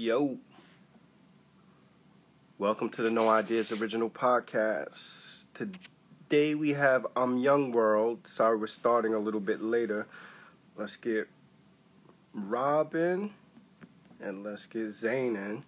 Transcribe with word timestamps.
Yo. 0.00 0.38
Welcome 2.56 2.88
to 2.88 3.02
the 3.02 3.10
No 3.10 3.28
Ideas 3.28 3.70
Original 3.70 4.08
Podcast. 4.08 5.44
Today 5.52 6.54
we 6.54 6.72
have 6.72 7.06
I'm 7.14 7.36
Young 7.36 7.70
World. 7.70 8.26
Sorry 8.26 8.56
we're 8.56 8.66
starting 8.66 9.12
a 9.12 9.18
little 9.18 9.40
bit 9.40 9.60
later. 9.60 10.06
Let's 10.74 10.96
get 10.96 11.28
Robin 12.32 13.34
and 14.22 14.42
let's 14.42 14.64
get 14.64 14.90
Zane 14.92 15.36
in. 15.36 15.64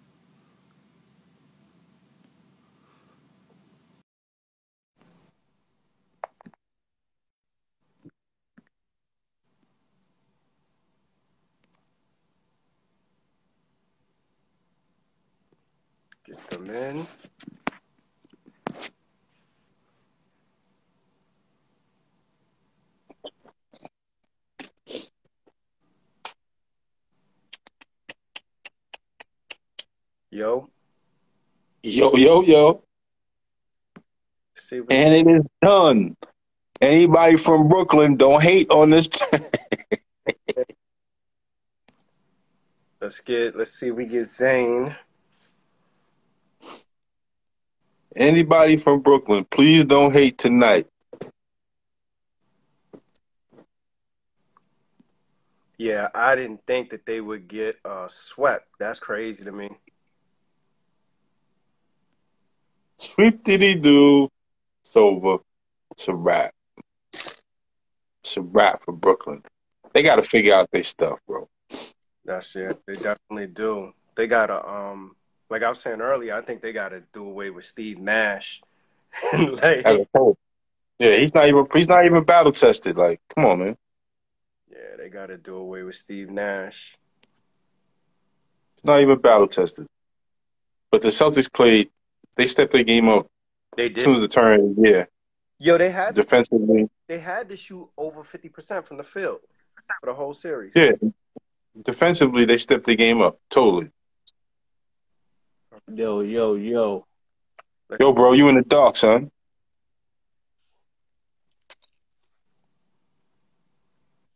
Get. 16.64 17.07
Yo, 30.30 30.68
Yo, 31.82 32.17
yo, 32.17 32.42
yo. 32.42 32.83
see 34.55 34.81
what 34.81 34.92
And 34.92 35.14
it 35.14 35.27
is 35.31 35.42
done. 35.61 36.17
Anybody 36.81 37.36
from 37.36 37.69
Brooklyn, 37.69 38.17
don't 38.17 38.42
hate 38.42 38.70
on 38.70 38.91
this. 38.91 39.08
let's 43.00 43.20
get 43.20 43.56
let's 43.56 43.72
see 43.72 43.89
if 43.89 43.94
we 43.94 44.06
get 44.06 44.28
Zane. 44.28 44.97
Anybody 48.15 48.77
from 48.77 49.01
Brooklyn, 49.01 49.45
please 49.51 49.85
don't 49.85 50.13
hate 50.13 50.39
tonight. 50.39 50.87
Yeah, 55.79 56.09
I 56.15 56.37
didn't 56.37 56.61
think 56.67 56.91
that 56.91 57.07
they 57.07 57.21
would 57.21 57.49
get 57.49 57.79
uh 57.85 58.07
swept. 58.09 58.69
That's 58.79 59.01
crazy 59.01 59.45
to 59.45 59.53
me. 59.53 59.71
Sweep 62.99 63.43
diddy 63.43 63.75
do. 63.75 64.29
It's 64.85 64.97
over. 64.97 65.39
It's 65.93 66.09
a 66.09 66.15
wrap. 66.15 66.53
It's 67.13 68.37
a 68.37 68.43
wrap 68.43 68.85
for 68.85 68.93
Brooklyn. 68.93 69.43
They 69.93 70.03
got 70.03 70.17
to 70.17 70.23
figure 70.23 70.55
out 70.55 70.71
their 70.71 70.83
stuff, 70.83 71.19
bro. 71.27 71.49
That's 72.25 72.55
it. 72.55 72.81
They 72.87 72.95
definitely 72.95 73.49
do. 73.49 73.93
They 74.15 74.27
gotta 74.27 74.65
um 74.69 75.17
like 75.53 75.62
I 75.62 75.69
was 75.69 75.81
saying 75.81 76.00
earlier, 76.00 76.34
I 76.34 76.41
think 76.41 76.62
they 76.62 76.72
gotta 76.72 77.03
do 77.12 77.25
away 77.25 77.50
with 77.50 77.67
Steve 77.67 77.98
Nash. 77.98 78.62
like 79.33 79.83
As 79.84 79.98
a 80.00 80.06
whole. 80.14 80.36
Yeah, 80.98 81.17
he's 81.17 81.34
not 81.34 81.47
even 81.47 81.67
he's 81.75 81.89
not 81.89 82.06
even 82.06 82.25
battle 82.25 82.53
tested. 82.53 82.97
Like, 82.97 83.20
come 83.34 83.44
on, 83.47 83.59
man. 83.59 83.77
Yeah, 84.70 84.97
they 84.97 85.09
gotta 85.11 85.36
do 85.36 85.55
away 85.56 85.83
with 85.83 85.94
Steve 85.94 86.31
Nash. 86.31 86.97
He's 88.77 88.84
not 88.84 89.00
even 89.00 89.19
battle 89.19 89.47
tested. 89.47 89.86
But 90.91 91.03
the 91.03 91.09
Celtics 91.09 91.53
played. 91.53 91.91
They 92.37 92.47
stepped 92.47 92.72
their 92.72 92.83
game 92.83 93.09
up 93.11 93.27
They 93.77 93.91
as 93.92 94.03
soon 94.03 94.14
as 94.14 94.22
the 94.22 94.28
turn. 94.28 94.75
Yeah, 94.78 95.05
Yo, 95.59 95.77
they 95.77 95.91
had 95.91 96.14
defensively. 96.14 96.89
they 97.09 97.19
had 97.19 97.48
to 97.50 97.56
shoot 97.59 97.89
over 97.98 98.25
fifty 98.25 98.48
percent 98.48 98.87
from 98.87 98.97
the 98.97 99.05
field 99.05 99.41
for 100.00 100.06
the 100.06 100.14
whole 100.14 100.33
series. 100.33 100.72
Yeah, 100.75 100.92
defensively 101.83 102.47
they 102.47 102.56
stepped 102.56 102.87
the 102.87 102.97
game 102.97 103.20
up 103.20 103.39
totally. 103.50 103.91
Yo, 105.88 106.20
yo, 106.20 106.55
yo. 106.55 107.06
Yo, 107.98 108.12
bro, 108.12 108.33
you 108.33 108.48
in 108.48 108.55
the 108.55 108.62
dark, 108.62 108.97
son. 108.97 109.30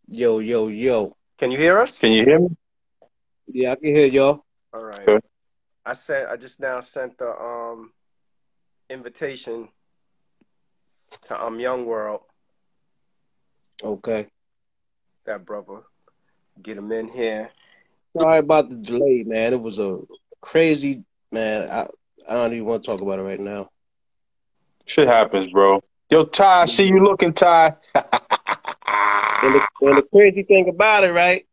Yo, 0.08 0.38
yo, 0.40 0.68
yo. 0.68 1.16
Can 1.38 1.50
you 1.50 1.58
hear 1.58 1.78
us? 1.78 1.96
Can 1.96 2.12
you 2.12 2.24
hear 2.24 2.40
me? 2.40 2.48
Yeah, 3.48 3.72
I 3.72 3.76
can 3.76 3.94
hear 3.94 4.06
y'all. 4.06 4.44
All 4.72 4.82
right. 4.82 5.08
Okay. 5.08 5.26
I 5.84 5.92
sent 5.92 6.28
I 6.28 6.36
just 6.36 6.58
now 6.60 6.80
sent 6.80 7.16
the 7.18 7.28
um 7.28 7.92
invitation 8.90 9.68
to 11.24 11.42
um 11.42 11.60
Young 11.60 11.86
World, 11.86 12.22
Okay. 13.82 14.26
that 15.24 15.44
brother. 15.44 15.82
Get 16.60 16.76
him 16.78 16.90
in 16.90 17.08
here. 17.08 17.50
Sorry 18.18 18.38
about 18.38 18.70
the 18.70 18.76
delay, 18.76 19.24
man. 19.26 19.52
It 19.52 19.60
was 19.60 19.78
a 19.78 19.98
crazy 20.40 21.04
man. 21.32 21.70
I 21.70 21.86
I 22.28 22.34
don't 22.34 22.52
even 22.52 22.64
want 22.64 22.82
to 22.82 22.90
talk 22.90 23.00
about 23.00 23.18
it 23.18 23.22
right 23.22 23.40
now. 23.40 23.70
Shit 24.84 25.08
happens, 25.08 25.48
bro. 25.48 25.82
Yo, 26.10 26.24
Ty, 26.24 26.62
I 26.62 26.64
see 26.66 26.86
you 26.86 27.02
looking, 27.02 27.32
Ty. 27.32 27.76
And 29.42 29.54
the, 29.54 29.66
and 29.82 29.98
the 29.98 30.06
crazy 30.12 30.42
thing 30.42 30.68
about 30.68 31.04
it, 31.04 31.12
right? 31.12 31.46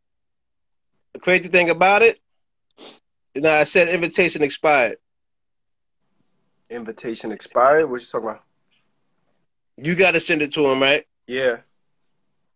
The 1.12 1.18
crazy 1.18 1.48
thing 1.48 1.70
about 1.70 2.02
it, 2.02 2.20
you 3.34 3.40
know, 3.40 3.50
I 3.50 3.64
said 3.64 3.88
invitation 3.88 4.42
expired. 4.42 4.98
Invitation 6.70 7.30
expired. 7.30 7.90
What 7.90 8.00
you 8.00 8.06
talking 8.06 8.28
about? 8.28 8.42
You 9.76 9.94
got 9.94 10.12
to 10.12 10.20
send 10.20 10.42
it 10.42 10.52
to 10.54 10.66
him, 10.66 10.80
right? 10.80 11.04
Yeah. 11.26 11.58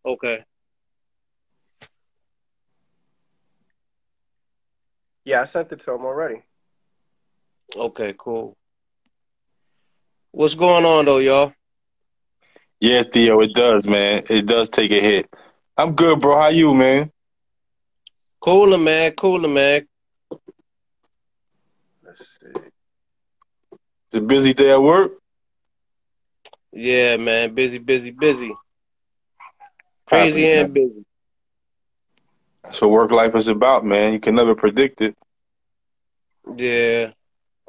Okay. 0.04 0.44
Yeah, 5.24 5.42
I 5.42 5.44
sent 5.44 5.70
it 5.72 5.80
to 5.80 5.92
him 5.92 6.04
already. 6.04 6.42
Okay, 7.76 8.14
cool. 8.18 8.56
What's 10.30 10.54
going 10.54 10.84
on 10.84 11.04
though, 11.04 11.18
y'all? 11.18 11.52
yeah, 12.80 13.02
Theo, 13.02 13.40
it 13.40 13.54
does, 13.54 13.86
man. 13.86 14.24
It 14.28 14.46
does 14.46 14.68
take 14.68 14.90
a 14.90 15.00
hit. 15.00 15.28
I'm 15.76 15.94
good, 15.94 16.20
bro. 16.20 16.38
How 16.38 16.48
you, 16.48 16.74
man? 16.74 17.10
Cooler, 18.40 18.78
man. 18.78 19.12
Cooler, 19.12 19.48
man. 19.48 19.86
Let's 22.04 22.38
see. 22.40 22.60
It's 24.10 24.14
a 24.14 24.20
busy 24.20 24.54
day 24.54 24.70
at 24.70 24.82
work. 24.82 25.12
Yeah, 26.72 27.16
man. 27.16 27.54
Busy, 27.54 27.78
busy, 27.78 28.10
busy. 28.10 28.52
Crazy 30.06 30.44
Happens, 30.44 30.64
and 30.64 30.74
busy. 30.74 31.04
That's 32.62 32.80
what 32.80 32.90
work 32.90 33.10
life 33.10 33.34
is 33.34 33.48
about, 33.48 33.84
man. 33.84 34.12
You 34.12 34.20
can 34.20 34.34
never 34.34 34.54
predict 34.54 35.00
it. 35.00 35.16
Yeah. 36.56 37.12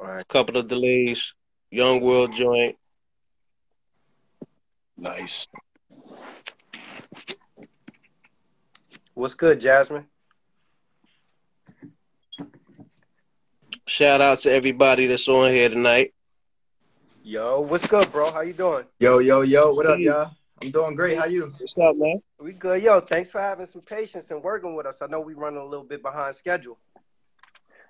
All 0.00 0.06
right. 0.06 0.26
couple 0.28 0.56
of 0.56 0.66
delays. 0.66 1.34
Young 1.70 2.00
World 2.00 2.32
joint. 2.32 2.76
Nice. 4.96 5.46
What's 9.12 9.34
good, 9.34 9.60
Jasmine? 9.60 10.06
Shout 13.86 14.20
out 14.20 14.40
to 14.40 14.52
everybody 14.52 15.06
that's 15.06 15.28
on 15.28 15.52
here 15.52 15.68
tonight. 15.68 16.14
Yo, 17.22 17.60
what's 17.60 17.86
good, 17.86 18.10
bro? 18.10 18.32
How 18.32 18.40
you 18.40 18.54
doing? 18.54 18.86
Yo, 18.98 19.18
yo, 19.18 19.42
yo, 19.42 19.74
what 19.74 19.84
up, 19.86 19.98
y'all? 19.98 20.30
I'm 20.62 20.70
doing 20.70 20.94
great. 20.94 21.18
How 21.18 21.26
you? 21.26 21.52
What's 21.58 21.74
up, 21.76 21.96
man? 21.96 22.22
We 22.38 22.52
good. 22.52 22.82
Yo, 22.82 23.00
thanks 23.00 23.30
for 23.30 23.40
having 23.40 23.66
some 23.66 23.82
patience 23.82 24.30
and 24.30 24.42
working 24.42 24.74
with 24.74 24.86
us. 24.86 25.02
I 25.02 25.06
know 25.06 25.20
we 25.20 25.34
running 25.34 25.60
a 25.60 25.64
little 25.64 25.84
bit 25.84 26.02
behind 26.02 26.34
schedule. 26.34 26.78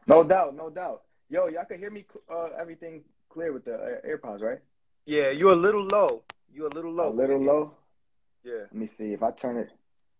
No 0.06 0.24
doubt, 0.24 0.56
no 0.56 0.70
doubt. 0.70 1.02
Yo, 1.30 1.46
y'all 1.46 1.64
can 1.64 1.78
hear 1.78 1.92
me 1.92 2.04
uh, 2.28 2.48
everything 2.58 3.04
clear 3.28 3.52
with 3.52 3.64
the 3.64 3.74
uh, 3.74 4.00
AirPods, 4.04 4.42
right? 4.42 4.58
Yeah, 5.06 5.30
you're 5.30 5.52
a 5.52 5.56
little 5.56 5.86
low. 5.86 6.24
You're 6.52 6.66
a 6.66 6.74
little 6.74 6.92
low. 6.92 7.08
A 7.08 7.14
little 7.14 7.40
low. 7.40 7.74
Yeah. 8.42 8.62
Let 8.62 8.74
me 8.74 8.88
see 8.88 9.12
if 9.12 9.22
I 9.22 9.30
turn 9.30 9.56
it. 9.56 9.70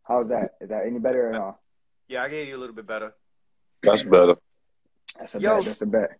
How's 0.05 0.29
that? 0.29 0.55
Is 0.61 0.69
that 0.69 0.87
any 0.87 1.01
better 1.01 1.31
or 1.31 1.33
no? 1.33 1.59
Yeah, 2.09 2.23
I 2.23 2.29
gave 2.29 2.47
you 2.47 2.57
a 2.57 2.61
little 2.61 2.77
bit 2.77 2.87
better. 2.87 3.13
That's 3.83 4.05
better. 4.05 4.37
That's 5.19 5.35
a 5.35 5.41
Yo. 5.41 5.57
bet. 5.57 5.65
That's 5.65 5.83
a 5.83 5.87
bet. 5.87 6.11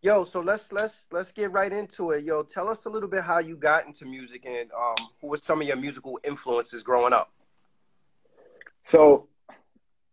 Yo, 0.00 0.24
so 0.24 0.40
let's 0.40 0.72
let's 0.72 1.06
let's 1.12 1.30
get 1.30 1.52
right 1.52 1.72
into 1.72 2.10
it. 2.10 2.24
Yo, 2.24 2.42
tell 2.42 2.68
us 2.68 2.86
a 2.86 2.90
little 2.90 3.08
bit 3.08 3.22
how 3.22 3.38
you 3.38 3.54
got 3.54 3.86
into 3.86 4.04
music 4.04 4.44
and 4.44 4.68
um 4.72 4.96
who 5.20 5.28
were 5.28 5.36
some 5.36 5.60
of 5.60 5.68
your 5.68 5.76
musical 5.76 6.18
influences 6.24 6.82
growing 6.82 7.12
up. 7.12 7.30
So, 8.82 9.28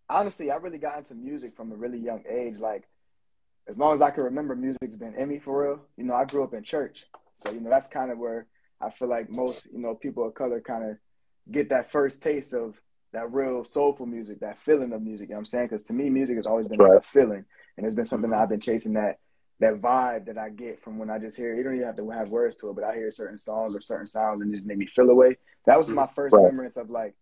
honestly, 0.08 0.52
I 0.52 0.58
really 0.58 0.78
got 0.78 1.00
into 1.00 1.16
music 1.16 1.56
from 1.58 1.72
a 1.72 1.76
really 1.76 1.98
young 1.98 2.24
age. 2.30 2.60
Like, 2.60 2.88
as 3.70 3.78
long 3.78 3.94
as 3.94 4.02
I 4.02 4.10
can 4.10 4.24
remember, 4.24 4.56
music's 4.56 4.96
been 4.96 5.14
in 5.14 5.30
me 5.30 5.38
for 5.38 5.64
real. 5.64 5.82
You 5.96 6.04
know, 6.04 6.16
I 6.16 6.26
grew 6.26 6.44
up 6.44 6.54
in 6.56 6.64
church, 6.64 7.06
so 7.36 7.52
you 7.52 7.60
know 7.60 7.70
that's 7.70 7.88
kind 7.88 8.12
of 8.12 8.18
where 8.18 8.48
I 8.82 8.90
feel 8.90 9.08
like 9.08 9.28
most 9.30 9.68
you 9.72 9.80
know 9.80 9.94
people 9.94 10.26
of 10.26 10.34
color 10.34 10.60
kind 10.60 10.90
of 10.90 10.98
get 11.52 11.70
that 11.70 11.92
first 11.92 12.24
taste 12.24 12.54
of 12.54 12.82
that 13.14 13.32
real 13.32 13.64
soulful 13.64 14.06
music, 14.08 14.40
that 14.40 14.58
feeling 14.58 14.92
of 14.92 15.02
music. 15.02 15.30
You 15.30 15.34
know 15.34 15.38
what 15.38 15.42
I'm 15.42 15.46
saying? 15.46 15.66
Because 15.68 15.84
to 15.84 15.94
me, 15.94 16.10
music 16.10 16.36
has 16.38 16.46
always 16.48 16.68
been 16.68 16.80
Right. 16.80 16.96
like 16.96 17.00
a 17.00 17.08
feeling, 17.08 17.46
and 17.78 17.86
it's 17.86 17.96
been 17.96 18.06
something 18.06 18.32
that 18.32 18.38
mm-hmm. 18.38 18.44
I've 18.44 18.50
been 18.50 18.60
chasing 18.60 18.94
that 18.94 19.20
that 19.60 19.76
vibe 19.76 20.26
that 20.26 20.38
I 20.38 20.50
get 20.50 20.82
from 20.82 20.98
when 20.98 21.12
I 21.12 21.20
just 21.20 21.38
hear. 21.38 21.56
You 21.56 21.64
don't 21.64 21.76
even 21.76 21.86
have 21.86 21.98
to 21.98 22.10
have 22.10 22.30
words 22.30 22.56
to 22.58 22.70
it, 22.70 22.76
but 22.76 22.84
I 22.86 22.96
hear 22.96 23.12
certain 23.12 23.38
songs 23.38 23.76
or 23.76 23.82
certain 23.82 24.08
sounds 24.08 24.42
and 24.42 24.52
it 24.52 24.56
just 24.56 24.66
make 24.66 24.78
me 24.78 24.88
feel 24.88 25.10
away. 25.10 25.38
That 25.66 25.78
was 25.78 25.88
mm-hmm. 25.88 25.96
my 25.96 26.08
first 26.08 26.34
Right. 26.34 26.44
remembrance 26.44 26.78
of 26.78 26.90
like 26.90 27.14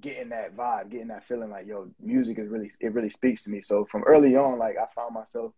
getting 0.00 0.30
that 0.30 0.56
vibe, 0.56 0.90
getting 0.90 1.08
that 1.08 1.24
feeling 1.26 1.50
like, 1.50 1.66
yo, 1.66 1.88
music 2.00 2.38
is 2.38 2.48
really 2.48 2.70
it 2.80 2.92
really 2.92 3.10
speaks 3.10 3.42
to 3.44 3.50
me. 3.50 3.60
So 3.62 3.84
from 3.84 4.02
early 4.04 4.36
on, 4.36 4.58
like 4.58 4.76
I 4.76 4.86
found 4.94 5.14
myself, 5.14 5.52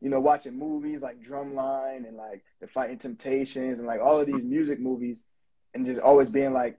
you 0.00 0.08
know, 0.10 0.20
watching 0.20 0.58
movies 0.58 1.02
like 1.02 1.22
Drumline 1.22 2.06
and 2.06 2.16
like 2.16 2.44
The 2.60 2.66
Fighting 2.68 2.98
Temptations 2.98 3.78
and 3.78 3.86
like 3.86 4.00
all 4.00 4.20
of 4.20 4.26
these 4.26 4.44
music 4.44 4.80
movies 4.80 5.24
and 5.74 5.86
just 5.86 6.00
always 6.00 6.30
being 6.30 6.52
like 6.52 6.78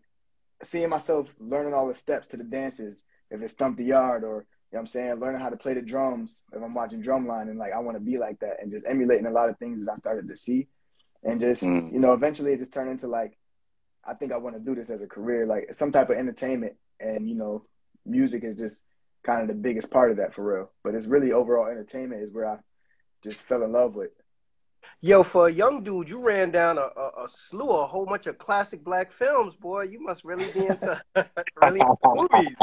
seeing 0.64 0.90
myself 0.90 1.34
learning 1.40 1.74
all 1.74 1.88
the 1.88 1.96
steps 1.96 2.28
to 2.30 2.38
the 2.38 2.44
dances, 2.44 3.04
if 3.32 3.42
it's 3.42 3.54
Stomp 3.54 3.78
the 3.78 3.86
Yard 3.86 4.24
or 4.24 4.46
you 4.72 4.76
know 4.76 4.78
what 4.78 4.80
I'm 4.82 4.88
saying, 4.88 5.20
learning 5.20 5.42
how 5.42 5.50
to 5.50 5.58
play 5.58 5.74
the 5.74 5.82
drums 5.82 6.44
if 6.54 6.62
I'm 6.62 6.74
watching 6.74 7.02
Drumline 7.02 7.50
and 7.50 7.58
like 7.58 7.74
I 7.74 7.80
want 7.80 7.98
to 7.98 8.04
be 8.04 8.18
like 8.18 8.40
that 8.42 8.62
and 8.62 8.72
just 8.72 8.86
emulating 8.88 9.26
a 9.26 9.32
lot 9.32 9.50
of 9.50 9.58
things 9.58 9.84
that 9.84 9.92
I 9.92 9.96
started 9.96 10.28
to 10.30 10.38
see. 10.38 10.68
And 11.24 11.40
just, 11.42 11.64
Mm. 11.64 11.92
you 11.92 12.00
know, 12.00 12.14
eventually 12.14 12.54
it 12.54 12.60
just 12.60 12.74
turned 12.74 12.90
into 12.90 13.08
like 13.08 13.38
I 14.06 14.14
think 14.14 14.32
I 14.32 14.38
want 14.38 14.56
to 14.56 14.62
do 14.62 14.76
this 14.76 14.90
as 14.90 15.02
a 15.02 15.08
career, 15.08 15.46
like 15.46 15.74
some 15.74 15.92
type 15.92 16.10
of 16.10 16.18
entertainment 16.18 16.76
and 17.00 17.28
you 17.30 17.36
know, 17.36 17.66
music 18.06 18.44
is 18.44 18.58
just 18.58 18.84
kind 19.26 19.42
of 19.42 19.48
the 19.48 19.54
biggest 19.54 19.92
part 19.92 20.12
of 20.12 20.18
that 20.18 20.34
for 20.34 20.44
real. 20.44 20.72
But 20.84 20.96
it's 20.96 21.08
really 21.08 21.32
overall 21.32 21.68
entertainment 21.68 22.24
is 22.24 22.32
where 22.32 22.46
I 22.46 22.58
just 23.24 23.42
fell 23.44 23.64
in 23.64 23.72
love 23.72 23.96
with. 23.96 24.12
Yo, 25.02 25.24
for 25.24 25.48
a 25.48 25.52
young 25.52 25.84
dude, 25.84 26.10
you 26.10 26.20
ran 26.20 26.52
down 26.52 26.78
a, 26.78 26.82
a, 26.98 27.24
a 27.26 27.28
slew, 27.28 27.70
a 27.70 27.88
whole 27.88 28.06
bunch 28.06 28.28
of 28.28 28.38
classic 28.38 28.84
black 28.84 29.12
films, 29.12 29.56
boy. 29.56 29.84
You 29.84 30.02
must 30.02 30.24
really 30.24 30.48
be 30.54 30.66
into 30.68 31.02
really 31.56 31.82
into 31.82 32.08
movies. 32.14 32.58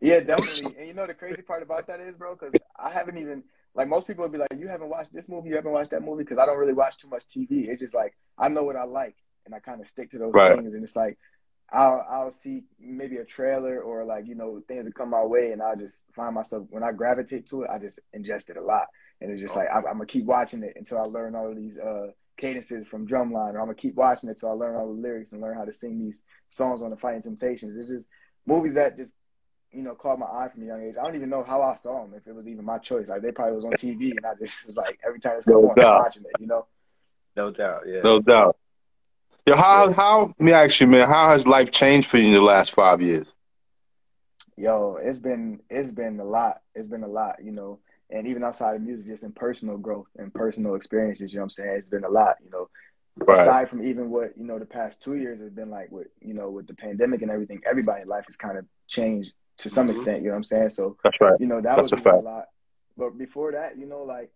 Yeah, 0.00 0.20
definitely. 0.20 0.74
And 0.78 0.88
you 0.88 0.94
know 0.94 1.06
the 1.06 1.14
crazy 1.14 1.42
part 1.42 1.62
about 1.62 1.86
that 1.86 2.00
is, 2.00 2.14
bro, 2.14 2.34
because 2.34 2.58
I 2.78 2.90
haven't 2.90 3.18
even 3.18 3.44
like 3.74 3.88
most 3.88 4.06
people 4.06 4.24
would 4.24 4.32
be 4.32 4.38
like, 4.38 4.48
"You 4.58 4.68
haven't 4.68 4.88
watched 4.88 5.12
this 5.12 5.28
movie, 5.28 5.50
you 5.50 5.56
haven't 5.56 5.72
watched 5.72 5.90
that 5.90 6.02
movie," 6.02 6.24
because 6.24 6.38
I 6.38 6.46
don't 6.46 6.58
really 6.58 6.72
watch 6.72 6.98
too 6.98 7.08
much 7.08 7.28
TV. 7.28 7.68
It's 7.68 7.80
just 7.80 7.94
like 7.94 8.14
I 8.38 8.48
know 8.48 8.64
what 8.64 8.76
I 8.76 8.84
like, 8.84 9.16
and 9.46 9.54
I 9.54 9.60
kind 9.60 9.80
of 9.80 9.88
stick 9.88 10.10
to 10.12 10.18
those 10.18 10.34
Right. 10.34 10.56
things. 10.56 10.74
And 10.74 10.84
it's 10.84 10.96
like 10.96 11.18
I'll 11.72 12.06
I'll 12.08 12.30
see 12.30 12.64
maybe 12.78 13.16
a 13.16 13.24
trailer 13.24 13.80
or 13.80 14.04
like 14.04 14.26
you 14.26 14.34
know 14.34 14.62
things 14.68 14.84
that 14.84 14.94
come 14.94 15.10
my 15.10 15.24
way, 15.24 15.52
and 15.52 15.62
I'll 15.62 15.76
just 15.76 16.04
find 16.14 16.34
myself 16.34 16.66
when 16.70 16.82
I 16.82 16.92
gravitate 16.92 17.46
to 17.48 17.62
it, 17.62 17.70
I 17.72 17.78
just 17.78 17.98
ingest 18.14 18.50
it 18.50 18.56
a 18.56 18.62
lot, 18.62 18.86
and 19.20 19.30
it's 19.30 19.40
just 19.40 19.56
like 19.56 19.68
I'm, 19.70 19.86
I'm 19.86 19.94
gonna 19.94 20.06
keep 20.06 20.24
watching 20.24 20.62
it 20.62 20.74
until 20.76 20.98
I 20.98 21.04
learn 21.04 21.34
all 21.34 21.50
of 21.50 21.56
these 21.56 21.78
uh 21.78 22.08
cadences 22.36 22.86
from 22.86 23.06
Drumline, 23.06 23.54
or 23.54 23.60
I'm 23.60 23.66
gonna 23.66 23.74
keep 23.74 23.94
watching 23.94 24.28
it 24.28 24.38
so 24.38 24.48
I 24.48 24.52
learn 24.52 24.76
all 24.76 24.86
the 24.86 25.00
lyrics 25.00 25.32
and 25.32 25.40
learn 25.40 25.56
how 25.56 25.64
to 25.64 25.72
sing 25.72 25.98
these 25.98 26.22
songs 26.50 26.82
on 26.82 26.90
the 26.90 26.96
Fighting 26.96 27.22
Temptations. 27.22 27.78
It's 27.78 27.90
just 27.90 28.08
movies 28.46 28.74
that 28.74 28.96
just 28.96 29.14
you 29.72 29.82
know, 29.82 29.94
caught 29.94 30.18
my 30.18 30.26
eye 30.26 30.48
from 30.52 30.62
a 30.62 30.66
young 30.66 30.82
age. 30.82 30.96
I 31.00 31.04
don't 31.04 31.16
even 31.16 31.30
know 31.30 31.42
how 31.42 31.62
I 31.62 31.76
saw 31.76 32.02
them, 32.02 32.12
if 32.14 32.26
it 32.26 32.34
was 32.34 32.46
even 32.46 32.64
my 32.64 32.78
choice. 32.78 33.08
Like 33.08 33.22
they 33.22 33.32
probably 33.32 33.54
was 33.54 33.64
on 33.64 33.72
TV, 33.72 34.10
and 34.10 34.26
I 34.26 34.34
just 34.38 34.66
was 34.66 34.76
like, 34.76 34.98
every 35.06 35.18
time 35.18 35.36
it's 35.36 35.46
going 35.46 35.64
No 35.64 35.70
on, 35.70 35.80
I'm 35.80 36.02
watching 36.02 36.24
it. 36.24 36.40
You 36.40 36.46
know? 36.46 36.66
No 37.36 37.50
doubt, 37.50 37.84
yeah. 37.86 38.02
No 38.02 38.20
doubt. 38.20 38.56
Yo, 39.46 39.56
how 39.56 39.90
how 39.92 40.20
let 40.38 40.40
me 40.40 40.52
ask 40.52 40.80
you, 40.80 40.86
man, 40.86 41.08
how 41.08 41.28
has 41.30 41.46
life 41.46 41.70
changed 41.70 42.08
for 42.08 42.16
you 42.18 42.26
in 42.28 42.32
the 42.32 42.40
last 42.40 42.72
five 42.72 43.00
years? 43.02 43.34
Yo, 44.56 44.98
it's 45.02 45.18
been 45.18 45.60
it's 45.70 45.92
been 45.92 46.20
a 46.20 46.24
lot. 46.24 46.60
It's 46.74 46.86
been 46.86 47.04
a 47.04 47.08
lot, 47.08 47.36
you 47.42 47.52
know. 47.52 47.80
And 48.10 48.26
even 48.26 48.44
outside 48.44 48.76
of 48.76 48.82
music, 48.82 49.06
just 49.06 49.24
in 49.24 49.32
personal 49.32 49.78
growth 49.78 50.06
and 50.18 50.32
personal 50.34 50.74
experiences, 50.74 51.32
you 51.32 51.38
know 51.38 51.42
what 51.42 51.46
I'm 51.46 51.50
saying? 51.50 51.76
It's 51.78 51.88
been 51.88 52.04
a 52.04 52.10
lot, 52.10 52.36
you 52.44 52.50
know. 52.50 52.68
Right. 53.16 53.40
Aside 53.40 53.68
from 53.70 53.82
even 53.84 54.10
what, 54.10 54.36
you 54.36 54.44
know, 54.44 54.58
the 54.58 54.66
past 54.66 55.02
two 55.02 55.16
years 55.16 55.40
has 55.40 55.50
been 55.50 55.70
like 55.70 55.90
with, 55.90 56.08
you 56.20 56.34
know, 56.34 56.50
with 56.50 56.66
the 56.66 56.74
pandemic 56.74 57.22
and 57.22 57.30
everything, 57.30 57.62
everybody's 57.68 58.06
life 58.06 58.24
has 58.26 58.36
kind 58.36 58.58
of 58.58 58.66
changed 58.88 59.34
to 59.58 59.70
some 59.70 59.88
Mhm. 59.88 59.92
extent, 59.92 60.18
you 60.22 60.24
know 60.28 60.32
what 60.32 60.38
I'm 60.38 60.44
saying? 60.44 60.70
So 60.70 60.96
That's 61.02 61.20
right. 61.20 61.40
you 61.40 61.46
know 61.46 61.60
that 61.60 61.76
That's 61.76 61.92
was 61.92 62.04
a 62.06 62.10
a 62.10 62.16
lot 62.20 62.46
but 62.96 63.16
before 63.16 63.52
that 63.52 63.78
you 63.78 63.86
know 63.86 64.02
like 64.02 64.30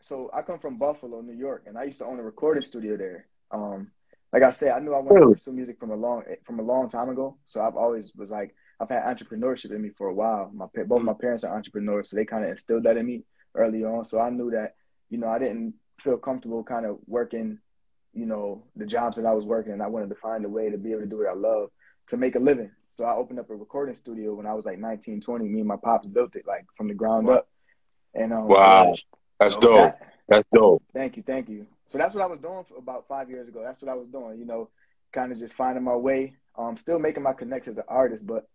so 0.00 0.30
i 0.34 0.42
come 0.42 0.58
from 0.58 0.78
buffalo 0.78 1.20
new 1.20 1.34
york 1.34 1.64
and 1.66 1.76
i 1.78 1.84
used 1.84 1.98
to 1.98 2.06
own 2.06 2.18
a 2.18 2.22
recording 2.22 2.64
studio 2.64 2.96
there 2.96 3.26
um 3.52 3.90
like 4.32 4.42
i 4.42 4.50
said 4.50 4.72
i 4.72 4.78
knew 4.80 4.94
i 4.94 4.98
wanted 4.98 5.20
to 5.20 5.32
pursue 5.32 5.52
music 5.52 5.78
from 5.78 5.90
a 5.90 5.96
long 5.96 6.22
from 6.44 6.58
a 6.58 6.62
long 6.62 6.88
time 6.88 7.08
ago 7.08 7.36
so 7.44 7.60
i've 7.60 7.76
always 7.76 8.12
was 8.16 8.30
like 8.30 8.54
i've 8.80 8.88
had 8.88 9.04
entrepreneurship 9.04 9.70
in 9.70 9.82
me 9.82 9.90
for 9.96 10.08
a 10.08 10.14
while 10.14 10.50
my 10.54 10.66
both 10.86 11.02
my 11.02 11.12
parents 11.12 11.44
are 11.44 11.56
entrepreneurs 11.56 12.10
so 12.10 12.16
they 12.16 12.24
kind 12.24 12.44
of 12.44 12.50
instilled 12.50 12.82
that 12.84 12.96
in 12.96 13.06
me 13.06 13.22
early 13.54 13.84
on 13.84 14.04
so 14.04 14.18
i 14.20 14.30
knew 14.30 14.50
that 14.50 14.74
you 15.10 15.18
know 15.18 15.28
i 15.28 15.38
didn't 15.38 15.74
feel 16.00 16.16
comfortable 16.16 16.64
kind 16.64 16.86
of 16.86 16.98
working 17.06 17.58
you 18.14 18.26
know 18.26 18.62
the 18.76 18.86
jobs 18.86 19.16
that 19.16 19.26
i 19.26 19.32
was 19.32 19.44
working 19.44 19.72
and 19.72 19.82
i 19.82 19.86
wanted 19.86 20.08
to 20.08 20.14
find 20.16 20.44
a 20.44 20.48
way 20.48 20.70
to 20.70 20.78
be 20.78 20.90
able 20.92 21.00
to 21.02 21.06
do 21.06 21.18
what 21.18 21.28
i 21.28 21.34
love 21.34 21.68
to 22.08 22.16
make 22.16 22.34
a 22.34 22.38
living. 22.38 22.70
So 22.90 23.04
I 23.04 23.14
opened 23.14 23.38
up 23.38 23.48
a 23.48 23.54
recording 23.54 23.94
studio 23.94 24.34
when 24.34 24.44
I 24.44 24.52
was 24.54 24.66
like 24.66 24.76
19, 24.78 25.20
20. 25.20 25.44
Me 25.48 25.60
and 25.60 25.68
my 25.68 25.76
pops 25.76 26.06
built 26.08 26.34
it 26.34 26.44
like 26.48 26.66
from 26.76 26.88
the 26.88 26.94
ground 26.94 27.28
Wow. 27.28 27.34
up. 27.36 27.48
And 28.12 28.32
um, 28.32 28.48
Wow. 28.48 28.94
That's 29.38 29.56
dope. 29.56 29.76
that- 29.76 30.00
That's 30.28 30.48
dope. 30.52 30.82
thank 30.92 31.16
you, 31.16 31.22
thank 31.22 31.48
you. 31.48 31.66
So 31.92 31.98
that's 31.98 32.14
what 32.14 32.24
I 32.24 32.26
was 32.26 32.40
doing 32.40 32.64
for 32.66 32.78
about 32.78 33.06
five 33.06 33.28
years 33.28 33.48
ago. 33.48 33.62
That's 33.62 33.82
what 33.82 33.90
I 33.90 33.94
was 33.94 34.08
doing, 34.08 34.38
you 34.38 34.46
know, 34.46 34.70
kind 35.12 35.30
of 35.30 35.38
just 35.38 35.54
finding 35.54 35.84
my 35.84 35.94
way. 35.94 36.34
Um, 36.58 36.76
still 36.78 36.98
making 36.98 37.22
my 37.22 37.34
connections 37.34 37.78
as 37.78 37.80
an 37.80 37.84
artist, 37.88 38.26
but 38.26 38.48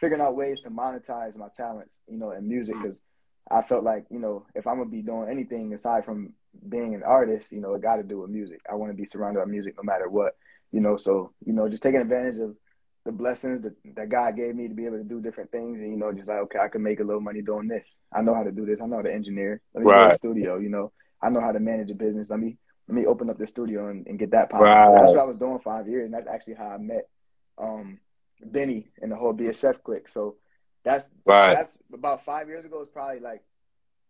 figuring 0.00 0.20
out 0.20 0.36
ways 0.36 0.60
to 0.62 0.70
monetize 0.70 1.36
my 1.36 1.46
talents, 1.54 2.00
you 2.08 2.18
know, 2.18 2.32
in 2.32 2.48
music. 2.48 2.74
Because 2.82 3.00
I 3.48 3.62
felt 3.62 3.84
like, 3.84 4.06
you 4.10 4.18
know, 4.18 4.44
if 4.56 4.66
I'm 4.66 4.78
gonna 4.78 4.90
be 4.90 5.02
doing 5.02 5.28
anything 5.30 5.72
aside 5.72 6.04
from 6.04 6.32
being 6.68 6.96
an 6.96 7.04
artist, 7.04 7.52
you 7.52 7.60
know, 7.60 7.74
it 7.74 7.82
got 7.82 7.96
to 7.96 8.02
do 8.02 8.20
with 8.20 8.30
music. 8.30 8.60
I 8.70 8.74
want 8.74 8.90
to 8.90 8.96
be 8.96 9.06
surrounded 9.06 9.38
by 9.38 9.46
music 9.46 9.74
no 9.76 9.84
matter 9.84 10.08
what, 10.08 10.36
you 10.72 10.80
know. 10.80 10.96
So 10.96 11.32
you 11.46 11.52
know, 11.52 11.68
just 11.68 11.84
taking 11.84 12.00
advantage 12.00 12.38
of 12.40 12.56
the 13.04 13.12
blessings 13.12 13.62
that, 13.62 13.74
that 13.94 14.08
God 14.08 14.36
gave 14.36 14.56
me 14.56 14.66
to 14.68 14.74
be 14.74 14.86
able 14.86 14.98
to 14.98 15.04
do 15.04 15.20
different 15.20 15.52
things, 15.52 15.78
and 15.80 15.90
you 15.92 15.96
know, 15.96 16.12
just 16.12 16.28
like 16.28 16.38
okay, 16.38 16.58
I 16.60 16.66
can 16.68 16.82
make 16.82 16.98
a 16.98 17.04
little 17.04 17.20
money 17.20 17.40
doing 17.40 17.68
this. 17.68 17.98
I 18.12 18.20
know 18.22 18.34
how 18.34 18.42
to 18.42 18.52
do 18.52 18.66
this. 18.66 18.80
I 18.80 18.86
know 18.86 18.96
how 18.96 19.02
to 19.02 19.14
engineer. 19.14 19.60
Let 19.74 19.84
me 19.84 19.90
Right. 19.90 20.12
a 20.12 20.16
studio. 20.16 20.58
You 20.58 20.70
know, 20.70 20.92
I 21.22 21.30
know 21.30 21.40
how 21.40 21.52
to 21.52 21.60
manage 21.60 21.90
a 21.90 21.94
business. 21.94 22.30
Let 22.30 22.40
me 22.40 22.56
let 22.90 22.94
me 23.00 23.06
open 23.06 23.30
up 23.30 23.38
the 23.38 23.46
studio 23.46 23.88
and, 23.88 24.04
and 24.08 24.18
get 24.18 24.32
that 24.32 24.50
popping. 24.50 24.66
So 24.66 24.94
that's 24.96 25.10
what 25.10 25.18
I 25.20 25.24
was 25.24 25.38
doing 25.38 25.60
five 25.60 25.86
years, 25.88 26.06
and 26.06 26.12
that's 26.12 26.26
actually 26.26 26.54
how 26.54 26.70
I 26.70 26.78
met 26.78 27.08
um, 27.56 28.00
Benny 28.44 28.88
and 29.00 29.12
the 29.12 29.16
whole 29.16 29.32
BSF 29.32 29.80
clique. 29.84 30.08
So 30.08 30.34
that's 30.82 31.08
Right. 31.24 31.54
that's 31.54 31.78
about 31.94 32.24
five 32.24 32.48
years 32.48 32.64
ago. 32.64 32.80
It's 32.80 32.90
probably 32.90 33.20
like 33.20 33.42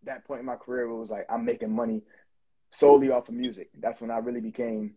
that 0.04 0.24
point 0.24 0.40
in 0.40 0.46
my 0.46 0.56
career 0.56 0.86
where 0.88 0.96
it 0.96 1.00
was 1.00 1.10
like 1.10 1.26
I'm 1.28 1.44
making 1.44 1.70
money 1.74 2.00
solely 2.70 3.10
off 3.10 3.28
of 3.28 3.34
music. 3.34 3.68
That's 3.78 4.00
when 4.00 4.10
I 4.10 4.16
really 4.18 4.40
became 4.40 4.94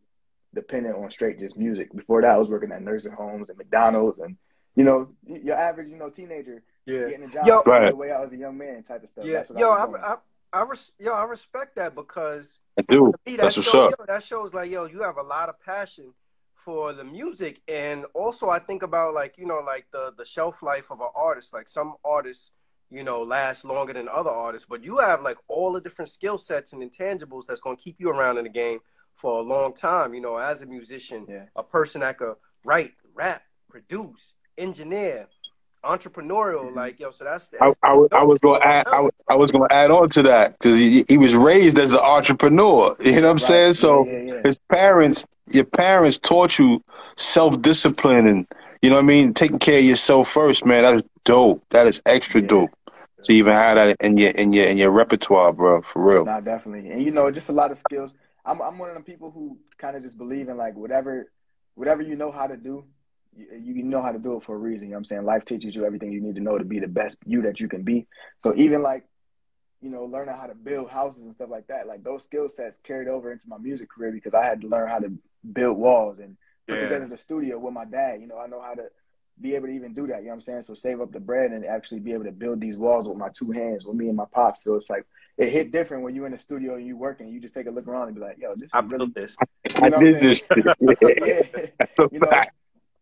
dependent 0.55 0.95
on 0.95 1.11
straight 1.11 1.39
just 1.39 1.57
music. 1.57 1.93
Before 1.93 2.21
that, 2.21 2.31
I 2.31 2.37
was 2.37 2.47
working 2.47 2.71
at 2.71 2.81
nursing 2.81 3.11
homes 3.11 3.49
and 3.49 3.57
McDonald's, 3.57 4.19
and 4.19 4.37
you 4.75 4.85
know, 4.85 5.09
your 5.25 5.57
average, 5.57 5.89
you 5.89 5.97
know, 5.97 6.09
teenager 6.09 6.63
Yeah. 6.85 7.09
getting 7.09 7.23
a 7.25 7.27
job 7.33 7.45
Yo- 7.47 7.63
Right. 7.65 7.89
the 7.89 7.95
way 7.97 8.11
I 8.11 8.21
was 8.21 8.31
a 8.31 8.37
young 8.37 8.57
man 8.57 8.83
type 8.83 9.03
of 9.03 9.09
stuff. 9.09 9.25
Yeah. 9.25 9.33
That's 9.39 9.49
what 9.49 9.59
Yo, 9.59 9.71
I 9.71 9.75
I, 9.81 9.85
was 9.85 9.99
doing. 9.99 10.17
I, 10.53 10.59
I, 10.59 10.63
res- 10.63 10.91
yo, 10.99 11.11
I 11.13 11.23
respect 11.25 11.75
that 11.77 11.95
because 11.95 12.59
I 12.79 12.83
do. 12.87 13.13
me, 13.25 13.35
that 13.35 13.43
That's 13.43 13.57
what's 13.57 13.69
shows, 13.71 13.93
up. 13.93 13.99
yo, 13.99 14.05
that 14.05 14.23
shows 14.23 14.53
like, 14.53 14.69
yo, 14.71 14.85
you 14.85 15.01
have 15.01 15.17
a 15.17 15.21
lot 15.23 15.49
of 15.49 15.59
passion 15.59 16.13
for 16.55 16.93
the 16.93 17.03
music, 17.03 17.61
and 17.67 18.05
also 18.13 18.49
I 18.49 18.59
think 18.59 18.83
about 18.83 19.13
like, 19.13 19.37
you 19.37 19.45
know, 19.45 19.59
like 19.65 19.87
the 19.91 20.13
the 20.17 20.25
shelf 20.25 20.61
life 20.63 20.85
of 20.91 21.01
an 21.01 21.09
artist. 21.15 21.51
Like 21.53 21.67
some 21.67 21.95
artists, 22.05 22.51
you 22.89 23.03
know, 23.03 23.21
last 23.21 23.65
longer 23.65 23.91
than 23.93 24.07
other 24.07 24.29
artists, 24.29 24.65
but 24.69 24.83
you 24.83 24.99
have 24.99 25.21
like 25.21 25.37
all 25.49 25.73
the 25.73 25.81
different 25.81 26.09
skill 26.09 26.37
sets 26.37 26.71
and 26.71 26.81
intangibles 26.81 27.45
that's 27.47 27.59
going 27.61 27.75
to 27.75 27.83
keep 27.83 27.97
you 27.99 28.09
around 28.09 28.37
in 28.37 28.43
the 28.45 28.49
game 28.49 28.79
for 29.15 29.39
a 29.39 29.41
long 29.41 29.73
time. 29.73 30.13
You 30.13 30.21
know, 30.21 30.37
as 30.37 30.61
a 30.61 30.65
musician, 30.65 31.25
Yeah. 31.27 31.45
a 31.55 31.63
person 31.63 31.99
that 32.01 32.17
could 32.17 32.35
write, 32.63 32.93
rap, 33.13 33.41
produce, 33.69 34.33
engineer, 34.57 35.27
entrepreneurial. 35.83 36.71
Mhm. 36.71 36.75
Like, 36.75 36.99
yo, 36.99 37.11
so 37.11 37.23
that's, 37.23 37.51
I, 37.59 37.67
that's 37.67 37.79
I, 37.83 37.93
was- 37.93 38.09
I 38.11 38.23
was 38.23 38.41
going 38.41 38.61
to 38.61 38.67
add. 38.67 38.87
I, 38.87 38.99
was- 39.01 39.13
I 39.29 39.35
was 39.35 39.51
going 39.51 39.67
to 39.67 39.75
add 39.75 39.91
on 39.91 40.09
to 40.09 40.23
that 40.23 40.53
because 40.53 40.77
he, 40.79 41.05
he 41.07 41.17
was 41.17 41.35
raised 41.35 41.77
as 41.79 41.93
an 41.93 41.99
entrepreneur. 41.99 42.95
You 42.99 43.11
know 43.13 43.21
what 43.21 43.23
I'm 43.29 43.31
Right. 43.33 43.41
saying? 43.41 43.73
So 43.73 44.05
yeah, 44.07 44.17
yeah, 44.35 44.39
his 44.43 44.57
parents, 44.71 45.25
your 45.51 45.65
parents 45.65 46.17
taught 46.17 46.57
you 46.59 46.83
self 47.17 47.61
discipline 47.61 48.27
and 48.27 48.47
you 48.81 48.89
know 48.89 48.97
what 48.97 49.03
I 49.03 49.07
mean, 49.07 49.33
taking 49.33 49.59
care 49.59 49.79
of 49.79 49.85
yourself 49.85 50.27
first, 50.29 50.65
man. 50.65 50.83
That 50.83 50.95
is 50.95 51.03
dope. 51.23 51.63
That 51.69 51.87
is 51.87 52.01
extra 52.05 52.41
dope. 52.41 52.71
To 53.23 53.31
even 53.31 53.53
have 53.53 53.75
that 53.77 53.95
in 54.01 54.17
your 54.17 54.31
in 54.31 54.51
your 54.51 54.65
in 54.65 54.77
your 54.77 54.91
repertoire, 54.91 55.53
bro. 55.53 55.81
For 55.81 56.01
real. 56.03 56.25
Nah, 56.25 56.41
definitely. 56.41 56.91
And 56.91 57.01
you 57.01 57.09
know, 57.11 57.31
just 57.31 57.47
a 57.47 57.53
lot 57.53 57.71
of 57.71 57.77
skills. 57.77 58.13
I'm 58.45 58.61
I'm 58.61 58.77
one 58.77 58.89
of 58.89 58.95
the 58.97 59.01
people 59.03 59.31
who 59.31 59.57
kind 59.77 59.95
of 59.95 60.03
just 60.03 60.17
believe 60.17 60.49
in 60.49 60.57
like 60.57 60.75
whatever 60.75 61.31
whatever 61.75 62.01
you 62.01 62.17
know 62.17 62.29
how 62.31 62.47
to 62.47 62.57
do, 62.57 62.83
you, 63.35 63.73
you 63.75 63.83
know 63.83 64.01
how 64.01 64.11
to 64.11 64.19
do 64.19 64.37
it 64.37 64.43
for 64.43 64.55
a 64.55 64.57
reason. 64.57 64.87
You 64.87 64.91
know 64.91 64.95
what 64.95 64.99
I'm 64.99 65.05
saying? 65.05 65.25
Life 65.25 65.45
teaches 65.45 65.75
you 65.75 65.85
everything 65.85 66.11
you 66.11 66.21
need 66.21 66.35
to 66.35 66.41
know 66.41 66.57
to 66.57 66.63
be 66.65 66.79
the 66.79 66.87
best 66.87 67.17
you 67.25 67.41
that 67.43 67.59
you 67.59 67.67
can 67.67 67.83
be. 67.83 68.07
So 68.39 68.53
even 68.55 68.81
like, 68.81 69.05
you 69.81 69.89
know, 69.89 70.05
learning 70.05 70.35
how 70.35 70.47
to 70.47 70.55
build 70.55 70.89
houses 70.89 71.23
and 71.25 71.35
stuff 71.35 71.49
like 71.49 71.67
that, 71.67 71.87
like 71.87 72.03
those 72.03 72.23
skill 72.23 72.47
sets 72.49 72.79
carried 72.83 73.07
over 73.07 73.31
into 73.31 73.47
my 73.49 73.57
music 73.57 73.89
career 73.89 74.11
because 74.11 74.33
I 74.33 74.45
had 74.45 74.61
to 74.61 74.67
learn 74.67 74.89
how 74.89 74.99
to 74.99 75.11
build 75.51 75.77
walls 75.77 76.19
and 76.19 76.37
put 76.67 76.75
Yeah. 76.75 76.83
together 76.87 77.07
the 77.07 77.17
studio 77.17 77.59
with 77.59 77.73
my 77.73 77.85
dad. 77.85 78.21
You 78.21 78.27
know, 78.27 78.37
I 78.37 78.47
know 78.47 78.61
how 78.61 78.75
to 78.75 78.85
be 79.41 79.55
able 79.55 79.67
to 79.67 79.73
even 79.73 79.93
do 79.93 80.07
that. 80.07 80.19
You 80.19 80.25
know 80.25 80.29
what 80.29 80.35
I'm 80.35 80.41
saying? 80.41 80.61
So 80.61 80.73
save 80.75 81.01
up 81.01 81.11
the 81.11 81.19
bread 81.19 81.51
and 81.51 81.65
actually 81.65 81.99
be 81.99 82.13
able 82.13 82.25
to 82.25 82.31
build 82.31 82.61
these 82.61 82.77
walls 82.77 83.07
with 83.09 83.17
my 83.17 83.29
two 83.29 83.51
hands, 83.51 83.83
with 83.83 83.97
me 83.97 84.07
and 84.07 84.15
my 84.15 84.25
pops. 84.31 84.63
So 84.63 84.75
it's 84.75 84.89
like 84.89 85.05
it 85.37 85.49
hit 85.49 85.71
different 85.71 86.03
when 86.03 86.15
you're 86.15 86.27
in 86.27 86.31
the 86.33 86.39
studio 86.39 86.75
and 86.75 86.85
you 86.85 86.95
working. 86.95 87.27
You 87.29 87.39
just 87.41 87.55
take 87.55 87.65
a 87.65 87.71
look 87.71 87.87
around 87.87 88.07
and 88.09 88.15
be 88.15 88.21
like, 88.21 88.37
"Yo, 88.37 88.53
this 88.55 88.65
is 88.65 88.69
I 88.73 88.79
really." 88.81 88.97
built 89.11 89.15
this. 89.15 89.35
I 89.39 89.45
You 89.85 89.89
know 89.89 89.99
did 89.99 90.15
I'm 90.15 90.21
this 90.21 90.37
shit. 90.37 90.65
yeah, 91.25 91.65
That's 91.79 91.99
a 91.99 92.09
you 92.11 92.19
know, 92.19 92.29
fact. 92.29 92.53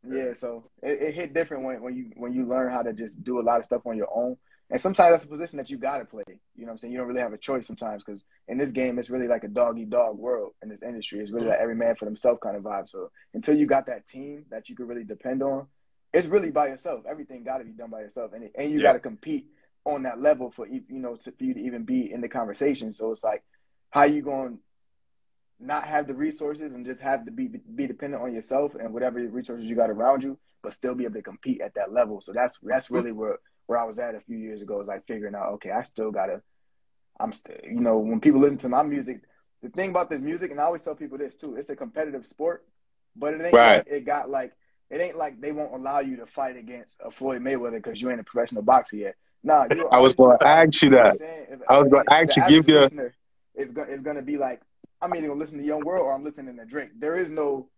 Yeah. 0.07 0.33
So 0.33 0.69
it, 0.81 1.01
it 1.01 1.13
hit 1.15 1.33
different 1.33 1.63
when, 1.63 1.81
when 1.81 1.95
you 1.95 2.11
when 2.15 2.33
you 2.33 2.45
learn 2.45 2.71
how 2.71 2.81
to 2.81 2.93
just 2.93 3.23
do 3.23 3.39
a 3.39 3.43
lot 3.43 3.59
of 3.59 3.65
stuff 3.65 3.81
on 3.85 3.97
your 3.97 4.09
own. 4.13 4.37
And 4.69 4.79
sometimes 4.79 5.11
that's 5.13 5.25
a 5.25 5.27
position 5.27 5.57
that 5.57 5.69
you 5.69 5.77
gotta 5.77 6.05
play. 6.05 6.23
You 6.27 6.61
know 6.61 6.67
what 6.67 6.71
I'm 6.73 6.77
saying? 6.79 6.93
You 6.93 6.99
don't 6.99 7.07
really 7.07 7.19
have 7.19 7.33
a 7.33 7.37
choice 7.37 7.67
sometimes 7.67 8.03
because 8.05 8.25
in 8.47 8.57
this 8.57 8.71
game 8.71 8.99
it's 8.99 9.09
really 9.09 9.27
like 9.27 9.43
a 9.43 9.49
dog 9.49 9.77
eat 9.77 9.89
dog 9.89 10.17
world 10.17 10.53
in 10.63 10.69
this 10.69 10.81
industry. 10.81 11.19
It's 11.19 11.31
really 11.31 11.47
like 11.47 11.59
every 11.59 11.75
man 11.75 11.95
for 11.95 12.05
themselves 12.05 12.39
kind 12.41 12.55
of 12.55 12.63
vibe. 12.63 12.87
So 12.87 13.11
until 13.33 13.57
you 13.57 13.65
got 13.65 13.85
that 13.87 14.07
team 14.07 14.45
that 14.49 14.69
you 14.69 14.75
can 14.75 14.87
really 14.87 15.03
depend 15.03 15.43
on, 15.43 15.67
it's 16.13 16.27
really 16.27 16.51
by 16.51 16.67
yourself. 16.67 17.03
Everything 17.09 17.43
got 17.43 17.57
to 17.57 17.65
be 17.65 17.71
done 17.71 17.89
by 17.89 17.99
yourself, 17.99 18.31
and 18.33 18.49
and 18.55 18.71
you 18.71 18.77
Yeah. 18.77 18.83
got 18.83 18.93
to 18.93 18.99
compete 18.99 19.47
on 19.85 20.03
that 20.03 20.21
level 20.21 20.51
for 20.51 20.67
you 20.67 20.83
know 20.87 21.15
to, 21.17 21.31
for 21.31 21.43
you 21.43 21.53
to 21.53 21.59
even 21.59 21.83
be 21.83 22.11
in 22.11 22.21
the 22.21 22.29
conversation. 22.29 22.93
So 22.93 23.11
it's 23.11 23.23
like, 23.23 23.43
how 23.89 24.03
you 24.03 24.21
going 24.21 24.59
not 25.61 25.85
have 25.85 26.07
the 26.07 26.13
resources 26.13 26.73
and 26.75 26.85
just 26.85 26.99
have 27.01 27.25
to 27.25 27.31
be 27.31 27.47
be 27.47 27.87
dependent 27.87 28.21
on 28.21 28.33
yourself 28.33 28.75
and 28.75 28.93
whatever 28.93 29.19
resources 29.19 29.65
you 29.65 29.75
got 29.75 29.89
around 29.89 30.23
you, 30.23 30.37
but 30.63 30.73
still 30.73 30.95
be 30.95 31.05
able 31.05 31.15
to 31.15 31.21
compete 31.21 31.61
at 31.61 31.73
that 31.75 31.93
level. 31.93 32.21
So 32.21 32.33
that's 32.33 32.59
that's 32.63 32.87
hmm. 32.87 32.95
really 32.95 33.11
where 33.11 33.37
where 33.67 33.79
I 33.79 33.83
was 33.83 33.99
at 33.99 34.15
a 34.15 34.21
few 34.21 34.37
years 34.37 34.61
ago. 34.61 34.81
Is 34.81 34.87
like 34.87 35.05
figuring 35.07 35.35
out, 35.35 35.53
okay, 35.53 35.71
I 35.71 35.83
still 35.83 36.11
gotta. 36.11 36.41
I'm 37.19 37.33
still, 37.33 37.57
you 37.63 37.79
know, 37.79 37.99
when 37.99 38.19
people 38.19 38.39
listen 38.39 38.57
to 38.59 38.69
my 38.69 38.81
music, 38.81 39.21
the 39.61 39.69
thing 39.69 39.91
about 39.91 40.09
this 40.09 40.21
music, 40.21 40.49
and 40.49 40.59
I 40.59 40.63
always 40.63 40.81
tell 40.81 40.95
people 40.95 41.19
this 41.19 41.35
too, 41.35 41.55
it's 41.55 41.69
a 41.69 41.75
competitive 41.75 42.25
sport, 42.25 42.65
but 43.15 43.33
it 43.35 43.41
ain't 43.41 43.53
Right. 43.53 43.77
like 43.77 43.87
it 43.87 44.05
got 44.05 44.29
like 44.29 44.53
it 44.89 44.99
ain't 44.99 45.17
like 45.17 45.39
they 45.39 45.51
won't 45.51 45.73
allow 45.73 45.99
you 45.99 46.17
to 46.17 46.25
fight 46.25 46.57
against 46.57 46.99
a 47.03 47.11
Floyd 47.11 47.41
Mayweather 47.41 47.75
because 47.75 48.01
you 48.01 48.09
ain't 48.09 48.19
a 48.19 48.23
professional 48.23 48.63
boxer 48.63 48.97
yet. 48.97 49.15
Nah, 49.43 49.67
I 49.91 49.99
was 49.99 50.15
going 50.15 50.37
to 50.37 50.47
ask 50.47 50.81
you 50.81 50.89
that. 50.91 51.15
If- 51.15 51.61
I 51.69 51.79
was 51.79 51.89
gonna 51.89 52.03
the 52.05 52.13
ask 52.13 52.35
you, 52.35 52.47
give 52.47 52.67
your- 52.67 52.89
going 52.89 53.89
is 53.89 54.01
going 54.01 54.15
to 54.17 54.21
be 54.21 54.37
like, 54.37 54.61
I'm 55.01 55.11
either 55.15 55.27
going 55.27 55.39
to 55.39 55.43
listen 55.43 55.57
to 55.57 55.63
Young 55.63 55.83
World 55.83 56.05
or 56.05 56.13
I'm 56.13 56.23
listening 56.23 56.55
to 56.57 56.65
Drake. 56.65 56.89
There 56.99 57.17
is 57.17 57.29
no, 57.31 57.69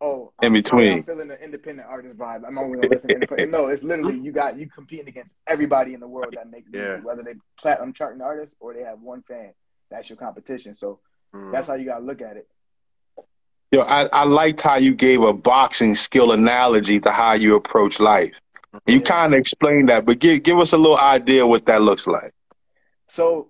oh, 0.00 0.32
In 0.42 0.48
I'm, 0.48 0.52
between. 0.52 0.92
I'm 0.92 1.02
feeling 1.02 1.28
the 1.28 1.42
independent 1.42 1.88
artist 1.88 2.16
vibe. 2.18 2.42
I'm 2.46 2.58
only 2.58 2.76
going 2.76 2.88
to 2.88 2.94
listen 2.94 3.08
to 3.10 3.14
independent. 3.14 3.50
No, 3.50 3.68
it's 3.68 3.82
literally 3.82 4.18
you 4.18 4.32
got 4.32 4.58
you 4.58 4.68
competing 4.68 5.08
against 5.08 5.34
everybody 5.46 5.94
in 5.94 6.00
the 6.00 6.08
world 6.08 6.34
that 6.36 6.50
makes 6.50 6.70
music, 6.70 7.04
whether 7.04 7.22
they 7.22 7.34
platinum 7.58 7.92
charting 7.92 8.20
artists 8.20 8.54
or 8.60 8.74
they 8.74 8.82
have 8.82 9.00
one 9.00 9.22
fan. 9.22 9.52
That's 9.90 10.08
your 10.08 10.16
competition. 10.18 10.74
So 10.74 11.00
Mm. 11.34 11.52
that's 11.52 11.66
how 11.66 11.74
you 11.74 11.84
got 11.84 11.98
to 11.98 12.04
look 12.06 12.22
at 12.22 12.38
it. 12.38 12.48
Yo, 13.70 13.82
I, 13.82 14.08
I 14.14 14.24
liked 14.24 14.62
how 14.62 14.76
you 14.76 14.94
gave 14.94 15.20
a 15.20 15.34
boxing 15.34 15.94
skill 15.94 16.32
analogy 16.32 16.98
to 17.00 17.10
how 17.10 17.34
you 17.34 17.54
approach 17.54 18.00
life. 18.00 18.40
You 18.86 18.96
Yeah. 18.96 19.00
kind 19.04 19.34
of 19.34 19.40
explained 19.40 19.90
that, 19.90 20.06
but 20.06 20.20
give 20.20 20.42
give 20.42 20.58
us 20.58 20.72
a 20.72 20.78
little 20.78 20.96
idea 20.96 21.46
what 21.46 21.66
that 21.66 21.82
looks 21.82 22.06
like. 22.06 22.32
So, 23.08 23.48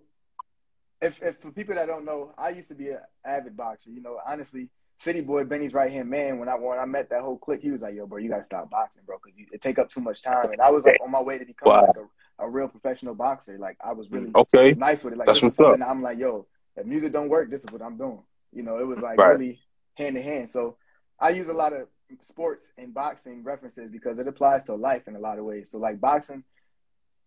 if, 1.00 1.21
if 1.23 1.38
for 1.40 1.50
people 1.50 1.75
that 1.75 1.87
don't 1.87 2.05
know, 2.05 2.33
I 2.37 2.50
used 2.50 2.69
to 2.69 2.75
be 2.75 2.88
an 2.90 2.99
avid 3.25 3.57
boxer. 3.57 3.90
You 3.90 4.02
know, 4.02 4.19
honestly, 4.26 4.69
City 4.99 5.21
Boy 5.21 5.45
Benny's 5.45 5.73
right 5.75 5.90
hand 5.93 6.09
man. 6.11 6.38
When 6.38 6.49
I 6.49 6.55
when 6.57 6.78
I 6.78 6.85
met 6.85 7.11
that 7.11 7.21
whole 7.21 7.38
clique, 7.38 7.62
he 7.62 7.71
was 7.71 7.83
like, 7.83 7.95
"Yo, 7.95 8.07
bro, 8.07 8.19
you 8.19 8.28
gotta 8.28 8.43
stop 8.45 8.69
boxing, 8.71 9.02
bro, 9.07 9.17
because 9.23 9.38
it 9.52 9.61
take 9.62 9.78
up 9.78 9.90
too 9.90 10.00
much 10.00 10.23
time." 10.23 10.50
And 10.50 10.61
I 10.61 10.71
was 10.71 10.85
like 10.85 11.00
on 11.00 11.11
my 11.11 11.23
way 11.23 11.38
to 11.38 11.45
become 11.45 11.69
Wow. 11.69 11.83
like 11.83 11.97
a, 11.97 12.45
a 12.45 12.50
real 12.50 12.69
professional 12.69 13.14
boxer. 13.14 13.59
Like 13.59 13.76
I 13.85 13.93
was 13.93 14.11
really 14.11 14.33
Okay. 14.35 14.75
nice 14.75 15.05
with 15.05 15.12
it. 15.14 15.19
Like 15.19 15.26
That's 15.26 15.43
what's 15.43 15.61
up. 15.61 15.67
something 15.67 15.81
that 15.81 15.88
I'm 15.88 16.02
like, 16.02 16.19
"Yo, 16.19 16.47
if 16.76 16.85
music 16.85 17.12
don't 17.12 17.28
work, 17.28 17.49
this 17.50 17.62
is 17.64 17.71
what 17.71 17.83
I'm 17.83 17.97
doing." 17.97 18.23
You 18.52 18.62
know, 18.64 18.78
it 18.78 18.87
was 18.87 19.00
like 19.00 19.19
Right. 19.19 19.31
really 19.38 19.61
hand 19.97 20.17
in 20.17 20.23
hand. 20.23 20.50
So 20.50 20.76
I 21.21 21.31
use 21.31 21.49
a 21.49 21.52
lot 21.55 21.73
of 21.73 21.88
sports 22.23 22.73
and 22.76 22.93
boxing 22.93 23.45
references 23.45 23.90
because 23.90 24.19
it 24.19 24.26
applies 24.26 24.64
to 24.64 24.75
life 24.75 25.07
in 25.07 25.14
a 25.14 25.21
lot 25.21 25.38
of 25.38 25.45
ways. 25.45 25.71
So 25.71 25.78
like 25.78 26.00
boxing 26.00 26.43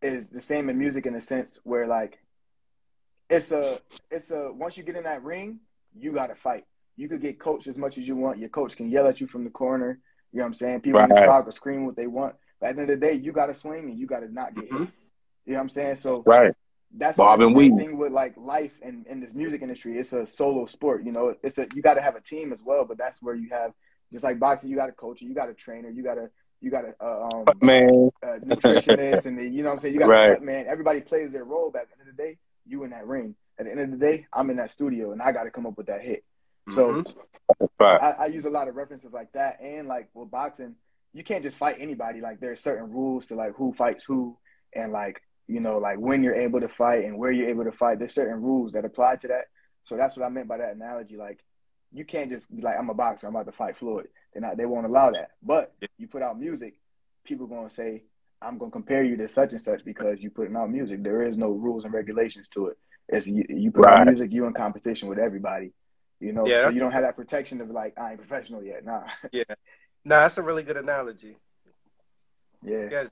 is 0.01 0.27
the 0.29 0.41
same 0.41 0.69
in 0.69 0.77
music 0.77 1.05
in 1.05 1.15
a 1.15 1.21
sense 1.21 1.59
where 1.63 1.87
like 1.87 2.19
it's 3.31 3.51
a 3.51 3.79
it's 4.09 4.31
a 4.31 4.51
once 4.53 4.77
you 4.77 4.83
get 4.83 4.95
in 4.95 5.03
that 5.03 5.23
ring, 5.23 5.59
you 5.97 6.11
gotta 6.13 6.35
fight. 6.35 6.65
You 6.97 7.07
could 7.09 7.21
get 7.21 7.39
coached 7.39 7.67
as 7.67 7.77
much 7.77 7.97
as 7.97 8.07
you 8.07 8.15
want. 8.15 8.37
Your 8.39 8.49
coach 8.49 8.75
can 8.75 8.89
yell 8.89 9.07
at 9.07 9.19
you 9.21 9.27
from 9.27 9.43
the 9.43 9.49
corner. 9.49 9.99
You 10.31 10.37
know 10.39 10.43
what 10.43 10.47
I'm 10.47 10.53
saying? 10.53 10.81
People 10.81 10.99
in 11.01 11.09
the 11.09 11.15
crowd 11.15 11.43
can 11.43 11.51
scream 11.51 11.85
what 11.85 11.95
they 11.95 12.07
want. 12.07 12.35
But 12.59 12.69
at 12.69 12.75
the 12.75 12.81
end 12.83 12.91
of 12.91 12.99
the 12.99 13.05
day, 13.07 13.13
you 13.13 13.31
gotta 13.31 13.53
swing 13.53 13.89
and 13.89 13.97
you 13.97 14.05
gotta 14.05 14.31
not 14.31 14.53
get 14.55 14.65
hit. 14.65 14.73
Mhm. 14.73 14.91
You 15.45 15.53
know 15.53 15.55
what 15.57 15.61
I'm 15.61 15.69
saying? 15.69 15.95
So 15.95 16.23
Right. 16.25 16.53
that's 16.93 17.17
Bob 17.17 17.39
the 17.39 17.47
and 17.47 17.55
same 17.55 17.71
weave. 17.75 17.79
thing 17.79 17.97
with 17.97 18.11
like 18.11 18.35
life 18.37 18.77
and 18.83 19.07
in 19.07 19.19
this 19.19 19.33
music 19.33 19.61
industry. 19.61 19.97
It's 19.97 20.13
a 20.13 20.25
solo 20.27 20.65
sport. 20.65 21.03
You 21.03 21.11
know, 21.11 21.33
it's 21.41 21.57
a 21.57 21.67
you 21.73 21.81
got 21.81 21.95
to 21.95 22.01
have 22.01 22.15
a 22.15 22.21
team 22.21 22.53
as 22.53 22.61
well. 22.63 22.85
But 22.85 22.97
that's 22.97 23.21
where 23.21 23.35
you 23.35 23.49
have 23.49 23.73
just 24.11 24.23
like 24.23 24.39
boxing, 24.39 24.69
you 24.69 24.75
got 24.75 24.89
a 24.89 24.93
coach, 24.93 25.21
you 25.21 25.33
got 25.33 25.49
a 25.49 25.53
trainer, 25.53 25.89
you 25.89 26.03
got 26.03 26.17
a 26.17 26.29
you 26.59 26.69
got 26.69 26.83
a 26.85 26.93
uh, 27.03 27.29
um, 27.33 27.45
Man, 27.63 28.11
uh, 28.21 28.37
nutritionist, 28.45 29.25
and 29.25 29.39
then, 29.39 29.51
you 29.51 29.63
know 29.63 29.69
what 29.69 29.73
I'm 29.75 29.79
saying. 29.79 29.95
You 29.95 29.99
got 29.99 30.09
Right. 30.09 30.37
a 30.37 30.41
man. 30.41 30.67
Everybody 30.67 31.01
plays 31.01 31.31
their 31.31 31.43
role. 31.43 31.71
But 31.71 31.83
at 31.83 31.87
the 31.89 31.99
end 32.01 32.09
of 32.09 32.15
the 32.15 32.21
day, 32.21 32.37
you 32.71 32.83
in 32.83 32.91
that 32.91 33.05
ring. 33.05 33.35
At 33.59 33.65
the 33.65 33.71
end 33.71 33.79
of 33.81 33.91
the 33.91 33.97
day, 33.97 34.25
I'm 34.33 34.49
in 34.49 34.55
that 34.57 34.71
studio, 34.71 35.11
and 35.11 35.21
I 35.21 35.31
got 35.31 35.43
to 35.43 35.51
come 35.51 35.65
up 35.67 35.77
with 35.77 35.87
that 35.87 36.01
hit. 36.01 36.23
So 36.69 36.93
Mhm. 36.93 37.15
right. 37.79 38.01
I, 38.01 38.11
I 38.11 38.25
use 38.27 38.45
a 38.45 38.49
lot 38.49 38.67
of 38.67 38.75
references 38.75 39.13
like 39.13 39.31
that, 39.33 39.59
and 39.61 39.87
like 39.87 40.09
with 40.13 40.31
boxing, 40.31 40.75
you 41.13 41.23
can't 41.23 41.43
just 41.43 41.57
fight 41.57 41.77
anybody. 41.79 42.21
Like 42.21 42.39
there's 42.39 42.61
certain 42.61 42.89
rules 42.91 43.27
to 43.27 43.35
like 43.35 43.53
who 43.55 43.73
fights 43.73 44.03
who, 44.03 44.37
and 44.73 44.91
like 44.91 45.21
you 45.47 45.59
know 45.59 45.77
like 45.79 45.97
when 45.99 46.23
you're 46.23 46.35
able 46.35 46.61
to 46.61 46.69
fight 46.69 47.03
and 47.03 47.17
where 47.17 47.31
you're 47.31 47.49
able 47.49 47.65
to 47.65 47.71
fight. 47.71 47.99
There's 47.99 48.13
certain 48.13 48.41
rules 48.41 48.71
that 48.71 48.85
apply 48.85 49.17
to 49.17 49.27
that. 49.27 49.45
So 49.83 49.97
that's 49.97 50.15
what 50.15 50.25
I 50.25 50.29
meant 50.29 50.47
by 50.47 50.57
that 50.57 50.73
analogy. 50.75 51.17
Like 51.17 51.43
you 51.91 52.05
can't 52.05 52.31
just 52.31 52.53
be 52.55 52.61
like 52.61 52.77
I'm 52.79 52.89
a 52.89 52.93
boxer, 52.93 53.27
I'm 53.27 53.35
about 53.35 53.47
to 53.47 53.57
fight 53.57 53.77
Floyd. 53.77 54.07
They're 54.33 54.41
not. 54.41 54.55
They 54.55 54.65
won't 54.65 54.85
allow 54.85 55.11
that. 55.11 55.31
But 55.43 55.73
you 55.97 56.07
put 56.07 56.21
out 56.21 56.39
music, 56.39 56.75
people 57.25 57.47
gonna 57.47 57.69
say 57.69 58.03
I'm 58.41 58.57
gonna 58.57 58.71
compare 58.71 59.03
you 59.03 59.15
to 59.17 59.27
such 59.29 59.51
and 59.51 59.61
such 59.61 59.83
because 59.85 60.19
you 60.21 60.29
putting 60.29 60.55
out 60.55 60.69
music. 60.71 61.03
There 61.03 61.23
is 61.23 61.37
no 61.37 61.49
rules 61.49 61.83
and 61.85 61.93
regulations 61.93 62.47
to 62.49 62.67
it. 62.67 62.77
It's 63.09 63.27
you, 63.27 63.43
you 63.49 63.71
put 63.71 63.85
out 63.85 63.99
Right. 63.99 64.07
music, 64.07 64.31
you 64.31 64.45
in 64.45 64.53
competition 64.53 65.07
with 65.09 65.19
everybody. 65.19 65.71
You 66.19 66.33
know, 66.33 66.47
Yeah. 66.47 66.63
so 66.65 66.69
you 66.69 66.79
don't 66.79 66.91
have 66.91 67.03
that 67.03 67.15
protection 67.15 67.61
of 67.61 67.69
like 67.69 67.97
I 67.99 68.11
ain't 68.11 68.19
professional 68.19 68.63
yet. 68.63 68.83
Nah, 68.85 69.03
Yeah. 69.31 69.43
Nah, 70.03 70.21
that's 70.21 70.37
a 70.37 70.41
really 70.41 70.63
good 70.63 70.77
analogy. 70.77 71.35
yeah. 72.63 73.03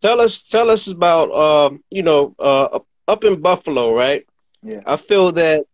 Tell 0.00 0.20
us, 0.20 0.44
tell 0.44 0.70
us 0.70 0.86
about, 0.86 1.32
um, 1.32 1.82
you 1.90 2.02
know, 2.02 2.34
uh, 2.38 2.78
up 3.08 3.24
in 3.24 3.40
Buffalo, 3.40 3.94
right? 3.94 4.26
Yeah. 4.62 4.80
I 4.86 4.96
feel 4.96 5.32
that 5.32 5.64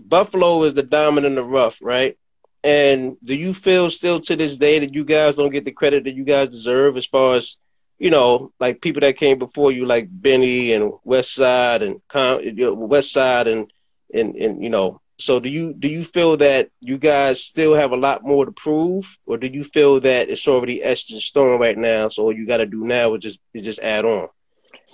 Buffalo 0.00 0.62
is 0.64 0.74
the 0.74 0.82
diamond 0.82 1.26
in 1.26 1.34
the 1.34 1.44
rough, 1.44 1.78
right? 1.82 2.16
And 2.62 3.16
do 3.22 3.34
you 3.36 3.52
feel 3.52 3.90
still 3.90 4.20
to 4.20 4.36
this 4.36 4.56
day 4.56 4.78
that 4.78 4.94
you 4.94 5.04
guys 5.04 5.36
don't 5.36 5.52
get 5.52 5.64
the 5.66 5.70
credit 5.72 6.04
that 6.04 6.14
you 6.14 6.24
guys 6.24 6.48
deserve 6.48 6.96
as 6.96 7.06
far 7.06 7.34
as, 7.36 7.58
you 7.98 8.10
know, 8.10 8.52
like 8.60 8.80
people 8.80 9.00
that 9.00 9.16
came 9.16 9.38
before 9.38 9.72
you, 9.72 9.86
like 9.86 10.08
Benny 10.10 10.72
and 10.72 10.92
Westside 11.06 11.82
and 11.82 12.00
Westside 12.12 13.46
and, 13.50 13.70
and, 14.12 14.34
and, 14.36 14.62
you 14.62 14.70
know, 14.70 15.00
so 15.18 15.40
do 15.40 15.48
you, 15.48 15.74
do 15.78 15.88
you 15.88 16.04
feel 16.04 16.36
that 16.38 16.70
you 16.80 16.98
guys 16.98 17.42
still 17.42 17.74
have 17.74 17.92
a 17.92 17.96
lot 17.96 18.24
more 18.24 18.44
to 18.44 18.52
prove 18.52 19.18
or 19.26 19.36
do 19.36 19.46
you 19.46 19.64
feel 19.64 20.00
that 20.00 20.28
it's 20.28 20.46
already 20.48 20.82
etched 20.82 21.12
in 21.12 21.20
stone 21.20 21.60
right 21.60 21.78
now? 21.78 22.08
So 22.08 22.24
all 22.24 22.32
you 22.32 22.46
got 22.46 22.58
to 22.58 22.66
do 22.66 22.84
now 22.84 23.14
is 23.14 23.22
just, 23.22 23.38
is 23.54 23.64
just 23.64 23.80
add 23.80 24.04
on. 24.04 24.28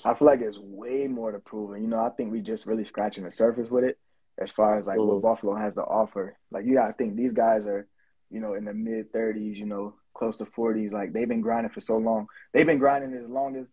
I 0.04 0.14
feel 0.14 0.26
like 0.26 0.40
it's 0.40 0.58
way 0.58 1.06
more 1.06 1.32
to 1.32 1.38
prove. 1.38 1.72
And, 1.72 1.82
you 1.82 1.88
know, 1.88 2.00
I 2.00 2.10
think 2.10 2.32
we 2.32 2.40
just 2.40 2.66
really 2.66 2.84
scratching 2.84 3.24
the 3.24 3.30
surface 3.30 3.70
with 3.70 3.84
it 3.84 3.98
as 4.38 4.50
far 4.52 4.78
as 4.78 4.86
like 4.86 4.98
Mhm. 4.98 5.06
what 5.06 5.22
Buffalo 5.22 5.54
has 5.56 5.74
to 5.74 5.84
offer. 5.84 6.36
Like, 6.50 6.64
you 6.66 6.74
got 6.74 6.88
to 6.88 6.92
think 6.94 7.16
these 7.16 7.32
guys 7.32 7.66
are, 7.66 7.86
you 8.30 8.40
know, 8.40 8.54
in 8.54 8.64
the 8.64 8.74
mid 8.74 9.12
30s, 9.12 9.58
you 9.58 9.66
know, 9.66 9.94
close 10.14 10.36
to 10.38 10.44
40s. 10.44 10.92
Like, 10.92 11.12
they've 11.12 11.28
been 11.28 11.40
grinding 11.40 11.72
for 11.72 11.80
so 11.80 11.96
long. 11.96 12.26
They've 12.52 12.66
been 12.66 12.78
grinding 12.78 13.14
as 13.14 13.28
long 13.28 13.56
as 13.56 13.68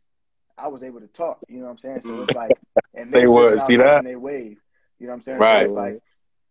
I 0.58 0.68
was 0.68 0.84
able 0.84 1.00
to 1.02 1.08
talk. 1.08 1.40
You 1.48 1.60
know 1.60 1.66
what 1.66 1.72
I'm 1.72 1.78
saying? 1.78 2.02
So 2.02 2.22
it's 2.22 2.32
mm. 2.32 2.36
like, 2.36 2.52
and 2.94 3.12
just 3.12 3.16
now 3.16 3.68
See 3.68 3.78
that? 3.78 4.04
their 4.04 4.20
wave. 4.20 4.58
You 5.00 5.08
know 5.08 5.12
what 5.12 5.18
I'm 5.18 5.24
saying? 5.24 5.38
Right. 5.40 5.60
So 5.60 5.64
it's 5.66 5.74
like, 5.74 6.02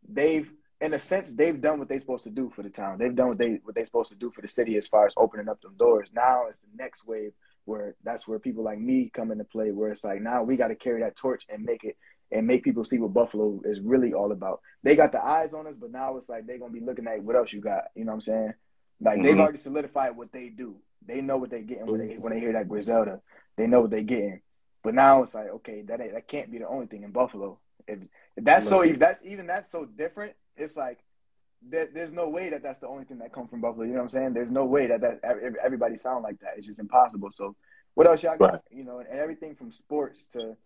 they've, 0.09 0.51
in 0.81 0.95
a 0.95 0.99
sense, 0.99 1.33
they've 1.33 1.61
done 1.61 1.79
what 1.79 1.89
they're 1.89 1.99
supposed 1.99 2.25
to 2.25 2.31
do 2.31 2.53
for 2.55 2.63
the 2.63 2.71
town. 2.71 2.99
They've 2.99 3.15
done 3.15 3.29
what 3.29 3.39
they 3.39 3.61
what 3.65 3.75
they're 3.75 3.85
supposed 3.85 4.11
to 4.11 4.17
do 4.17 4.31
for 4.31 4.43
the 4.43 4.49
city 4.49 4.77
as 4.77 4.87
far 4.87 5.07
as 5.07 5.15
opening 5.17 5.49
up 5.49 5.61
them 5.63 5.75
doors. 5.79 6.11
Now 6.15 6.47
it's 6.49 6.59
the 6.59 6.69
next 6.77 7.07
wave 7.07 7.33
where 7.65 7.97
that's 8.05 8.29
where 8.29 8.39
people 8.39 8.63
like 8.63 8.79
me 8.79 9.11
come 9.13 9.33
into 9.33 9.45
play. 9.45 9.73
Where 9.73 9.91
it's 9.91 10.05
like 10.05 10.21
now 10.21 10.43
we 10.43 10.57
got 10.57 10.69
to 10.69 10.77
carry 10.77 11.01
that 11.01 11.17
torch 11.17 11.47
and 11.49 11.65
make 11.65 11.85
it 11.85 11.97
and 12.31 12.47
make 12.47 12.65
people 12.65 12.85
see 12.85 12.99
what 12.99 13.15
Buffalo 13.15 13.61
is 13.65 13.81
really 13.81 14.13
all 14.13 14.33
about. 14.33 14.61
They 14.83 14.97
got 14.97 15.13
the 15.13 15.25
eyes 15.25 15.55
on 15.55 15.67
us, 15.67 15.77
but 15.81 15.93
now 15.93 16.17
it's 16.17 16.29
like 16.29 16.47
they're 16.47 16.59
gonna 16.59 16.73
be 16.73 16.81
looking 16.81 17.07
at 17.07 17.23
what 17.23 17.37
else 17.37 17.53
you 17.53 17.61
got. 17.61 17.85
You 17.95 18.05
know 18.05 18.11
what 18.11 18.17
I'm 18.17 18.21
saying? 18.21 18.55
Like 19.01 19.23
they've 19.23 19.37
Mhm. 19.37 19.41
already 19.41 19.59
solidified 19.59 20.17
what 20.17 20.33
they 20.33 20.49
do. 20.49 20.77
They 21.07 21.21
know 21.21 21.37
what 21.37 21.51
they're 21.51 21.61
getting 21.63 21.87
when 21.87 22.01
they 22.01 22.19
when 22.19 22.33
they 22.33 22.41
hear 22.41 22.53
that 22.53 22.69
Griselda. 22.69 23.21
They 23.57 23.67
know 23.67 23.81
what 23.83 23.91
they're 23.91 24.03
getting. 24.03 24.41
But 24.83 24.95
now 24.95 25.23
it's 25.23 25.35
like, 25.35 25.49
okay, 25.49 25.83
that 25.83 25.99
that 25.99 26.29
can't 26.29 26.51
be 26.51 26.59
the 26.59 26.69
only 26.69 26.87
thing 26.87 27.03
in 27.03 27.11
Buffalo. 27.13 27.59
If, 27.87 28.01
if 28.37 28.45
that's 28.45 28.69
so, 28.69 28.81
if 28.83 28.99
that's 28.99 29.25
even 29.25 29.47
that's 29.47 29.71
so 29.71 29.85
different. 29.85 30.35
It's 30.57 30.77
like 30.77 30.99
there, 31.63 31.87
there's 31.93 32.13
no 32.13 32.29
way 32.29 32.51
that 32.51 32.63
that's 32.63 32.81
the 32.81 32.89
only 32.89 33.05
thing 33.05 33.19
that 33.19 33.33
comes 33.33 33.51
from 33.51 33.61
Buffalo. 33.61 33.85
You 33.85 33.93
know 33.93 33.99
what 33.99 34.05
I'm 34.05 34.09
saying? 34.11 34.33
There's 34.35 34.51
no 34.51 34.65
way 34.65 34.87
that 34.87 35.01
that 35.03 35.21
everybody 35.63 35.97
sound 35.97 36.23
like 36.25 36.39
that. 36.41 36.55
It's 36.57 36.67
just 36.67 36.81
impossible. 36.81 37.31
So 37.31 37.55
what 37.95 38.07
else 38.07 38.23
y'all 38.23 38.37
got? 38.39 38.53
Right. 38.53 38.61
You 38.71 38.85
know, 38.85 38.99
and 38.99 39.09
everything 39.09 39.55
from 39.55 39.71
sports 39.71 40.29
to 40.29 40.57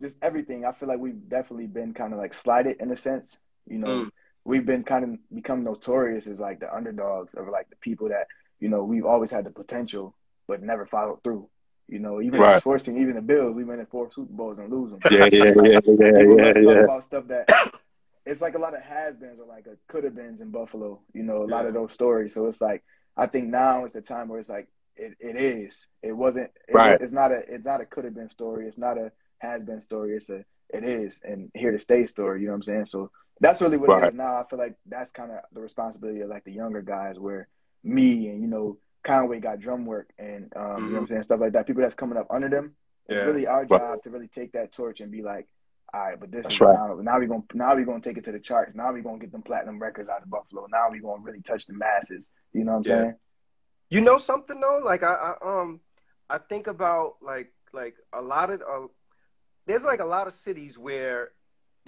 just 0.00 0.16
everything. 0.22 0.64
I 0.64 0.72
feel 0.72 0.88
like 0.88 0.98
we've 0.98 1.28
definitely 1.28 1.66
been 1.66 1.92
kind 1.94 2.12
of 2.12 2.18
like 2.18 2.34
slighted 2.34 2.76
in 2.80 2.90
a 2.90 2.96
sense. 2.96 3.38
You 3.66 3.78
know, 3.78 3.88
Mm. 3.88 4.10
We've 4.44 4.66
been 4.66 4.84
kind 4.84 5.04
of 5.04 5.18
become 5.34 5.64
notorious 5.64 6.26
as 6.26 6.40
like 6.40 6.60
the 6.60 6.74
underdogs 6.74 7.34
or 7.34 7.50
like 7.50 7.68
the 7.70 7.76
people 7.76 8.08
that 8.08 8.26
you 8.60 8.68
know 8.68 8.82
we've 8.84 9.04
always 9.06 9.30
had 9.30 9.44
the 9.44 9.50
potential 9.50 10.14
but 10.46 10.62
never 10.62 10.86
followed 10.86 11.22
through. 11.22 11.48
You 11.88 11.98
know, 12.00 12.20
even 12.20 12.40
Right. 12.40 12.60
sports 12.60 12.84
team, 12.84 12.98
even 12.98 13.14
the 13.16 13.22
Bills, 13.22 13.54
we 13.54 13.64
went 13.64 13.80
in 13.80 13.86
four 13.86 14.10
Super 14.12 14.32
Bowls 14.32 14.58
and 14.58 14.70
lose 14.70 14.90
them. 14.90 15.00
Yeah, 15.10 15.26
yeah, 15.32 15.44
yeah, 15.44 15.62
yeah, 15.64 15.80
People 15.80 16.36
yeah, 16.38 16.52
talk 16.52 16.64
yeah. 16.64 16.84
about 16.84 17.04
stuff 17.04 17.26
that 17.28 17.48
it's 18.26 18.42
like 18.42 18.54
a 18.54 18.58
lot 18.58 18.74
of 18.74 18.82
has-beens 18.82 19.40
or 19.40 19.46
like 19.46 19.66
a 19.66 19.76
could-have-beens 19.90 20.40
in 20.42 20.50
Buffalo. 20.50 21.00
You 21.14 21.22
know, 21.22 21.42
a 21.44 21.46
lot 21.46 21.64
of 21.64 21.72
those 21.72 21.92
stories. 21.92 22.34
So 22.34 22.46
it's 22.46 22.60
like 22.60 22.84
I 23.16 23.26
think 23.26 23.48
now 23.48 23.84
is 23.86 23.92
the 23.92 24.02
time 24.02 24.28
where 24.28 24.38
it's 24.38 24.50
like 24.50 24.68
it, 24.96 25.16
it 25.20 25.36
is. 25.36 25.86
It 26.02 26.12
wasn't. 26.12 26.50
It, 26.68 26.74
Right. 26.74 27.00
It's 27.00 27.12
not 27.12 27.30
a. 27.32 27.38
It's 27.52 27.66
not 27.66 27.80
a 27.80 27.86
could-have-been 27.86 28.28
story. 28.30 28.66
It's 28.66 28.78
not 28.78 28.98
a 28.98 29.10
has-been 29.38 29.80
story. 29.80 30.14
It's 30.16 30.28
a. 30.28 30.44
It 30.70 30.84
is 30.84 31.20
and 31.24 31.50
here 31.54 31.72
to 31.72 31.78
stay 31.78 32.06
story. 32.06 32.40
You 32.42 32.48
know 32.48 32.52
what 32.52 32.56
I'm 32.56 32.62
saying? 32.64 32.86
So 32.86 33.10
that's 33.40 33.60
really 33.60 33.76
what 33.76 33.90
it 33.90 33.92
Right. 33.94 34.08
is 34.12 34.14
now. 34.14 34.36
I 34.36 34.44
feel 34.48 34.58
like 34.58 34.74
that's 34.86 35.10
kind 35.10 35.30
of 35.30 35.38
the 35.52 35.60
responsibility 35.60 36.20
of 36.20 36.28
like 36.28 36.44
the 36.44 36.52
younger 36.52 36.82
guys, 36.82 37.18
where 37.18 37.48
me 37.84 38.28
and 38.28 38.40
you 38.42 38.48
know 38.48 38.78
Conway 39.04 39.40
got 39.40 39.58
Drumwork 39.60 40.06
and 40.18 40.52
um, 40.56 40.62
Mm-hmm. 40.62 40.84
you 40.84 40.88
know 40.88 40.94
what 40.94 41.00
I'm 41.00 41.06
saying 41.06 41.22
stuff 41.24 41.40
like 41.40 41.52
that. 41.52 41.66
People 41.66 41.82
that's 41.82 41.94
coming 41.94 42.18
up 42.18 42.26
under 42.30 42.48
them. 42.48 42.74
It's 43.08 43.16
Yeah. 43.18 43.24
really 43.24 43.46
our 43.46 43.60
Right. 43.64 43.80
job 43.80 44.02
to 44.02 44.10
really 44.10 44.28
take 44.28 44.52
that 44.52 44.72
torch 44.72 45.00
and 45.00 45.10
be 45.10 45.22
like, 45.22 45.46
all 45.94 46.00
right, 46.00 46.20
but 46.20 46.30
this 46.30 46.42
That's 46.42 46.56
is 46.56 46.60
right. 46.60 46.74
now, 46.74 46.94
now 47.00 47.18
we're 47.18 47.26
gonna 47.28 47.42
now 47.54 47.74
we're 47.74 47.86
gonna 47.86 48.00
take 48.00 48.18
it 48.18 48.24
to 48.24 48.32
the 48.32 48.40
charts. 48.40 48.74
Now 48.74 48.92
we're 48.92 49.02
gonna 49.02 49.18
get 49.18 49.32
them 49.32 49.42
platinum 49.42 49.78
records 49.80 50.08
out 50.10 50.22
of 50.22 50.28
Buffalo. 50.30 50.66
Now 50.70 50.88
we're 50.90 51.00
gonna 51.00 51.22
really 51.22 51.40
touch 51.40 51.66
the 51.66 51.72
masses. 51.74 52.30
You 52.52 52.64
know 52.64 52.72
what 52.72 52.78
I'm 52.78 52.84
Yeah. 52.84 53.00
saying? 53.02 53.14
You 53.90 54.00
know 54.02 54.18
something 54.18 54.60
though? 54.60 54.80
Like 54.84 55.02
I, 55.02 55.34
I 55.42 55.60
um 55.60 55.80
I 56.28 56.36
think 56.38 56.66
about 56.66 57.14
like 57.22 57.52
like 57.72 57.94
a 58.12 58.20
lot 58.20 58.50
of 58.50 58.60
uh, 58.60 58.88
there's 59.66 59.82
like 59.82 60.00
a 60.00 60.04
lot 60.04 60.26
of 60.26 60.34
cities 60.34 60.76
where 60.78 61.30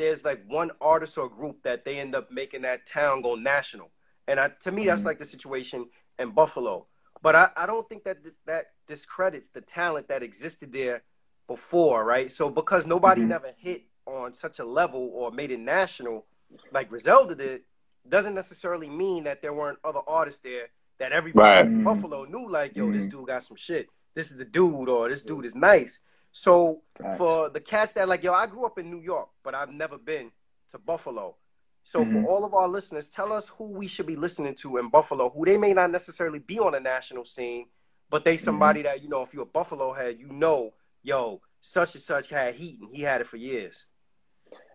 there's 0.00 0.24
like 0.24 0.42
one 0.48 0.70
artist 0.80 1.18
or 1.18 1.28
group 1.28 1.62
that 1.62 1.84
they 1.84 1.98
end 2.00 2.14
up 2.14 2.30
making 2.30 2.62
that 2.62 2.86
town 2.86 3.20
go 3.20 3.34
national. 3.34 3.90
And 4.26 4.40
I, 4.40 4.48
to 4.62 4.72
me 4.72 4.86
that's 4.86 5.02
Mhm. 5.02 5.06
like 5.06 5.18
the 5.18 5.26
situation 5.26 5.90
in 6.18 6.30
Buffalo. 6.30 6.86
But 7.22 7.36
I, 7.36 7.50
I 7.54 7.66
don't 7.66 7.86
think 7.86 8.04
that 8.04 8.16
that 8.46 8.72
discredits 8.88 9.50
the 9.50 9.60
talent 9.60 10.08
that 10.08 10.22
existed 10.22 10.72
there 10.72 11.02
before, 11.46 12.02
right? 12.04 12.32
So 12.32 12.48
because 12.48 12.86
nobody 12.86 13.20
Mhm. 13.22 13.28
never 13.28 13.52
hit 13.58 13.82
on 14.06 14.32
such 14.32 14.58
a 14.58 14.64
level 14.64 15.10
or 15.12 15.30
made 15.30 15.50
it 15.50 15.60
national 15.60 16.26
like 16.72 16.88
Griselda 16.88 17.34
did, 17.34 17.62
doesn't 18.08 18.34
necessarily 18.34 18.88
mean 18.88 19.24
that 19.24 19.42
there 19.42 19.52
weren't 19.52 19.78
other 19.84 20.00
artists 20.06 20.40
there 20.40 20.68
that 20.98 21.12
everybody 21.12 21.56
Right. 21.56 21.66
in 21.66 21.80
Mhm. 21.80 21.84
Buffalo 21.84 22.24
knew 22.24 22.48
like, 22.48 22.74
yo, 22.74 22.90
this 22.90 23.04
Mhm. 23.04 23.10
dude 23.10 23.26
got 23.26 23.44
some 23.44 23.56
shit. 23.56 23.88
This 24.14 24.30
is 24.30 24.38
the 24.38 24.44
dude 24.46 24.88
or 24.88 25.08
this 25.10 25.22
dude 25.22 25.44
is 25.44 25.54
nice. 25.54 26.00
So 26.32 26.82
Facts. 26.96 27.18
for 27.18 27.48
the 27.48 27.60
cats 27.60 27.92
that 27.94 28.08
like, 28.08 28.22
yo, 28.22 28.32
I 28.32 28.46
grew 28.46 28.64
up 28.64 28.78
in 28.78 28.90
New 28.90 29.00
York, 29.00 29.28
but 29.42 29.54
I've 29.54 29.70
never 29.70 29.98
been 29.98 30.30
to 30.70 30.78
Buffalo. 30.78 31.36
So 31.82 32.04
Mhm. 32.04 32.12
for 32.12 32.24
all 32.24 32.44
of 32.44 32.54
our 32.54 32.68
listeners, 32.68 33.08
tell 33.08 33.32
us 33.32 33.48
who 33.48 33.64
we 33.64 33.88
should 33.88 34.06
be 34.06 34.16
listening 34.16 34.54
to 34.56 34.76
in 34.76 34.90
Buffalo, 34.90 35.30
who 35.30 35.44
they 35.44 35.56
may 35.56 35.72
not 35.72 35.90
necessarily 35.90 36.38
be 36.38 36.58
on 36.58 36.72
the 36.72 36.80
national 36.80 37.24
scene, 37.24 37.68
but 38.10 38.24
they 38.24 38.36
somebody 38.36 38.82
that, 38.82 39.02
you 39.02 39.08
know, 39.08 39.22
if 39.22 39.32
you're 39.32 39.42
a 39.44 39.46
Buffalo 39.46 39.92
head, 39.92 40.18
you 40.18 40.28
know, 40.28 40.74
yo, 41.02 41.40
such 41.60 41.94
and 41.94 42.02
such 42.02 42.28
had 42.28 42.54
heat 42.54 42.78
and 42.80 42.94
he 42.94 43.02
had 43.02 43.20
it 43.20 43.26
for 43.26 43.36
years. 43.36 43.86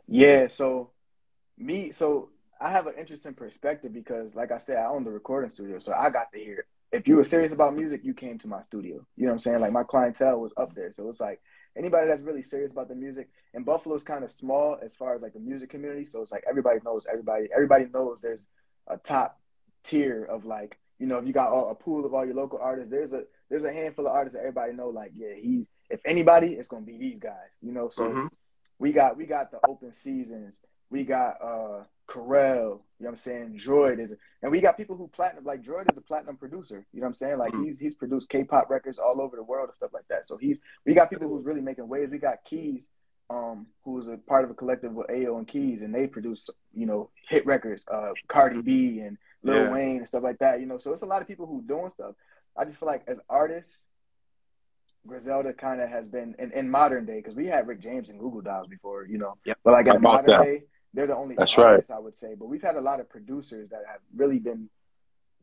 Yeah, 0.08 0.48
so 0.48 0.92
me, 1.58 1.92
so 1.92 2.32
I 2.60 2.70
have 2.72 2.88
an 2.88 2.96
interesting 2.96 3.34
perspective 3.34 3.94
because, 3.94 4.36
like 4.36 4.52
I 4.52 4.58
said, 4.58 4.78
I 4.78 4.86
own 4.88 5.04
the 5.04 5.12
recording 5.12 5.50
studio, 5.50 5.80
so 5.80 5.94
I 5.94 6.10
got 6.10 6.32
to 6.34 6.40
hear. 6.40 6.66
If 6.96 7.10
you 7.10 7.18
were 7.18 7.26
serious 7.26 7.52
about 7.52 7.76
music, 7.76 8.02
you 8.06 8.14
came 8.14 8.40
to 8.40 8.48
my 8.48 8.62
studio. 8.62 9.06
You 9.18 9.26
know 9.26 9.28
what 9.28 9.34
I'm 9.34 9.40
saying? 9.40 9.60
Like 9.60 9.74
my 9.74 9.84
clientele 9.84 10.40
was 10.40 10.54
up 10.56 10.74
there, 10.76 10.92
so 10.94 11.10
it's 11.10 11.20
like 11.20 11.42
anybody 11.78 12.08
that's 12.08 12.22
really 12.22 12.42
serious 12.42 12.72
about 12.72 12.88
the 12.88 12.96
music. 12.96 13.28
And 13.54 13.66
Buffalo's 13.66 14.04
kind 14.04 14.24
of 14.24 14.32
small 14.32 14.78
as 14.82 14.96
far 14.96 15.14
as 15.14 15.22
like 15.22 15.34
the 15.34 15.40
music 15.42 15.70
community, 15.70 16.06
so 16.06 16.22
it's 16.22 16.32
like 16.32 16.46
everybody 16.50 16.80
knows 16.86 17.04
everybody. 17.12 17.50
Everybody 17.54 17.88
knows 17.94 18.20
there's 18.22 18.48
a 18.88 18.96
top 18.98 19.38
tier 19.84 20.24
of 20.24 20.46
like 20.46 20.80
you 20.98 21.06
know 21.06 21.18
if 21.18 21.28
you 21.28 21.34
got 21.34 21.52
all, 21.52 21.70
a 21.70 21.76
pool 21.76 22.06
of 22.06 22.14
all 22.14 22.26
your 22.26 22.36
local 22.36 22.60
artists, 22.60 22.90
there's 22.90 23.12
a 23.12 23.24
there's 23.50 23.66
a 23.66 23.74
handful 23.74 24.08
of 24.08 24.14
artists 24.14 24.36
that 24.36 24.40
everybody 24.40 24.72
know. 24.72 24.88
Like 24.88 25.12
yeah, 25.16 25.34
he 25.36 25.68
if 25.90 26.00
anybody, 26.06 26.54
it's 26.54 26.70
gonna 26.70 26.86
be 26.86 26.98
these 26.98 27.20
guys. 27.20 27.52
You 27.62 27.74
know, 27.74 27.90
so 27.90 28.06
Mhm. 28.06 28.30
we 28.80 28.94
got 28.94 29.18
we 29.18 29.26
got 29.26 29.52
the 29.52 29.60
open 29.68 29.92
seasons. 29.92 30.60
We 30.90 31.04
got 31.04 31.42
uh 31.42 31.84
Carell, 32.08 32.46
you 32.54 32.66
know 32.70 32.82
what 32.98 33.10
I'm 33.10 33.16
saying? 33.16 33.60
Droid 33.60 34.00
is 34.00 34.14
and 34.44 34.52
we 34.52 34.62
got 34.62 34.78
people 34.78 34.96
who 34.96 35.08
platinum 35.08 35.44
like 35.44 35.64
Droid 35.64 35.92
is 35.92 35.98
a 35.98 36.02
platinum 36.02 36.38
producer. 36.38 36.86
You 36.94 37.02
know 37.02 37.06
what 37.06 37.10
I'm 37.10 37.14
saying? 37.16 37.38
Like 37.40 37.54
Mhm. 37.54 37.66
he's 37.66 37.80
he's 37.80 37.96
produced 37.96 38.30
K 38.30 38.44
pop 38.44 38.70
records 38.70 39.00
all 39.00 39.20
over 39.22 39.36
the 39.36 39.44
world 39.44 39.70
and 39.70 39.76
stuff 39.76 39.92
like 39.94 40.08
that. 40.10 40.26
So 40.26 40.38
he's 40.38 40.60
we 40.86 40.94
got 40.94 41.10
people 41.10 41.28
who's 41.28 41.46
really 41.46 41.62
making 41.62 41.88
waves. 41.88 42.12
We 42.12 42.20
got 42.20 42.46
Keyz, 42.46 42.90
um, 43.30 43.68
who's 43.84 44.08
a 44.08 44.18
part 44.18 44.44
of 44.46 44.52
a 44.52 44.54
collective 44.54 44.94
with 44.94 45.08
Ayo 45.08 45.38
and 45.38 45.48
Keyz 45.48 45.82
and 45.82 45.94
they 45.94 46.06
produce, 46.08 46.50
you 46.74 46.86
know, 46.86 47.10
hit 47.28 47.46
records, 47.46 47.84
uh 47.92 48.12
Cardi 48.28 48.62
B 48.62 49.00
and 49.00 49.18
Lil 49.42 49.64
Yeah. 49.64 49.72
Wayne 49.72 49.98
and 49.98 50.08
stuff 50.08 50.24
like 50.24 50.38
that, 50.40 50.60
you 50.60 50.68
know. 50.68 50.78
So 50.78 50.92
it's 50.94 51.02
a 51.02 51.08
lot 51.08 51.22
of 51.22 51.28
people 51.28 51.48
who 51.48 51.64
doing 51.64 51.90
stuff. 51.90 52.16
I 52.56 52.66
just 52.66 52.78
feel 52.78 52.88
like 52.88 53.04
as 53.08 53.20
artists, 53.30 53.86
Griselda 55.08 55.54
kind 55.54 55.82
of 55.82 55.90
has 55.90 56.08
been 56.08 56.36
in, 56.40 56.52
in 56.52 56.70
modern 56.70 57.06
day 57.06 57.18
because 57.18 57.36
we 57.36 57.46
had 57.46 57.68
Rick 57.68 57.80
James 57.80 58.10
and 58.10 58.20
Goo 58.20 58.32
Goo 58.32 58.42
Dolls 58.42 58.68
before, 58.68 59.06
you 59.06 59.18
know. 59.18 59.38
Yep. 59.46 59.60
But 59.64 59.72
like 59.74 59.88
in 59.88 60.02
modern 60.02 60.26
that? 60.26 60.44
day, 60.44 60.64
they're 60.96 61.08
the 61.08 61.18
only 61.18 61.36
That's 61.38 61.58
right. 61.58 61.66
artists 61.74 61.92
I 61.92 62.00
would 62.00 62.16
say. 62.16 62.36
But 62.36 62.48
we've 62.48 62.64
had 62.64 62.76
a 62.78 62.82
lot 62.82 63.00
of 63.02 63.10
producers 63.10 63.70
that 63.72 63.84
have 63.88 64.02
really 64.16 64.40
been 64.40 64.70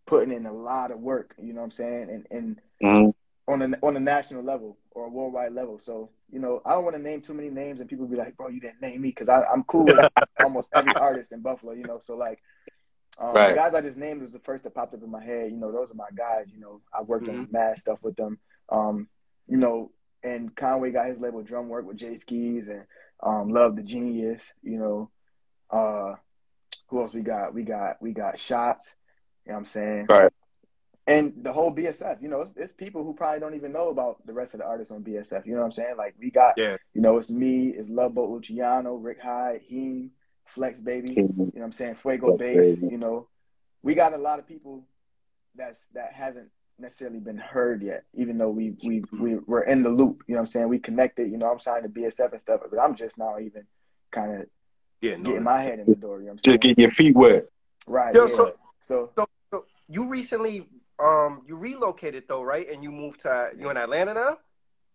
putting 0.07 0.33
in 0.35 0.47
a 0.47 0.53
lot 0.53 0.91
of 0.91 1.01
work. 1.01 1.35
You 1.43 1.53
know 1.53 1.61
what 1.61 1.67
I'm 1.67 1.71
saying? 1.73 2.09
And 2.11 2.27
and 2.31 2.61
Mhm. 2.83 3.15
on 3.49 3.63
a 3.63 3.87
on 3.87 3.97
a 3.97 4.01
national 4.01 4.43
level 4.43 4.79
or 4.93 5.07
a 5.07 5.11
worldwide 5.11 5.53
level. 5.53 5.79
So 5.79 6.11
you 6.31 6.41
know, 6.41 6.63
I 6.65 6.73
don't 6.73 6.85
want 6.85 6.97
to 6.97 7.03
name 7.03 7.23
too 7.23 7.35
many 7.35 7.51
names, 7.51 7.81
and 7.81 7.89
people 7.89 8.07
be 8.07 8.17
like, 8.17 8.37
"Bro, 8.37 8.49
you 8.49 8.61
didn't 8.61 8.81
name 8.83 9.01
me," 9.03 9.09
because 9.11 9.29
I'm 9.29 9.65
cool 9.65 9.89
with 9.89 10.01
almost 10.39 10.71
every 10.75 10.95
artist 10.97 11.33
in 11.33 11.41
Buffalo. 11.41 11.73
You 11.73 11.85
know, 11.85 11.99
so 12.01 12.17
like. 12.17 12.41
Um, 13.19 13.35
Right. 13.35 13.49
The 13.51 13.55
guys 13.57 13.75
I 13.75 13.83
just 13.83 13.99
named 13.99 14.23
was 14.23 14.33
the 14.33 14.39
first 14.39 14.65
that 14.65 14.75
popped 14.75 14.95
up 14.95 15.03
in 15.03 15.11
my 15.11 15.23
head. 15.23 15.51
You 15.51 15.59
know, 15.59 15.71
those 15.71 15.91
are 15.91 15.95
my 15.95 16.09
guys. 16.17 16.51
You 16.51 16.61
know, 16.61 16.81
I've 16.99 17.07
worked 17.07 17.29
on 17.29 17.47
mad 17.51 17.79
stuff 17.79 17.99
with 18.03 18.17
them. 18.17 18.39
Um, 18.71 19.09
you 19.47 19.59
know, 19.59 19.91
and 20.23 20.55
Conway 20.57 20.93
got 20.93 21.07
his 21.09 21.21
label 21.21 21.43
Drumwork 21.43 21.85
with 21.85 21.99
Jae 21.99 22.13
Skeese 22.19 22.71
and 22.71 22.87
um, 23.23 23.51
Love 23.51 23.77
the 23.77 23.83
Genius. 23.83 24.53
You 24.63 24.79
know, 24.79 25.11
uh, 25.73 26.15
who 26.89 27.01
else 27.01 27.15
we 27.15 27.23
got? 27.23 27.55
We 27.55 27.63
got 27.63 28.01
we 28.01 28.13
got 28.13 28.39
Shots. 28.39 28.95
You 29.47 29.53
know 29.53 29.57
what 29.57 29.61
I'm 29.61 29.67
saying? 29.67 30.07
Right. 30.09 30.33
And 31.09 31.33
the 31.43 31.53
whole 31.53 31.75
BSF. 31.75 32.23
You 32.23 32.29
know, 32.29 32.43
it's, 32.43 32.53
it's 32.55 32.73
people 32.73 33.03
who 33.03 33.13
probably 33.15 33.41
don't 33.41 33.55
even 33.57 33.73
know 33.73 33.89
about 33.89 34.25
the 34.25 34.33
rest 34.33 34.55
of 34.55 34.61
the 34.61 34.67
artists 34.67 34.93
on 34.93 35.03
BSF. 35.03 35.45
You 35.47 35.55
know 35.55 35.61
what 35.61 35.67
I'm 35.67 35.73
saying? 35.73 35.95
Like 35.99 36.15
we 36.21 36.31
got, 36.31 36.55
Yeah. 36.57 36.77
you 36.95 37.01
know, 37.01 37.19
it's 37.19 37.31
me, 37.31 37.69
it's 37.71 37.89
Loveboat 37.89 38.31
Luciano, 38.31 38.95
Rick 38.95 39.21
Hyde, 39.21 39.63
Heem, 39.67 40.13
Flex 40.47 40.79
Baby. 40.79 41.13
You 41.15 41.23
know 41.25 41.51
what 41.53 41.65
I'm 41.65 41.73
saying? 41.73 41.97
Fuego 41.97 42.37
Base. 42.37 42.77
Baby. 42.79 42.93
You 42.93 42.99
know, 42.99 43.29
we 43.83 43.95
got 43.97 44.15
a 44.15 44.19
lot 44.19 44.39
of 44.39 44.47
people 44.47 44.85
that's 45.57 45.81
that 45.95 46.13
hasn't 46.13 46.49
necessarily 46.79 47.19
been 47.19 47.39
heard 47.39 47.83
yet, 47.83 48.05
even 48.15 48.39
though 48.39 48.51
we 48.51 48.75
we 48.87 49.03
we 49.19 49.37
we're 49.47 49.63
in 49.63 49.83
the 49.83 49.91
loop. 49.91 50.23
You 50.29 50.35
know 50.35 50.41
what 50.41 50.47
I'm 50.49 50.53
saying? 50.53 50.69
We 50.69 50.79
connected. 50.79 51.31
You 51.31 51.37
know, 51.39 51.51
I'm 51.51 51.59
signed 51.61 51.83
to 51.83 51.89
BSF 51.89 52.31
and 52.31 52.41
stuff, 52.41 52.61
but 52.71 52.81
I'm 52.81 52.95
just 52.95 53.19
now 53.19 53.39
even 53.41 53.67
kind 54.13 54.41
of 54.41 54.47
Yeah, 55.03 55.17
no, 55.17 55.25
getting 55.31 55.43
my 55.43 55.61
head 55.61 55.81
in 55.81 55.87
the 55.87 55.97
door. 55.97 56.21
You 56.21 56.27
know 56.27 56.33
what 56.33 56.47
I'm? 56.47 56.53
Just 56.53 56.61
getting 56.61 56.81
your 56.81 56.91
feet 56.91 57.15
wet. 57.15 57.47
right. 57.87 58.15
Yo, 58.15 58.27
yeah. 58.27 58.35
so- 58.35 58.55
so 58.81 59.11
So, 59.17 59.27
so 59.51 59.65
you 59.89 60.05
recently 60.05 60.67
um 60.99 61.43
you 61.47 61.57
relocated 61.57 62.25
though, 62.29 62.43
right? 62.43 62.69
And 62.71 62.83
you 62.83 62.91
moved 62.91 63.21
to 63.21 63.51
you 63.59 63.69
in 63.71 63.77
Atlanta 63.77 64.15
now. 64.15 64.39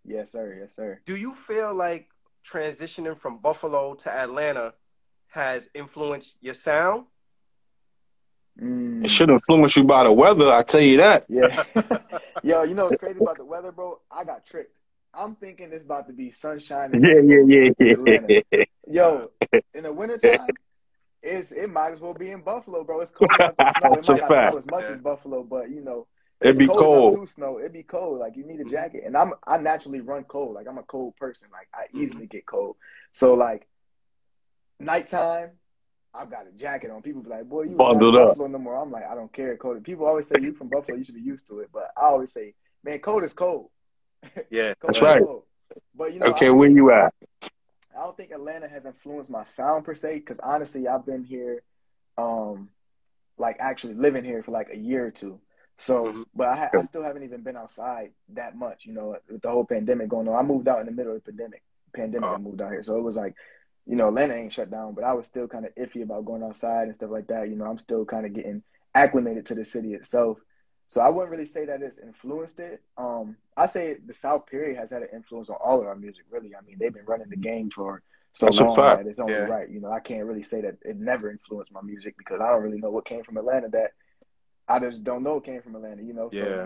yes, 0.06 0.32
sir. 0.32 0.58
Yes, 0.60 0.74
sir. 0.76 1.02
Do 1.06 1.16
you 1.16 1.34
feel 1.36 1.74
like 1.74 2.10
transitioning 2.50 3.18
from 3.18 3.38
Buffalo 3.40 3.94
to 3.96 4.10
Atlanta 4.12 4.74
has 5.28 5.70
influenced 5.74 6.36
your 6.42 6.54
sound? 6.54 7.06
Mm. 8.62 9.04
It 9.06 9.12
should 9.12 9.30
influence 9.30 9.76
you 9.76 9.84
by 9.84 10.04
the 10.06 10.12
weather. 10.12 10.52
I 10.52 10.64
tell 10.64 10.82
you 10.82 10.98
that. 10.98 11.26
Yeah. 11.30 11.64
Yo, 12.44 12.64
you 12.64 12.74
know 12.74 12.86
what's 12.86 12.98
crazy 12.98 13.20
about 13.20 13.38
the 13.38 13.46
weather, 13.46 13.72
bro? 13.72 14.00
I 14.10 14.24
got 14.24 14.46
tricked. 14.46 14.74
I'm 15.18 15.36
thinking 15.36 15.72
it's 15.74 15.84
about 15.84 16.08
to 16.08 16.14
be 16.14 16.32
sunshine. 16.32 16.92
Yeah, 16.94 17.22
yeah, 17.22 17.72
yeah, 17.80 17.92
Atlanta. 17.92 18.44
yeah. 18.52 18.64
Yo, 18.90 19.32
in 19.74 19.84
the 19.84 19.92
wintertime, 19.92 20.48
it's 21.24 21.52
it 21.52 21.70
might 21.72 21.92
as 21.92 22.00
well 22.00 22.14
be 22.14 22.32
in 22.32 22.42
Buffalo, 22.42 22.84
bro. 22.84 23.02
It's 23.02 23.12
cold 23.12 23.32
enough 23.40 23.58
to 23.58 23.74
snow. 23.80 23.94
It 23.94 24.08
might 24.08 24.20
not 24.20 24.30
fact. 24.30 24.52
snow 24.52 24.58
as 24.58 24.68
much 24.68 24.86
as 24.86 25.00
Buffalo, 25.00 25.44
but 25.44 25.72
you 25.72 25.82
know, 25.82 26.08
It'd 26.40 26.52
it's 26.52 26.60
be 26.60 26.68
cold, 26.68 27.16
cold. 27.16 27.28
to 27.28 27.34
snow. 27.34 27.60
It'd 27.60 27.74
be 27.74 27.84
cold. 27.84 28.20
Like 28.20 28.38
you 28.38 28.46
need 28.46 28.60
a 28.60 28.64
mm-hmm. 28.64 28.72
jacket, 28.72 29.04
and 29.06 29.18
I'm 29.18 29.34
I 29.46 29.58
naturally 29.58 30.02
run 30.02 30.24
cold. 30.24 30.54
Like 30.54 30.68
I'm 30.68 30.78
a 30.78 30.84
cold 30.84 31.16
person. 31.16 31.50
Like 31.52 31.68
I 31.74 31.88
mm-hmm. 31.88 32.04
easily 32.04 32.28
get 32.28 32.46
cold. 32.46 32.76
So 33.12 33.34
like 33.34 33.68
nighttime, 34.80 35.50
I've 36.14 36.30
got 36.30 36.48
a 36.48 36.52
jacket 36.56 36.92
on. 36.92 37.02
People 37.02 37.24
be 37.24 37.30
like, 37.30 37.50
"Boy, 37.50 37.64
you 37.64 37.76
Bundled 37.76 38.16
up. 38.16 38.30
Buffalo 38.30 38.48
no 38.48 38.60
more." 38.60 38.80
I'm 38.80 38.92
like, 38.92 39.06
I 39.10 39.16
don't 39.16 39.34
care. 39.34 39.58
Cold. 39.58 39.84
People 39.84 40.06
always 40.06 40.28
say 40.28 40.36
you 40.40 40.54
from 40.54 40.70
Buffalo, 40.70 40.96
you 40.96 41.04
should 41.04 41.16
be 41.16 41.22
used 41.22 41.48
to 41.48 41.60
it. 41.60 41.70
But 41.74 41.92
I 41.98 42.06
always 42.06 42.32
say, 42.32 42.54
man, 42.84 43.00
cold 43.00 43.24
is 43.24 43.34
cold. 43.34 43.72
Yeah. 44.50 44.74
Cold 44.80 44.94
That's 44.94 45.02
right. 45.02 45.24
cold. 45.24 45.44
But 45.96 46.14
you 46.14 46.20
know, 46.20 46.28
Okay, 46.28 46.50
where 46.50 46.68
think- 46.68 46.78
you 46.78 46.92
at? 46.92 47.14
I 47.44 48.02
don't 48.02 48.16
think 48.16 48.32
Atlanta 48.32 48.68
has 48.68 48.86
influenced 48.86 49.30
my 49.30 49.44
sound 49.44 49.84
per 49.84 49.96
se, 49.96 50.20
because 50.20 50.40
honestly, 50.40 50.88
I've 50.88 51.06
been 51.06 51.24
here, 51.24 51.64
um, 52.18 52.70
like 53.40 53.58
actually 53.60 53.96
living 53.96 54.24
here 54.24 54.44
for 54.44 54.52
like 54.52 54.70
a 54.72 54.78
year 54.78 55.06
or 55.08 55.12
two. 55.12 55.40
So, 55.80 56.06
Mhm. 56.06 56.26
but 56.36 56.50
I, 56.50 56.70
I 56.78 56.84
still 56.84 57.02
haven't 57.04 57.24
even 57.24 57.42
been 57.42 57.58
outside 57.58 58.14
that 58.30 58.56
much, 58.56 58.86
you 58.86 58.94
know, 58.94 59.16
with 59.30 59.42
the 59.42 59.50
whole 59.50 59.66
pandemic 59.66 60.10
going 60.10 60.28
on. 60.28 60.36
I 60.36 60.42
moved 60.44 60.68
out 60.68 60.80
in 60.80 60.86
the 60.88 60.92
middle 60.92 61.16
of 61.16 61.24
the 61.24 61.32
pandemic. 61.32 61.64
Pandemic, 61.94 62.30
I 62.30 62.34
Oh. 62.36 62.38
moved 62.40 62.62
out 62.62 62.72
here, 62.72 62.84
so 62.84 62.98
it 62.98 63.04
was 63.04 63.18
like, 63.18 63.36
you 63.86 63.96
know, 63.96 64.08
Atlanta 64.10 64.36
ain't 64.36 64.54
shut 64.54 64.70
down, 64.70 64.94
but 64.94 65.04
I 65.04 65.14
was 65.14 65.26
still 65.28 65.48
kind 65.48 65.66
of 65.66 65.74
iffy 65.76 66.04
about 66.04 66.26
going 66.26 66.44
outside 66.44 66.84
and 66.84 66.96
stuff 66.96 67.10
like 67.12 67.28
that. 67.28 67.50
You 67.50 67.56
know, 67.56 67.66
I'm 67.66 67.78
still 67.78 68.06
kind 68.06 68.26
of 68.26 68.34
getting 68.34 68.62
acclimated 68.94 69.46
to 69.48 69.56
the 69.56 69.64
city 69.66 69.94
itself. 69.94 70.40
So 70.90 71.02
I 71.02 71.10
wouldn't 71.10 71.32
really 71.32 71.46
say 71.46 71.66
that 71.66 71.82
it's 71.82 72.00
influenced 72.00 72.60
it. 72.60 72.82
Um, 72.98 73.36
I 73.58 73.66
say 73.66 73.98
the 74.06 74.14
South 74.14 74.46
period 74.48 74.78
has 74.78 74.90
had 74.90 75.02
an 75.02 75.10
influence 75.14 75.50
on 75.50 75.58
all 75.64 75.82
of 75.82 75.88
our 75.88 75.96
music. 75.96 76.24
Really, 76.30 76.56
I 76.56 76.66
mean, 76.66 76.78
they've 76.80 76.94
been 76.94 77.06
running 77.06 77.30
the 77.30 77.36
game 77.36 77.70
for 77.70 78.02
so 78.34 78.46
That's 78.46 78.60
long 78.60 78.76
that 78.76 79.08
it's 79.08 79.20
only 79.20 79.34
Yeah. 79.34 79.48
right. 79.48 79.70
You 79.70 79.82
know, 79.82 79.92
I 79.92 80.00
can't 80.00 80.26
really 80.26 80.44
say 80.44 80.62
that 80.62 80.78
it 80.84 80.98
never 80.98 81.32
influenced 81.32 81.72
my 81.74 81.82
music 81.82 82.16
because 82.18 82.40
I 82.40 82.50
don't 82.52 82.62
really 82.62 82.80
know 82.80 82.92
what 82.92 83.04
came 83.06 83.24
from 83.24 83.38
Atlanta 83.38 83.68
that 83.70 83.92
I 84.68 84.80
just 84.80 85.04
don't 85.04 85.24
know 85.24 85.40
came 85.40 85.62
from 85.62 85.76
Atlanta. 85.76 86.04
You 86.04 86.14
know, 86.14 86.30
so 86.32 86.38
Yeah. 86.38 86.66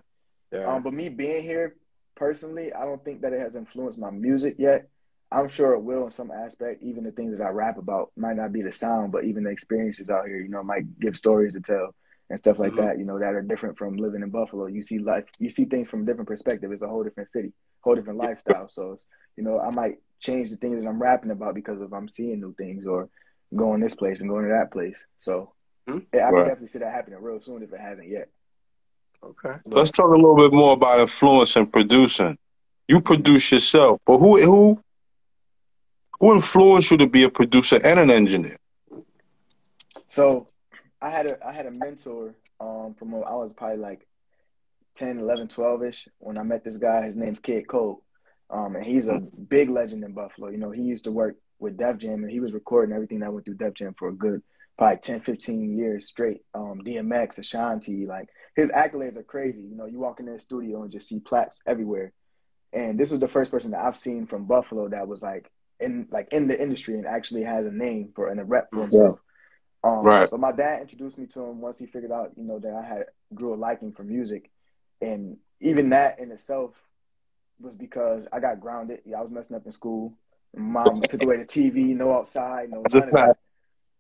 Yeah. 0.52 0.66
um, 0.66 0.84
but 0.84 0.94
me 0.94 1.10
being 1.10 1.44
here 1.44 1.78
personally, 2.16 2.74
I 2.74 2.86
don't 2.86 3.04
think 3.04 3.22
that 3.22 3.34
it 3.34 3.40
has 3.40 3.56
influenced 3.56 3.98
my 3.98 4.12
music 4.12 4.56
yet. 4.60 4.90
I'm 5.32 5.48
sure 5.48 5.74
it 5.74 5.80
will 5.82 6.06
in 6.06 6.12
some 6.12 6.30
aspect. 6.30 6.84
Even 6.84 7.06
the 7.06 7.12
things 7.12 7.38
that 7.38 7.44
I 7.44 7.50
rap 7.50 7.78
about 7.78 8.12
might 8.18 8.36
not 8.36 8.52
be 8.52 8.62
the 8.62 8.72
sound, 8.72 9.14
but 9.14 9.24
even 9.24 9.46
the 9.46 9.50
experiences 9.50 10.10
out 10.10 10.28
here, 10.28 10.42
you 10.42 10.50
know, 10.50 10.62
might 10.62 11.00
give 11.00 11.16
stories 11.16 11.54
to 11.54 11.62
tell 11.62 11.96
and 12.32 12.40
stuff 12.40 12.60
like 12.60 12.72
Mhm. 12.72 12.78
that. 12.78 12.98
You 12.98 13.06
know, 13.06 13.20
that 13.20 13.36
are 13.36 13.42
different 13.42 13.78
from 13.78 13.98
living 13.98 14.22
in 14.24 14.30
Buffalo. 14.30 14.66
You 14.68 14.82
see 14.82 15.00
life, 15.00 15.26
you 15.38 15.50
see 15.50 15.66
things 15.66 15.90
from 15.90 16.04
a 16.04 16.06
different 16.06 16.30
perspective. 16.30 16.72
It's 16.72 16.82
a 16.82 16.88
whole 16.88 17.04
different 17.04 17.30
city, 17.30 17.52
whole 17.82 17.96
different 17.96 18.20
lifestyle. 18.20 18.70
So, 18.70 18.94
it's, 18.94 19.06
you 19.36 19.44
know, 19.44 19.60
I 19.60 19.70
might 19.70 20.00
change 20.20 20.50
the 20.50 20.56
things 20.56 20.82
that 20.82 20.88
I'm 20.88 21.02
rapping 21.02 21.32
about 21.32 21.56
because 21.56 21.82
of 21.82 21.94
I'm 21.94 22.08
seeing 22.08 22.40
new 22.40 22.54
things 22.54 22.86
or 22.86 23.10
going 23.54 23.82
this 23.82 23.96
place 23.96 24.22
and 24.22 24.30
going 24.30 24.46
to 24.46 24.52
that 24.52 24.72
place. 24.72 25.06
So, 25.20 25.52
Mhm. 25.90 26.06
yeah, 26.14 26.28
I 26.28 26.32
can 26.32 26.40
definitely 26.40 26.68
see 26.70 26.80
that 26.80 26.94
happening 26.94 27.22
real 27.22 27.42
soon 27.42 27.64
if 27.64 27.74
it 27.74 27.80
hasn't 27.82 28.08
yet. 28.08 28.30
Okay. 29.24 29.56
Let's 29.66 29.92
talk 29.92 30.08
a 30.08 30.16
little 30.16 30.38
bit 30.38 30.54
more 30.54 30.74
about 30.74 31.00
influence 31.02 31.56
and 31.58 31.72
producing. 31.72 32.38
You 32.88 33.02
produce 33.02 33.52
yourself, 33.52 34.00
but 34.06 34.20
who 34.20 34.42
who 34.42 34.82
who 36.20 36.34
influenced 36.34 36.92
you 36.92 36.98
to 36.98 37.08
be 37.08 37.24
a 37.24 37.30
producer 37.30 37.80
and 37.84 38.00
an 38.00 38.10
engineer? 38.10 38.58
So 40.08 40.48
I 41.02 41.10
had 41.10 41.26
a 41.26 41.46
I 41.46 41.52
had 41.52 41.66
a 41.66 41.72
mentor 41.80 42.36
um 42.60 42.96
from 42.98 43.12
when 43.12 43.24
I 43.24 43.34
was 43.34 43.54
probably 43.54 43.78
like 43.78 44.08
10, 44.96 45.20
11, 45.20 45.48
12 45.48 45.84
ish 45.84 46.08
when 46.20 46.38
I 46.38 46.44
met 46.44 46.64
this 46.64 46.78
guy. 46.78 47.04
His 47.04 47.16
name's 47.16 47.40
Kid 47.40 47.68
Cole. 47.68 48.04
Um 48.50 48.76
and 48.76 48.86
he's 48.86 49.08
a 49.08 49.20
big 49.20 49.70
legend 49.70 50.04
in 50.04 50.14
Buffalo. 50.14 50.50
You 50.50 50.58
know, 50.58 50.72
he 50.72 50.84
used 50.84 51.06
to 51.06 51.12
work 51.12 51.38
with 51.60 51.78
Def 51.78 51.98
Jam 51.98 52.24
and 52.24 52.32
he 52.32 52.40
was 52.40 52.54
recording 52.54 52.94
everything 52.94 53.20
that 53.20 53.34
went 53.34 53.46
through 53.46 53.56
Def 53.56 53.74
Jam 53.74 53.96
for 53.98 54.10
a 54.10 54.14
good 54.14 54.42
probably 54.78 55.00
10, 55.00 55.22
15 55.22 55.78
years 55.78 56.08
straight. 56.08 56.42
Um 56.54 56.82
DMX, 56.86 57.40
Ashanti, 57.40 58.06
like 58.06 58.30
his 58.56 58.70
accolades 58.72 59.18
are 59.18 59.24
crazy. 59.24 59.62
You 59.62 59.76
know, 59.76 59.86
you 59.86 60.00
walk 60.00 60.20
in 60.20 60.26
their 60.26 60.40
studio 60.40 60.84
and 60.84 60.92
just 60.92 61.08
see 61.08 61.20
plaques 61.20 61.62
everywhere. 61.66 62.14
And 62.74 63.00
this 63.00 63.12
was 63.12 63.20
the 63.20 63.28
first 63.28 63.52
person 63.52 63.72
that 63.72 63.84
I've 63.84 63.98
seen 63.98 64.28
from 64.28 64.46
Buffalo 64.46 64.88
that 64.90 65.08
was 65.08 65.24
like 65.24 65.52
in 65.80 66.08
like 66.12 66.32
in 66.32 66.48
the 66.48 66.62
industry 66.62 66.94
and 66.96 67.08
actually 67.08 67.44
has 67.44 67.66
a 67.66 67.72
name 67.72 68.12
for 68.16 68.30
and 68.30 68.40
a 68.40 68.44
rep 68.46 68.70
for 68.72 68.82
himself. 68.84 69.20
Um, 69.84 70.00
Right. 70.04 70.30
So 70.30 70.38
my 70.38 70.52
dad 70.52 70.82
introduced 70.82 71.18
me 71.18 71.26
to 71.28 71.42
him 71.42 71.60
once 71.62 71.80
he 71.80 71.86
figured 71.86 72.12
out, 72.12 72.32
you 72.38 72.44
know, 72.44 72.60
that 72.60 72.74
I 72.74 72.84
had 72.88 73.06
grew 73.34 73.54
a 73.54 73.56
liking 73.56 73.92
for 73.92 74.04
music, 74.04 74.52
and 75.02 75.38
even 75.60 75.90
that 75.90 76.20
in 76.20 76.32
itself 76.32 76.74
was 77.60 77.76
because 77.76 78.28
I 78.32 78.40
got 78.40 78.60
grounded. 78.60 79.00
Yeah, 79.06 79.20
I 79.20 79.22
was 79.22 79.32
messing 79.32 79.56
up 79.56 79.66
in 79.66 79.72
school. 79.72 80.14
Mom 80.56 81.02
took 81.02 81.24
away 81.24 81.38
the 81.38 81.46
TV, 81.46 81.96
no 81.96 82.14
outside, 82.14 82.70
no 82.70 82.84
none 82.94 83.04
of 83.04 83.12
that. 83.12 83.12
fact. 83.12 83.40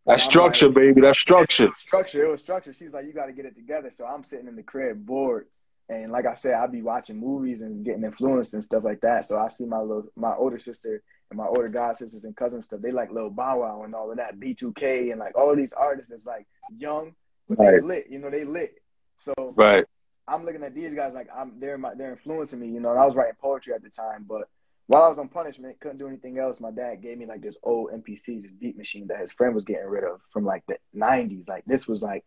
And 0.06 0.14
That's 0.14 0.26
I'm 0.26 0.30
structure, 0.32 0.66
like, 0.68 0.76
baby. 0.76 1.02
That's 1.02 1.20
structure. 1.20 1.72
structure. 1.78 2.24
It 2.26 2.30
was 2.32 2.42
structure. 2.42 2.74
She's 2.74 2.94
like, 2.94 3.06
you 3.06 3.14
got 3.14 3.28
to 3.28 3.34
get 3.34 3.46
it 3.46 3.56
together. 3.56 3.92
So 3.92 4.06
I'm 4.06 4.24
sitting 4.24 4.48
in 4.48 4.56
the 4.56 4.64
crib 4.64 5.06
bored, 5.06 5.46
and 5.90 6.12
like 6.12 6.26
I 6.26 6.34
said, 6.34 6.56
I'd 6.56 6.72
be 6.72 6.82
watching 6.82 7.20
movies 7.20 7.62
and 7.62 7.86
getting 7.86 8.04
influenced 8.04 8.54
and 8.54 8.64
stuff 8.64 8.84
like 8.84 9.02
that. 9.02 9.26
So 9.26 9.38
I 9.38 9.48
see 9.48 9.66
my 9.66 9.80
little, 9.80 10.12
my 10.16 10.34
older 10.36 10.60
sister 10.60 11.04
and 11.32 11.38
my 11.38 11.48
older 11.48 11.70
god 11.70 11.96
sisters 11.98 12.26
and 12.26 12.36
cousins 12.36 12.66
stuff. 12.66 12.82
They 12.82 12.92
like 12.92 13.12
Lil 13.12 13.30
Bow 13.32 13.62
Wow 13.62 13.84
and 13.84 13.96
all 13.96 14.12
of 14.12 14.18
that, 14.18 14.40
B2K 14.40 15.12
and 15.12 15.20
like 15.20 15.36
all 15.38 15.50
of 15.50 15.58
these 15.58 15.74
artists 15.74 16.12
is 16.12 16.26
like 16.26 16.46
young, 16.78 17.16
but 17.50 17.58
they 17.58 17.66
Right. 17.66 17.84
lit. 17.84 18.08
You 18.10 18.20
know, 18.20 18.30
they 18.30 18.44
lit. 18.44 18.76
So 19.18 19.34
Right. 19.56 19.86
I'm 20.28 20.46
looking 20.46 20.64
at 20.64 20.76
these 20.76 20.94
guys 20.94 21.14
like 21.14 21.30
I'm 21.36 21.60
they're 21.60 21.78
my, 21.78 21.96
they're 21.96 22.12
influencing 22.12 22.60
me. 22.60 22.68
You 22.68 22.80
know, 22.82 22.92
and 22.92 23.00
I 23.00 23.06
was 23.06 23.16
writing 23.16 23.36
poetry 23.42 23.74
at 23.74 23.82
the 23.82 23.90
time, 23.90 24.26
but 24.28 24.48
while 24.88 25.04
I 25.04 25.08
was 25.10 25.20
on 25.20 25.30
punishment, 25.30 25.80
couldn't 25.80 26.00
do 26.00 26.08
anything 26.08 26.38
else. 26.38 26.60
My 26.60 26.72
dad 26.72 27.02
gave 27.02 27.18
me 27.18 27.26
like 27.26 27.42
this 27.42 27.58
old 27.64 27.92
MPC, 27.92 28.42
this 28.42 28.52
beat 28.52 28.78
machine 28.78 29.08
that 29.08 29.20
his 29.20 29.32
friend 29.32 29.56
was 29.56 29.64
getting 29.64 29.88
rid 29.88 30.04
of 30.04 30.20
from 30.32 30.44
like 30.46 30.64
the 30.68 30.78
'90s. 30.94 31.48
Like 31.48 31.64
this 31.66 31.88
was 31.88 32.04
like, 32.04 32.26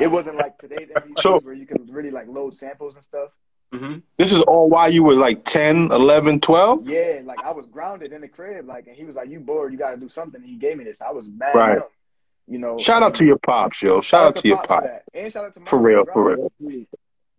it 0.00 0.06
wasn't 0.06 0.36
like 0.36 0.56
today's 0.58 0.88
MPCs 0.94 1.18
So- 1.18 1.40
where 1.40 1.54
you 1.54 1.66
can 1.66 1.84
really 1.90 2.10
like 2.12 2.28
load 2.28 2.54
samples 2.54 2.94
and 2.94 3.02
stuff. 3.04 3.30
Mm-hmm. 3.72 3.98
This 4.16 4.32
is 4.32 4.40
all 4.42 4.68
why 4.68 4.88
you 4.88 5.04
were 5.04 5.14
like 5.14 5.44
10, 5.44 5.92
11, 5.92 6.40
12? 6.40 6.88
Yeah, 6.88 7.20
like 7.24 7.42
I 7.44 7.52
was 7.52 7.66
grounded 7.66 8.12
in 8.12 8.20
the 8.20 8.28
crib, 8.28 8.66
like, 8.66 8.86
and 8.88 8.96
he 8.96 9.04
was 9.04 9.14
like, 9.16 9.28
"You 9.28 9.38
bored? 9.40 9.72
You 9.72 9.78
got 9.78 9.92
to 9.92 9.96
do 9.96 10.08
something." 10.08 10.40
And 10.40 10.50
he 10.50 10.56
gave 10.56 10.76
me 10.76 10.84
this. 10.84 11.00
I 11.00 11.12
was 11.12 11.26
mad. 11.28 11.54
Right. 11.54 11.74
young, 11.78 11.86
you 12.48 12.58
know. 12.58 12.78
Shout 12.78 13.02
out 13.04 13.14
to 13.16 13.24
your 13.24 13.38
pops, 13.38 13.80
yo. 13.82 14.00
Shout 14.00 14.26
out 14.26 14.36
to 14.36 14.48
your 14.48 14.56
Pops 14.56 14.68
pops. 14.68 14.86
for 14.86 15.02
and 15.18 15.32
shout 15.32 15.44
out 15.44 15.54
to 15.54 15.60
For 15.66 15.78
real, 15.78 16.04
for 16.06 16.12
for 16.12 16.24
grounding. 16.36 16.50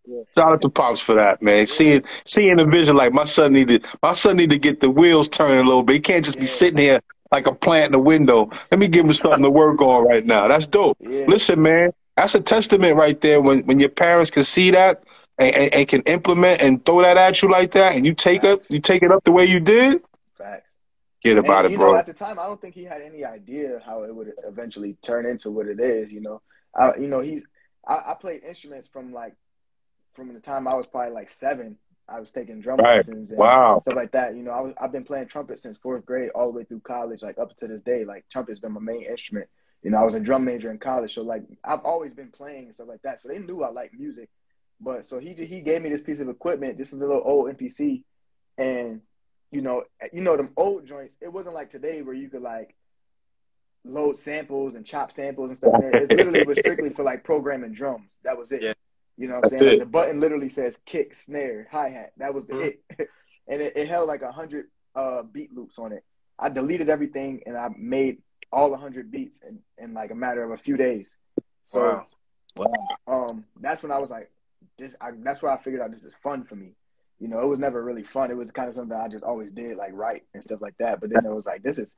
real. 0.08 0.26
Shout 0.36 0.54
out 0.54 0.62
to 0.62 0.70
pops 0.70 1.00
for 1.02 1.16
that, 1.16 1.42
man. 1.42 1.68
Seeing 1.68 2.04
seeing 2.26 2.56
the 2.56 2.66
vision 2.66 2.96
like 2.96 3.14
my 3.14 3.26
son 3.26 3.54
needed 3.54 3.86
my 4.02 4.14
son 4.14 4.38
need 4.38 4.50
to 4.52 4.58
get 4.58 4.80
the 4.80 4.90
wheels 4.90 5.28
turning 5.30 5.60
a 5.60 5.64
little 5.64 5.84
bit. 5.84 5.94
He 5.96 6.00
can't 6.00 6.24
just 6.26 6.40
be 6.40 6.46
sitting 6.46 6.78
here 6.80 7.02
like 7.32 7.46
a 7.48 7.54
plant 7.54 7.88
in 7.88 7.92
the 7.92 8.00
window. 8.00 8.50
Let 8.72 8.80
me 8.80 8.88
give 8.88 9.06
him 9.06 9.14
something 9.14 9.44
to 9.44 9.50
work 9.50 9.82
on 9.82 10.06
right 10.08 10.26
now. 10.26 10.48
That's 10.48 10.66
dope. 10.68 10.98
Yeah. 11.02 11.26
Listen, 11.28 11.62
man, 11.62 11.92
that's 12.18 12.36
a 12.36 12.40
testament 12.42 12.96
right 12.96 13.20
there 13.22 13.42
when 13.42 13.60
when 13.66 13.80
your 13.80 13.90
parents 13.90 14.32
can 14.32 14.44
see 14.44 14.72
that 14.72 15.04
and, 15.42 15.56
and, 15.56 15.74
and 15.74 15.88
can 15.88 16.02
implement 16.04 16.62
and 16.62 16.86
throw 16.86 17.02
that 17.02 17.18
at 17.18 17.42
you 17.42 17.50
like 17.52 17.72
that 17.72 17.96
and 17.96 18.06
you 18.06 18.14
take 18.14 18.44
it 18.44 18.64
you 18.70 18.80
take 18.80 19.04
it 19.04 19.12
up 19.12 19.24
the 19.24 19.32
way 19.32 19.46
you 19.46 19.60
did, 19.60 20.02
Facts. 20.38 20.76
get 21.24 21.38
about 21.38 21.66
and, 21.66 21.68
it, 21.68 21.72
you 21.74 21.78
know, 21.78 21.86
bro. 21.86 21.96
at 21.96 22.06
the 22.06 22.14
time, 22.14 22.40
I 22.40 22.46
don't 22.46 22.62
think 22.62 22.76
he 22.76 22.84
had 22.84 23.02
any 23.02 23.26
idea 23.26 23.82
how 23.86 24.04
it 24.04 24.16
would 24.16 24.34
eventually 24.46 24.98
turn 25.02 25.26
into 25.26 25.52
what 25.52 25.68
it 25.68 25.80
is. 25.80 26.12
You 26.12 26.22
know, 26.22 26.42
I, 26.76 26.96
you 26.96 27.08
know, 27.08 27.20
he's 27.20 27.44
I, 27.88 27.96
I 28.08 28.16
played 28.20 28.44
instruments 28.44 28.88
from 28.88 29.12
like 29.14 29.36
from 30.14 30.34
the 30.34 30.40
time 30.40 30.68
I 30.68 30.76
was 30.76 30.88
probably 30.88 31.14
like 31.14 31.30
seven. 31.30 31.78
I 32.10 32.20
was 32.20 32.32
taking 32.32 32.60
drum 32.60 32.80
Right. 32.80 32.98
lessons 32.98 33.32
and 33.32 33.40
Wow. 33.40 33.80
stuff 33.82 33.96
like 33.96 34.12
that. 34.12 34.36
You 34.36 34.44
know, 34.44 34.52
I 34.52 34.62
was 34.62 34.74
I've 34.82 34.92
been 34.92 35.06
playing 35.06 35.28
trumpet 35.28 35.60
since 35.60 35.78
fourth 35.78 36.06
grade 36.06 36.30
all 36.36 36.52
the 36.52 36.58
way 36.58 36.64
through 36.66 36.82
college, 36.82 37.22
like 37.22 37.38
up 37.40 37.56
to 37.58 37.68
this 37.68 37.82
day. 37.82 38.04
Like 38.06 38.26
trumpet's 38.30 38.60
been 38.60 38.74
my 38.74 38.82
main 38.82 39.04
instrument. 39.04 39.48
You 39.84 39.90
know, 39.92 39.98
I 39.98 40.04
was 40.04 40.14
a 40.14 40.20
drum 40.20 40.44
major 40.46 40.70
in 40.72 40.78
college, 40.78 41.14
so 41.16 41.24
like 41.24 41.44
I've 41.64 41.80
always 41.86 42.14
been 42.14 42.30
playing 42.32 42.66
and 42.66 42.74
stuff 42.76 42.88
like 42.88 43.02
that. 43.04 43.20
So 43.22 43.30
they 43.30 43.40
knew 43.40 43.64
I 43.64 43.72
liked 43.72 43.96
music. 43.98 44.30
But 44.84 45.06
so 45.06 45.20
he 45.20 45.34
he 45.34 45.62
gave 45.62 45.82
me 45.82 45.90
this 45.90 46.02
piece 46.02 46.20
of 46.20 46.28
equipment. 46.30 46.78
This 46.78 46.90
is 46.92 47.02
a 47.02 47.06
little 47.06 47.22
old 47.24 47.56
MPC, 47.56 48.04
and 48.58 49.02
you 49.52 49.62
know, 49.62 49.84
you 50.12 50.22
know 50.22 50.36
them 50.36 50.52
old 50.58 50.86
joints. 50.86 51.16
It 51.22 51.32
wasn't 51.32 51.56
like 51.56 51.70
today 51.70 52.02
where 52.02 52.16
you 52.16 52.30
could 52.30 52.42
like 52.42 52.76
load 53.84 54.18
samples 54.18 54.76
and 54.76 54.86
chop 54.86 55.12
samples 55.12 55.50
and 55.50 55.58
stuff. 55.58 55.74
in 55.76 55.82
there. 55.82 55.92
It 55.92 56.10
literally 56.12 56.44
was 56.44 56.58
strictly 56.60 56.90
for 56.92 57.04
like 57.04 57.24
programming 57.24 57.74
drums. 57.74 58.18
That 58.24 58.38
was 58.38 58.52
it. 58.52 58.62
Yeah. 58.62 58.74
You 59.18 59.28
know 59.28 59.36
what 59.36 59.46
I'm 59.46 59.50
saying? 59.52 59.66
Like, 59.72 59.80
the 59.80 59.86
button 59.86 60.20
literally 60.20 60.50
says 60.50 60.78
kick, 60.86 61.14
snare, 61.14 61.68
hi 61.72 61.90
hat. 61.90 62.14
That 62.18 62.34
was 62.34 62.46
the 62.46 62.54
Mhm. 62.54 62.74
it. 62.98 63.10
and 63.48 63.62
it, 63.62 63.74
it 63.76 63.88
held 63.88 64.08
like 64.08 64.22
a 64.24 64.32
hundred 64.32 64.68
uh 64.96 65.24
beat 65.24 65.54
loops 65.54 65.78
on 65.78 65.92
it. 65.92 66.04
I 66.40 66.50
deleted 66.50 66.90
everything 66.90 67.44
and 67.46 67.56
I 67.56 67.70
made 67.78 68.22
all 68.52 68.74
a 68.74 68.78
hundred 68.78 69.12
beats 69.12 69.40
in, 69.48 69.60
in 69.78 69.94
like 69.94 70.12
a 70.12 70.16
matter 70.16 70.44
of 70.44 70.52
a 70.52 70.58
few 70.58 70.76
days. 70.76 71.18
So 71.64 72.04
Wow. 72.56 72.88
um 73.08 73.46
that's 73.60 73.84
when 73.84 73.92
I 73.92 74.00
was 74.00 74.10
like, 74.10 74.32
this 74.78 74.96
I, 75.02 75.12
that's 75.24 75.42
where 75.42 75.52
I 75.52 75.62
figured 75.62 75.82
out 75.82 75.92
this 75.92 76.04
is 76.04 76.16
fun 76.24 76.44
for 76.44 76.56
me. 76.56 76.74
You 77.20 77.28
know, 77.28 77.40
it 77.40 77.48
was 77.48 77.60
never 77.60 77.84
really 77.84 78.04
fun. 78.04 78.32
It 78.32 78.38
was 78.38 78.50
kind 78.52 78.68
of 78.68 78.76
something 78.76 78.98
I 78.98 79.08
just 79.08 79.24
always 79.24 79.52
did, 79.52 79.78
like 79.78 79.92
write 79.94 80.24
and 80.34 80.42
stuff 80.42 80.62
like 80.62 80.76
that. 80.80 81.00
But 81.00 81.12
then 81.14 81.26
it 81.26 81.32
was 81.34 81.46
like, 81.46 81.62
this 81.62 81.78
is, 81.78 81.96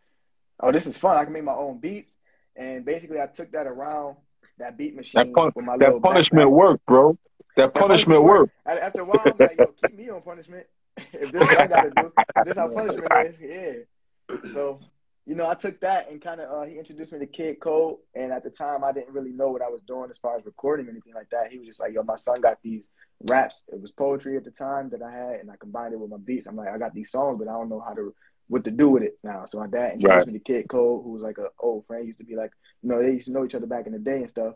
oh, 0.59 0.71
this 0.71 0.85
is 0.85 0.97
fun. 0.97 1.15
I 1.15 1.23
can 1.23 1.31
make 1.31 1.45
my 1.45 1.53
own 1.53 1.79
beats. 1.79 2.17
And 2.57 2.83
basically, 2.83 3.21
I 3.21 3.27
took 3.27 3.51
that 3.53 3.65
around 3.65 4.17
that 4.59 4.77
beat 4.77 4.95
machine 4.95 5.27
That, 5.27 5.33
pun- 5.33 5.51
with 5.55 5.65
my 5.65 5.75
little 5.75 5.99
that 5.99 6.03
punishment 6.03 6.49
backpack. 6.49 6.51
worked, 6.51 6.85
bro. 6.85 7.17
That 7.55 7.73
That 7.73 7.79
punishment 7.79 8.23
worked. 8.23 8.51
After 8.65 9.01
a 9.01 9.05
while, 9.05 9.21
I'm 9.25 9.37
like, 9.39 9.57
yo, 9.57 9.73
keep 9.81 9.97
me 9.97 10.09
on 10.09 10.21
punishment. 10.21 10.65
if 10.97 11.31
this 11.31 11.41
is 11.41 11.47
what 11.47 11.59
I 11.59 11.67
gotta 11.67 11.91
do, 11.95 12.11
if 12.37 12.45
this 12.45 12.57
how 12.57 12.69
punishment 12.69 13.11
is, 13.25 13.39
yeah. 13.41 14.37
So, 14.53 14.79
you 15.25 15.35
know, 15.35 15.49
I 15.49 15.53
took 15.53 15.79
that 15.81 16.09
and 16.11 16.21
kind 16.21 16.41
of 16.41 16.51
uh, 16.51 16.65
he 16.69 16.77
introduced 16.77 17.11
me 17.13 17.19
to 17.19 17.25
Kid 17.27 17.59
Code, 17.59 17.97
and 18.13 18.31
at 18.31 18.43
the 18.43 18.49
time 18.49 18.83
I 18.83 18.91
didn't 18.91 19.13
really 19.13 19.31
know 19.31 19.49
what 19.49 19.61
I 19.61 19.69
was 19.69 19.81
doing 19.87 20.09
as 20.09 20.17
far 20.17 20.37
as 20.37 20.45
recording 20.45 20.87
or 20.87 20.91
anything 20.91 21.13
like 21.13 21.29
that. 21.31 21.51
He 21.51 21.57
was 21.59 21.67
just 21.67 21.79
like, 21.79 21.93
"Yo, 21.93 22.03
my 22.03 22.15
son 22.17 22.41
got 22.41 22.57
these 22.61 22.89
raps. 23.21 23.63
It 23.71 23.79
was 23.79 23.91
poetry 23.91 24.35
at 24.35 24.43
the 24.43 24.51
time 24.51 24.89
that 24.89 25.01
I 25.01 25.11
had, 25.11 25.39
and 25.39 25.49
I 25.49 25.55
combined 25.57 25.93
it 25.93 25.99
with 25.99 26.09
my 26.09 26.17
beats. 26.17 26.47
I'm 26.47 26.57
like, 26.57 26.69
I 26.69 26.77
got 26.77 26.93
these 26.93 27.11
songs, 27.11 27.39
but 27.39 27.47
I 27.47 27.53
don't 27.53 27.69
know 27.69 27.79
how 27.79 27.93
to 27.93 28.13
what 28.47 28.65
to 28.65 28.71
do 28.71 28.89
with 28.89 29.03
it 29.03 29.17
now. 29.23 29.45
So 29.45 29.59
my 29.59 29.67
dad 29.67 29.93
introduced 29.93 30.25
Right. 30.25 30.27
me 30.27 30.33
to 30.33 30.39
Kid 30.43 30.67
Code, 30.67 31.03
who 31.03 31.11
was 31.13 31.23
like 31.23 31.37
an 31.37 31.47
old 31.59 31.85
friend. 31.85 32.03
He 32.03 32.07
used 32.07 32.19
to 32.19 32.25
be 32.25 32.35
like, 32.35 32.51
you 32.81 32.89
know, 32.89 33.01
they 33.01 33.11
used 33.11 33.27
to 33.27 33.31
know 33.31 33.45
each 33.45 33.55
other 33.55 33.65
back 33.67 33.87
in 33.87 33.93
the 33.93 33.99
day 33.99 34.17
and 34.17 34.29
stuff. 34.29 34.55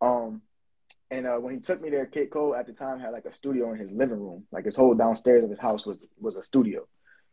Um, 0.00 0.42
and 1.12 1.26
uh, 1.26 1.36
when 1.36 1.54
he 1.54 1.60
took 1.60 1.80
me 1.80 1.90
there, 1.90 2.06
Kid 2.06 2.30
Cole 2.30 2.54
at 2.54 2.66
the 2.66 2.72
time 2.72 2.98
had 2.98 3.12
like 3.12 3.26
a 3.26 3.32
studio 3.32 3.72
in 3.72 3.78
his 3.78 3.92
living 3.92 4.18
room. 4.18 4.44
Like 4.50 4.64
his 4.64 4.76
whole 4.76 4.94
downstairs 4.94 5.44
of 5.44 5.50
his 5.50 5.58
house 5.58 5.86
was 5.86 6.04
was 6.20 6.36
a 6.36 6.42
studio. 6.42 6.86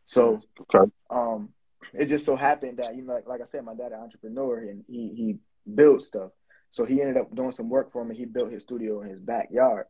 So 0.06 0.40
Okay. 0.60 0.90
um, 1.10 1.50
it 1.92 2.06
just 2.06 2.24
so 2.26 2.36
happened 2.36 2.78
that 2.78 2.94
you 2.94 3.02
know, 3.02 3.14
like, 3.14 3.26
like 3.26 3.40
I 3.40 3.44
said, 3.44 3.64
my 3.64 3.74
dad 3.74 3.92
an 3.92 4.00
entrepreneur 4.00 4.58
and 4.58 4.84
he 4.88 5.08
he 5.14 5.38
built 5.74 6.02
stuff. 6.04 6.30
So 6.70 6.84
he 6.84 7.00
ended 7.00 7.16
up 7.16 7.34
doing 7.34 7.52
some 7.52 7.70
work 7.70 7.92
for 7.92 8.04
me. 8.04 8.14
He 8.14 8.24
built 8.26 8.52
his 8.52 8.62
studio 8.62 9.00
in 9.02 9.08
his 9.08 9.20
backyard. 9.20 9.86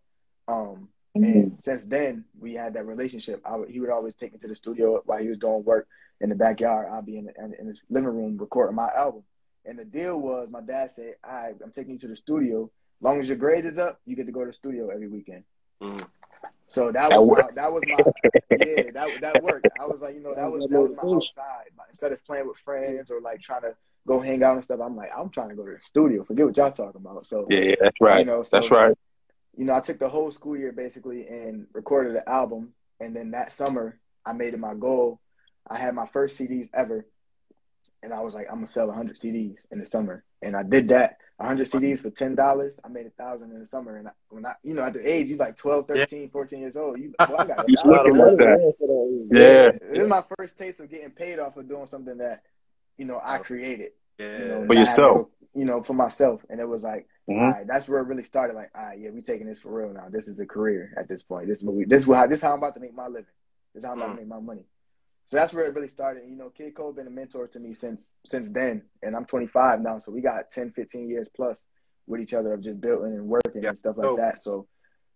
Um, 0.46 0.88
and 1.14 1.60
since 1.60 1.84
then, 1.84 2.24
we 2.38 2.54
had 2.54 2.74
that 2.74 2.86
relationship. 2.86 3.42
I 3.44 3.56
would, 3.56 3.68
he 3.70 3.80
would 3.80 3.90
always 3.90 4.14
take 4.14 4.32
me 4.32 4.38
to 4.38 4.48
the 4.48 4.54
studio 4.54 5.02
while 5.04 5.18
he 5.20 5.28
was 5.28 5.38
doing 5.38 5.64
work 5.64 5.88
in 6.20 6.28
the 6.28 6.36
backyard. 6.36 6.88
I'd 6.92 7.04
be 7.06 7.18
in, 7.18 7.24
the, 7.24 7.34
in, 7.36 7.54
in 7.58 7.66
his 7.66 7.80
living 7.90 8.10
room 8.10 8.36
recording 8.38 8.76
my 8.76 8.88
album. 8.96 9.24
And 9.64 9.78
the 9.78 9.84
deal 9.84 10.20
was, 10.20 10.48
my 10.50 10.60
dad 10.60 10.90
said, 10.92 11.14
"All 11.24 11.32
right, 11.32 11.54
I'm 11.62 11.72
taking 11.72 11.94
you 11.94 11.98
to 12.00 12.08
the 12.08 12.16
studio. 12.16 12.64
As 12.64 13.02
long 13.02 13.20
as 13.20 13.28
your 13.28 13.36
grades 13.36 13.66
is 13.66 13.78
up, 13.78 14.00
you 14.06 14.14
get 14.16 14.26
to 14.26 14.32
go 14.32 14.40
to 14.40 14.46
the 14.46 14.52
studio 14.52 14.88
every 14.88 15.08
weekend." 15.08 15.44
Mhm. 15.82 16.06
So 16.70 16.92
that 16.92 17.10
That 17.10 17.22
was 17.22 17.28
my, 17.38 17.42
worked. 17.44 17.54
that 17.54 17.72
was 17.72 17.82
my 17.86 18.04
yeah 18.50 18.90
that 18.92 19.20
that 19.22 19.42
worked. 19.42 19.68
I 19.80 19.86
was 19.86 20.00
like, 20.02 20.14
you 20.14 20.20
know, 20.20 20.34
that 20.34 20.50
was 20.50 20.66
that 20.68 20.80
was 20.80 20.90
my 20.96 21.02
outside. 21.02 21.70
Like, 21.78 21.88
Instead 21.90 22.12
of 22.12 22.24
playing 22.24 22.46
with 22.46 22.58
friends 22.58 23.10
or 23.10 23.20
like 23.20 23.40
trying 23.40 23.62
to 23.62 23.74
go 24.06 24.20
hang 24.20 24.42
out 24.42 24.56
and 24.56 24.64
stuff, 24.64 24.80
I'm 24.82 24.96
like, 24.96 25.10
I'm 25.16 25.30
trying 25.30 25.48
to 25.50 25.54
go 25.54 25.64
to 25.64 25.72
the 25.72 25.78
studio. 25.82 26.24
Forget 26.24 26.46
what 26.46 26.56
y'all 26.56 26.70
talking 26.72 27.00
about. 27.00 27.26
So 27.26 27.46
Yeah, 27.48 27.60
yeah, 27.60 27.74
that's 27.80 28.00
right. 28.00 28.18
You 28.20 28.24
know, 28.26 28.42
so- 28.42 28.56
that's 28.58 28.70
right. 28.70 28.94
you 29.56 29.64
know, 29.64 29.74
I 29.74 29.80
took 29.80 29.98
the 29.98 30.08
whole 30.08 30.30
school 30.30 30.56
year 30.56 30.72
basically 30.72 31.26
and 31.26 31.66
recorded 31.72 32.14
the 32.14 32.28
album. 32.28 32.74
And 33.00 33.14
then 33.16 33.30
that 33.32 33.52
summer, 33.52 33.98
I 34.26 34.32
made 34.32 34.52
it 34.54 34.60
my 34.60 34.74
goal. 34.74 35.20
I 35.70 35.78
had 35.78 35.94
my 35.94 36.06
first 36.06 36.38
CDs 36.38 36.68
ever. 36.74 37.06
And 38.02 38.12
I 38.12 38.20
was 38.20 38.34
like, 38.34 38.46
I'm 38.48 38.56
going 38.56 38.66
to 38.66 38.72
sell 38.72 38.86
100 38.88 39.16
CDs 39.18 39.66
in 39.72 39.78
the 39.80 39.86
summer. 39.86 40.22
And 40.42 40.54
I 40.56 40.62
did 40.62 40.88
that. 40.88 41.16
100 41.38 41.66
CDs 41.68 42.02
for 42.02 42.10
ten 42.10 42.34
dollars. 42.34 42.78
I 42.84 42.88
made 42.88 43.06
a 43.06 43.10
thousand 43.10 43.52
in 43.52 43.60
the 43.60 43.66
summer, 43.66 43.96
and 43.96 44.08
I, 44.08 44.10
when 44.28 44.44
I, 44.44 44.54
you 44.64 44.74
know, 44.74 44.82
at 44.82 44.92
the 44.92 45.08
age 45.08 45.28
you 45.28 45.36
like 45.36 45.56
12, 45.56 45.86
13, 45.86 46.30
14 46.30 46.58
years 46.60 46.76
old, 46.76 46.98
you, 46.98 47.14
well, 47.20 47.40
I 47.40 47.46
got 47.46 47.60
a 47.60 47.64
You 47.68 47.76
looking 47.84 48.20
at 48.20 48.36
that. 48.38 49.28
Yeah. 49.30 49.70
This 49.92 50.02
is 50.04 50.08
my 50.08 50.24
first 50.36 50.58
taste 50.58 50.80
of 50.80 50.90
getting 50.90 51.10
paid 51.10 51.38
off 51.38 51.56
of 51.56 51.68
doing 51.68 51.86
something 51.86 52.18
that, 52.18 52.42
you 52.96 53.04
know, 53.04 53.20
I 53.22 53.38
created. 53.38 53.92
Yeah. 54.18 54.38
You 54.38 54.44
know, 54.48 54.66
For 54.66 54.74
yourself. 54.74 55.28
you 55.54 55.64
know, 55.64 55.82
for 55.82 55.94
myself, 55.94 56.44
and 56.50 56.60
it 56.60 56.68
was 56.68 56.82
like, 56.82 57.08
Mhm. 57.28 57.40
all 57.40 57.50
right, 57.52 57.66
that's 57.68 57.86
where 57.88 58.00
it 58.00 58.08
really 58.08 58.24
started. 58.24 58.54
Like, 58.54 58.70
all 58.74 58.86
right, 58.86 58.98
yeah, 58.98 59.10
we 59.10 59.22
taking 59.22 59.46
this 59.46 59.60
for 59.60 59.70
real 59.72 59.92
now. 59.92 60.08
This 60.10 60.26
is 60.26 60.40
a 60.40 60.46
career 60.46 60.92
at 60.96 61.06
this 61.08 61.22
point. 61.22 61.46
This 61.46 61.58
is 61.58 61.64
what 61.64 61.76
we. 61.76 61.84
This 61.84 62.02
is 62.02 62.08
how. 62.12 62.26
This 62.26 62.38
is 62.38 62.42
how 62.42 62.52
I'm 62.52 62.58
about 62.58 62.74
to 62.74 62.80
make 62.80 62.94
my 62.94 63.06
living. 63.06 63.26
This 63.74 63.82
is 63.82 63.86
how 63.86 63.92
I'm 63.92 63.98
about 63.98 64.10
Mm. 64.10 64.14
to 64.14 64.20
make 64.22 64.28
my 64.28 64.40
money. 64.40 64.64
So 65.28 65.36
that's 65.36 65.52
where 65.52 65.66
it 65.66 65.74
really 65.74 65.88
started. 65.88 66.22
You 66.26 66.36
know, 66.36 66.48
Kid 66.48 66.74
Cole 66.74 66.90
been 66.90 67.06
a 67.06 67.10
mentor 67.10 67.46
to 67.48 67.60
me 67.60 67.74
since 67.74 68.14
since 68.24 68.48
then, 68.48 68.80
and 69.02 69.14
I'm 69.14 69.26
25 69.26 69.82
now, 69.82 69.98
so 69.98 70.10
we 70.10 70.22
got 70.22 70.50
10, 70.50 70.70
15 70.70 71.06
years 71.10 71.28
plus 71.36 71.66
with 72.06 72.22
each 72.22 72.32
other 72.32 72.54
of 72.54 72.62
just 72.62 72.80
building 72.80 73.12
and 73.12 73.28
working 73.28 73.62
Yeah. 73.62 73.68
and 73.68 73.78
stuff 73.78 73.98
like 73.98 74.04
Dope. 74.06 74.16
that. 74.20 74.38
So, 74.38 74.66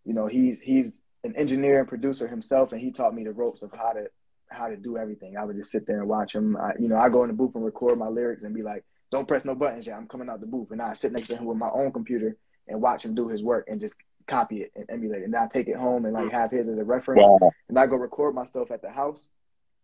you 0.05 0.13
know, 0.13 0.27
he's 0.27 0.61
he's 0.61 1.01
an 1.25 1.35
engineer 1.35 1.79
and 1.79 1.89
producer 1.89 2.29
himself, 2.29 2.73
and 2.73 2.81
he 2.83 2.91
taught 2.93 3.15
me 3.15 3.25
the 3.25 3.33
ropes 3.33 3.63
of 3.63 3.73
how 3.73 3.95
to 3.95 4.11
how 4.51 4.69
to 4.69 4.77
do 4.77 4.99
everything. 4.99 5.39
I 5.39 5.45
would 5.47 5.57
just 5.57 5.71
sit 5.73 5.87
there 5.87 6.01
and 6.01 6.09
watch 6.11 6.35
him. 6.35 6.59
I, 6.59 6.73
you 6.79 6.89
know, 6.89 6.99
I 6.99 7.09
go 7.09 7.23
in 7.23 7.29
the 7.29 7.35
booth 7.35 7.55
and 7.55 7.65
record 7.65 7.99
my 7.99 8.09
lyrics 8.09 8.45
and 8.45 8.55
be 8.55 8.61
like, 8.63 8.85
"Don't 9.11 9.27
press 9.27 9.47
no 9.47 9.55
buttons 9.55 9.87
yet. 9.87 9.97
I'm 9.97 10.09
coming 10.09 10.29
out 10.29 10.41
the 10.41 10.47
booth." 10.47 10.73
And 10.73 10.83
I 10.83 10.93
sit 10.93 11.13
next 11.13 11.29
to 11.29 11.37
him 11.39 11.47
with 11.47 11.57
my 11.57 11.71
own 11.71 11.91
computer 11.91 12.37
and 12.69 12.83
watch 12.83 13.03
him 13.03 13.15
do 13.15 13.29
his 13.29 13.43
work 13.43 13.65
and 13.67 13.81
just 13.81 13.97
copy 14.27 14.61
it 14.61 14.73
and 14.77 14.85
emulate 14.91 15.23
it. 15.23 15.25
And 15.25 15.33
then 15.33 15.43
I 15.43 15.47
take 15.47 15.69
it 15.69 15.77
home 15.77 16.05
and 16.05 16.13
like 16.13 16.31
have 16.33 16.51
his 16.51 16.69
as 16.69 16.77
a 16.77 16.85
reference. 16.85 17.27
Wow. 17.27 17.51
And 17.71 17.79
I 17.79 17.87
go 17.87 17.97
record 17.97 18.35
myself 18.35 18.71
at 18.71 18.83
the 18.83 18.91
house, 18.91 19.31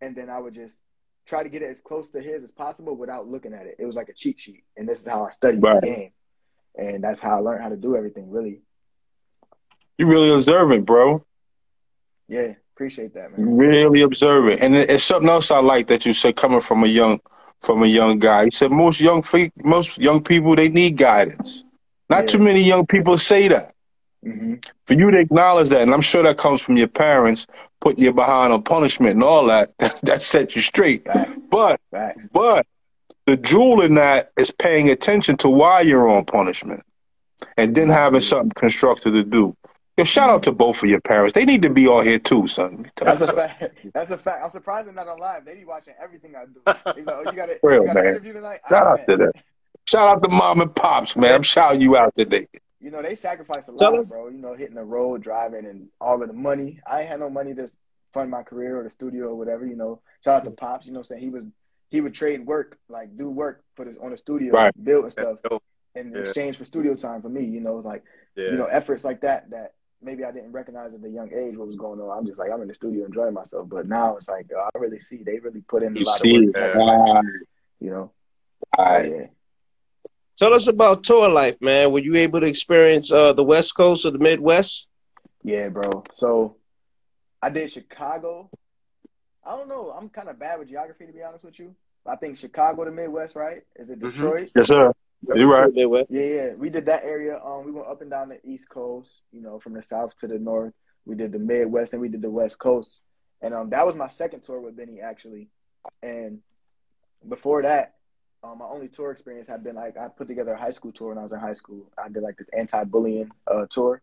and 0.00 0.14
then 0.16 0.30
I 0.30 0.38
would 0.38 0.54
just 0.54 0.78
try 1.26 1.42
to 1.42 1.48
get 1.48 1.62
it 1.62 1.70
as 1.70 1.80
close 1.80 2.10
to 2.10 2.20
his 2.20 2.44
as 2.44 2.52
possible 2.52 2.96
without 2.96 3.28
looking 3.28 3.52
at 3.52 3.66
it. 3.66 3.76
It 3.78 3.84
was 3.86 3.96
like 3.96 4.08
a 4.08 4.14
cheat 4.14 4.40
sheet, 4.40 4.64
and 4.76 4.88
this 4.88 5.00
is 5.00 5.06
how 5.06 5.24
I 5.26 5.30
studied 5.30 5.62
Right. 5.62 5.80
the 5.80 5.86
game, 5.86 6.10
and 6.76 7.02
that's 7.04 7.20
how 7.20 7.36
I 7.36 7.40
learned 7.40 7.62
how 7.62 7.68
to 7.68 7.76
do 7.76 7.96
everything. 7.96 8.30
Really, 8.30 8.62
You 9.98 10.06
really 10.06 10.32
observant, 10.32 10.86
bro. 10.86 11.24
yeah, 12.28 12.54
appreciate 12.74 13.14
that, 13.14 13.36
man. 13.36 13.56
Really 13.56 14.02
observant. 14.02 14.60
And 14.62 14.74
it's 14.76 15.04
something 15.04 15.28
else 15.28 15.50
I 15.50 15.58
like 15.60 15.88
that 15.88 16.06
you 16.06 16.12
said 16.12 16.36
coming 16.36 16.60
from 16.60 16.84
a 16.84 16.86
young 16.88 17.20
from 17.60 17.82
a 17.82 17.86
young 17.86 18.20
guy. 18.20 18.44
You 18.44 18.50
said 18.52 18.70
most 18.70 19.00
young 19.00 19.24
most 19.56 19.98
young 19.98 20.22
people 20.22 20.54
they 20.54 20.68
need 20.68 20.96
guidance. 20.96 21.64
Not 22.08 22.20
Yeah. 22.22 22.26
too 22.26 22.38
many 22.38 22.62
young 22.62 22.86
people 22.86 23.18
say 23.18 23.48
that. 23.48 23.74
Hmm 24.22 24.54
For 24.86 24.94
you 24.94 25.10
to 25.10 25.18
acknowledge 25.18 25.68
that, 25.70 25.82
and 25.82 25.92
I'm 25.92 26.00
sure 26.00 26.22
that 26.22 26.38
comes 26.38 26.60
from 26.60 26.76
your 26.76 26.88
parents 26.88 27.46
putting 27.80 28.02
you 28.02 28.12
behind 28.12 28.52
on 28.52 28.62
punishment 28.62 29.14
and 29.14 29.22
all 29.22 29.46
that, 29.46 29.76
that 30.02 30.22
set 30.22 30.56
you 30.56 30.62
straight. 30.62 31.04
Facts, 31.04 31.30
But 31.50 31.80
facts. 31.90 32.26
But 32.32 32.66
the 33.26 33.36
jewel 33.36 33.82
in 33.82 33.94
that 33.94 34.32
is 34.38 34.50
paying 34.50 34.88
attention 34.88 35.36
to 35.38 35.48
why 35.48 35.82
you're 35.82 36.08
on 36.08 36.24
punishment 36.24 36.82
and 37.56 37.74
then 37.74 37.88
having 37.88 38.20
something 38.20 38.50
constructive 38.50 39.12
to 39.12 39.24
do. 39.24 39.54
Yo, 39.96 40.04
shout 40.04 40.30
out 40.30 40.44
to 40.44 40.52
both 40.52 40.80
of 40.82 40.88
your 40.88 41.00
parents. 41.00 41.34
They 41.34 41.44
need 41.44 41.60
to 41.62 41.70
be 41.70 41.88
on 41.88 42.04
here 42.04 42.20
too, 42.20 42.46
son. 42.46 42.88
That's 42.96 43.20
a 43.20 43.32
fact. 43.32 43.64
That's 43.94 44.10
a 44.12 44.18
fact. 44.18 44.44
I'm 44.44 44.50
surprised 44.52 44.86
they're 44.86 44.94
not 44.94 45.08
on 45.08 45.18
live. 45.18 45.44
They 45.44 45.56
be 45.56 45.64
watching 45.64 45.94
everything 46.00 46.36
I 46.36 46.44
do. 46.44 46.60
They 46.64 47.02
like, 47.02 47.16
oh, 47.26 47.30
you 47.30 47.36
got, 47.36 47.50
a, 47.50 47.58
Real, 47.64 47.80
you 47.80 47.86
got 47.86 47.96
an 47.96 48.42
man. 48.42 48.60
Shout 48.68 48.86
out 48.86 49.06
to 49.06 49.16
man. 49.16 49.18
them. 49.18 49.42
Shout 49.86 50.08
out 50.08 50.22
to 50.22 50.28
mom 50.28 50.60
and 50.60 50.74
pops, 50.74 51.16
man. 51.16 51.34
I'm 51.34 51.42
shouting 51.42 51.80
you 51.80 51.96
out 51.96 52.14
today. 52.14 52.46
You 52.80 52.90
know, 52.90 53.02
they 53.02 53.16
sacrifice 53.16 53.68
a 53.68 53.74
Tell 53.74 53.92
lot, 53.92 54.00
us- 54.00 54.12
bro. 54.14 54.28
You 54.28 54.38
know, 54.38 54.54
hitting 54.54 54.76
the 54.76 54.84
road, 54.84 55.22
driving, 55.22 55.66
and 55.66 55.88
all 56.00 56.22
of 56.22 56.28
the 56.28 56.34
money. 56.34 56.80
I 56.86 57.00
ain't 57.00 57.08
had 57.08 57.20
no 57.20 57.28
money 57.30 57.54
to 57.54 57.68
fund 58.12 58.30
my 58.30 58.42
career 58.42 58.78
or 58.80 58.84
the 58.84 58.90
studio 58.90 59.26
or 59.28 59.34
whatever. 59.34 59.66
You 59.66 59.76
know, 59.76 60.00
shout 60.24 60.36
out 60.36 60.44
to 60.44 60.50
mm-hmm. 60.50 60.56
Pops. 60.56 60.86
You 60.86 60.92
know, 60.92 61.00
what 61.00 61.06
I'm 61.10 61.16
saying 61.18 61.22
he 61.22 61.30
was 61.30 61.44
he 61.90 62.00
would 62.00 62.14
trade 62.14 62.44
work, 62.46 62.78
like 62.88 63.16
do 63.16 63.30
work 63.30 63.64
for 63.74 63.84
this 63.84 63.96
on 64.00 64.10
the 64.10 64.16
studio, 64.18 64.52
Right. 64.52 64.72
build 64.84 65.04
and 65.04 65.12
stuff 65.12 65.38
in 65.94 66.12
Yeah. 66.12 66.18
exchange 66.20 66.58
for 66.58 66.64
studio 66.64 66.94
time 66.94 67.22
for 67.22 67.30
me. 67.30 67.44
You 67.44 67.60
know, 67.60 67.76
like 67.76 68.04
Yeah. 68.36 68.50
you 68.50 68.56
know 68.58 68.66
efforts 68.66 69.04
like 69.04 69.22
that 69.22 69.50
that 69.50 69.72
maybe 70.02 70.22
I 70.22 70.30
didn't 70.30 70.52
recognize 70.52 70.94
at 70.94 71.02
a 71.02 71.08
young 71.08 71.32
age 71.32 71.56
what 71.56 71.66
was 71.66 71.76
going 71.76 72.00
on. 72.00 72.16
I'm 72.16 72.26
just 72.26 72.38
like 72.38 72.52
I'm 72.52 72.62
in 72.62 72.68
the 72.68 72.74
studio 72.74 73.06
enjoying 73.06 73.34
myself, 73.34 73.68
but 73.68 73.88
now 73.88 74.16
it's 74.16 74.28
like 74.28 74.46
I 74.54 74.78
really 74.78 75.00
see 75.00 75.22
they 75.24 75.38
really 75.40 75.62
put 75.62 75.82
in 75.82 75.96
a 75.96 75.98
You 75.98 76.04
lot 76.04 76.18
see, 76.18 76.36
of 76.36 76.44
work. 76.44 76.54
Yeah. 76.54 77.00
sacrifice, 77.00 77.24
You 77.80 77.90
know, 77.90 78.12
So, 78.76 78.98
yeah. 78.98 79.26
Tell 80.38 80.54
us 80.54 80.68
about 80.68 81.02
tour 81.02 81.28
life, 81.28 81.56
man. 81.60 81.90
Were 81.92 81.98
you 81.98 82.14
able 82.14 82.40
to 82.40 82.46
experience 82.46 83.10
uh, 83.10 83.32
the 83.32 83.42
West 83.42 83.74
Coast 83.74 84.04
or 84.06 84.12
the 84.12 84.18
Midwest? 84.18 84.88
Yeah, 85.42 85.68
bro. 85.68 86.04
So 86.14 86.56
I 87.42 87.50
did 87.50 87.72
Chicago. 87.72 88.48
I 89.44 89.56
don't 89.56 89.68
know. 89.68 89.90
I'm 89.90 90.08
kind 90.08 90.28
of 90.28 90.38
bad 90.38 90.60
with 90.60 90.68
geography, 90.68 91.06
to 91.06 91.12
be 91.12 91.22
honest 91.22 91.44
with 91.44 91.58
you. 91.58 91.74
I 92.06 92.14
think 92.16 92.36
Chicago 92.36 92.84
to 92.84 92.90
Midwest, 92.92 93.34
right? 93.34 93.62
Is 93.76 93.90
it 93.90 93.98
Mhm. 93.98 94.12
Detroit? 94.12 94.50
Yes, 94.54 94.68
sir. 94.68 94.92
You're 95.34 95.48
right. 95.48 95.72
Midwest. 95.74 96.10
Yeah, 96.10 96.22
yeah. 96.22 96.54
We 96.54 96.70
did 96.70 96.86
that 96.86 97.02
area. 97.04 97.42
Um, 97.44 97.64
we 97.64 97.72
went 97.72 97.88
up 97.88 98.00
and 98.00 98.10
down 98.10 98.28
the 98.28 98.38
East 98.46 98.68
Coast. 98.68 99.22
You 99.32 99.40
know, 99.40 99.58
from 99.58 99.74
the 99.74 99.82
south 99.82 100.16
to 100.18 100.28
the 100.28 100.38
north. 100.38 100.72
We 101.04 101.16
did 101.16 101.32
the 101.32 101.38
Midwest 101.38 101.94
and 101.94 102.02
we 102.02 102.08
did 102.08 102.22
the 102.22 102.30
West 102.30 102.58
Coast. 102.60 103.00
And 103.40 103.54
um, 103.54 103.70
that 103.70 103.84
was 103.86 103.96
my 103.96 104.08
second 104.08 104.42
tour 104.42 104.60
with 104.60 104.76
Benny 104.76 105.00
actually. 105.00 105.48
And 106.02 106.42
before 107.26 107.62
that, 107.62 107.94
um, 108.42 108.58
my 108.58 108.66
only 108.66 108.88
tour 108.88 109.10
experience 109.10 109.48
had 109.48 109.64
been 109.64 109.76
like 109.76 109.96
I 109.96 110.08
put 110.08 110.28
together 110.28 110.52
a 110.52 110.58
high 110.58 110.70
school 110.70 110.92
tour 110.92 111.08
when 111.08 111.18
I 111.18 111.22
was 111.22 111.32
in 111.32 111.40
high 111.40 111.52
school. 111.52 111.90
I 112.02 112.08
did 112.08 112.22
like 112.22 112.36
this 112.36 112.48
anti-bullying 112.56 113.30
uh, 113.46 113.66
tour. 113.70 114.00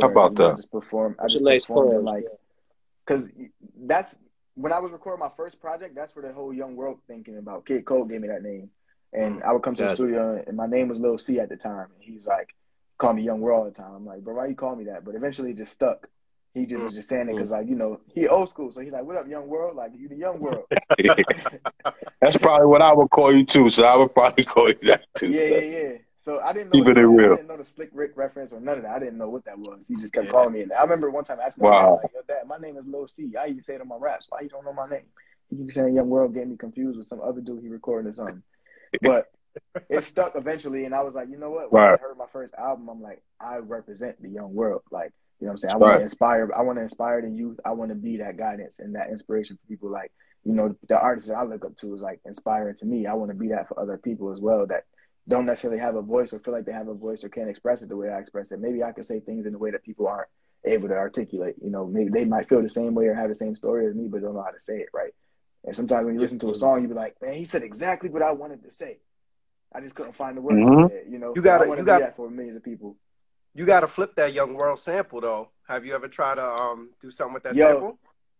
How 0.00 0.08
about 0.08 0.32
you 0.32 0.38
know, 0.38 0.46
I 0.46 0.50
that? 0.50 0.56
just 0.56 0.70
performed. 0.70 1.16
I 1.18 1.26
just 1.26 1.44
nice 1.44 1.62
performed 1.62 1.90
tour. 1.90 2.02
like 2.02 2.24
because 3.06 3.28
that's 3.82 4.18
when 4.54 4.72
I 4.72 4.78
was 4.78 4.92
recording 4.92 5.20
my 5.20 5.30
first 5.36 5.60
project. 5.60 5.94
That's 5.94 6.14
where 6.14 6.26
the 6.26 6.32
whole 6.32 6.54
Young 6.54 6.76
World 6.76 7.00
thinking 7.08 7.38
about. 7.38 7.66
Kid 7.66 7.84
Cole 7.84 8.04
gave 8.04 8.20
me 8.20 8.28
that 8.28 8.42
name, 8.42 8.70
and 9.12 9.42
I 9.42 9.52
would 9.52 9.62
come 9.62 9.74
to 9.76 9.82
the 9.82 9.94
studio, 9.94 10.42
and 10.46 10.56
my 10.56 10.66
name 10.66 10.88
was 10.88 11.00
Lil 11.00 11.18
C 11.18 11.40
at 11.40 11.48
the 11.48 11.56
time, 11.56 11.88
and 11.94 12.02
he's 12.02 12.26
like, 12.26 12.54
call 12.98 13.14
me 13.14 13.22
Young 13.22 13.40
World 13.40 13.58
all 13.58 13.64
the 13.64 13.72
time. 13.72 13.94
I'm 13.94 14.06
like, 14.06 14.20
bro, 14.20 14.34
why 14.34 14.46
you 14.46 14.54
call 14.54 14.76
me 14.76 14.84
that? 14.84 15.04
But 15.04 15.16
eventually, 15.16 15.50
it 15.50 15.56
just 15.58 15.72
stuck. 15.72 16.06
He 16.52 16.66
just 16.66 16.82
was 16.82 16.94
just 16.94 17.08
saying 17.08 17.22
it 17.22 17.24
mm-hmm. 17.30 17.36
because, 17.36 17.52
like, 17.52 17.68
you 17.68 17.76
know, 17.76 18.00
he 18.12 18.26
old 18.26 18.48
school, 18.48 18.72
so 18.72 18.80
he's 18.80 18.92
like, 18.92 19.04
"What 19.04 19.16
up, 19.16 19.28
Young 19.28 19.46
World? 19.48 19.76
Like, 19.76 19.92
you 19.96 20.08
the 20.08 20.16
Young 20.16 20.40
World." 20.40 20.64
That's 22.20 22.36
probably 22.38 22.66
what 22.66 22.82
I 22.82 22.92
would 22.92 23.10
call 23.10 23.34
you 23.34 23.44
too. 23.44 23.70
So 23.70 23.84
I 23.84 23.96
would 23.96 24.12
probably 24.14 24.44
call 24.52 24.68
you 24.68 24.78
that 24.82 25.02
too. 25.16 25.30
yeah, 25.30 25.42
yeah, 25.44 25.60
yeah. 25.60 25.92
So 26.16 26.40
I 26.40 26.52
didn't 26.52 26.74
know. 26.74 26.80
Keep 26.82 26.88
it 26.88 26.98
I 26.98 27.02
real. 27.02 27.36
didn't 27.36 27.48
know 27.48 27.56
the 27.56 27.64
Slick 27.64 27.90
Rick 27.92 28.12
reference 28.16 28.52
or 28.52 28.60
none 28.60 28.78
of 28.78 28.82
that. 28.82 28.92
I 28.96 28.98
didn't 28.98 29.16
know 29.18 29.28
what 29.28 29.44
that 29.46 29.58
was. 29.58 29.86
He 29.88 29.96
just 29.96 30.12
kept 30.12 30.26
Yeah. 30.26 30.32
calling 30.32 30.52
me. 30.52 30.62
And 30.62 30.72
I 30.72 30.82
remember 30.82 31.08
one 31.10 31.24
time 31.24 31.38
asking 31.44 31.62
my 31.64 31.70
Wow. 31.70 31.82
dad, 31.82 32.02
like, 32.02 32.12
"Yo, 32.14 32.20
Dad, 32.34 32.46
my 32.46 32.58
name 32.58 32.76
is 32.76 32.84
Lil 32.86 33.06
C. 33.08 33.32
I 33.36 33.46
even 33.46 33.62
say 33.64 33.74
it 33.76 33.80
on 33.80 33.88
my 33.88 33.96
raps. 33.96 34.26
Why 34.28 34.40
you 34.40 34.48
don't 34.48 34.64
know 34.64 34.72
my 34.72 34.86
name?" 34.88 35.06
He 35.48 35.56
keep 35.56 35.72
saying 35.72 35.94
Young 35.94 36.08
World, 36.10 36.34
getting 36.34 36.50
me 36.50 36.56
confused 36.56 36.98
with 36.98 37.06
some 37.06 37.20
other 37.20 37.40
dude 37.40 37.62
he 37.62 37.68
recorded 37.68 38.10
or 38.10 38.12
something. 38.12 38.42
But 39.02 39.30
it 39.88 40.04
stuck 40.04 40.36
eventually, 40.36 40.84
and 40.84 40.94
I 40.94 41.02
was 41.02 41.14
like, 41.14 41.28
you 41.28 41.36
know 41.36 41.50
what? 41.50 41.72
When 41.72 41.82
Right. 41.82 41.98
I 41.98 42.02
heard 42.02 42.16
my 42.16 42.26
first 42.32 42.54
album, 42.54 42.88
I'm 42.88 43.02
like, 43.02 43.22
I 43.40 43.56
represent 43.58 44.20
the 44.22 44.28
young 44.28 44.54
world. 44.54 44.82
Like, 44.92 45.12
you 45.40 45.46
know 45.46 45.52
what 45.52 45.52
I'm 45.52 45.58
saying? 45.58 45.74
I 45.74 45.76
want 45.78 45.90
right. 45.90 45.96
to 45.98 46.02
inspire. 46.02 46.50
I 46.56 46.62
want 46.62 46.78
to 46.78 46.82
inspire 46.82 47.22
the 47.22 47.30
youth. 47.30 47.58
I 47.64 47.70
want 47.70 47.88
to 47.90 47.94
be 47.94 48.18
that 48.18 48.36
guidance 48.36 48.78
and 48.78 48.94
that 48.94 49.08
inspiration 49.10 49.56
for 49.56 49.66
people. 49.68 49.90
Like, 49.90 50.12
you 50.44 50.52
know, 50.52 50.76
the 50.88 50.98
artists 51.00 51.30
that 51.30 51.36
I 51.36 51.44
look 51.44 51.64
up 51.64 51.76
to 51.78 51.94
is 51.94 52.02
like 52.02 52.20
inspiring 52.24 52.76
to 52.76 52.86
me. 52.86 53.06
I 53.06 53.14
want 53.14 53.30
to 53.30 53.36
be 53.36 53.48
that 53.48 53.68
for 53.68 53.78
other 53.80 53.96
people 53.98 54.32
as 54.32 54.40
well 54.40 54.66
that 54.66 54.84
don't 55.28 55.46
necessarily 55.46 55.80
have 55.80 55.96
a 55.96 56.02
voice 56.02 56.32
or 56.32 56.40
feel 56.40 56.52
like 56.54 56.66
they 56.66 56.72
have 56.72 56.88
a 56.88 56.94
voice 56.94 57.24
or 57.24 57.28
can't 57.28 57.48
express 57.48 57.82
it 57.82 57.88
the 57.88 57.96
way 57.96 58.08
I 58.10 58.18
express 58.18 58.52
it. 58.52 58.60
Maybe 58.60 58.82
I 58.82 58.92
can 58.92 59.04
say 59.04 59.20
things 59.20 59.46
in 59.46 59.54
a 59.54 59.58
way 59.58 59.70
that 59.70 59.82
people 59.82 60.06
aren't 60.06 60.28
able 60.64 60.88
to 60.88 60.94
articulate. 60.96 61.56
You 61.62 61.70
know, 61.70 61.86
maybe 61.86 62.10
they 62.10 62.24
might 62.24 62.48
feel 62.48 62.62
the 62.62 62.68
same 62.68 62.94
way 62.94 63.06
or 63.06 63.14
have 63.14 63.28
the 63.28 63.34
same 63.34 63.56
story 63.56 63.86
as 63.86 63.94
me, 63.94 64.08
but 64.08 64.22
don't 64.22 64.34
know 64.34 64.42
how 64.42 64.50
to 64.50 64.60
say 64.60 64.78
it 64.78 64.88
right. 64.92 65.14
And 65.64 65.74
sometimes 65.76 66.04
when 66.06 66.14
you 66.14 66.20
listen 66.20 66.38
to 66.40 66.50
a 66.50 66.54
song, 66.54 66.82
you 66.82 66.88
be 66.88 66.94
like, 66.94 67.16
man, 67.20 67.34
he 67.34 67.44
said 67.44 67.62
exactly 67.62 68.10
what 68.10 68.22
I 68.22 68.32
wanted 68.32 68.62
to 68.64 68.70
say. 68.70 68.98
I 69.72 69.80
just 69.80 69.94
couldn't 69.94 70.16
find 70.16 70.36
the 70.36 70.40
words 70.40 70.58
Mhm. 70.58 70.90
it. 70.90 71.06
You 71.08 71.18
know, 71.18 71.32
You 71.36 71.42
gotta- 71.42 71.66
you 71.66 71.84
gotta- 71.84 72.04
that 72.04 72.16
for 72.16 72.28
millions 72.30 72.56
of 72.56 72.62
people. 72.62 72.96
You 73.54 73.66
got 73.66 73.80
to 73.80 73.88
flip 73.88 74.14
that 74.16 74.32
Young 74.32 74.54
World 74.54 74.78
sample 74.78 75.20
though. 75.20 75.48
Have 75.68 75.84
you 75.84 75.94
ever 75.94 76.08
tried 76.08 76.36
to 76.36 76.44
um 76.44 76.90
do 77.00 77.10
something 77.10 77.34
with 77.34 77.42
that 77.44 77.54
Yo. 77.54 77.68
sample? 77.72 77.98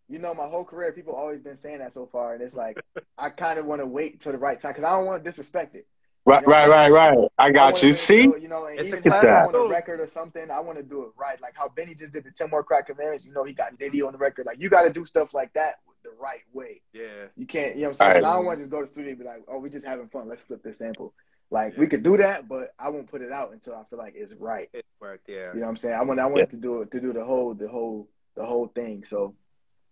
You 0.09 0.19
know, 0.19 0.35
my 0.35 0.47
whole 0.49 0.65
career, 0.65 0.91
people 0.93 1.15
always 1.15 1.41
been 1.41 1.57
saying 1.57 1.79
that 1.79 1.93
so 1.93 2.05
far, 2.07 2.35
and 2.35 2.43
it's 2.43 2.57
like 2.57 2.79
I 3.17 3.31
kind 3.31 3.59
of 3.59 3.67
want 3.67 3.81
to 3.81 3.87
wait 3.87 4.21
till 4.21 4.33
the 4.33 4.39
right 4.39 4.61
time 4.61 4.73
because 4.73 4.85
I 4.85 4.91
don't 4.91 5.07
want 5.07 5.23
to 5.23 5.31
disrespect 5.31 5.75
it. 5.77 5.87
Right, 6.27 6.47
right, 6.47 6.69
right, 6.69 6.91
right. 6.91 7.19
I 7.39 7.47
I 7.47 7.51
got 7.51 7.75
wanna 7.75 7.87
you. 7.87 7.95
See? 7.95 8.23
sure, 8.25 8.37
you 8.37 8.49
know, 8.49 8.67
and 8.67 8.79
It's 8.79 8.89
even 8.89 8.99
a 8.99 9.01
if 9.01 9.07
it's 9.07 9.21
classic. 9.23 9.55
on 9.55 9.67
a 9.67 9.69
record 9.69 10.01
or 10.01 10.07
something, 10.07 10.51
I 10.51 10.61
want 10.61 10.79
to 10.79 10.85
do 10.85 11.03
it 11.05 11.11
right. 11.17 11.41
Like 11.41 11.55
how 11.57 11.69
Benny 11.69 11.95
just 11.95 12.13
did 12.13 12.25
the 12.25 12.31
Ten 12.31 12.51
More 12.51 12.63
Crack 12.63 12.87
Commandments. 12.89 13.25
You 13.25 13.33
know, 13.33 13.45
he 13.45 13.53
got 13.53 13.79
Diddy 13.79 14.03
on 14.03 14.13
the 14.13 14.19
record. 14.19 14.47
Like 14.47 14.61
you 14.61 14.69
got 14.69 14.83
to 14.83 14.91
do 14.91 15.07
stuff 15.07 15.33
like 15.33 15.53
that 15.55 15.77
the 16.03 16.11
right 16.21 16.43
way. 16.53 16.83
Yeah. 16.93 17.27
You 17.37 17.47
can't, 17.47 17.75
you 17.77 17.83
know 17.83 17.89
what 17.89 17.93
I'm 17.93 17.97
saying? 17.99 18.25
Right. 18.25 18.25
I 18.25 18.35
don't 18.35 18.45
want 18.47 18.59
to 18.59 18.63
just 18.65 18.71
go 18.71 18.81
to 18.81 18.87
the 18.87 18.93
studio 18.93 19.11
and 19.11 19.19
be 19.19 19.25
like, 19.25 19.43
oh, 19.49 19.59
we 19.59 19.71
just 19.71 19.87
having 19.87 20.09
fun. 20.09 20.29
Let's 20.29 20.43
flip 20.43 20.63
this 20.63 20.79
sample. 20.79 21.15
Like 21.51 21.77
we 21.77 21.87
could 21.89 22.03
do 22.05 22.17
that, 22.17 22.49
but 22.49 22.75
I 22.79 22.91
won't 22.91 23.11
put 23.11 23.23
it 23.23 23.33
out 23.33 23.53
until 23.53 23.75
I 23.75 23.83
feel 23.91 23.99
like 23.99 24.15
it's 24.17 24.35
right. 24.35 24.69
It 24.73 24.85
worked. 25.01 25.29
Yeah. 25.29 25.53
You 25.53 25.61
know 25.61 25.67
what 25.67 25.71
I'm 25.71 25.77
saying? 25.77 25.95
I 25.95 26.03
want 26.03 26.21
I 26.21 26.27
want 26.27 26.39
Yeah. 26.39 26.45
to 26.47 26.57
do 26.57 26.83
it 26.83 26.91
to 26.93 27.01
do 27.01 27.13
the 27.13 27.25
whole 27.25 27.55
the 27.55 27.69
whole 27.69 28.09
the 28.37 28.45
whole 28.47 28.69
thing. 28.69 29.05
So, 29.05 29.35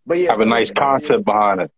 but 0.07 0.19
yeah, 0.19 0.31
Have 0.31 0.41
a 0.41 0.47
nice 0.47 0.71
yeah, 0.71 0.75
concept 0.81 1.25
behind 1.25 1.61
it. 1.63 1.73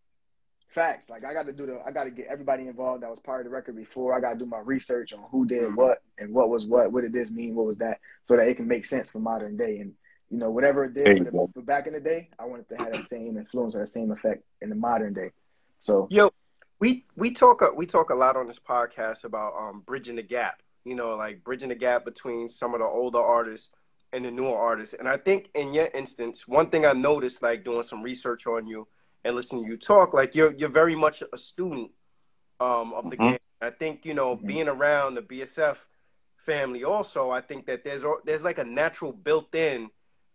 Facts. 0.75 1.09
Like 1.09 1.25
I 1.25 1.33
got 1.33 1.47
to 1.47 1.53
do 1.53 1.65
the 1.67 1.81
I 1.85 1.91
got 1.93 2.05
to 2.05 2.11
get 2.11 2.27
everybody 2.29 2.67
involved 2.69 3.03
that 3.03 3.11
was 3.11 3.19
part 3.21 3.41
of 3.41 3.45
the 3.47 3.51
record 3.51 3.75
before. 3.75 4.15
I 4.15 4.21
got 4.21 4.35
to 4.35 4.39
do 4.39 4.47
my 4.47 4.61
research 4.61 5.13
on 5.15 5.21
who 5.31 5.47
did 5.47 5.63
Mhm. 5.63 5.77
what 5.77 6.03
and 6.19 6.33
what 6.35 6.51
was 6.51 6.67
what. 6.67 6.93
What 6.93 7.01
did 7.03 7.13
this 7.15 7.31
mean? 7.31 7.55
What 7.55 7.67
was 7.67 7.79
that? 7.79 8.01
So 8.25 8.37
that 8.37 8.49
it 8.49 8.57
can 8.57 8.69
make 8.69 8.85
sense 8.85 9.09
for 9.11 9.19
modern 9.19 9.57
day. 9.57 9.79
And 9.79 9.95
you 10.29 10.37
know 10.37 10.51
whatever 10.51 10.85
it 10.85 10.95
There 10.95 11.15
did 11.15 11.25
for, 11.31 11.47
the, 11.49 11.53
for 11.55 11.63
back 11.63 11.87
in 11.87 11.95
the 11.95 12.01
day, 12.01 12.29
I 12.39 12.45
wanted 12.45 12.69
to 12.69 12.77
have 12.77 12.93
that 12.93 13.05
same 13.05 13.37
influence 13.39 13.75
or 13.75 13.79
that 13.81 13.89
same 13.89 14.13
effect 14.13 14.45
in 14.61 14.69
the 14.69 14.77
modern 14.77 15.15
day. 15.15 15.31
So 15.81 16.07
Yo, 16.11 16.31
we 16.81 17.05
we 17.17 17.31
talk 17.31 17.63
a, 17.63 17.73
we 17.73 17.87
talk 17.87 18.11
a 18.11 18.15
lot 18.15 18.37
on 18.37 18.47
this 18.47 18.59
podcast 18.59 19.25
about 19.25 19.55
um 19.57 19.83
bridging 19.87 20.17
the 20.17 20.23
gap. 20.23 20.63
you 20.85 20.95
know, 20.95 21.15
like 21.15 21.45
bridging 21.45 21.69
the 21.69 21.75
gap 21.75 22.05
between 22.05 22.49
some 22.49 22.75
of 22.75 22.81
the 22.81 22.87
older 22.87 23.21
artists 23.21 23.71
and 24.13 24.25
the 24.25 24.31
newer 24.31 24.57
artists. 24.57 24.95
And 24.99 25.07
I 25.07 25.19
think 25.19 25.51
in 25.55 25.75
your 25.75 25.87
instance, 25.95 26.49
one 26.49 26.71
thing 26.71 26.85
I 26.87 26.93
noticed, 26.95 27.43
like 27.43 27.65
doing 27.65 27.83
some 27.83 28.03
research 28.03 28.47
on 28.47 28.67
you 28.67 28.89
and 29.25 29.37
listening 29.37 29.65
to 29.65 29.71
you 29.71 29.77
talk, 29.77 30.15
like 30.15 30.35
you're 30.35 30.53
you're 30.55 30.71
very 30.71 30.97
much 30.97 31.23
a 31.33 31.39
student 31.39 31.91
um, 32.59 32.93
of 32.95 33.11
the 33.11 33.17
mm-hmm. 33.17 33.31
game. 33.31 33.39
I 33.61 33.71
think 33.71 34.05
you 34.05 34.15
know 34.15 34.37
mm-hmm. 34.37 34.47
being 34.47 34.69
around 34.69 35.15
the 35.15 35.23
BSF 35.23 35.77
family. 36.39 36.83
Also, 36.83 37.31
I 37.31 37.43
think 37.43 37.67
that 37.67 37.85
there's 37.85 38.03
there's 38.25 38.43
like 38.43 38.59
a 38.59 38.65
natural 38.65 39.13
built-in 39.13 39.91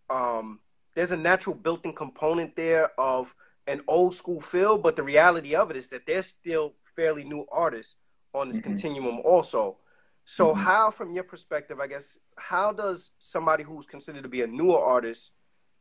um, 0.09 0.59
there's 0.95 1.11
a 1.11 1.17
natural 1.17 1.55
built-in 1.55 1.93
component 1.93 2.55
there 2.55 2.91
of 2.99 3.33
an 3.67 3.81
old 3.87 4.15
school 4.15 4.41
feel, 4.41 4.77
but 4.77 4.95
the 4.95 5.03
reality 5.03 5.55
of 5.55 5.71
it 5.71 5.77
is 5.77 5.89
that 5.89 6.05
there's 6.05 6.27
still 6.27 6.73
fairly 6.95 7.23
new 7.23 7.45
artists 7.51 7.95
on 8.33 8.47
this 8.49 8.57
mm-hmm. 8.57 8.69
continuum 8.69 9.19
also. 9.23 9.77
So 10.25 10.47
mm-hmm. 10.47 10.63
how 10.63 10.91
from 10.91 11.13
your 11.13 11.23
perspective, 11.23 11.79
I 11.79 11.87
guess, 11.87 12.17
how 12.37 12.71
does 12.71 13.11
somebody 13.19 13.63
who's 13.63 13.85
considered 13.85 14.23
to 14.23 14.29
be 14.29 14.41
a 14.41 14.47
newer 14.47 14.79
artist 14.79 15.31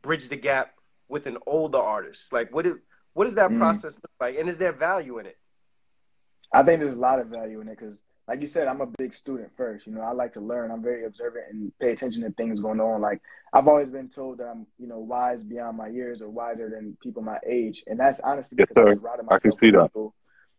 bridge 0.03 0.29
the 0.29 0.37
gap 0.37 0.75
with 1.09 1.27
an 1.27 1.38
older 1.47 1.79
artist? 1.79 2.33
Like 2.33 2.53
what 2.55 2.66
is 2.66 2.75
what 3.12 3.25
does 3.25 3.35
that 3.35 3.51
mm-hmm. 3.51 3.59
process 3.59 3.94
look 3.94 4.11
like 4.20 4.37
and 4.38 4.49
is 4.49 4.59
there 4.59 4.73
value 4.73 5.18
in 5.18 5.27
it? 5.27 5.38
I 6.53 6.62
think 6.62 6.81
there's 6.81 6.92
a 6.92 6.97
lot 6.97 7.20
of 7.20 7.29
value 7.29 7.61
in 7.61 7.68
it 7.68 7.79
because 7.79 8.03
like 8.26 8.40
you 8.40 8.46
said, 8.46 8.68
I'm 8.68 8.80
a 8.80 8.87
big 8.87 9.12
student 9.12 9.50
first. 9.56 9.87
You 9.87 9.92
know, 9.92 10.00
I 10.00 10.12
like 10.12 10.32
to 10.34 10.40
learn. 10.40 10.70
I'm 10.70 10.82
very 10.82 11.04
observant 11.04 11.44
and 11.50 11.72
pay 11.78 11.92
attention 11.92 12.22
to 12.22 12.30
things 12.30 12.60
going 12.60 12.80
on. 12.80 13.00
Like 13.00 13.20
I've 13.52 13.68
always 13.68 13.90
been 13.90 14.08
told 14.08 14.38
that 14.38 14.44
I'm, 14.46 14.66
you 14.78 14.87
know, 14.87 14.98
wise 14.98 15.42
beyond 15.42 15.76
my 15.76 15.88
years 15.88 16.22
or 16.22 16.30
wiser 16.30 16.70
than 16.70 16.96
people 17.02 17.22
my 17.22 17.38
age, 17.46 17.82
and 17.87 18.00
that's 18.00 18.20
honestly 18.20 18.56
because 18.56 18.74
yes, 18.76 18.96
I've 19.20 19.28
I 19.30 19.38
can 19.38 19.52
see 19.52 19.70
that. 19.72 19.88
People. 19.88 20.14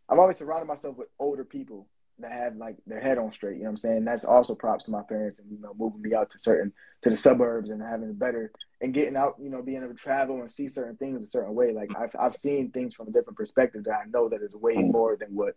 I've 0.08 0.18
always 0.18 0.36
surrounded 0.36 0.66
myself 0.66 0.96
with 0.96 1.08
older 1.18 1.44
people 1.44 1.88
that 2.18 2.32
have 2.32 2.56
like 2.56 2.76
their 2.86 3.00
head 3.00 3.18
on 3.18 3.32
straight. 3.32 3.56
You 3.56 3.64
know 3.64 3.64
what 3.64 3.70
I'm 3.70 3.76
saying? 3.78 4.04
That's 4.04 4.24
also 4.24 4.54
props 4.54 4.84
to 4.84 4.90
my 4.90 5.02
parents 5.02 5.38
and 5.38 5.50
you 5.50 5.60
know 5.60 5.74
moving 5.76 6.02
me 6.02 6.14
out 6.14 6.30
to 6.30 6.38
certain 6.38 6.72
to 7.02 7.10
the 7.10 7.16
suburbs 7.16 7.70
and 7.70 7.82
having 7.82 8.14
better 8.14 8.52
and 8.80 8.94
getting 8.94 9.16
out. 9.16 9.34
You 9.42 9.50
know, 9.50 9.62
being 9.62 9.82
able 9.82 9.88
to 9.88 9.94
travel 9.94 10.40
and 10.40 10.50
see 10.50 10.68
certain 10.68 10.96
things 10.96 11.24
a 11.24 11.26
certain 11.26 11.54
way. 11.54 11.72
Like 11.72 11.90
I've 11.96 12.14
I've 12.18 12.36
seen 12.36 12.70
things 12.70 12.94
from 12.94 13.08
a 13.08 13.12
different 13.12 13.36
perspective 13.36 13.84
that 13.84 13.98
I 14.06 14.08
know 14.08 14.28
that 14.28 14.40
is 14.40 14.54
way 14.54 14.76
mm. 14.76 14.92
more 14.92 15.16
than 15.16 15.34
what 15.34 15.56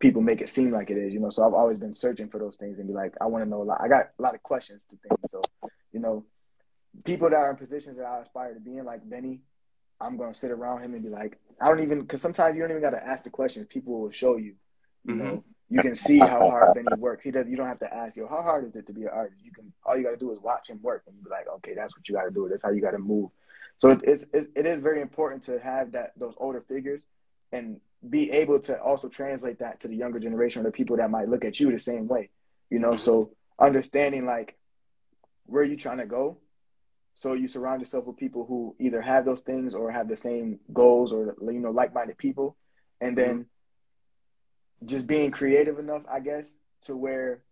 people 0.00 0.22
make 0.22 0.40
it 0.40 0.50
seem 0.50 0.72
like 0.72 0.90
it 0.90 0.96
is, 0.96 1.14
you 1.14 1.20
know. 1.20 1.30
So 1.30 1.46
I've 1.46 1.54
always 1.54 1.78
been 1.78 1.94
searching 1.94 2.28
for 2.28 2.38
those 2.38 2.56
things 2.56 2.78
and 2.78 2.88
be 2.88 2.94
like, 2.94 3.14
I 3.20 3.26
want 3.26 3.44
to 3.44 3.48
know 3.48 3.62
a 3.62 3.64
lot. 3.64 3.80
I 3.80 3.88
got 3.88 4.08
a 4.18 4.22
lot 4.22 4.34
of 4.34 4.42
questions 4.42 4.84
to 4.86 4.96
think. 4.96 5.20
So, 5.28 5.40
you 5.92 6.00
know, 6.00 6.24
people 7.04 7.30
that 7.30 7.36
are 7.36 7.50
in 7.50 7.56
positions 7.56 7.98
that 7.98 8.04
I 8.04 8.20
aspire 8.20 8.54
to 8.54 8.60
be 8.60 8.78
in, 8.78 8.84
like 8.84 9.08
Benny, 9.08 9.42
I'm 10.00 10.16
gonna 10.16 10.34
sit 10.34 10.50
around 10.50 10.82
him 10.82 10.94
and 10.94 11.02
be 11.02 11.10
like, 11.10 11.38
I 11.60 11.68
don't 11.68 11.82
even 11.82 12.00
because 12.00 12.22
sometimes 12.22 12.56
you 12.56 12.62
don't 12.62 12.70
even 12.70 12.82
got 12.82 12.90
to 12.90 13.06
ask 13.06 13.22
the 13.22 13.30
questions. 13.30 13.66
People 13.68 14.00
will 14.00 14.10
show 14.10 14.36
you. 14.36 14.54
You 15.04 15.14
mm-hmm. 15.14 15.24
know, 15.24 15.44
you 15.68 15.82
can 15.82 15.94
see 15.94 16.18
how 16.18 16.50
hard 16.50 16.74
Benny 16.74 16.88
works. 16.98 17.22
He 17.22 17.30
does. 17.30 17.46
You 17.46 17.56
don't 17.56 17.68
have 17.68 17.80
to 17.80 17.94
ask, 17.94 18.16
yo, 18.16 18.26
how 18.26 18.42
hard 18.42 18.66
is 18.66 18.74
it 18.76 18.86
to 18.86 18.94
be 18.94 19.02
an 19.02 19.10
artist? 19.12 19.42
You 19.44 19.52
can. 19.52 19.70
All 19.84 19.96
you 19.96 20.02
got 20.02 20.10
to 20.10 20.16
do 20.16 20.32
is 20.32 20.40
watch 20.40 20.68
him 20.68 20.80
work, 20.82 21.04
and 21.06 21.22
be 21.22 21.28
like, 21.28 21.46
okay, 21.56 21.74
that's 21.74 21.94
what 21.94 22.08
you 22.08 22.14
got 22.14 22.24
to 22.24 22.30
do. 22.30 22.48
That's 22.48 22.62
how 22.62 22.70
you 22.70 22.80
got 22.80 22.92
to 22.92 22.98
move. 22.98 23.30
So 23.78 23.90
it's, 23.90 24.24
it's 24.32 24.48
it 24.56 24.66
is 24.66 24.80
very 24.80 25.02
important 25.02 25.44
to 25.44 25.58
have 25.60 25.92
that 25.92 26.12
those 26.16 26.34
older 26.38 26.62
figures 26.62 27.02
and 27.52 27.80
be 28.08 28.30
able 28.30 28.60
to 28.60 28.80
also 28.80 29.08
translate 29.08 29.58
that 29.58 29.80
to 29.80 29.88
the 29.88 29.96
younger 29.96 30.18
generation 30.18 30.60
or 30.60 30.64
the 30.64 30.72
people 30.72 30.96
that 30.96 31.10
might 31.10 31.28
look 31.28 31.44
at 31.44 31.60
you 31.60 31.70
the 31.70 31.78
same 31.78 32.08
way. 32.08 32.30
You 32.70 32.78
know, 32.78 32.92
mm-hmm. 32.92 33.04
so 33.04 33.32
understanding 33.58 34.24
like 34.24 34.56
where 35.44 35.64
you 35.64 35.76
trying 35.76 35.98
to 35.98 36.06
go. 36.06 36.38
So 37.14 37.34
you 37.34 37.48
surround 37.48 37.82
yourself 37.82 38.06
with 38.06 38.16
people 38.16 38.46
who 38.46 38.74
either 38.78 39.02
have 39.02 39.24
those 39.24 39.42
things 39.42 39.74
or 39.74 39.90
have 39.90 40.08
the 40.08 40.16
same 40.16 40.60
goals 40.72 41.12
or 41.12 41.36
you 41.42 41.60
know 41.60 41.70
like-minded 41.70 42.16
people, 42.16 42.56
and 43.00 43.16
then 43.16 43.40
mm-hmm. 43.40 44.86
just 44.86 45.06
being 45.06 45.30
creative 45.30 45.78
enough, 45.78 46.02
I 46.10 46.20
guess, 46.20 46.48
to 46.84 46.96
where 46.96 47.42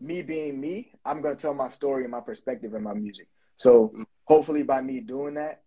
me 0.00 0.22
being 0.22 0.60
me, 0.60 0.92
I'm 1.04 1.22
gonna 1.22 1.34
tell 1.34 1.54
my 1.54 1.70
story 1.70 2.04
and 2.04 2.12
my 2.12 2.20
perspective 2.20 2.74
in 2.74 2.82
my 2.82 2.94
music. 2.94 3.26
So 3.56 3.88
mm-hmm. 3.88 4.02
hopefully 4.24 4.62
by 4.62 4.82
me 4.82 5.00
doing 5.00 5.34
that, 5.34 5.62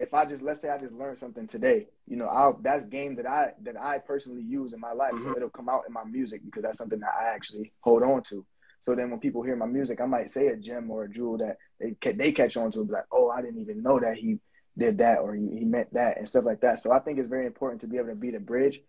if 0.00 0.12
I 0.12 0.24
just 0.24 0.42
let's 0.42 0.60
say 0.60 0.68
I 0.68 0.78
just 0.78 0.94
learned 0.94 1.18
something 1.18 1.46
today, 1.46 1.86
you 2.06 2.16
know, 2.16 2.26
I'll 2.26 2.58
that's 2.60 2.84
game 2.86 3.14
that 3.16 3.26
I 3.26 3.52
that 3.62 3.80
I 3.80 3.98
personally 3.98 4.42
use 4.42 4.72
in 4.72 4.80
my 4.80 4.92
life, 4.92 5.12
mm-hmm. 5.12 5.24
so 5.24 5.36
it'll 5.36 5.50
come 5.50 5.68
out 5.68 5.82
in 5.86 5.92
my 5.92 6.04
music 6.04 6.44
because 6.44 6.62
that's 6.64 6.78
something 6.78 7.00
that 7.00 7.14
I 7.18 7.34
actually 7.34 7.72
hold 7.80 8.02
on 8.02 8.22
to. 8.24 8.44
So 8.80 8.94
then 8.94 9.10
when 9.10 9.20
people 9.20 9.42
hear 9.42 9.56
my 9.56 9.66
music, 9.66 10.00
I 10.00 10.06
might 10.06 10.30
say 10.30 10.48
a 10.48 10.56
gem 10.56 10.90
or 10.90 11.04
a 11.04 11.08
jewel 11.08 11.38
that 11.38 11.58
they 11.80 12.12
they 12.12 12.32
catch 12.32 12.56
on 12.56 12.70
to, 12.72 12.84
be 12.84 12.92
like, 12.92 13.06
oh, 13.12 13.30
I 13.30 13.40
didn't 13.40 13.60
even 13.60 13.82
know 13.82 14.00
that 14.00 14.16
he 14.16 14.40
did 14.76 14.98
that 14.98 15.18
or 15.18 15.34
he, 15.34 15.48
he 15.58 15.64
meant 15.64 15.94
that 15.94 16.18
and 16.18 16.28
stuff 16.28 16.44
like 16.44 16.60
that. 16.62 16.80
So 16.80 16.92
I 16.92 16.98
think 16.98 17.18
it's 17.18 17.28
very 17.28 17.46
important 17.46 17.80
to 17.82 17.86
be 17.86 17.96
able 17.96 18.08
to 18.08 18.14
be 18.16 18.30
the 18.30 18.40
bridge. 18.40 18.80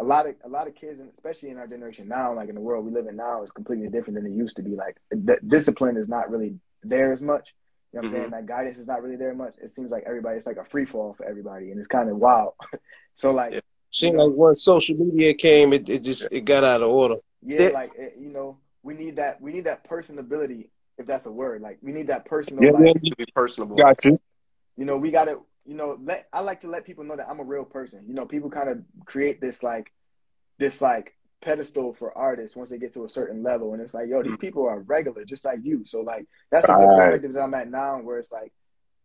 A 0.00 0.02
lot 0.02 0.26
of 0.26 0.36
a 0.44 0.48
lot 0.48 0.68
of 0.68 0.74
kids, 0.74 1.00
and 1.00 1.10
especially 1.10 1.50
in 1.50 1.58
our 1.58 1.66
generation 1.66 2.08
now, 2.08 2.34
like 2.34 2.48
in 2.48 2.54
the 2.54 2.60
world 2.60 2.84
we 2.84 2.92
live 2.92 3.06
in 3.06 3.16
now, 3.16 3.42
is 3.42 3.52
completely 3.52 3.88
different 3.88 4.14
than 4.14 4.26
it 4.26 4.34
used 4.34 4.56
to 4.56 4.62
be. 4.62 4.76
Like 4.76 4.96
the 5.10 5.38
discipline 5.46 5.96
is 5.96 6.08
not 6.08 6.30
really 6.30 6.54
there 6.82 7.12
as 7.12 7.20
much. 7.20 7.54
You 7.92 8.00
know 8.00 8.02
what 8.02 8.08
I'm 8.08 8.14
mm-hmm. 8.14 8.20
saying? 8.20 8.30
That 8.32 8.46
guidance 8.46 8.78
is 8.78 8.86
not 8.86 9.02
really 9.02 9.16
there 9.16 9.34
much. 9.34 9.54
It 9.62 9.70
seems 9.70 9.90
like 9.90 10.04
everybody, 10.06 10.36
it's 10.36 10.46
like 10.46 10.58
a 10.58 10.64
free 10.64 10.84
fall 10.84 11.14
for 11.14 11.24
everybody, 11.24 11.70
and 11.70 11.78
it's 11.78 11.88
kind 11.88 12.10
of 12.10 12.16
wild. 12.16 12.52
so 13.14 13.30
like, 13.30 13.54
yeah. 13.54 13.60
seemed 13.90 14.18
like 14.18 14.30
once 14.30 14.62
social 14.62 14.96
media 14.96 15.32
came, 15.32 15.72
it, 15.72 15.88
it 15.88 16.02
just 16.02 16.28
it 16.30 16.44
got 16.44 16.64
out 16.64 16.82
of 16.82 16.90
order. 16.90 17.16
Yeah, 17.42 17.68
like 17.68 17.92
it, 17.96 18.16
you 18.20 18.28
know, 18.28 18.58
we 18.82 18.92
need 18.92 19.16
that. 19.16 19.40
We 19.40 19.52
need 19.52 19.64
that 19.64 19.88
personability, 19.88 20.68
if 20.98 21.06
that's 21.06 21.24
a 21.24 21.32
word. 21.32 21.62
Like 21.62 21.78
we 21.80 21.92
need 21.92 22.08
that 22.08 22.26
personal. 22.26 22.62
Yeah, 22.62 22.72
like, 22.72 22.96
yeah. 23.02 23.14
be 23.16 23.24
personable. 23.34 23.76
Got 23.76 24.04
you. 24.04 24.20
You 24.76 24.84
know, 24.84 24.98
we 24.98 25.10
gotta. 25.10 25.38
You 25.64 25.74
know, 25.74 25.98
let 26.02 26.28
I 26.32 26.40
like 26.40 26.62
to 26.62 26.68
let 26.68 26.86
people 26.86 27.04
know 27.04 27.16
that 27.16 27.28
I'm 27.28 27.40
a 27.40 27.44
real 27.44 27.64
person. 27.64 28.04
You 28.06 28.14
know, 28.14 28.24
people 28.24 28.48
kind 28.48 28.70
of 28.70 28.82
create 29.04 29.38
this 29.38 29.62
like, 29.62 29.92
this 30.58 30.80
like 30.80 31.14
pedestal 31.40 31.94
for 31.94 32.16
artists 32.16 32.56
once 32.56 32.70
they 32.70 32.78
get 32.78 32.92
to 32.94 33.04
a 33.04 33.08
certain 33.08 33.42
level. 33.42 33.72
And 33.72 33.82
it's 33.82 33.94
like, 33.94 34.08
yo, 34.08 34.22
these 34.22 34.32
mm. 34.32 34.40
people 34.40 34.66
are 34.66 34.80
regular, 34.80 35.24
just 35.24 35.44
like 35.44 35.60
you. 35.62 35.84
So 35.86 36.00
like 36.00 36.26
that's 36.50 36.66
the 36.66 36.74
good 36.74 36.96
perspective 36.96 37.32
that 37.34 37.40
I'm 37.40 37.54
at 37.54 37.70
now 37.70 37.98
where 37.98 38.18
it's 38.18 38.32
like 38.32 38.52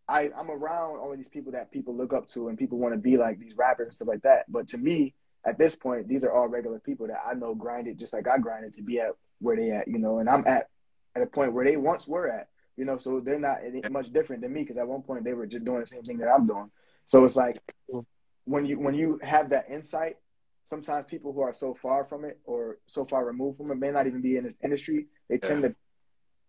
I, 0.07 0.31
I'm 0.37 0.51
around 0.51 0.99
all 0.99 1.11
of 1.11 1.17
these 1.17 1.29
people 1.29 1.53
that 1.53 1.71
people 1.71 1.95
look 1.95 2.13
up 2.13 2.27
to 2.29 2.49
and 2.49 2.57
people 2.57 2.77
want 2.77 2.93
to 2.93 2.99
be 2.99 3.17
like 3.17 3.39
these 3.39 3.55
rappers 3.55 3.87
and 3.87 3.95
stuff 3.95 4.07
like 4.07 4.23
that. 4.23 4.51
But 4.51 4.69
to 4.69 4.77
me, 4.77 5.13
at 5.45 5.57
this 5.57 5.75
point, 5.75 6.07
these 6.07 6.23
are 6.23 6.31
all 6.31 6.47
regular 6.47 6.79
people 6.79 7.07
that 7.07 7.21
I 7.25 7.33
know 7.33 7.53
grinded 7.53 7.99
just 7.99 8.13
like 8.13 8.27
I 8.27 8.37
grinded 8.37 8.73
to 8.75 8.81
be 8.81 8.99
at 8.99 9.11
where 9.39 9.55
they 9.55 9.71
at, 9.71 9.87
you 9.87 9.99
know, 9.99 10.19
and 10.19 10.29
I'm 10.29 10.45
at 10.47 10.67
at 11.15 11.21
a 11.21 11.27
point 11.27 11.53
where 11.53 11.65
they 11.65 11.77
once 11.77 12.07
were 12.07 12.29
at, 12.29 12.47
you 12.75 12.85
know, 12.85 12.97
so 12.97 13.19
they're 13.19 13.39
not 13.39 13.59
much 13.91 14.11
different 14.11 14.41
than 14.41 14.53
me 14.53 14.61
because 14.61 14.77
at 14.77 14.87
one 14.87 15.03
point 15.03 15.23
they 15.23 15.33
were 15.33 15.45
just 15.45 15.65
doing 15.65 15.81
the 15.81 15.87
same 15.87 16.03
thing 16.03 16.17
that 16.17 16.29
I'm 16.29 16.47
doing. 16.47 16.71
So 17.05 17.23
it's 17.25 17.35
like 17.35 17.59
when 18.45 18.65
you 18.65 18.79
when 18.79 18.95
you 18.95 19.19
have 19.21 19.49
that 19.49 19.69
insight 19.69 20.17
sometimes 20.65 21.05
people 21.07 21.33
who 21.33 21.41
are 21.41 21.53
so 21.53 21.75
far 21.81 22.05
from 22.05 22.25
it 22.25 22.39
or 22.45 22.77
so 22.87 23.05
far 23.05 23.25
removed 23.25 23.57
from 23.57 23.71
it 23.71 23.77
may 23.77 23.91
not 23.91 24.07
even 24.07 24.21
be 24.21 24.37
in 24.37 24.43
this 24.43 24.57
industry. 24.63 25.07
They 25.29 25.37
tend 25.37 25.61
yeah. 25.61 25.69
to 25.69 25.75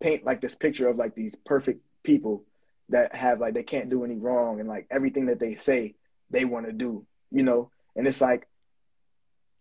paint 0.00 0.24
like 0.24 0.40
this 0.40 0.54
picture 0.54 0.88
of 0.88 0.96
like 0.96 1.14
these 1.14 1.34
perfect 1.44 1.80
people 2.02 2.44
that 2.90 3.14
have 3.14 3.40
like 3.40 3.54
they 3.54 3.62
can't 3.62 3.90
do 3.90 4.04
any 4.04 4.16
wrong 4.16 4.60
and 4.60 4.68
like 4.68 4.86
everything 4.90 5.26
that 5.26 5.40
they 5.40 5.56
say 5.56 5.94
they 6.30 6.44
want 6.44 6.66
to 6.66 6.72
do, 6.72 7.06
you 7.30 7.42
know. 7.42 7.70
And 7.96 8.06
it's 8.06 8.20
like 8.20 8.46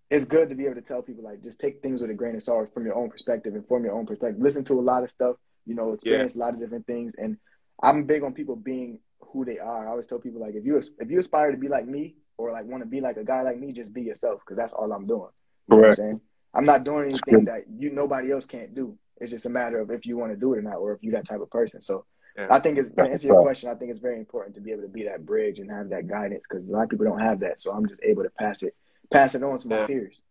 it's 0.10 0.26
good 0.26 0.50
to 0.50 0.56
be 0.56 0.66
able 0.66 0.76
to 0.76 0.82
tell 0.82 1.02
people 1.02 1.24
like 1.24 1.42
just 1.42 1.60
take 1.60 1.82
things 1.82 2.02
with 2.02 2.12
a 2.12 2.14
grain 2.14 2.36
of 2.36 2.44
salt 2.44 2.74
from 2.74 2.86
your 2.86 2.96
own 2.96 3.10
perspective 3.10 3.56
and 3.56 3.68
from 3.68 3.84
your 3.84 3.94
own 3.94 4.06
perspective. 4.06 4.42
Listen 4.42 4.64
to 4.66 4.80
a 4.80 4.82
lot 4.82 5.04
of 5.04 5.12
stuff, 5.12 5.38
you 5.66 5.74
know, 5.74 5.94
experience 5.94 6.36
yeah. 6.36 6.40
a 6.40 6.46
lot 6.46 6.54
of 6.54 6.60
different 6.60 6.86
things. 6.86 7.14
And 7.18 7.38
I'm 7.82 8.04
big 8.04 8.24
on 8.24 8.34
people 8.34 8.56
being 8.56 9.00
who 9.20 9.46
they 9.46 9.60
are. 9.60 9.88
I 9.88 9.92
always 9.92 10.06
tell 10.06 10.20
people 10.20 10.42
like 10.42 10.56
if 10.56 10.66
you 10.66 10.78
if 10.78 11.10
you 11.10 11.20
aspire 11.20 11.52
to 11.52 11.58
be 11.58 11.68
like 11.68 11.88
me, 11.88 12.16
or 12.50 12.52
like 12.52 12.66
want 12.66 12.84
to 12.84 12.90
be 12.90 13.02
like 13.02 13.18
a 13.18 13.24
guy 13.24 13.42
like 13.42 13.60
me, 13.60 13.72
just 13.72 13.94
be 13.94 14.02
yourself 14.02 14.42
because 14.42 14.58
that's 14.58 14.74
all 14.74 14.92
I'm 14.92 15.08
doing. 15.08 15.30
You 15.70 15.78
Correct. 15.78 16.00
I'm 16.00 16.06
saying? 16.06 16.22
I'm 16.54 16.66
not 16.66 16.84
doing 16.84 17.06
anything 17.06 17.46
that 17.46 17.64
you 17.78 17.92
nobody 17.92 18.32
else 18.32 18.46
can't 18.46 18.76
do. 18.76 18.98
It's 19.18 19.32
just 19.32 19.46
a 19.46 19.50
matter 19.50 19.80
of 19.80 19.90
if 19.92 20.06
you 20.06 20.18
want 20.18 20.34
to 20.34 20.38
do 20.38 20.54
it 20.54 20.60
or 20.60 20.62
not, 20.62 20.76
or 20.76 20.94
if 20.94 21.02
you're 21.02 21.14
that 21.14 21.28
type 21.28 21.42
of 21.42 21.50
person. 21.50 21.82
So 21.82 22.06
yeah. 22.38 22.48
I 22.50 22.60
think 22.60 22.78
it's 22.78 22.90
to 22.90 23.02
answer 23.02 23.28
your 23.28 23.42
question. 23.42 23.70
I 23.70 23.76
think 23.76 23.92
it's 23.92 24.00
very 24.00 24.18
important 24.18 24.56
to 24.56 24.62
be 24.62 24.72
able 24.72 24.84
to 24.84 24.88
be 24.88 25.04
that 25.04 25.26
bridge 25.26 25.60
and 25.60 25.72
have 25.72 25.90
that 25.90 26.08
guidance 26.08 26.46
because 26.50 26.68
a 26.68 26.72
lot 26.72 26.84
of 26.84 26.90
people 26.90 27.06
don't 27.06 27.20
have 27.20 27.40
that. 27.42 27.62
So 27.62 27.72
I'm 27.72 27.88
just 27.88 28.04
able 28.04 28.24
to 28.24 28.30
pass 28.32 28.64
it, 28.64 28.76
pass 29.12 29.36
it 29.36 29.44
on 29.44 29.60
to 29.60 29.68
my 29.68 29.80
yeah. 29.80 29.88
peers. 29.88 30.22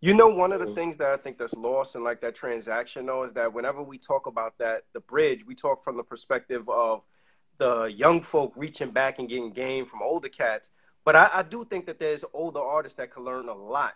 You 0.00 0.12
know, 0.12 0.28
one 0.28 0.52
of 0.52 0.60
the 0.60 0.74
things 0.74 0.98
that 0.98 1.08
I 1.08 1.16
think 1.16 1.38
that's 1.38 1.54
lost 1.54 1.94
in 1.94 2.04
like 2.04 2.20
that 2.20 2.34
transaction 2.34 3.06
though 3.06 3.24
is 3.24 3.32
that 3.32 3.52
whenever 3.54 3.82
we 3.82 3.98
talk 3.98 4.26
about 4.26 4.58
that, 4.58 4.82
the 4.92 5.00
bridge, 5.00 5.44
we 5.46 5.54
talk 5.54 5.82
from 5.82 5.96
the 5.96 6.02
perspective 6.02 6.68
of 6.68 7.02
the 7.58 7.84
young 7.84 8.20
folk 8.20 8.52
reaching 8.56 8.90
back 8.90 9.18
and 9.18 9.28
getting 9.28 9.52
game 9.52 9.86
from 9.86 10.02
older 10.02 10.28
cats. 10.28 10.70
But 11.06 11.14
I, 11.14 11.30
I, 11.34 11.42
do 11.44 11.64
think 11.64 11.86
that 11.86 12.00
there's 12.00 12.24
older 12.34 12.58
artists 12.58 12.96
that 12.96 13.14
can 13.14 13.22
learn 13.22 13.48
a 13.48 13.54
lot 13.54 13.94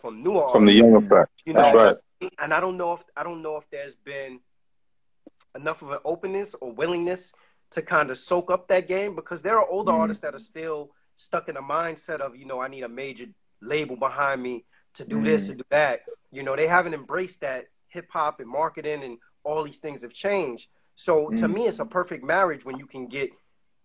from 0.00 0.24
newer 0.24 0.48
from 0.48 0.64
artists. 0.64 0.66
the 0.66 0.74
younger 0.74 1.00
fact. 1.06 1.30
You 1.46 1.52
know, 1.52 1.62
That's 1.62 1.74
right. 2.20 2.30
And 2.40 2.52
I 2.52 2.58
don't 2.58 2.76
know 2.76 2.94
if 2.94 3.04
I 3.16 3.22
don't 3.22 3.42
know 3.42 3.56
if 3.58 3.70
there's 3.70 3.94
been 3.94 4.40
enough 5.54 5.82
of 5.82 5.92
an 5.92 5.98
openness 6.04 6.56
or 6.60 6.72
willingness 6.72 7.32
to 7.70 7.80
kind 7.80 8.10
of 8.10 8.18
soak 8.18 8.50
up 8.50 8.66
that 8.68 8.88
game 8.88 9.14
because 9.14 9.40
there 9.42 9.56
are 9.56 9.68
older 9.68 9.92
mm 9.92 10.00
artists 10.00 10.20
that 10.22 10.34
are 10.34 10.40
still 10.40 10.90
stuck 11.14 11.48
in 11.48 11.56
a 11.56 11.62
mindset 11.62 12.18
of 12.18 12.34
you 12.34 12.44
know 12.44 12.60
I 12.60 12.66
need 12.66 12.82
a 12.82 12.88
major 12.88 13.26
label 13.62 13.96
behind 13.96 14.42
me 14.42 14.64
to 14.94 15.04
do 15.04 15.18
mm 15.18 15.24
this 15.26 15.46
to 15.46 15.54
do 15.54 15.64
that. 15.70 16.00
You 16.32 16.42
know 16.42 16.56
they 16.56 16.66
haven't 16.66 16.92
embraced 16.92 17.40
that 17.42 17.66
hip 17.86 18.08
hop 18.10 18.40
and 18.40 18.50
marketing 18.50 19.04
and 19.04 19.18
all 19.44 19.62
these 19.62 19.78
things 19.78 20.02
have 20.02 20.12
changed. 20.12 20.66
So 20.96 21.28
mm 21.28 21.38
to 21.38 21.46
me, 21.46 21.68
it's 21.68 21.78
a 21.78 21.86
perfect 21.86 22.24
marriage 22.24 22.64
when 22.64 22.78
you 22.78 22.86
can 22.86 23.06
get 23.06 23.30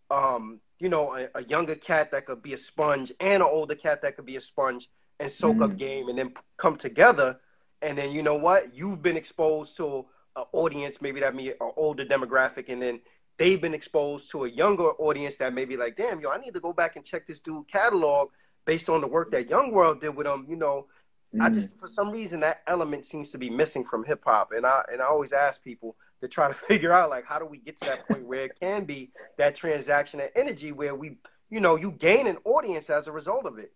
um, 0.09 0.59
you 0.83 0.89
know, 0.89 1.15
a, 1.15 1.29
a, 1.39 1.43
younger 1.45 1.75
cat 1.75 2.11
that 2.11 2.25
could 2.25 2.43
be 2.43 2.53
a 2.53 2.57
sponge 2.57 3.11
and 3.19 3.41
an 3.41 3.49
older 3.49 3.75
cat 3.75 4.01
that 4.01 4.15
could 4.15 4.25
be 4.25 4.35
a 4.35 4.41
sponge 4.41 4.89
and 5.19 5.31
soak 5.31 5.57
mm. 5.57 5.63
up 5.63 5.77
game 5.77 6.09
and 6.09 6.17
then 6.17 6.33
come 6.57 6.75
together 6.75 7.39
and 7.83 7.97
then 7.97 8.11
you 8.11 8.23
know 8.23 8.35
what? 8.35 8.73
You've 8.73 9.01
been 9.01 9.17
exposed 9.17 9.77
to 9.77 10.05
an 10.35 10.45
audience, 10.53 11.01
maybe 11.01 11.19
that 11.19 11.35
me 11.35 11.49
an 11.49 11.71
older 11.75 12.05
demographic, 12.05 12.69
and 12.69 12.81
then 12.81 13.01
they've 13.37 13.61
been 13.61 13.73
exposed 13.73 14.31
to 14.31 14.45
a 14.45 14.49
younger 14.49 14.91
audience 14.91 15.35
that 15.37 15.53
may 15.53 15.65
be 15.65 15.75
like, 15.75 15.97
damn, 15.97 16.21
yo, 16.21 16.29
I 16.29 16.37
need 16.37 16.53
to 16.53 16.59
go 16.59 16.73
back 16.73 16.95
and 16.95 17.03
check 17.05 17.27
this 17.27 17.39
dude 17.39 17.67
catalog 17.67 18.29
based 18.65 18.89
on 18.89 19.01
the 19.01 19.07
work 19.07 19.31
that 19.31 19.49
Young 19.49 19.71
World 19.71 20.01
did 20.01 20.15
with 20.15 20.25
him. 20.25 20.45
You 20.49 20.55
know, 20.55 20.87
mm. 21.35 21.41
I 21.41 21.49
just 21.49 21.75
for 21.77 21.87
some 21.87 22.09
reason 22.09 22.39
that 22.39 22.61
element 22.67 23.05
seems 23.05 23.31
to 23.31 23.37
be 23.37 23.49
missing 23.49 23.83
from 23.83 24.05
hip 24.05 24.23
hop, 24.25 24.51
and 24.55 24.65
I 24.65 24.83
and 24.91 25.01
I 25.01 25.05
always 25.05 25.33
ask 25.33 25.61
people 25.61 25.97
to 26.23 26.27
try 26.27 26.47
to 26.47 26.53
figure 26.67 26.91
out 26.91 27.09
like 27.09 27.25
how 27.25 27.37
do 27.37 27.45
we 27.45 27.57
get 27.57 27.79
to 27.81 27.85
that 27.85 28.07
point 28.07 28.25
where 28.25 28.45
it 28.45 28.59
can 28.59 28.85
be 28.85 29.11
that 29.37 29.55
transaction 29.55 30.19
and 30.19 30.31
energy 30.35 30.71
where 30.71 30.95
we, 30.95 31.17
you 31.49 31.59
know, 31.59 31.75
you 31.75 31.91
gain 31.91 32.25
an 32.25 32.37
audience 32.45 32.89
as 32.89 33.07
a 33.07 33.11
result 33.11 33.45
of 33.45 33.59
it. 33.59 33.71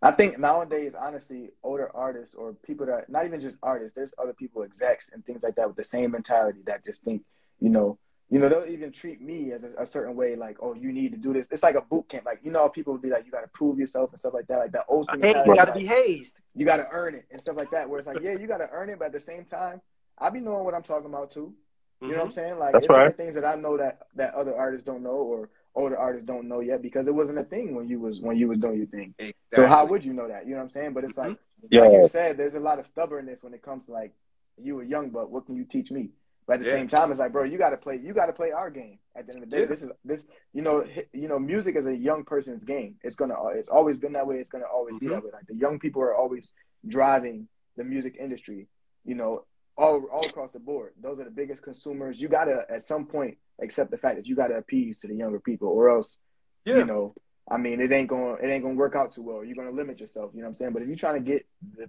I 0.00 0.12
think 0.12 0.38
nowadays, 0.38 0.94
honestly, 0.98 1.50
older 1.64 1.90
artists 1.94 2.34
or 2.34 2.52
people 2.52 2.86
that 2.86 3.08
not 3.08 3.26
even 3.26 3.40
just 3.40 3.58
artists, 3.62 3.96
there's 3.96 4.14
other 4.20 4.32
people, 4.32 4.62
execs 4.62 5.10
and 5.12 5.24
things 5.24 5.42
like 5.42 5.56
that, 5.56 5.66
with 5.66 5.76
the 5.76 5.84
same 5.84 6.12
mentality 6.12 6.60
that 6.66 6.84
just 6.84 7.02
think, 7.02 7.24
you 7.58 7.68
know, 7.68 7.98
you 8.30 8.38
know, 8.38 8.48
they'll 8.48 8.66
even 8.66 8.92
treat 8.92 9.20
me 9.20 9.52
as 9.52 9.64
a, 9.64 9.70
a, 9.78 9.86
certain 9.86 10.14
way, 10.14 10.36
like, 10.36 10.58
oh, 10.60 10.74
you 10.74 10.92
need 10.92 11.12
to 11.12 11.18
do 11.18 11.32
this. 11.32 11.48
It's 11.50 11.62
like 11.62 11.76
a 11.76 11.80
boot 11.80 12.10
camp. 12.10 12.26
Like, 12.26 12.40
you 12.44 12.50
know, 12.50 12.68
people 12.68 12.92
would 12.92 13.00
be 13.00 13.08
like, 13.08 13.24
you 13.24 13.32
got 13.32 13.40
to 13.40 13.48
prove 13.48 13.78
yourself 13.78 14.10
and 14.10 14.20
stuff 14.20 14.34
like 14.34 14.46
that. 14.48 14.58
Like 14.58 14.72
that 14.72 14.84
old 14.86 15.06
school. 15.06 15.18
You 15.24 15.32
got 15.32 15.64
to 15.64 15.72
be 15.72 15.86
hazed. 15.86 16.38
You 16.54 16.66
got 16.66 16.76
to 16.76 16.86
earn 16.92 17.14
it 17.14 17.24
and 17.30 17.40
stuff 17.40 17.56
like 17.56 17.70
that. 17.70 17.88
Where 17.88 17.98
it's 17.98 18.06
like, 18.06 18.20
yeah, 18.22 18.32
you 18.32 18.46
got 18.46 18.58
to 18.58 18.68
earn 18.70 18.90
it, 18.90 18.98
but 18.98 19.06
at 19.06 19.12
the 19.12 19.20
same 19.20 19.44
time, 19.46 19.80
I 20.20 20.30
be 20.30 20.40
knowing 20.40 20.64
what 20.64 20.74
I'm 20.74 20.82
talking 20.82 21.08
about 21.08 21.30
too. 21.30 21.54
You 22.00 22.06
mm-hmm. 22.06 22.12
know 22.12 22.18
what 22.18 22.22
I'm 22.22 22.28
mm-hmm. 22.28 22.34
saying? 22.34 22.58
Like, 22.58 22.72
That's 22.72 22.84
it's 22.86 22.94
right. 22.94 23.16
things 23.16 23.34
that 23.34 23.44
I 23.44 23.56
know 23.56 23.76
that 23.76 24.00
that 24.14 24.34
other 24.34 24.56
artists 24.56 24.86
don't 24.86 25.02
know 25.02 25.10
or 25.10 25.50
older 25.74 25.98
artists 25.98 26.26
don't 26.26 26.48
know 26.48 26.60
yet 26.60 26.82
because 26.82 27.06
it 27.06 27.14
wasn't 27.14 27.38
a 27.38 27.44
thing 27.44 27.74
when 27.74 27.88
you 27.88 28.00
was 28.00 28.20
when 28.20 28.36
you 28.36 28.48
was 28.48 28.58
doing 28.58 28.78
your 28.78 28.86
thing. 28.86 29.14
Exactly. 29.18 29.34
So 29.52 29.66
how 29.66 29.86
would 29.86 30.04
you 30.04 30.12
know 30.12 30.28
that? 30.28 30.44
You 30.44 30.52
know 30.52 30.58
what 30.58 30.64
I'm 30.64 30.70
saying? 30.70 30.92
But 30.92 31.04
it's 31.04 31.16
mm-hmm. 31.16 31.30
like, 31.30 31.38
yeah. 31.70 31.80
like 31.82 31.92
you 31.92 32.08
said, 32.08 32.36
there's 32.36 32.54
a 32.54 32.60
lot 32.60 32.78
of 32.78 32.86
stubbornness 32.86 33.42
when 33.42 33.54
it 33.54 33.62
comes 33.62 33.86
to 33.86 33.92
like 33.92 34.12
you 34.56 34.74
were 34.74 34.82
young 34.82 35.10
but 35.10 35.30
what 35.30 35.46
can 35.46 35.56
you 35.56 35.64
teach 35.64 35.90
me? 35.90 36.10
But 36.48 36.54
at 36.54 36.60
the 36.60 36.66
yeah. 36.70 36.76
same 36.76 36.88
time, 36.88 37.10
it's 37.10 37.20
like, 37.20 37.30
bro, 37.30 37.44
you 37.44 37.58
got 37.58 37.70
to 37.70 37.76
play. 37.76 38.00
You 38.02 38.14
got 38.14 38.26
to 38.26 38.32
play 38.32 38.52
our 38.52 38.70
game. 38.70 38.98
At 39.14 39.26
the 39.26 39.34
end 39.34 39.44
of 39.44 39.50
the 39.50 39.56
day, 39.56 39.62
yeah. 39.62 39.68
this 39.68 39.82
is 39.82 39.90
this. 40.02 40.26
You 40.54 40.62
know, 40.62 40.82
you 41.12 41.28
know, 41.28 41.38
music 41.38 41.76
is 41.76 41.84
a 41.84 41.94
young 41.94 42.24
person's 42.24 42.64
game. 42.64 42.94
It's 43.02 43.16
gonna. 43.16 43.34
It's 43.54 43.68
always 43.68 43.98
been 43.98 44.14
that 44.14 44.26
way. 44.26 44.36
It's 44.36 44.50
gonna 44.50 44.64
always 44.64 44.94
mm-hmm. 44.94 45.08
be 45.08 45.14
that 45.14 45.22
way. 45.22 45.30
Like 45.30 45.46
the 45.46 45.56
young 45.56 45.78
people 45.78 46.00
are 46.00 46.14
always 46.14 46.54
driving 46.86 47.48
the 47.76 47.84
music 47.84 48.16
industry. 48.18 48.66
You 49.04 49.14
know, 49.14 49.44
all 49.78 50.04
all 50.12 50.26
across 50.26 50.50
the 50.50 50.58
board. 50.58 50.92
Those 51.00 51.20
are 51.20 51.24
the 51.24 51.30
biggest 51.30 51.62
consumers. 51.62 52.20
You 52.20 52.28
gotta 52.28 52.66
at 52.68 52.84
some 52.84 53.06
point 53.06 53.38
accept 53.62 53.90
the 53.90 53.98
fact 53.98 54.16
that 54.16 54.26
you 54.26 54.34
gotta 54.34 54.54
appease 54.54 55.00
to 55.00 55.06
the 55.06 55.14
younger 55.14 55.40
people, 55.40 55.68
or 55.68 55.88
else, 55.88 56.18
yeah. 56.64 56.78
you 56.78 56.84
know, 56.84 57.14
I 57.50 57.56
mean, 57.56 57.80
it 57.80 57.92
ain't 57.92 58.08
gonna 58.08 58.34
it 58.34 58.48
ain't 58.48 58.62
gonna 58.62 58.74
work 58.74 58.96
out 58.96 59.12
too 59.12 59.22
well. 59.22 59.44
You're 59.44 59.56
gonna 59.56 59.70
limit 59.70 60.00
yourself. 60.00 60.32
You 60.34 60.40
know 60.40 60.46
what 60.46 60.48
I'm 60.48 60.54
saying? 60.54 60.72
But 60.72 60.82
if 60.82 60.88
you're 60.88 60.96
trying 60.96 61.24
to 61.24 61.30
get 61.30 61.46
the 61.76 61.86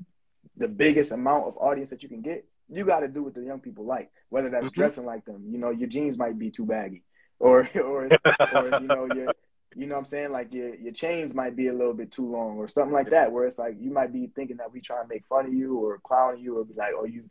the 0.57 0.67
biggest 0.67 1.11
amount 1.11 1.47
of 1.47 1.57
audience 1.57 1.89
that 1.89 2.03
you 2.03 2.09
can 2.09 2.21
get, 2.21 2.45
you 2.69 2.85
got 2.85 2.99
to 2.99 3.07
do 3.07 3.23
what 3.23 3.33
the 3.33 3.41
young 3.41 3.59
people 3.59 3.85
like, 3.85 4.11
whether 4.29 4.49
that's 4.49 4.67
mm-hmm. 4.67 4.79
dressing 4.79 5.05
like 5.05 5.25
them. 5.25 5.45
You 5.49 5.57
know, 5.57 5.71
your 5.71 5.89
jeans 5.89 6.17
might 6.17 6.37
be 6.37 6.51
too 6.51 6.65
baggy, 6.65 7.03
or 7.39 7.69
or, 7.75 8.09
or 8.53 8.79
you 8.79 8.87
know 8.87 9.07
your 9.13 9.33
you 9.75 9.87
know 9.87 9.95
what 9.95 10.01
I'm 10.01 10.05
saying 10.05 10.31
like 10.31 10.53
your 10.53 10.75
your 10.75 10.93
chains 10.93 11.33
might 11.33 11.55
be 11.55 11.67
a 11.67 11.73
little 11.73 11.93
bit 11.93 12.11
too 12.11 12.29
long 12.29 12.57
or 12.57 12.67
something 12.67 12.93
like 12.93 13.09
that. 13.11 13.31
Where 13.31 13.45
it's 13.45 13.59
like 13.59 13.75
you 13.79 13.91
might 13.91 14.13
be 14.13 14.29
thinking 14.35 14.57
that 14.57 14.71
we 14.71 14.81
try 14.81 15.01
to 15.01 15.07
make 15.07 15.25
fun 15.27 15.47
of 15.47 15.53
you 15.53 15.77
or 15.77 15.99
clown 15.99 16.39
you 16.39 16.59
or 16.59 16.65
be 16.65 16.73
like, 16.75 16.93
oh 16.97 17.05
you 17.05 17.23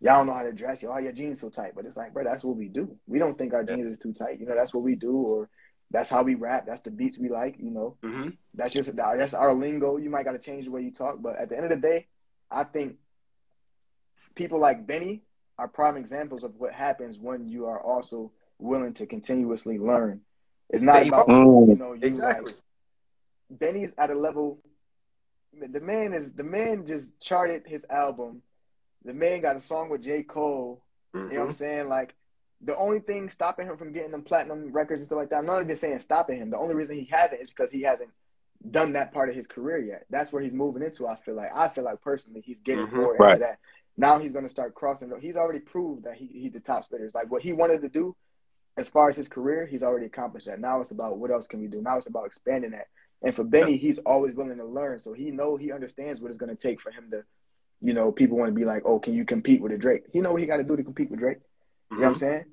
y'all 0.00 0.18
don't 0.18 0.26
know 0.26 0.34
how 0.34 0.42
to 0.42 0.52
dress. 0.52 0.82
Y'all, 0.82 1.00
your 1.00 1.12
jeans 1.12 1.40
so 1.40 1.48
tight, 1.48 1.72
but 1.74 1.86
it's 1.86 1.96
like, 1.96 2.12
bro, 2.12 2.24
that's 2.24 2.44
what 2.44 2.56
we 2.56 2.68
do. 2.68 2.96
We 3.06 3.18
don't 3.18 3.36
think 3.36 3.54
our 3.54 3.64
jeans 3.64 3.86
is 3.86 3.98
too 3.98 4.12
tight. 4.12 4.40
You 4.40 4.46
know, 4.46 4.54
that's 4.54 4.74
what 4.74 4.84
we 4.84 4.94
do, 4.94 5.12
or 5.12 5.48
that's 5.90 6.10
how 6.10 6.22
we 6.22 6.34
rap. 6.34 6.66
That's 6.66 6.82
the 6.82 6.90
beats 6.90 7.18
we 7.18 7.28
like. 7.28 7.56
You 7.58 7.70
know, 7.70 7.96
mm-hmm. 8.02 8.30
that's 8.54 8.74
just 8.74 8.94
that's 8.94 9.34
our 9.34 9.54
lingo. 9.54 9.96
You 9.96 10.10
might 10.10 10.24
got 10.24 10.32
to 10.32 10.38
change 10.38 10.66
the 10.66 10.70
way 10.70 10.82
you 10.82 10.92
talk, 10.92 11.20
but 11.20 11.36
at 11.38 11.48
the 11.48 11.56
end 11.56 11.64
of 11.64 11.70
the 11.70 11.88
day, 11.88 12.06
I 12.50 12.64
think 12.64 12.96
people 14.34 14.60
like 14.60 14.86
Benny 14.86 15.22
are 15.58 15.68
prime 15.68 15.96
examples 15.96 16.44
of 16.44 16.54
what 16.56 16.72
happens 16.72 17.18
when 17.18 17.48
you 17.48 17.66
are 17.66 17.80
also 17.80 18.32
willing 18.58 18.94
to 18.94 19.06
continuously 19.06 19.78
learn. 19.78 20.20
It's 20.68 20.82
not 20.82 21.06
about 21.06 21.28
you 21.28 21.76
know 21.78 21.92
you 21.94 22.00
exactly. 22.02 22.52
Like, 22.52 22.60
Benny's 23.58 23.94
at 23.98 24.10
a 24.10 24.14
level. 24.14 24.58
The 25.52 25.80
man 25.80 26.12
is 26.12 26.32
the 26.32 26.44
man 26.44 26.86
just 26.86 27.18
charted 27.20 27.62
his 27.66 27.86
album. 27.88 28.42
The 29.06 29.14
man 29.14 29.40
got 29.40 29.56
a 29.56 29.60
song 29.60 29.88
with 29.88 30.02
J 30.02 30.22
Cole. 30.22 30.82
Mm-hmm. 31.14 31.28
You 31.28 31.34
know 31.34 31.40
what 31.40 31.46
I'm 31.46 31.52
mm-hmm. 31.52 31.58
saying? 31.58 31.88
Like 31.88 32.14
the 32.60 32.76
only 32.76 33.00
thing 33.00 33.30
stopping 33.30 33.66
him 33.66 33.76
from 33.76 33.92
getting 33.92 34.10
them 34.10 34.22
platinum 34.22 34.72
records 34.72 35.00
and 35.00 35.06
stuff 35.06 35.18
like 35.18 35.30
that. 35.30 35.36
I'm 35.36 35.46
not 35.46 35.62
even 35.62 35.76
saying 35.76 36.00
stopping 36.00 36.38
him. 36.38 36.50
The 36.50 36.58
only 36.58 36.74
reason 36.74 36.96
he 36.96 37.08
hasn't 37.10 37.40
is 37.40 37.48
because 37.48 37.70
he 37.70 37.82
hasn't 37.82 38.10
done 38.70 38.92
that 38.94 39.12
part 39.12 39.28
of 39.28 39.34
his 39.34 39.46
career 39.46 39.78
yet. 39.78 40.06
That's 40.10 40.32
where 40.32 40.42
he's 40.42 40.52
moving 40.52 40.82
into. 40.82 41.06
I 41.06 41.16
feel 41.16 41.34
like. 41.34 41.50
I 41.54 41.68
feel 41.68 41.84
like 41.84 42.00
personally, 42.00 42.42
he's 42.44 42.60
getting 42.60 42.86
mm-hmm. 42.86 42.96
more 42.96 43.16
right. 43.16 43.32
into 43.32 43.44
that. 43.44 43.58
Now 43.96 44.18
he's 44.18 44.32
going 44.32 44.44
to 44.44 44.50
start 44.50 44.74
crossing. 44.74 45.10
He's 45.20 45.36
already 45.36 45.60
proved 45.60 46.04
that 46.04 46.16
he, 46.16 46.26
he's 46.26 46.52
the 46.52 46.60
top 46.60 46.84
spitter. 46.84 47.10
Like 47.14 47.30
what 47.30 47.42
he 47.42 47.52
wanted 47.52 47.80
to 47.82 47.88
do, 47.88 48.14
as 48.76 48.90
far 48.90 49.08
as 49.08 49.16
his 49.16 49.28
career, 49.28 49.66
he's 49.66 49.82
already 49.82 50.06
accomplished 50.06 50.46
that. 50.46 50.60
Now 50.60 50.80
it's 50.80 50.90
about 50.90 51.18
what 51.18 51.30
else 51.30 51.46
can 51.46 51.60
we 51.60 51.66
do. 51.66 51.80
Now 51.80 51.96
it's 51.96 52.08
about 52.08 52.26
expanding 52.26 52.72
that. 52.72 52.88
And 53.22 53.34
for 53.34 53.44
Benny, 53.44 53.78
he's 53.78 53.98
always 54.00 54.34
willing 54.34 54.58
to 54.58 54.66
learn. 54.66 54.98
So 54.98 55.14
he 55.14 55.30
know 55.30 55.56
he 55.56 55.72
understands 55.72 56.20
what 56.20 56.28
it's 56.28 56.38
going 56.38 56.54
to 56.54 56.60
take 56.60 56.80
for 56.80 56.90
him 56.90 57.10
to, 57.10 57.24
you 57.80 57.94
know, 57.94 58.12
people 58.12 58.38
want 58.38 58.50
to 58.50 58.54
be 58.54 58.64
like, 58.64 58.82
oh, 58.84 58.98
can 58.98 59.14
you 59.14 59.24
compete 59.24 59.60
with 59.60 59.72
a 59.72 59.78
Drake? 59.78 60.04
He 60.12 60.20
know 60.20 60.32
what 60.32 60.40
he 60.40 60.46
got 60.46 60.56
to 60.58 60.64
do 60.64 60.76
to 60.76 60.82
compete 60.82 61.10
with 61.10 61.20
Drake. 61.20 61.38
Mm-hmm. 61.38 61.94
You 61.96 62.00
know 62.00 62.06
what 62.06 62.08
I'm 62.08 62.14
mm-hmm. 62.14 62.20
saying? 62.20 62.44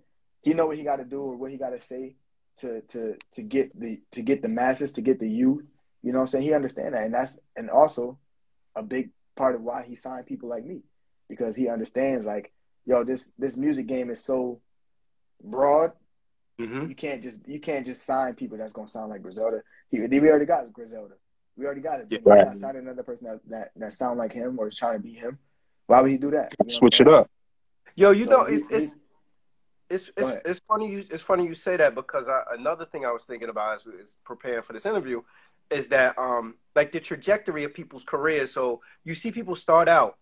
He 0.41 0.53
know 0.53 0.67
what 0.67 0.77
he 0.77 0.83
got 0.83 0.97
to 0.97 1.05
do 1.05 1.21
or 1.21 1.37
what 1.37 1.51
he 1.51 1.57
got 1.57 1.69
to 1.69 1.81
say 1.81 2.15
to 2.57 2.81
to 2.81 3.15
to 3.31 3.41
get 3.41 3.77
the 3.79 3.99
to 4.11 4.21
get 4.21 4.41
the 4.41 4.49
masses 4.49 4.91
to 4.93 5.01
get 5.01 5.19
the 5.19 5.29
youth. 5.29 5.63
You 6.01 6.11
know 6.11 6.19
what 6.19 6.23
I'm 6.23 6.27
saying? 6.27 6.43
He 6.43 6.53
understand 6.53 6.93
that, 6.93 7.03
and 7.03 7.13
that's 7.13 7.39
and 7.55 7.69
also 7.69 8.19
a 8.75 8.83
big 8.83 9.09
part 9.35 9.55
of 9.55 9.61
why 9.61 9.83
he 9.87 9.95
signed 9.95 10.25
people 10.25 10.49
like 10.49 10.65
me 10.65 10.81
because 11.29 11.55
he 11.55 11.69
understands 11.69 12.25
like, 12.25 12.51
yo, 12.85 13.03
this 13.03 13.31
this 13.39 13.55
music 13.55 13.87
game 13.87 14.09
is 14.09 14.23
so 14.23 14.59
broad. 15.43 15.91
Mm-hmm. 16.59 16.89
You 16.89 16.95
can't 16.95 17.23
just 17.23 17.39
you 17.47 17.59
can't 17.59 17.85
just 17.85 18.05
sign 18.05 18.35
people 18.35 18.57
that's 18.57 18.73
gonna 18.73 18.89
sound 18.89 19.09
like 19.09 19.23
Griselda. 19.23 19.61
He, 19.89 19.99
we 19.99 20.29
already 20.29 20.45
got 20.45 20.71
Griselda. 20.73 21.15
We 21.57 21.65
already 21.65 21.81
got 21.81 21.99
it. 21.99 22.07
Yeah, 22.09 22.19
right. 22.25 22.47
Not 22.47 22.57
signing 22.57 22.81
another 22.83 23.03
person 23.03 23.27
that, 23.27 23.39
that 23.49 23.71
that 23.75 23.93
sound 23.93 24.17
like 24.17 24.33
him 24.33 24.57
or 24.59 24.69
trying 24.71 24.97
to 24.97 25.03
be 25.03 25.13
him. 25.13 25.37
Why 25.87 26.01
would 26.01 26.11
he 26.11 26.17
do 26.17 26.31
that? 26.31 26.53
You 26.59 26.65
know 26.65 26.73
Switch 26.73 27.01
it 27.01 27.07
up. 27.07 27.29
Yo, 27.95 28.11
you 28.11 28.25
so 28.25 28.31
know 28.31 28.41
it's 28.43 28.67
it's 28.69 28.95
it's, 29.89 30.11
it's, 30.17 30.41
it's, 30.45 30.59
funny 30.67 30.89
you 30.89 31.05
it's 31.11 31.21
funny 31.21 31.45
you 31.45 31.53
say 31.53 31.77
that 31.77 31.93
because 31.93 32.27
I, 32.27 32.41
another 32.53 32.85
thing 32.85 33.05
I 33.05 33.11
was 33.11 33.25
thinking 33.25 33.49
about 33.49 33.75
as 33.75 33.85
we 33.85 33.95
was 33.97 34.17
preparing 34.25 34.63
for 34.63 34.73
this 34.73 34.87
interview 34.87 35.21
is 35.69 35.89
that 35.89 36.17
um 36.17 36.55
like 36.75 36.91
the 36.91 36.99
trajectory 36.99 37.63
of 37.63 37.73
people's 37.73 38.03
careers. 38.03 38.51
So 38.51 38.81
you 39.03 39.13
see 39.13 39.31
people 39.31 39.55
start 39.55 39.87
out 39.87 40.17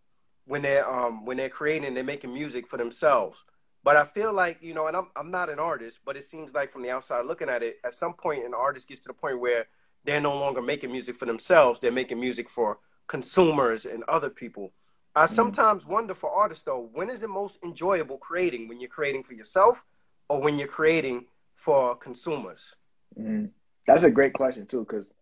when 0.45 0.61
they're 0.61 0.89
um 0.89 1.25
when 1.25 1.37
they're 1.37 1.49
creating 1.49 1.93
they're 1.93 2.03
making 2.03 2.33
music 2.33 2.67
for 2.67 2.77
themselves 2.77 3.37
but 3.83 3.95
i 3.95 4.05
feel 4.05 4.33
like 4.33 4.57
you 4.61 4.73
know 4.73 4.87
and 4.87 4.97
i'm 4.97 5.07
i'm 5.15 5.31
not 5.31 5.49
an 5.49 5.59
artist 5.59 5.99
but 6.05 6.17
it 6.17 6.23
seems 6.23 6.53
like 6.53 6.71
from 6.71 6.81
the 6.81 6.89
outside 6.89 7.25
looking 7.25 7.49
at 7.49 7.63
it 7.63 7.77
at 7.85 7.93
some 7.93 8.13
point 8.13 8.45
an 8.45 8.53
artist 8.53 8.87
gets 8.87 9.01
to 9.01 9.07
the 9.07 9.13
point 9.13 9.39
where 9.39 9.67
they're 10.03 10.21
no 10.21 10.35
longer 10.35 10.61
making 10.61 10.91
music 10.91 11.17
for 11.17 11.25
themselves 11.25 11.79
they're 11.79 11.91
making 11.91 12.19
music 12.19 12.49
for 12.49 12.79
consumers 13.07 13.85
and 13.85 14.03
other 14.07 14.29
people 14.29 14.71
i 15.15 15.25
mm-hmm. 15.25 15.35
sometimes 15.35 15.85
wonder 15.85 16.13
for 16.13 16.29
artists 16.29 16.63
though 16.63 16.89
when 16.93 17.09
is 17.09 17.23
it 17.23 17.29
most 17.29 17.57
enjoyable 17.63 18.17
creating 18.17 18.67
when 18.67 18.79
you're 18.79 18.89
creating 18.89 19.23
for 19.23 19.33
yourself 19.33 19.83
or 20.29 20.41
when 20.41 20.57
you're 20.57 20.67
creating 20.67 21.25
for 21.55 21.95
consumers 21.95 22.75
mm-hmm. 23.19 23.45
that's 23.85 24.03
a 24.03 24.11
great 24.11 24.33
question 24.33 24.65
too 24.65 24.79
because 24.79 25.13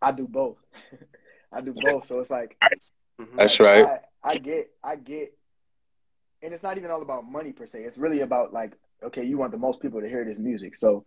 i 0.00 0.12
do 0.12 0.26
both 0.26 0.58
i 1.52 1.60
do 1.60 1.74
both 1.74 2.06
so 2.06 2.20
it's 2.20 2.30
like 2.30 2.56
mm-hmm. 3.20 3.36
that's 3.36 3.58
right 3.60 3.86
I, 3.86 3.98
I 4.22 4.36
get, 4.36 4.70
I 4.82 4.96
get, 4.96 5.36
and 6.42 6.54
it's 6.54 6.62
not 6.62 6.78
even 6.78 6.90
all 6.90 7.02
about 7.02 7.24
money 7.28 7.52
per 7.52 7.66
se. 7.66 7.82
It's 7.82 7.98
really 7.98 8.20
about 8.20 8.52
like, 8.52 8.72
okay, 9.02 9.24
you 9.24 9.36
want 9.36 9.52
the 9.52 9.58
most 9.58 9.80
people 9.80 10.00
to 10.00 10.08
hear 10.08 10.24
this 10.24 10.38
music. 10.38 10.76
So 10.76 11.04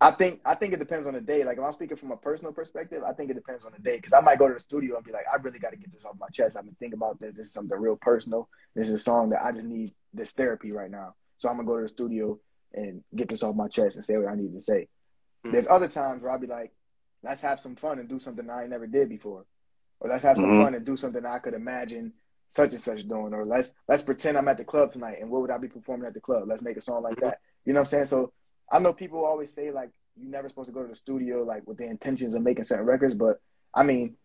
I 0.00 0.10
think, 0.10 0.40
I 0.44 0.54
think 0.54 0.74
it 0.74 0.78
depends 0.78 1.06
on 1.06 1.14
the 1.14 1.20
day. 1.20 1.44
Like 1.44 1.58
if 1.58 1.64
I'm 1.64 1.72
speaking 1.72 1.96
from 1.96 2.12
a 2.12 2.16
personal 2.16 2.52
perspective, 2.52 3.02
I 3.02 3.12
think 3.12 3.30
it 3.30 3.34
depends 3.34 3.64
on 3.64 3.72
the 3.72 3.82
day 3.82 3.96
because 3.96 4.12
I 4.12 4.20
might 4.20 4.38
go 4.38 4.46
to 4.46 4.54
the 4.54 4.60
studio 4.60 4.96
and 4.96 5.04
be 5.04 5.12
like, 5.12 5.24
I 5.32 5.36
really 5.36 5.58
got 5.58 5.70
to 5.70 5.76
get 5.76 5.92
this 5.92 6.04
off 6.04 6.16
my 6.18 6.28
chest. 6.32 6.56
I've 6.56 6.64
been 6.64 6.76
thinking 6.78 6.98
about 6.98 7.18
this. 7.18 7.34
This 7.34 7.46
is 7.46 7.52
something 7.52 7.78
real 7.78 7.96
personal. 7.96 8.48
This 8.74 8.88
is 8.88 8.94
a 8.94 8.98
song 8.98 9.30
that 9.30 9.42
I 9.42 9.52
just 9.52 9.66
need 9.66 9.94
this 10.12 10.32
therapy 10.32 10.72
right 10.72 10.90
now. 10.90 11.14
So 11.38 11.48
I'm 11.48 11.56
gonna 11.56 11.66
go 11.66 11.76
to 11.76 11.82
the 11.82 11.88
studio 11.88 12.38
and 12.74 13.02
get 13.14 13.28
this 13.28 13.42
off 13.42 13.56
my 13.56 13.68
chest 13.68 13.96
and 13.96 14.04
say 14.04 14.16
what 14.16 14.28
I 14.30 14.34
need 14.34 14.52
to 14.52 14.60
say. 14.60 14.82
Mm-hmm. 15.44 15.52
There's 15.52 15.66
other 15.66 15.88
times 15.88 16.22
where 16.22 16.30
I'll 16.30 16.38
be 16.38 16.46
like, 16.46 16.72
let's 17.22 17.40
have 17.40 17.60
some 17.60 17.76
fun 17.76 17.98
and 17.98 18.08
do 18.08 18.20
something 18.20 18.48
I 18.50 18.66
never 18.66 18.86
did 18.86 19.08
before 19.08 19.46
or 20.00 20.10
let's 20.10 20.24
have 20.24 20.36
some 20.36 20.46
mm-hmm. 20.46 20.62
fun 20.62 20.74
and 20.74 20.84
do 20.84 20.96
something 20.96 21.24
I 21.24 21.38
could 21.38 21.54
imagine 21.54 22.12
such 22.48 22.72
and 22.72 22.80
such 22.80 23.06
doing, 23.08 23.34
or 23.34 23.44
let's 23.44 23.74
let's 23.88 24.02
pretend 24.02 24.38
I'm 24.38 24.48
at 24.48 24.58
the 24.58 24.64
club 24.64 24.92
tonight 24.92 25.18
and 25.20 25.30
what 25.30 25.42
would 25.42 25.50
I 25.50 25.58
be 25.58 25.68
performing 25.68 26.06
at 26.06 26.14
the 26.14 26.20
club? 26.20 26.44
Let's 26.46 26.62
make 26.62 26.76
a 26.76 26.82
song 26.82 27.02
like 27.02 27.16
mm-hmm. 27.16 27.26
that. 27.26 27.38
You 27.64 27.72
know 27.72 27.80
what 27.80 27.88
I'm 27.88 27.90
saying? 27.90 28.04
So 28.06 28.32
I 28.70 28.78
know 28.78 28.92
people 28.92 29.24
always 29.24 29.52
say 29.52 29.70
like 29.70 29.90
you're 30.16 30.30
never 30.30 30.48
supposed 30.48 30.68
to 30.68 30.72
go 30.72 30.82
to 30.82 30.88
the 30.88 30.96
studio 30.96 31.42
like 31.42 31.66
with 31.66 31.78
the 31.78 31.84
intentions 31.84 32.34
of 32.34 32.42
making 32.42 32.64
certain 32.64 32.86
records, 32.86 33.14
but 33.14 33.40
I 33.74 33.82
mean, 33.82 34.16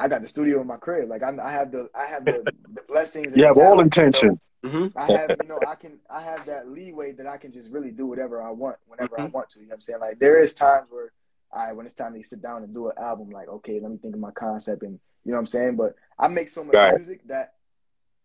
I 0.00 0.06
got 0.08 0.22
the 0.22 0.28
studio 0.28 0.60
in 0.60 0.66
my 0.66 0.76
crib. 0.76 1.08
Like 1.08 1.22
I, 1.22 1.34
I 1.42 1.52
have 1.52 1.72
the 1.72 1.88
I 1.94 2.06
have 2.06 2.24
the, 2.24 2.42
the 2.74 2.82
blessings. 2.82 3.34
you 3.34 3.44
have 3.44 3.58
all 3.58 3.80
intentions. 3.80 4.50
So 4.64 4.70
mm-hmm. 4.70 4.98
I 4.98 5.12
have 5.12 5.36
you 5.42 5.48
know 5.48 5.58
I 5.66 5.74
can 5.74 5.98
I 6.08 6.22
have 6.22 6.46
that 6.46 6.68
leeway 6.68 7.12
that 7.12 7.26
I 7.26 7.36
can 7.36 7.52
just 7.52 7.70
really 7.70 7.90
do 7.90 8.06
whatever 8.06 8.42
I 8.42 8.50
want 8.50 8.76
whenever 8.86 9.16
mm-hmm. 9.16 9.26
I 9.26 9.26
want 9.26 9.50
to. 9.50 9.60
You 9.60 9.66
know 9.66 9.70
what 9.70 9.76
I'm 9.76 9.80
saying? 9.82 10.00
Like 10.00 10.18
there 10.18 10.40
is 10.40 10.54
times 10.54 10.88
where 10.90 11.12
I 11.52 11.72
when 11.72 11.86
it's 11.86 11.94
time 11.94 12.14
to 12.14 12.22
sit 12.22 12.42
down 12.42 12.62
and 12.62 12.72
do 12.72 12.88
an 12.88 12.94
album, 12.98 13.30
like 13.30 13.48
okay, 13.48 13.80
let 13.80 13.90
me 13.90 13.98
think 13.98 14.14
of 14.14 14.20
my 14.20 14.30
concept 14.30 14.82
and 14.82 15.00
you 15.24 15.32
know 15.32 15.36
what 15.36 15.40
I'm 15.40 15.46
saying? 15.46 15.76
But 15.76 15.96
I 16.18 16.28
make 16.28 16.48
so 16.48 16.62
much 16.62 16.74
right. 16.74 16.94
music 16.94 17.26
that 17.26 17.54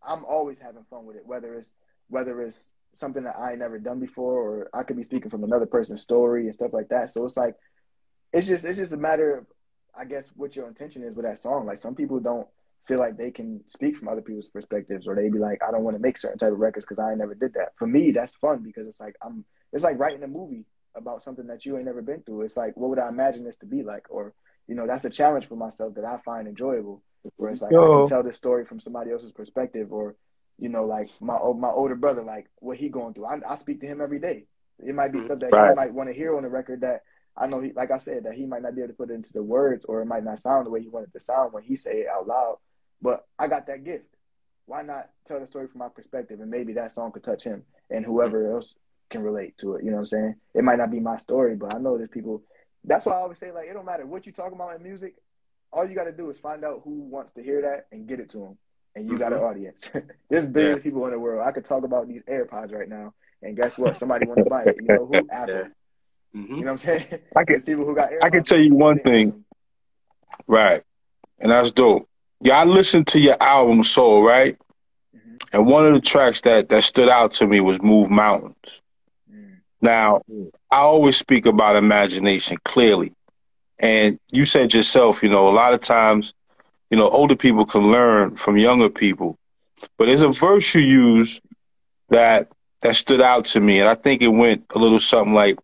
I'm 0.05 0.25
always 0.25 0.59
having 0.59 0.83
fun 0.89 1.05
with 1.05 1.15
it, 1.15 1.25
whether 1.25 1.55
it's 1.55 1.73
whether 2.07 2.41
it's 2.41 2.73
something 2.95 3.23
that 3.23 3.37
I 3.37 3.55
never 3.55 3.79
done 3.79 3.99
before, 3.99 4.33
or 4.33 4.69
I 4.73 4.83
could 4.83 4.97
be 4.97 5.03
speaking 5.03 5.29
from 5.29 5.43
another 5.43 5.65
person's 5.65 6.01
story 6.01 6.45
and 6.45 6.53
stuff 6.53 6.73
like 6.73 6.89
that. 6.89 7.09
So 7.09 7.25
it's 7.25 7.37
like, 7.37 7.55
it's 8.31 8.47
just 8.47 8.65
it's 8.65 8.77
just 8.77 8.93
a 8.93 8.97
matter 8.97 9.37
of, 9.37 9.45
I 9.97 10.05
guess, 10.05 10.31
what 10.35 10.55
your 10.55 10.67
intention 10.67 11.03
is 11.03 11.15
with 11.15 11.25
that 11.25 11.37
song. 11.37 11.65
Like 11.65 11.77
some 11.77 11.95
people 11.95 12.19
don't 12.19 12.47
feel 12.87 12.99
like 12.99 13.17
they 13.17 13.31
can 13.31 13.61
speak 13.67 13.95
from 13.95 14.07
other 14.07 14.21
people's 14.21 14.49
perspectives, 14.49 15.07
or 15.07 15.15
they 15.15 15.29
be 15.29 15.39
like, 15.39 15.61
I 15.67 15.71
don't 15.71 15.83
want 15.83 15.95
to 15.95 16.01
make 16.01 16.17
certain 16.17 16.39
type 16.39 16.51
of 16.51 16.59
records 16.59 16.85
because 16.85 17.01
I 17.01 17.15
never 17.15 17.35
did 17.35 17.53
that. 17.53 17.73
For 17.77 17.87
me, 17.87 18.11
that's 18.11 18.35
fun 18.35 18.61
because 18.63 18.87
it's 18.87 18.99
like 18.99 19.15
I'm, 19.23 19.45
it's 19.71 19.83
like 19.83 19.99
writing 19.99 20.23
a 20.23 20.27
movie 20.27 20.65
about 20.95 21.23
something 21.23 21.47
that 21.47 21.65
you 21.65 21.77
ain't 21.77 21.85
never 21.85 22.01
been 22.01 22.21
through. 22.21 22.41
It's 22.41 22.57
like, 22.57 22.75
what 22.77 22.89
would 22.89 22.99
I 22.99 23.09
imagine 23.09 23.43
this 23.43 23.57
to 23.57 23.65
be 23.65 23.83
like? 23.83 24.05
Or, 24.09 24.33
you 24.67 24.75
know, 24.75 24.85
that's 24.85 25.05
a 25.05 25.09
challenge 25.09 25.47
for 25.47 25.55
myself 25.55 25.95
that 25.95 26.05
I 26.05 26.17
find 26.23 26.47
enjoyable. 26.47 27.01
Where 27.37 27.51
it's 27.51 27.61
like 27.61 27.71
Yo. 27.71 27.83
I 27.83 27.99
can 27.99 28.09
tell 28.09 28.23
this 28.23 28.35
story 28.35 28.65
from 28.65 28.79
somebody 28.79 29.11
else's 29.11 29.31
perspective, 29.31 29.93
or 29.93 30.15
you 30.59 30.69
know, 30.69 30.85
like 30.85 31.07
my 31.21 31.37
my 31.57 31.69
older 31.69 31.95
brother, 31.95 32.21
like 32.23 32.49
what 32.59 32.77
he 32.77 32.89
going 32.89 33.13
through. 33.13 33.25
I, 33.25 33.39
I 33.47 33.55
speak 33.55 33.81
to 33.81 33.87
him 33.87 34.01
every 34.01 34.19
day. 34.19 34.45
It 34.79 34.95
might 34.95 35.11
be 35.11 35.19
mm-hmm. 35.19 35.27
stuff 35.27 35.39
that 35.39 35.51
right. 35.51 35.69
he 35.69 35.75
might 35.75 35.93
want 35.93 36.09
to 36.09 36.15
hear 36.15 36.35
on 36.35 36.43
the 36.43 36.49
record 36.49 36.81
that 36.81 37.01
I 37.35 37.47
know, 37.47 37.61
he, 37.61 37.71
like 37.73 37.91
I 37.91 37.97
said, 37.97 38.25
that 38.25 38.35
he 38.35 38.45
might 38.45 38.61
not 38.61 38.75
be 38.75 38.81
able 38.81 38.89
to 38.89 38.97
put 38.97 39.09
it 39.09 39.13
into 39.13 39.33
the 39.33 39.41
words, 39.41 39.85
or 39.85 40.01
it 40.01 40.05
might 40.05 40.23
not 40.23 40.39
sound 40.39 40.65
the 40.65 40.69
way 40.69 40.81
he 40.81 40.89
wanted 40.89 41.11
to 41.13 41.21
sound 41.21 41.53
when 41.53 41.63
he 41.63 41.75
say 41.75 42.01
it 42.01 42.07
out 42.07 42.27
loud. 42.27 42.57
But 43.01 43.25
I 43.39 43.47
got 43.47 43.67
that 43.67 43.83
gift. 43.83 44.05
Why 44.65 44.83
not 44.83 45.09
tell 45.25 45.39
the 45.39 45.47
story 45.47 45.67
from 45.67 45.79
my 45.79 45.89
perspective, 45.89 46.39
and 46.39 46.51
maybe 46.51 46.73
that 46.73 46.91
song 46.91 47.11
could 47.11 47.23
touch 47.23 47.43
him 47.43 47.63
and 47.89 48.05
whoever 48.05 48.53
else 48.53 48.75
can 49.09 49.23
relate 49.23 49.57
to 49.57 49.75
it. 49.75 49.83
You 49.83 49.89
know 49.89 49.97
what 49.97 50.01
I'm 50.01 50.05
saying? 50.05 50.35
It 50.53 50.63
might 50.63 50.77
not 50.77 50.91
be 50.91 50.99
my 50.99 51.17
story, 51.17 51.55
but 51.55 51.73
I 51.73 51.79
know 51.79 51.97
there's 51.97 52.09
people. 52.09 52.43
That's 52.83 53.05
why 53.05 53.13
I 53.13 53.17
always 53.17 53.39
say 53.39 53.51
like 53.51 53.67
it 53.67 53.73
don't 53.73 53.85
matter 53.85 54.05
what 54.05 54.25
you 54.25 54.31
talk 54.31 54.53
about 54.53 54.75
in 54.75 54.83
music. 54.83 55.15
All 55.71 55.87
you 55.87 55.95
got 55.95 56.03
to 56.03 56.11
do 56.11 56.29
is 56.29 56.37
find 56.37 56.63
out 56.63 56.81
who 56.83 57.01
wants 57.01 57.33
to 57.33 57.43
hear 57.43 57.61
that 57.63 57.87
and 57.91 58.07
get 58.07 58.19
it 58.19 58.29
to 58.31 58.37
them 58.37 58.57
and 58.95 59.05
you 59.05 59.13
mm-hmm. 59.13 59.19
got 59.19 59.33
an 59.33 59.39
mm-hmm. 59.39 59.47
audience. 59.47 59.89
There's 60.29 60.45
billions 60.45 60.73
yeah. 60.73 60.77
of 60.77 60.83
people 60.83 61.05
in 61.05 61.11
the 61.11 61.19
world. 61.19 61.45
I 61.45 61.51
could 61.51 61.65
talk 61.65 61.83
about 61.83 62.07
these 62.07 62.21
AirPods 62.23 62.71
right 62.71 62.87
now, 62.87 63.13
and 63.41 63.55
guess 63.55 63.77
what? 63.77 63.97
Somebody 63.97 64.25
want 64.27 64.39
to 64.43 64.49
buy 64.49 64.63
it. 64.63 64.75
You 64.79 64.87
know 64.87 65.05
who? 65.05 65.15
Apple. 65.31 65.55
Yeah. 65.55 65.61
Mm-hmm. 66.35 66.55
You 66.55 66.61
know 66.61 66.65
what 66.65 66.71
I'm 66.71 66.77
saying? 66.79 67.07
I 67.35 67.43
can, 67.43 67.61
people 67.61 67.85
who 67.85 67.95
got 67.95 68.11
AirPods. 68.11 68.23
I 68.23 68.29
can 68.29 68.43
tell 68.43 68.59
you 68.59 68.73
one 68.73 68.99
thing, 68.99 69.45
right? 70.47 70.81
And 71.39 71.51
that's 71.51 71.71
dope. 71.71 72.07
Yeah, 72.41 72.57
I 72.57 72.65
listened 72.65 73.07
to 73.07 73.19
your 73.19 73.41
album 73.41 73.83
Soul, 73.83 74.23
right? 74.23 74.57
Mm-hmm. 75.15 75.35
And 75.53 75.65
one 75.65 75.85
of 75.85 75.93
the 75.93 76.01
tracks 76.01 76.41
that 76.41 76.69
that 76.69 76.83
stood 76.83 77.09
out 77.09 77.33
to 77.33 77.47
me 77.47 77.59
was 77.61 77.81
"Move 77.81 78.09
Mountains." 78.09 78.81
Mm. 79.31 79.57
Now, 79.81 80.21
I 80.71 80.77
always 80.77 81.17
speak 81.17 81.45
about 81.45 81.75
imagination 81.75 82.57
clearly, 82.63 83.13
and 83.79 84.19
you 84.31 84.45
said 84.45 84.73
yourself, 84.73 85.23
you 85.23 85.29
know, 85.29 85.47
a 85.47 85.51
lot 85.51 85.73
of 85.73 85.81
times 85.81 86.33
you 86.93 86.97
know, 86.97 87.09
older 87.09 87.35
people 87.35 87.65
can 87.65 87.91
learn 87.91 88.35
from 88.35 88.55
younger 88.55 88.87
people. 88.87 89.35
But 89.97 90.05
there's 90.05 90.21
a 90.21 90.27
verse 90.27 90.75
you 90.75 90.81
use 90.81 91.41
that 92.09 92.51
that 92.81 92.95
stood 92.95 93.19
out 93.19 93.45
to 93.45 93.59
me, 93.59 93.79
and 93.79 93.89
I 93.89 93.95
think 93.95 94.21
it 94.21 94.27
went 94.27 94.63
a 94.75 94.77
little 94.77 94.99
something 94.99 95.33
like, 95.33 95.57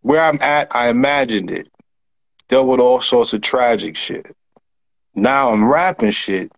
"Where 0.00 0.24
I'm 0.24 0.40
at, 0.40 0.74
I 0.74 0.88
imagined 0.88 1.50
it, 1.50 1.68
dealt 2.48 2.66
with 2.66 2.80
all 2.80 3.02
sorts 3.02 3.34
of 3.34 3.42
tragic 3.42 3.94
shit. 3.94 4.34
Now 5.14 5.50
I'm 5.52 5.70
rapping 5.70 6.12
shit, 6.12 6.50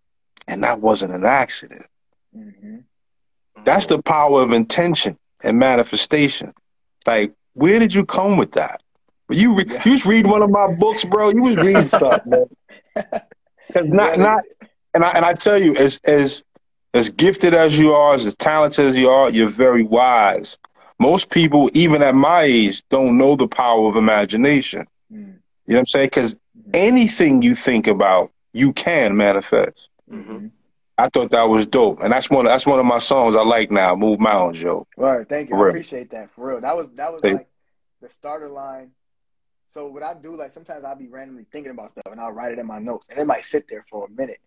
and 0.46 0.62
that 0.62 0.80
wasn't 0.80 1.12
an 1.12 1.24
accident." 1.24 1.86
Mm-hmm. 2.32 2.76
That's 3.64 3.86
the 3.86 4.00
power 4.00 4.40
of 4.40 4.52
intention 4.52 5.18
and 5.42 5.58
manifestation. 5.58 6.54
Like, 7.04 7.32
where 7.54 7.80
did 7.80 7.92
you 7.92 8.06
come 8.06 8.36
with 8.36 8.52
that? 8.52 8.82
You 9.30 9.56
re- 9.56 9.80
you 9.84 9.92
was 9.94 10.06
reading 10.06 10.30
one 10.30 10.42
of 10.42 10.50
my 10.50 10.72
books, 10.74 11.04
bro. 11.04 11.30
You 11.30 11.42
was 11.42 11.56
reading 11.56 11.88
something. 12.02 12.48
Because 13.76 13.92
not 13.92 14.18
not, 14.18 14.44
and 14.94 15.04
I 15.04 15.10
and 15.10 15.24
I 15.24 15.34
tell 15.34 15.60
you, 15.60 15.76
as 15.76 16.00
as 16.04 16.44
as 16.94 17.10
gifted 17.10 17.52
as 17.52 17.78
you 17.78 17.92
are, 17.92 18.14
as 18.14 18.34
talented 18.36 18.86
as 18.86 18.98
you 18.98 19.10
are, 19.10 19.28
you're 19.30 19.48
very 19.48 19.82
wise. 19.82 20.58
Most 20.98 21.28
people, 21.28 21.68
even 21.74 22.02
at 22.02 22.14
my 22.14 22.42
age, 22.42 22.82
don't 22.88 23.18
know 23.18 23.36
the 23.36 23.46
power 23.46 23.86
of 23.86 23.96
imagination. 23.96 24.86
Mm. 25.12 25.18
You 25.18 25.24
know 25.26 25.74
what 25.74 25.78
I'm 25.80 25.86
saying? 25.86 26.06
Because 26.06 26.36
anything 26.72 27.42
you 27.42 27.54
think 27.54 27.86
about, 27.86 28.32
you 28.54 28.72
can 28.72 29.14
manifest. 29.14 29.90
Mm-hmm. 30.10 30.46
I 30.96 31.10
thought 31.10 31.32
that 31.32 31.50
was 31.50 31.66
dope, 31.66 32.00
and 32.00 32.10
that's 32.10 32.30
one. 32.30 32.46
That's 32.46 32.66
one 32.66 32.80
of 32.80 32.86
my 32.86 32.98
songs 32.98 33.36
I 33.36 33.42
like 33.42 33.70
now. 33.70 33.94
Move 33.94 34.20
Mountains, 34.20 34.62
yo. 34.62 34.86
Right, 34.96 35.28
thank 35.28 35.50
you. 35.50 35.56
I 35.56 35.68
appreciate 35.68 36.10
that 36.10 36.30
for 36.30 36.48
real. 36.48 36.60
That 36.62 36.74
was 36.74 36.88
that 36.94 37.12
was 37.12 37.22
like 37.22 37.46
the 38.00 38.08
starter 38.08 38.48
line 38.48 38.92
so 39.76 39.88
what 39.88 40.02
I 40.02 40.14
do, 40.14 40.38
like 40.38 40.52
sometimes 40.52 40.84
I'll 40.84 40.96
be 40.96 41.06
randomly 41.06 41.44
thinking 41.52 41.70
about 41.70 41.90
stuff 41.90 42.06
and 42.10 42.18
I'll 42.18 42.32
write 42.32 42.52
it 42.52 42.58
in 42.58 42.66
my 42.66 42.78
notes, 42.78 43.08
and 43.10 43.18
it 43.18 43.26
might 43.26 43.44
sit 43.44 43.66
there 43.68 43.84
for 43.90 44.06
a 44.06 44.10
minute 44.10 44.40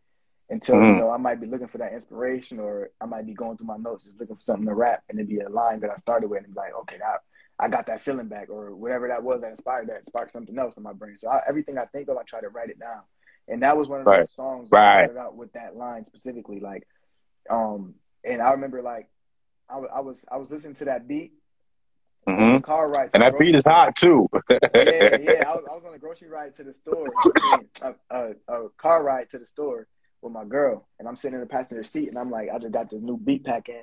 until 0.50 0.78
mm-hmm. 0.78 0.96
you 0.96 1.02
know 1.02 1.12
I 1.12 1.18
might 1.18 1.40
be 1.40 1.46
looking 1.46 1.68
for 1.68 1.78
that 1.78 1.94
inspiration, 1.94 2.60
or 2.60 2.90
I 3.00 3.06
might 3.06 3.28
be 3.28 3.36
going 3.36 3.56
through 3.56 3.68
my 3.68 3.78
notes 3.78 4.06
just 4.06 4.20
looking 4.20 4.36
for 4.36 4.42
something 4.42 4.66
to 4.66 4.74
rap, 4.74 5.04
and 5.08 5.20
it'd 5.20 5.30
be 5.30 5.42
a 5.42 5.50
line 5.50 5.82
that 5.82 5.92
I 5.92 5.96
started 5.98 6.30
with, 6.30 6.44
and 6.44 6.54
be 6.56 6.60
like, 6.60 6.76
okay, 6.82 6.98
that 6.98 7.20
I 7.60 7.68
got 7.68 7.86
that 7.86 8.02
feeling 8.02 8.28
back, 8.28 8.50
or 8.50 8.76
whatever 8.76 9.08
that 9.08 9.22
was 9.22 9.42
that 9.42 9.52
inspired 9.52 9.90
that 9.90 10.04
sparked 10.04 10.32
something 10.32 10.58
else 10.58 10.78
in 10.78 10.84
my 10.84 10.94
brain. 10.94 11.16
So 11.16 11.30
I, 11.30 11.42
everything 11.48 11.78
I 11.78 11.86
think 11.86 12.10
of, 12.10 12.18
I 12.18 12.24
try 12.24 12.42
to 12.42 12.50
write 12.50 12.72
it 12.72 12.80
down, 12.80 13.02
and 13.48 13.62
that 13.62 13.78
was 13.78 13.88
one 13.88 14.00
of 14.00 14.08
those 14.08 14.34
songs 14.34 14.72
that 14.72 14.78
right. 14.78 15.06
started 15.06 15.20
out 15.20 15.36
with 15.36 15.54
that 15.54 15.76
line 15.76 16.06
specifically, 16.06 16.60
like, 16.60 16.88
um, 17.52 17.94
and 18.24 18.42
I 18.42 18.50
remember 18.54 18.82
like 18.82 19.08
I, 19.70 19.78
I 19.78 20.00
was 20.00 20.26
I 20.32 20.38
was 20.38 20.50
listening 20.50 20.74
to 20.78 20.86
that 20.86 21.08
beat 21.08 21.34
Mm-hmm. 22.28 22.60
Car 22.60 22.88
ride, 22.90 23.10
and 23.14 23.24
that 23.24 23.40
beat 23.40 23.56
is 23.56 23.66
hot 23.66 23.96
too. 23.96 24.30
yeah, 24.50 24.58
yeah. 24.76 25.44
I 25.48 25.56
was, 25.56 25.64
I 25.70 25.76
was, 25.76 25.84
on 25.88 25.94
a 25.96 25.98
grocery 25.98 26.30
ride 26.30 26.56
to 26.58 26.64
the 26.64 26.74
store, 26.74 27.08
a, 27.82 27.94
a, 28.12 28.32
a, 28.48 28.70
car 28.78 29.04
ride 29.04 29.30
to 29.32 29.40
the 29.40 29.48
store 29.48 29.88
with 30.22 30.34
my 30.34 30.46
girl, 30.46 30.88
and 31.00 31.08
I'm 31.08 31.16
sitting 31.16 31.36
in 31.36 31.40
the 31.40 31.48
passenger 31.48 31.84
seat, 31.84 32.10
and 32.10 32.18
I'm 32.18 32.30
like, 32.30 32.50
I 32.54 32.60
just 32.60 32.74
got 32.74 32.90
this 32.90 33.02
new 33.02 33.18
beat 33.18 33.46
pack 33.46 33.70
in. 33.70 33.82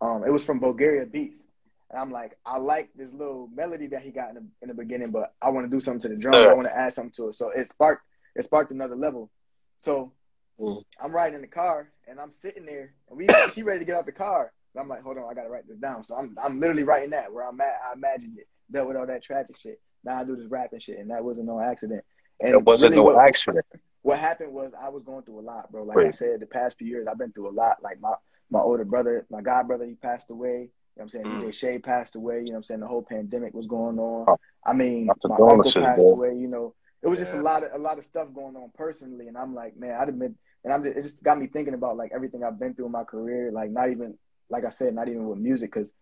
Um, 0.00 0.24
it 0.26 0.32
was 0.32 0.44
from 0.44 0.58
Bulgaria 0.58 1.06
Beats, 1.06 1.46
and 1.90 2.00
I'm 2.00 2.10
like, 2.10 2.36
I 2.44 2.58
like 2.58 2.90
this 2.96 3.12
little 3.12 3.48
melody 3.54 3.86
that 3.88 4.02
he 4.02 4.10
got 4.10 4.30
in 4.30 4.34
the, 4.34 4.44
in 4.62 4.68
the 4.68 4.74
beginning, 4.74 5.10
but 5.10 5.34
I 5.40 5.50
want 5.50 5.70
to 5.70 5.74
do 5.74 5.80
something 5.80 6.02
to 6.02 6.08
the 6.08 6.16
drum. 6.16 6.48
I 6.48 6.54
want 6.54 6.66
to 6.66 6.76
add 6.76 6.92
something 6.92 7.12
to 7.16 7.28
it, 7.28 7.36
so 7.36 7.50
it 7.50 7.68
sparked 7.68 8.02
it 8.34 8.44
sparked 8.44 8.72
another 8.72 8.96
level. 8.96 9.30
So 9.78 10.12
mm. 10.58 10.82
I'm 11.02 11.12
riding 11.12 11.36
in 11.36 11.42
the 11.42 11.46
car, 11.46 11.90
and 12.08 12.18
I'm 12.18 12.32
sitting 12.32 12.66
there, 12.66 12.94
and 13.08 13.18
we 13.18 13.28
she 13.54 13.62
ready 13.62 13.78
to 13.78 13.84
get 13.84 13.96
out 13.96 14.06
the 14.06 14.12
car. 14.12 14.52
I'm 14.80 14.88
like, 14.88 15.02
hold 15.02 15.18
on, 15.18 15.30
I 15.30 15.34
gotta 15.34 15.50
write 15.50 15.68
this 15.68 15.78
down. 15.78 16.04
So 16.04 16.16
I'm 16.16 16.36
I'm 16.42 16.60
literally 16.60 16.82
writing 16.82 17.10
that 17.10 17.32
where 17.32 17.46
I'm 17.46 17.60
at. 17.60 17.80
I 17.88 17.92
imagined 17.94 18.38
it, 18.38 18.46
dealt 18.70 18.88
with 18.88 18.96
all 18.96 19.06
that 19.06 19.22
tragic 19.22 19.56
shit. 19.56 19.80
Now 20.04 20.16
I 20.16 20.24
do 20.24 20.36
this 20.36 20.46
rapping 20.46 20.80
shit, 20.80 20.98
and 20.98 21.10
that 21.10 21.24
wasn't 21.24 21.46
no 21.46 21.60
accident. 21.60 22.04
And 22.40 22.50
it 22.50 22.62
wasn't 22.62 22.92
really 22.92 23.04
no 23.04 23.14
what, 23.14 23.26
accident. 23.26 23.64
What 24.02 24.18
happened 24.18 24.52
was 24.52 24.72
I 24.78 24.88
was 24.88 25.02
going 25.02 25.22
through 25.22 25.40
a 25.40 25.42
lot, 25.42 25.70
bro. 25.70 25.84
Like 25.84 25.96
right. 25.96 26.08
I 26.08 26.10
said, 26.10 26.40
the 26.40 26.46
past 26.46 26.76
few 26.78 26.86
years 26.86 27.06
I've 27.06 27.18
been 27.18 27.32
through 27.32 27.48
a 27.48 27.52
lot. 27.52 27.82
Like 27.82 28.00
my 28.00 28.12
my 28.50 28.60
older 28.60 28.84
brother, 28.84 29.26
my 29.30 29.40
god 29.40 29.66
brother, 29.66 29.86
he 29.86 29.94
passed 29.94 30.30
away. 30.30 30.48
You 30.48 30.54
know 30.56 30.68
what 30.94 31.02
I'm 31.04 31.08
saying? 31.08 31.26
Mm. 31.26 31.42
DJ 31.42 31.54
Shay 31.54 31.78
passed 31.78 32.16
away. 32.16 32.38
You 32.38 32.44
know 32.44 32.50
what 32.52 32.56
I'm 32.58 32.64
saying? 32.64 32.80
The 32.80 32.86
whole 32.86 33.02
pandemic 33.02 33.54
was 33.54 33.66
going 33.66 33.98
on. 33.98 34.36
I 34.64 34.72
mean, 34.72 35.06
my 35.06 35.36
uncle 35.36 35.62
passed 35.62 35.74
bro. 35.74 36.10
away. 36.10 36.34
You 36.34 36.48
know, 36.48 36.74
it 37.02 37.08
was 37.08 37.18
yeah. 37.18 37.24
just 37.26 37.36
a 37.36 37.42
lot 37.42 37.62
of 37.62 37.70
a 37.72 37.78
lot 37.78 37.98
of 37.98 38.04
stuff 38.04 38.28
going 38.34 38.56
on 38.56 38.70
personally, 38.74 39.28
and 39.28 39.36
I'm 39.36 39.54
like, 39.54 39.76
man, 39.76 39.96
I'd 40.00 40.08
have 40.08 40.18
been, 40.18 40.36
and 40.64 40.72
I'm 40.72 40.82
just, 40.82 40.96
it 40.96 41.02
just 41.02 41.22
got 41.22 41.38
me 41.38 41.46
thinking 41.46 41.74
about 41.74 41.96
like 41.96 42.12
everything 42.14 42.44
I've 42.44 42.58
been 42.58 42.74
through 42.74 42.86
in 42.86 42.92
my 42.92 43.04
career. 43.04 43.50
Like 43.52 43.70
not 43.70 43.90
even 43.90 44.16
like 44.50 44.64
I 44.64 44.70
said, 44.70 44.94
not 44.94 45.08
even 45.08 45.26
with 45.26 45.38
music. 45.38 45.72
Because 45.72 45.92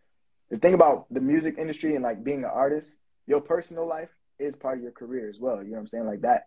the 0.51 0.59
thing 0.59 0.75
about 0.75 1.07
the 1.13 1.21
music 1.21 1.57
industry 1.59 1.95
and 1.95 2.05
like 2.05 2.23
being 2.23 2.45
an 2.45 2.51
artist, 2.53 2.99
your 3.27 3.41
personal 3.41 3.87
life 3.87 4.11
is 4.39 4.57
part 4.57 4.79
of 4.79 4.83
your 4.83 4.93
career 4.93 5.29
as 5.29 5.39
well. 5.39 5.63
You 5.63 5.71
know 5.71 5.77
what 5.77 5.81
I'm 5.81 5.87
saying? 5.89 6.07
Like 6.07 6.23
that, 6.23 6.45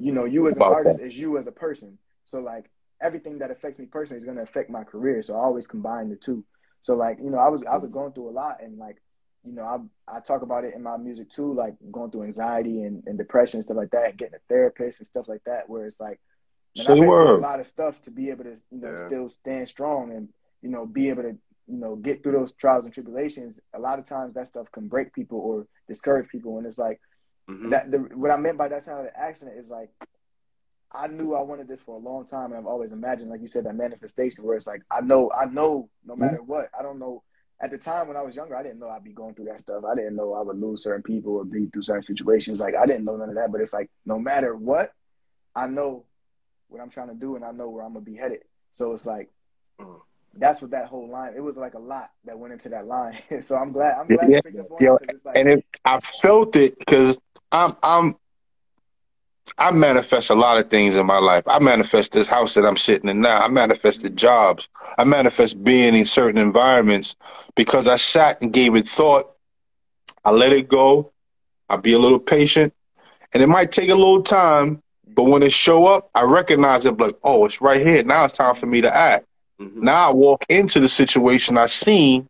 you 0.00 0.12
know, 0.12 0.24
you 0.24 0.48
as 0.48 0.56
an 0.56 0.62
artist 0.62 1.00
is 1.00 1.18
you 1.18 1.38
as 1.38 1.46
a 1.46 1.52
person. 1.52 1.98
So 2.24 2.40
like 2.40 2.70
everything 3.02 3.38
that 3.38 3.50
affects 3.50 3.78
me 3.78 3.86
personally 3.86 4.18
is 4.18 4.24
going 4.24 4.36
to 4.36 4.42
affect 4.42 4.70
my 4.70 4.84
career. 4.84 5.22
So 5.22 5.34
I 5.34 5.40
always 5.40 5.66
combine 5.66 6.08
the 6.08 6.16
two. 6.16 6.44
So 6.82 6.94
like 6.94 7.18
you 7.18 7.30
know, 7.30 7.38
I 7.38 7.48
was 7.48 7.62
I 7.68 7.76
was 7.76 7.90
going 7.90 8.12
through 8.12 8.30
a 8.30 8.32
lot, 8.32 8.62
and 8.62 8.78
like 8.78 9.02
you 9.44 9.52
know, 9.52 9.64
I 9.64 10.16
I 10.16 10.20
talk 10.20 10.42
about 10.42 10.64
it 10.64 10.74
in 10.74 10.82
my 10.82 10.96
music 10.96 11.30
too, 11.30 11.52
like 11.52 11.74
going 11.90 12.10
through 12.10 12.24
anxiety 12.24 12.82
and, 12.82 13.02
and 13.06 13.18
depression 13.18 13.58
and 13.58 13.64
stuff 13.64 13.76
like 13.76 13.90
that, 13.90 14.16
getting 14.16 14.34
a 14.34 14.38
therapist 14.48 15.00
and 15.00 15.06
stuff 15.06 15.28
like 15.28 15.42
that, 15.44 15.68
where 15.68 15.86
it's 15.86 16.00
like, 16.00 16.20
man, 16.76 16.86
so 16.86 16.92
I've 16.92 17.00
been 17.00 17.08
a 17.08 17.34
lot 17.36 17.60
of 17.60 17.66
stuff 17.66 18.00
to 18.02 18.10
be 18.10 18.30
able 18.30 18.44
to 18.44 18.56
you 18.70 18.80
know 18.80 18.90
yeah. 18.90 19.06
still 19.06 19.28
stand 19.28 19.68
strong 19.68 20.12
and 20.12 20.28
you 20.62 20.68
know, 20.68 20.86
be 20.86 21.08
able 21.08 21.22
to, 21.22 21.36
you 21.66 21.76
know, 21.76 21.96
get 21.96 22.22
through 22.22 22.32
those 22.32 22.52
trials 22.54 22.84
and 22.84 22.94
tribulations, 22.94 23.60
a 23.74 23.78
lot 23.78 23.98
of 23.98 24.06
times 24.06 24.34
that 24.34 24.48
stuff 24.48 24.70
can 24.72 24.88
break 24.88 25.12
people 25.12 25.38
or 25.38 25.66
discourage 25.86 26.28
people. 26.28 26.58
And 26.58 26.66
it's 26.66 26.78
like 26.78 27.00
mm-hmm. 27.48 27.70
that. 27.70 27.90
The, 27.90 27.98
what 27.98 28.30
I 28.30 28.36
meant 28.36 28.58
by 28.58 28.68
that 28.68 28.84
kind 28.84 28.98
of 28.98 29.04
the 29.06 29.18
accident 29.18 29.58
is 29.58 29.70
like 29.70 29.90
I 30.92 31.06
knew 31.06 31.34
I 31.34 31.42
wanted 31.42 31.68
this 31.68 31.80
for 31.80 31.96
a 31.96 31.98
long 31.98 32.26
time, 32.26 32.46
and 32.46 32.56
I've 32.56 32.66
always 32.66 32.92
imagined, 32.92 33.30
like 33.30 33.42
you 33.42 33.48
said, 33.48 33.64
that 33.64 33.74
manifestation 33.74 34.44
where 34.44 34.56
it's 34.56 34.66
like 34.66 34.82
I 34.90 35.00
know, 35.00 35.30
I 35.32 35.46
know, 35.46 35.90
no 36.04 36.14
mm-hmm. 36.14 36.22
matter 36.22 36.42
what, 36.42 36.68
I 36.78 36.82
don't 36.82 36.98
know. 36.98 37.22
At 37.60 37.72
the 37.72 37.78
time 37.78 38.06
when 38.06 38.16
I 38.16 38.22
was 38.22 38.36
younger, 38.36 38.54
I 38.56 38.62
didn't 38.62 38.78
know 38.78 38.88
I'd 38.88 39.02
be 39.02 39.12
going 39.12 39.34
through 39.34 39.46
that 39.46 39.60
stuff. 39.60 39.82
I 39.84 39.96
didn't 39.96 40.14
know 40.14 40.32
I 40.32 40.42
would 40.42 40.60
lose 40.60 40.84
certain 40.84 41.02
people 41.02 41.34
or 41.34 41.44
be 41.44 41.66
through 41.66 41.82
certain 41.82 42.04
situations. 42.04 42.60
Like 42.60 42.76
I 42.76 42.86
didn't 42.86 43.04
know 43.04 43.16
none 43.16 43.28
of 43.28 43.34
that. 43.34 43.50
But 43.50 43.60
it's 43.60 43.72
like 43.72 43.90
no 44.06 44.18
matter 44.18 44.54
what, 44.54 44.92
I 45.56 45.66
know 45.66 46.04
what 46.68 46.80
I'm 46.80 46.88
trying 46.88 47.08
to 47.08 47.14
do, 47.14 47.34
and 47.34 47.44
I 47.44 47.50
know 47.50 47.68
where 47.68 47.82
I'm 47.82 47.94
gonna 47.94 48.04
be 48.04 48.14
headed. 48.14 48.44
So 48.70 48.92
it's 48.92 49.06
like 49.06 49.28
mm 49.80 50.00
that's 50.34 50.62
what 50.62 50.70
that 50.70 50.86
whole 50.86 51.08
line. 51.08 51.32
It 51.36 51.40
was 51.40 51.56
like 51.56 51.74
a 51.74 51.78
lot 51.78 52.10
that 52.24 52.38
went 52.38 52.52
into 52.52 52.68
that 52.70 52.86
line. 52.86 53.18
so 53.42 53.56
I'm 53.56 53.72
glad. 53.72 53.98
I'm 53.98 54.06
glad 54.06 54.30
yeah, 54.30 54.36
you 54.36 54.42
picked 54.42 54.58
up 54.58 54.70
on 54.70 54.98
it. 55.08 55.24
Like, 55.24 55.36
and 55.36 55.48
it, 55.48 55.64
I 55.84 55.98
felt 55.98 56.56
it 56.56 56.78
because 56.78 57.18
I'm 57.52 57.74
I'm 57.82 58.16
I 59.56 59.72
manifest 59.72 60.30
a 60.30 60.34
lot 60.34 60.58
of 60.58 60.70
things 60.70 60.94
in 60.94 61.06
my 61.06 61.18
life. 61.18 61.42
I 61.46 61.58
manifest 61.58 62.12
this 62.12 62.28
house 62.28 62.54
that 62.54 62.64
I'm 62.64 62.76
sitting 62.76 63.08
in 63.08 63.20
now. 63.20 63.40
I 63.40 63.48
manifested 63.48 64.16
jobs. 64.16 64.68
I 64.96 65.04
manifest 65.04 65.62
being 65.64 65.94
in 65.96 66.06
certain 66.06 66.40
environments 66.40 67.16
because 67.56 67.88
I 67.88 67.96
sat 67.96 68.40
and 68.40 68.52
gave 68.52 68.76
it 68.76 68.86
thought. 68.86 69.34
I 70.24 70.30
let 70.30 70.52
it 70.52 70.68
go. 70.68 71.12
I 71.68 71.76
be 71.76 71.92
a 71.92 71.98
little 71.98 72.18
patient, 72.18 72.72
and 73.32 73.42
it 73.42 73.48
might 73.48 73.72
take 73.72 73.90
a 73.90 73.94
little 73.94 74.22
time, 74.22 74.82
but 75.06 75.24
when 75.24 75.42
it 75.42 75.52
show 75.52 75.86
up, 75.86 76.10
I 76.14 76.22
recognize 76.22 76.86
it. 76.86 76.98
Like, 76.98 77.16
oh, 77.22 77.44
it's 77.44 77.60
right 77.60 77.84
here. 77.84 78.02
Now 78.02 78.24
it's 78.24 78.34
time 78.34 78.54
for 78.54 78.66
me 78.66 78.80
to 78.80 78.94
act. 78.94 79.26
Mm-hmm. 79.60 79.84
Now 79.84 80.10
I 80.10 80.12
walk 80.12 80.44
into 80.48 80.80
the 80.80 80.88
situation 80.88 81.58
I 81.58 81.66
seen 81.66 82.28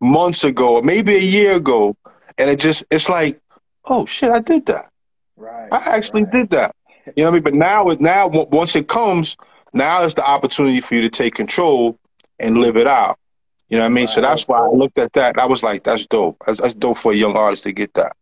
months 0.00 0.44
ago, 0.44 0.76
or 0.76 0.82
maybe 0.82 1.16
a 1.16 1.20
year 1.20 1.56
ago, 1.56 1.96
and 2.36 2.50
it 2.50 2.58
just 2.58 2.84
it's 2.90 3.08
like, 3.08 3.40
oh 3.84 4.06
shit, 4.06 4.30
I 4.30 4.40
did 4.40 4.66
that. 4.66 4.90
Right. 5.36 5.68
I 5.72 5.96
actually 5.96 6.24
right. 6.24 6.32
did 6.32 6.50
that. 6.50 6.74
You 7.16 7.24
know 7.24 7.30
what 7.30 7.30
I 7.30 7.34
mean? 7.34 7.42
But 7.44 7.54
now, 7.54 7.88
it 7.88 8.00
now 8.00 8.28
once 8.28 8.76
it 8.76 8.88
comes, 8.88 9.36
now 9.72 10.02
it's 10.02 10.14
the 10.14 10.26
opportunity 10.26 10.80
for 10.80 10.94
you 10.96 11.02
to 11.02 11.10
take 11.10 11.34
control 11.34 11.98
and 12.38 12.58
live 12.58 12.76
it 12.76 12.86
out. 12.86 13.18
You 13.68 13.76
know 13.76 13.84
what 13.84 13.90
I 13.90 13.94
mean? 13.94 14.06
Right. 14.06 14.14
So 14.14 14.20
that's 14.20 14.48
why 14.48 14.58
I 14.58 14.68
looked 14.68 14.98
at 14.98 15.12
that. 15.14 15.38
I 15.38 15.46
was 15.46 15.62
like, 15.62 15.84
that's 15.84 16.06
dope. 16.06 16.42
That's, 16.46 16.60
that's 16.60 16.74
dope 16.74 16.96
for 16.96 17.12
a 17.12 17.14
young 17.16 17.36
artist 17.36 17.64
to 17.64 17.72
get 17.72 17.94
that. 17.94 18.16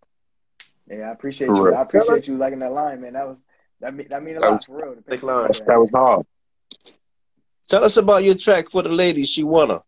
Yeah, 0.89 1.09
I 1.09 1.12
appreciate 1.12 1.47
for 1.47 1.57
you. 1.57 1.62
Real. 1.66 1.74
I 1.74 1.82
appreciate 1.82 2.28
you 2.28 2.37
liking 2.37 2.61
that 2.61 2.72
line, 2.72 3.01
man. 3.01 3.14
That 3.14 3.26
was 3.26 3.45
that 3.80 3.95
mean 3.95 4.09
that 4.11 4.22
mean 4.22 4.37
a 4.37 4.41
that 4.41 4.47
lot 4.47 4.55
was, 4.55 4.66
for 4.66 4.76
real. 4.76 4.97
Big 5.09 5.22
line. 5.22 5.51
That 5.66 5.80
was 5.80 5.91
hard. 5.91 6.26
Tell 7.68 7.84
us 7.84 7.96
about 7.96 8.22
your 8.22 8.36
track 8.36 8.70
for 8.70 8.82
the 8.82 8.88
ladies. 8.88 9.28
She 9.28 9.42
wanna. 9.42 9.82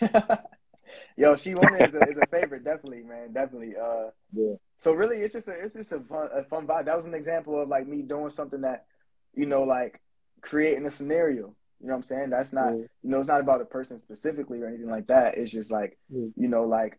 Yo, 1.16 1.36
she 1.36 1.54
wanna 1.54 1.84
is 1.84 1.94
a, 1.94 2.00
is 2.08 2.18
a 2.18 2.26
favorite, 2.26 2.64
definitely, 2.64 3.02
man, 3.02 3.32
definitely. 3.32 3.74
Uh, 3.76 4.10
yeah. 4.32 4.54
So 4.76 4.92
really, 4.92 5.18
it's 5.18 5.32
just 5.32 5.48
a 5.48 5.52
it's 5.52 5.74
just 5.74 5.92
a 5.92 6.00
fun 6.00 6.28
a 6.32 6.42
fun 6.44 6.66
vibe. 6.66 6.86
That 6.86 6.96
was 6.96 7.04
an 7.04 7.14
example 7.14 7.60
of 7.60 7.68
like 7.68 7.86
me 7.86 8.02
doing 8.02 8.30
something 8.30 8.60
that, 8.62 8.86
you 9.34 9.46
know, 9.46 9.62
like 9.62 10.00
creating 10.40 10.86
a 10.86 10.90
scenario. 10.90 11.54
You 11.80 11.86
know 11.86 11.92
what 11.92 11.96
I'm 11.96 12.02
saying? 12.02 12.30
That's 12.30 12.52
not 12.52 12.72
you 12.72 12.88
know 13.02 13.18
it's 13.18 13.28
not 13.28 13.40
about 13.40 13.60
a 13.60 13.64
person 13.64 13.98
specifically 14.00 14.60
or 14.60 14.66
anything 14.66 14.90
like 14.90 15.06
that. 15.08 15.38
It's 15.38 15.52
just 15.52 15.70
like 15.70 15.98
you 16.10 16.32
know 16.48 16.64
like, 16.64 16.98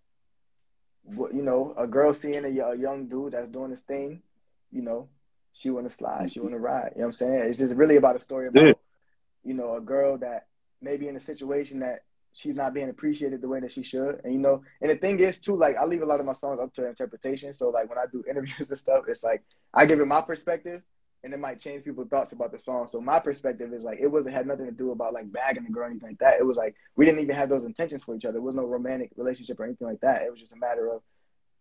you 1.06 1.42
know, 1.42 1.74
a 1.78 1.88
girl 1.88 2.14
seeing 2.14 2.46
a, 2.46 2.64
a 2.68 2.78
young 2.78 3.08
dude 3.08 3.34
that's 3.34 3.50
doing 3.50 3.72
this 3.72 3.82
thing, 3.82 4.22
you 4.72 4.82
know, 4.82 5.10
she 5.54 5.70
want 5.70 5.90
to 5.90 5.94
slide, 5.94 6.32
she 6.32 6.40
want 6.40 6.54
to 6.54 6.60
ride. 6.60 6.92
You 6.96 7.02
know 7.02 7.08
what 7.08 7.08
I'm 7.08 7.14
saying? 7.14 7.42
It's 7.44 7.60
just 7.60 7.76
really 7.76 7.98
about 7.98 8.16
a 8.16 8.22
story 8.22 8.48
about 8.48 8.78
you 9.44 9.54
know, 9.54 9.76
a 9.76 9.82
girl 9.82 10.18
that 10.20 10.48
maybe 10.82 11.08
in 11.08 11.16
a 11.16 11.22
situation 11.22 11.80
that 11.80 12.04
she's 12.34 12.56
not 12.56 12.74
being 12.74 12.90
appreciated 12.90 13.42
the 13.42 13.48
way 13.48 13.60
that 13.60 13.72
she 13.72 13.84
should. 13.84 14.22
And 14.24 14.34
you 14.34 14.40
know, 14.40 14.62
and 14.82 14.90
the 14.90 14.96
thing 14.96 15.20
is 15.20 15.40
too, 15.40 15.56
like 15.56 15.76
I 15.78 15.86
leave 15.86 16.02
a 16.02 16.06
lot 16.06 16.20
of 16.20 16.26
my 16.26 16.34
songs 16.34 16.60
up 16.62 16.74
to 16.76 16.88
interpretation. 16.88 17.54
So 17.54 17.70
like 17.70 17.90
when 17.90 17.98
I 17.98 18.06
do 18.12 18.24
interviews 18.30 18.70
and 18.70 18.78
stuff, 18.78 19.06
it's 19.08 19.24
like 19.24 19.44
I 19.74 19.86
give 19.86 20.00
it 20.00 20.06
my 20.06 20.22
perspective 20.22 20.82
and 21.24 21.34
it 21.34 21.40
might 21.40 21.60
change 21.60 21.84
people's 21.84 22.08
thoughts 22.08 22.32
about 22.32 22.52
the 22.52 22.60
song. 22.60 22.88
So 22.88 23.02
my 23.02 23.20
perspective 23.20 23.74
is 23.74 23.84
like 23.84 24.00
it 24.00 24.08
wasn't 24.08 24.36
had 24.36 24.48
nothing 24.48 24.66
to 24.66 24.72
do 24.72 24.92
about 24.92 25.14
like 25.14 25.32
bagging 25.32 25.66
the 25.66 25.72
girl 25.72 25.84
or 25.84 25.88
anything 25.88 26.10
like 26.10 26.20
that. 26.20 26.40
It 26.40 26.46
was 26.46 26.58
like 26.58 26.76
we 26.96 27.06
didn't 27.06 27.22
even 27.22 27.36
have 27.36 27.50
those 27.50 27.66
intentions 27.66 28.04
for 28.04 28.16
each 28.16 28.26
other. 28.26 28.34
There 28.34 28.42
was 28.42 28.56
no 28.56 28.66
romantic 28.66 29.12
relationship 29.18 29.60
or 29.60 29.66
anything 29.66 29.88
like 29.88 30.02
that. 30.02 30.22
It 30.22 30.32
was 30.32 30.40
just 30.40 30.54
a 30.54 30.58
matter 30.58 30.90
of 30.90 31.02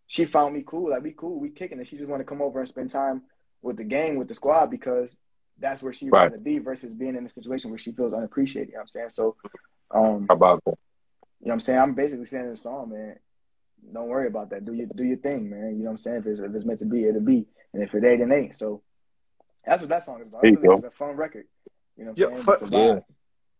she 0.07 0.25
found 0.25 0.55
me 0.55 0.63
cool, 0.65 0.89
like 0.89 1.03
we 1.03 1.11
cool, 1.11 1.39
we 1.39 1.49
kicking 1.49 1.79
it. 1.79 1.87
She 1.87 1.97
just 1.97 2.09
want 2.09 2.21
to 2.21 2.25
come 2.25 2.41
over 2.41 2.59
and 2.59 2.67
spend 2.67 2.89
time 2.89 3.23
with 3.61 3.77
the 3.77 3.83
gang, 3.83 4.17
with 4.17 4.27
the 4.27 4.33
squad 4.33 4.67
because 4.67 5.17
that's 5.59 5.81
where 5.81 5.93
she 5.93 6.09
right. 6.09 6.31
to 6.31 6.37
be 6.37 6.59
versus 6.59 6.93
being 6.93 7.15
in 7.15 7.25
a 7.25 7.29
situation 7.29 7.69
where 7.69 7.79
she 7.79 7.91
feels 7.91 8.13
unappreciated. 8.13 8.69
You 8.69 8.73
know 8.73 8.79
what 8.79 8.83
I'm 8.83 8.87
saying? 8.87 9.09
So, 9.09 9.35
um, 9.91 10.25
How 10.27 10.35
about 10.35 10.63
that? 10.65 10.77
You 11.41 11.47
know 11.47 11.51
what 11.51 11.53
I'm 11.53 11.59
saying? 11.61 11.79
I'm 11.79 11.93
basically 11.93 12.25
saying 12.25 12.45
in 12.45 12.51
the 12.51 12.57
song, 12.57 12.89
man. 12.89 13.15
Don't 13.93 14.07
worry 14.07 14.27
about 14.27 14.49
that. 14.49 14.65
Do 14.65 14.73
your 14.73 14.87
do 14.93 15.05
your 15.05 15.17
thing, 15.17 15.49
man. 15.49 15.77
You 15.77 15.77
know 15.77 15.85
what 15.85 15.91
I'm 15.91 15.97
saying? 15.97 16.17
If 16.17 16.25
it's 16.27 16.39
if 16.41 16.53
it's 16.53 16.65
meant 16.65 16.79
to 16.79 16.85
be, 16.85 17.05
it'll 17.05 17.21
be. 17.21 17.45
And 17.73 17.81
if 17.81 17.93
it 17.93 18.03
ain't, 18.03 18.21
it 18.21 18.33
ain't. 18.33 18.55
So 18.55 18.81
that's 19.65 19.81
what 19.81 19.89
that 19.89 20.03
song 20.03 20.21
is 20.21 20.27
about. 20.27 20.43
Really, 20.43 20.57
it's 20.61 20.83
a 20.83 20.91
fun 20.91 21.15
record. 21.15 21.45
You 21.95 22.05
know 22.05 22.11
what 22.11 22.21
I'm 22.21 22.33
yeah, 22.33 22.43
saying? 22.43 22.69
For, 22.69 22.75
yeah. 22.75 22.99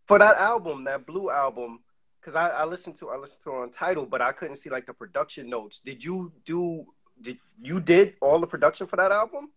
for 0.06 0.18
that 0.18 0.36
album, 0.36 0.84
that 0.84 1.06
blue 1.06 1.30
album, 1.30 1.80
because 2.20 2.34
I, 2.34 2.48
I 2.48 2.64
listened 2.64 2.96
to 2.98 3.08
I 3.08 3.16
listened 3.16 3.42
to 3.44 3.50
it 3.50 3.62
on 3.62 3.70
Tidal, 3.70 4.06
but 4.06 4.20
I 4.20 4.32
couldn't 4.32 4.56
see 4.56 4.68
like 4.68 4.86
the 4.86 4.92
production 4.92 5.48
notes. 5.48 5.80
Did 5.82 6.04
you 6.04 6.32
do 6.44 6.86
did 7.20 7.38
you 7.62 7.80
did 7.80 8.14
all 8.20 8.40
the 8.40 8.46
production 8.46 8.86
for 8.86 8.96
that 8.96 9.10
album? 9.10 9.50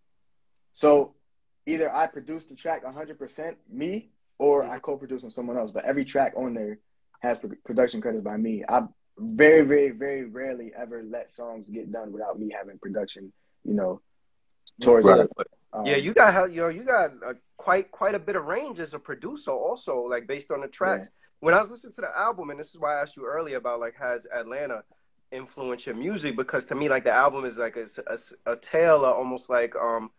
So 0.72 1.14
either 1.66 1.94
I 1.94 2.06
produce 2.06 2.44
the 2.46 2.54
track 2.54 2.84
100% 2.84 3.56
me 3.70 4.10
or 4.38 4.62
mm-hmm. 4.62 4.72
I 4.72 4.78
co-produce 4.78 5.22
with 5.22 5.32
someone 5.32 5.56
else. 5.56 5.70
But 5.70 5.84
every 5.84 6.04
track 6.04 6.34
on 6.36 6.54
there 6.54 6.78
has 7.20 7.38
production 7.64 8.00
credits 8.00 8.24
by 8.24 8.36
me. 8.36 8.64
I 8.68 8.82
very, 9.16 9.62
very, 9.62 9.90
very 9.90 10.24
rarely 10.24 10.72
ever 10.76 11.02
let 11.02 11.30
songs 11.30 11.68
get 11.68 11.92
done 11.92 12.12
without 12.12 12.38
me 12.38 12.54
having 12.56 12.78
production. 12.78 13.32
You 13.64 13.74
know, 13.74 14.00
towards 14.80 15.08
right. 15.08 15.20
it. 15.20 15.30
Um, 15.72 15.86
yeah, 15.86 15.96
you 15.96 16.12
got 16.12 16.52
you 16.52 16.62
know 16.62 16.68
you 16.68 16.82
got 16.82 17.10
a, 17.10 17.34
quite 17.56 17.90
quite 17.90 18.14
a 18.14 18.18
bit 18.18 18.36
of 18.36 18.44
range 18.44 18.78
as 18.78 18.94
a 18.94 18.98
producer, 18.98 19.50
also 19.50 20.02
like 20.02 20.26
based 20.26 20.50
on 20.50 20.60
the 20.60 20.68
tracks. 20.68 21.06
Yeah. 21.06 21.10
When 21.40 21.54
I 21.54 21.60
was 21.60 21.70
listening 21.70 21.92
to 21.94 22.00
the 22.02 22.18
album, 22.18 22.50
and 22.50 22.60
this 22.60 22.68
is 22.68 22.78
why 22.78 22.96
I 22.96 23.02
asked 23.02 23.16
you 23.16 23.26
earlier 23.26 23.56
about 23.56 23.80
like 23.80 23.94
has 23.96 24.26
Atlanta 24.26 24.84
influenced 25.32 25.86
your 25.86 25.96
music 25.96 26.36
because 26.36 26.64
to 26.64 26.74
me 26.76 26.88
like 26.88 27.02
the 27.02 27.10
album 27.10 27.44
is 27.44 27.58
like 27.58 27.76
a, 27.76 27.86
a, 28.06 28.52
a 28.52 28.56
tale 28.56 29.04
of 29.04 29.16
almost 29.16 29.50
like 29.50 29.74
um 29.74 30.10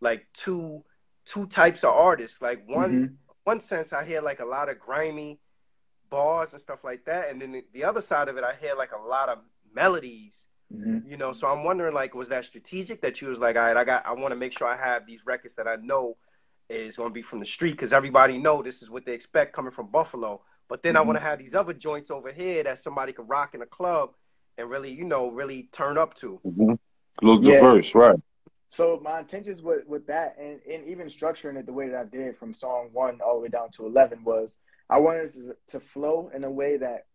like 0.00 0.26
two 0.32 0.84
two 1.30 1.46
types 1.46 1.84
of 1.84 1.90
artists. 1.94 2.42
Like 2.42 2.68
one 2.68 2.92
mm-hmm. 2.92 3.14
one 3.44 3.60
sense, 3.60 3.92
I 3.92 4.04
hear 4.04 4.20
like 4.20 4.40
a 4.40 4.44
lot 4.44 4.68
of 4.68 4.78
grimy 4.80 5.38
bars 6.10 6.52
and 6.52 6.60
stuff 6.60 6.82
like 6.82 7.04
that, 7.04 7.30
and 7.30 7.40
then 7.40 7.52
the, 7.52 7.64
the 7.72 7.84
other 7.84 8.02
side 8.02 8.28
of 8.28 8.36
it, 8.36 8.44
I 8.44 8.54
hear 8.60 8.74
like 8.74 8.92
a 8.92 9.00
lot 9.00 9.28
of 9.28 9.38
melodies. 9.74 10.46
Mm-hmm. 10.72 11.10
You 11.10 11.16
know, 11.16 11.32
so 11.32 11.48
I'm 11.48 11.64
wondering, 11.64 11.94
like, 11.94 12.14
was 12.14 12.28
that 12.28 12.44
strategic 12.44 13.02
that 13.02 13.20
you 13.20 13.26
was 13.26 13.40
like, 13.40 13.56
all 13.56 13.62
right, 13.62 13.76
I 13.76 13.82
got, 13.82 14.06
I 14.06 14.12
want 14.12 14.30
to 14.30 14.36
make 14.36 14.56
sure 14.56 14.68
I 14.68 14.76
have 14.76 15.04
these 15.04 15.26
records 15.26 15.56
that 15.56 15.66
I 15.66 15.74
know 15.74 16.16
is 16.68 16.96
going 16.96 17.08
to 17.08 17.12
be 17.12 17.22
from 17.22 17.40
the 17.40 17.46
street 17.46 17.72
because 17.72 17.92
everybody 17.92 18.38
know 18.38 18.62
this 18.62 18.80
is 18.80 18.88
what 18.88 19.04
they 19.04 19.12
expect 19.12 19.52
coming 19.52 19.72
from 19.72 19.88
Buffalo. 19.88 20.42
But 20.68 20.84
then 20.84 20.94
mm-hmm. 20.94 21.02
I 21.02 21.06
want 21.06 21.18
to 21.18 21.24
have 21.24 21.40
these 21.40 21.56
other 21.56 21.72
joints 21.72 22.08
over 22.08 22.30
here 22.30 22.62
that 22.62 22.78
somebody 22.78 23.12
could 23.12 23.28
rock 23.28 23.56
in 23.56 23.62
a 23.62 23.66
club 23.66 24.10
and 24.56 24.70
really, 24.70 24.92
you 24.92 25.04
know, 25.04 25.28
really 25.28 25.68
turn 25.72 25.98
up 25.98 26.14
to. 26.14 26.40
Mm-hmm. 26.46 27.26
A 27.26 27.40
yeah. 27.40 27.54
diverse, 27.54 27.92
right? 27.96 28.20
So 28.70 29.00
my 29.02 29.18
intentions 29.18 29.62
with 29.62 29.86
with 29.86 30.06
that 30.06 30.36
and, 30.38 30.60
and 30.68 30.88
even 30.88 31.08
structuring 31.08 31.58
it 31.58 31.66
the 31.66 31.72
way 31.72 31.88
that 31.88 32.00
I 32.00 32.04
did 32.04 32.38
from 32.38 32.54
song 32.54 32.88
one 32.92 33.20
all 33.20 33.34
the 33.34 33.40
way 33.42 33.48
down 33.48 33.70
to 33.72 33.86
eleven 33.86 34.24
was 34.24 34.58
I 34.88 35.00
wanted 35.00 35.34
to, 35.34 35.56
to 35.68 35.80
flow 35.80 36.30
in 36.34 36.44
a 36.44 36.50
way 36.50 36.76
that 36.76 37.06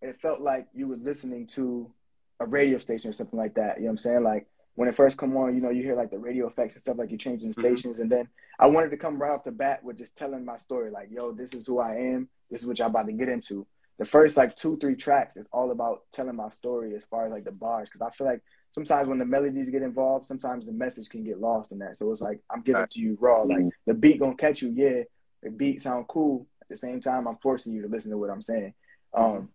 it 0.00 0.20
felt 0.20 0.40
like 0.40 0.68
you 0.72 0.88
were 0.88 0.96
listening 0.96 1.46
to 1.48 1.90
a 2.38 2.46
radio 2.46 2.78
station 2.78 3.10
or 3.10 3.12
something 3.12 3.38
like 3.38 3.54
that. 3.54 3.76
You 3.76 3.82
know 3.82 3.86
what 3.86 3.92
I'm 3.92 3.98
saying? 3.98 4.22
Like 4.22 4.46
when 4.76 4.88
it 4.88 4.96
first 4.96 5.18
come 5.18 5.36
on, 5.36 5.54
you 5.54 5.60
know, 5.60 5.70
you 5.70 5.82
hear 5.82 5.96
like 5.96 6.10
the 6.10 6.18
radio 6.18 6.46
effects 6.46 6.74
and 6.74 6.80
stuff 6.80 6.96
like 6.96 7.10
you're 7.10 7.18
changing 7.18 7.50
the 7.50 7.60
mm-hmm. 7.60 7.74
stations. 7.74 7.98
And 7.98 8.10
then 8.10 8.28
I 8.58 8.68
wanted 8.68 8.90
to 8.90 8.96
come 8.96 9.20
right 9.20 9.32
off 9.32 9.44
the 9.44 9.50
bat 9.50 9.84
with 9.84 9.98
just 9.98 10.16
telling 10.16 10.44
my 10.44 10.56
story, 10.56 10.90
like, 10.90 11.08
yo, 11.10 11.32
this 11.32 11.52
is 11.54 11.66
who 11.66 11.80
I 11.80 11.96
am. 11.96 12.28
This 12.50 12.60
is 12.60 12.66
what 12.66 12.78
y'all 12.78 12.88
about 12.88 13.06
to 13.06 13.12
get 13.12 13.28
into. 13.28 13.66
The 13.98 14.06
first 14.06 14.36
like 14.36 14.56
two, 14.56 14.78
three 14.78 14.94
tracks 14.94 15.36
is 15.36 15.46
all 15.52 15.70
about 15.70 16.04
telling 16.12 16.36
my 16.36 16.50
story 16.50 16.94
as 16.94 17.04
far 17.04 17.26
as 17.26 17.32
like 17.32 17.44
the 17.44 17.52
bars. 17.52 17.90
Cause 17.90 18.00
I 18.00 18.16
feel 18.16 18.26
like 18.26 18.42
sometimes 18.72 19.08
when 19.08 19.18
the 19.18 19.24
melodies 19.24 19.70
get 19.70 19.82
involved, 19.82 20.26
sometimes 20.26 20.66
the 20.66 20.72
message 20.72 21.08
can 21.08 21.24
get 21.24 21.40
lost 21.40 21.72
in 21.72 21.78
that. 21.78 21.96
So 21.96 22.10
it's 22.10 22.20
like 22.20 22.40
I'm 22.50 22.62
giving 22.62 22.82
it 22.82 22.90
to 22.92 23.00
you 23.00 23.16
raw. 23.20 23.42
Like 23.42 23.66
the 23.86 23.94
beat 23.94 24.20
gonna 24.20 24.36
catch 24.36 24.62
you, 24.62 24.72
yeah. 24.74 25.02
The 25.42 25.50
beat 25.50 25.82
sound 25.82 26.06
cool. 26.08 26.46
At 26.62 26.68
the 26.68 26.76
same 26.76 27.00
time, 27.00 27.26
I'm 27.26 27.38
forcing 27.42 27.72
you 27.72 27.82
to 27.82 27.88
listen 27.88 28.10
to 28.10 28.18
what 28.18 28.30
I'm 28.30 28.42
saying. 28.42 28.74
Um, 29.14 29.48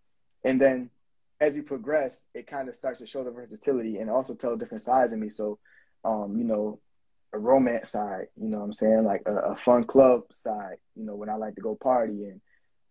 and 0.44 0.60
then 0.60 0.90
as 1.40 1.56
you 1.56 1.62
progress, 1.62 2.24
it 2.34 2.46
kind 2.46 2.68
of 2.68 2.76
starts 2.76 3.00
to 3.00 3.06
show 3.06 3.22
the 3.24 3.30
versatility 3.30 3.98
and 3.98 4.10
also 4.10 4.34
tell 4.34 4.56
different 4.56 4.82
sides 4.82 5.12
of 5.12 5.18
me. 5.18 5.30
So, 5.30 5.58
um, 6.04 6.36
you 6.36 6.44
know, 6.44 6.80
a 7.32 7.38
romance 7.38 7.90
side, 7.90 8.28
you 8.40 8.48
know 8.48 8.58
what 8.58 8.64
I'm 8.64 8.72
saying? 8.72 9.04
Like 9.04 9.22
a, 9.26 9.34
a, 9.34 9.56
fun 9.56 9.84
club 9.84 10.22
side, 10.32 10.76
you 10.94 11.04
know, 11.04 11.14
when 11.14 11.28
I 11.28 11.34
like 11.34 11.56
to 11.56 11.60
go 11.60 11.74
party 11.74 12.24
and, 12.24 12.40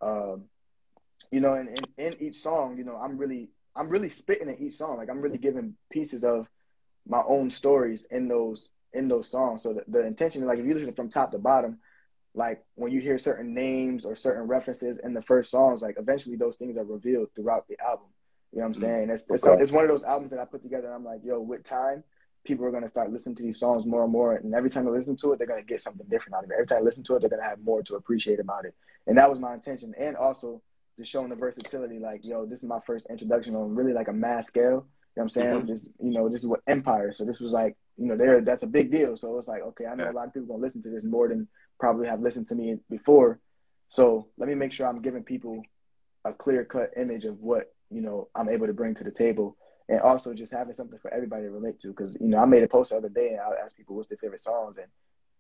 um, 0.02 0.44
you 1.32 1.40
know, 1.40 1.54
and 1.54 1.76
in 1.98 2.16
each 2.20 2.38
song, 2.38 2.78
you 2.78 2.84
know, 2.84 2.98
I'm 2.98 3.18
really 3.18 3.50
I'm 3.76 3.90
really 3.90 4.10
spitting 4.10 4.50
in 4.50 4.60
each 4.60 4.76
song. 4.76 4.98
Like 4.98 5.10
I'm 5.10 5.22
really 5.22 5.38
giving 5.38 5.76
pieces 5.90 6.24
of 6.24 6.48
my 7.08 7.22
own 7.28 7.52
stories 7.52 8.06
in 8.10 8.28
those 8.28 8.72
in 8.94 9.08
those 9.08 9.30
songs. 9.30 9.62
So 9.62 9.74
the, 9.74 9.84
the 9.88 10.06
intention, 10.06 10.46
like 10.46 10.60
if 10.60 10.66
you 10.66 10.74
listen 10.74 10.94
from 10.94 11.10
top 11.10 11.32
to 11.32 11.38
bottom, 11.38 11.80
like 12.34 12.64
when 12.76 12.92
you 12.92 13.00
hear 13.00 13.18
certain 13.18 13.54
names 13.54 14.06
or 14.06 14.16
certain 14.16 14.44
references 14.44 15.00
in 15.04 15.14
the 15.14 15.22
first 15.22 15.52
songs, 15.52 15.82
like 15.82 15.96
eventually 15.98 16.36
those 16.38 16.58
things 16.58 16.78
are 16.78 16.84
revealed 16.84 17.30
throughout 17.36 17.68
the 17.68 17.78
album. 17.86 18.08
You 18.52 18.60
know 18.60 18.68
what 18.68 18.68
I'm 18.68 18.74
mm-hmm. 18.74 18.82
saying? 18.82 19.10
It's 19.10 19.30
it's, 19.30 19.46
okay. 19.46 19.62
it's 19.62 19.72
one 19.72 19.84
of 19.84 19.90
those 19.90 20.04
albums 20.04 20.32
that 20.32 20.40
I 20.40 20.46
put 20.46 20.64
together. 20.64 20.88
and 20.88 20.96
I'm 20.96 21.04
like, 21.04 21.22
yo, 21.24 21.40
with 21.42 21.64
time, 21.64 22.04
people 22.46 22.66
are 22.66 22.72
gonna 22.72 22.88
start 22.88 23.12
listening 23.12 23.36
to 23.36 23.44
these 23.44 23.60
songs 23.60 23.86
more 23.86 24.04
and 24.04 24.12
more, 24.12 24.36
and 24.36 24.54
every 24.54 24.70
time 24.70 24.86
they 24.86 24.92
listen 24.92 25.16
to 25.18 25.34
it, 25.34 25.38
they're 25.38 25.48
gonna 25.48 25.64
get 25.64 25.82
something 25.82 26.08
different 26.10 26.36
out 26.36 26.44
of 26.46 26.52
it. 26.52 26.54
Every 26.54 26.68
time 26.68 26.80
they 26.80 26.86
listen 26.86 27.04
to 27.04 27.16
it, 27.16 27.20
they're 27.20 27.30
gonna 27.30 27.44
have 27.44 27.60
more 27.60 27.84
to 27.84 27.96
appreciate 27.96 28.40
about 28.40 28.66
it. 28.66 28.76
And 29.08 29.18
that 29.18 29.30
was 29.30 29.40
my 29.40 29.54
intention. 29.54 29.94
And 29.98 30.16
also 30.16 30.62
just 30.98 31.12
showing 31.12 31.30
the 31.30 31.36
versatility. 31.36 32.00
Like, 32.00 32.22
yo, 32.24 32.46
this 32.46 32.60
is 32.60 32.70
my 32.70 32.80
first 32.86 33.08
introduction 33.10 33.56
on 33.56 33.76
really 33.76 33.94
like 33.94 34.08
a 34.08 34.14
mass 34.14 34.48
scale. 34.48 34.64
You 34.64 34.72
know 34.72 34.84
what 35.14 35.24
I'm 35.24 35.30
saying? 35.30 35.48
Mm-hmm. 35.50 35.68
Just 35.68 35.90
you 36.02 36.12
know, 36.12 36.30
this 36.30 36.42
is 36.42 36.48
what 36.48 36.62
Empire. 36.68 37.12
So 37.12 37.24
this 37.24 37.40
was 37.40 37.54
like, 37.54 37.76
you 37.98 38.06
know, 38.06 38.18
there 38.18 38.42
that's 38.42 38.64
a 38.64 38.68
big 38.68 38.92
deal. 38.92 39.16
So 39.16 39.38
it's 39.38 39.48
like, 39.48 39.62
okay, 39.62 39.86
I 39.86 39.96
know 39.96 40.10
a 40.10 40.12
lot 40.12 40.28
of 40.28 40.34
people 40.34 40.48
gonna 40.48 40.62
listen 40.62 40.82
to 40.84 40.90
this 40.90 41.04
more 41.04 41.30
than 41.30 41.48
probably 41.80 42.08
have 42.08 42.22
listened 42.22 42.48
to 42.48 42.56
me 42.56 42.78
before. 42.90 43.40
So 43.88 44.28
let 44.38 44.50
me 44.50 44.56
make 44.56 44.72
sure 44.72 44.88
I'm 44.88 45.02
giving 45.02 45.24
people 45.24 45.62
a 46.26 46.34
clear 46.34 46.66
cut 46.66 46.92
image 46.98 47.26
of 47.26 47.40
what 47.40 47.74
you 47.90 48.02
know 48.02 48.30
I'm 48.36 48.50
able 48.50 48.68
to 48.68 48.74
bring 48.74 48.96
to 48.96 49.04
the 49.04 49.12
table, 49.12 49.56
and 49.88 50.02
also 50.02 50.34
just 50.34 50.52
having 50.52 50.74
something 50.74 51.00
for 51.00 51.14
everybody 51.14 51.44
to 51.44 51.52
relate 51.52 51.80
to. 51.82 51.90
Because 51.90 52.18
you 52.20 52.28
know, 52.28 52.40
I 52.40 52.46
made 52.46 52.64
a 52.64 52.68
post 52.68 52.92
the 52.92 52.98
other 52.98 53.10
day 53.10 53.30
and 53.30 53.40
I 53.40 53.64
asked 53.64 53.78
people 53.78 53.96
what's 53.96 54.10
their 54.10 54.18
favorite 54.18 54.42
songs, 54.42 54.78
and 54.78 54.88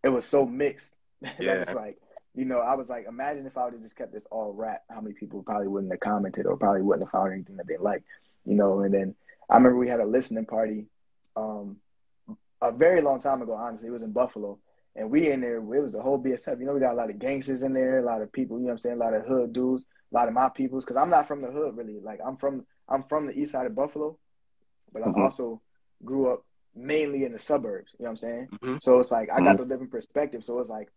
it 0.03 0.10
was 0.10 0.26
so 0.26 0.45
mixed. 0.45 0.93
Yeah. 1.39 1.56
that 1.56 1.68
was 1.68 1.76
like, 1.76 1.97
you 2.36 2.46
know, 2.46 2.60
I 2.60 2.76
was 2.76 2.90
like, 2.90 3.06
imagine 3.08 3.46
if 3.46 3.58
I 3.58 3.64
would 3.66 3.74
have 3.74 3.82
just 3.84 3.96
kept 3.96 4.14
this 4.14 4.28
all 4.30 4.54
rap, 4.54 4.84
how 4.90 5.02
many 5.02 5.14
people 5.14 5.42
probably 5.42 5.68
wouldn't 5.68 5.92
have 5.92 6.02
commented 6.02 6.46
or 6.46 6.58
probably 6.58 6.82
wouldn't 6.82 7.08
have 7.08 7.12
found 7.12 7.34
anything 7.34 7.56
that 7.58 7.68
they 7.68 7.78
liked, 7.78 8.06
you 8.46 8.56
know. 8.56 8.82
And 8.82 8.94
then 8.94 9.16
I 9.50 9.56
remember 9.56 9.78
we 9.78 9.88
had 9.88 10.02
a 10.02 10.06
listening 10.06 10.46
party, 10.46 10.88
um, 11.36 11.78
a 12.62 12.72
very 12.72 13.02
long 13.02 13.22
time 13.22 13.42
ago. 13.42 13.54
Honestly, 13.54 13.88
it 13.88 13.92
was 13.92 14.02
in 14.02 14.12
Buffalo, 14.12 14.60
and 14.96 15.10
we 15.10 15.32
in 15.32 15.42
there. 15.42 15.58
It 15.58 15.64
was 15.64 15.94
the 15.94 16.02
whole 16.02 16.20
BSF. 16.22 16.60
You 16.60 16.66
know, 16.66 16.74
we 16.74 16.80
got 16.80 16.94
a 16.94 16.98
lot 16.98 17.10
of 17.10 17.20
gangsters 17.20 17.64
in 17.64 17.74
there, 17.74 18.00
a 18.00 18.06
lot 18.06 18.22
of 18.22 18.32
people. 18.32 18.58
You 18.58 18.64
know, 18.64 18.68
what 18.70 18.74
I'm 18.74 18.78
saying, 18.80 18.96
a 18.96 19.04
lot 19.04 19.14
of 19.14 19.26
hood 19.26 19.54
dudes, 19.54 19.86
a 20.12 20.16
lot 20.16 20.28
of 20.28 20.34
my 20.34 20.50
peoples. 20.50 20.84
Because 20.84 20.98
I'm 20.98 21.10
not 21.10 21.28
from 21.28 21.42
the 21.42 21.52
hood, 21.52 21.78
really. 21.78 22.00
Like 22.02 22.20
I'm 22.26 22.38
from, 22.38 22.66
I'm 22.90 23.04
from 23.04 23.28
the 23.28 23.38
east 23.38 23.52
side 23.54 23.66
of 23.66 23.76
Buffalo, 23.76 24.18
but 24.92 25.04
I 25.04 25.08
Mhm. 25.08 25.24
also 25.24 25.62
grew 26.04 26.30
up 26.30 26.44
mainly 26.76 27.24
in 27.24 27.32
the 27.32 27.40
suburbs. 27.40 27.94
You 27.98 28.04
know 28.04 28.10
what 28.10 28.12
I'm 28.12 28.18
saying? 28.18 28.48
Mhm. 28.52 28.82
So 28.84 29.00
it's 29.00 29.12
like 29.12 29.30
I 29.32 29.40
got 29.42 29.58
the 29.58 29.66
different 29.66 29.92
perspective. 29.92 30.44
So 30.44 30.60
it's 30.60 30.70
like 30.70 30.92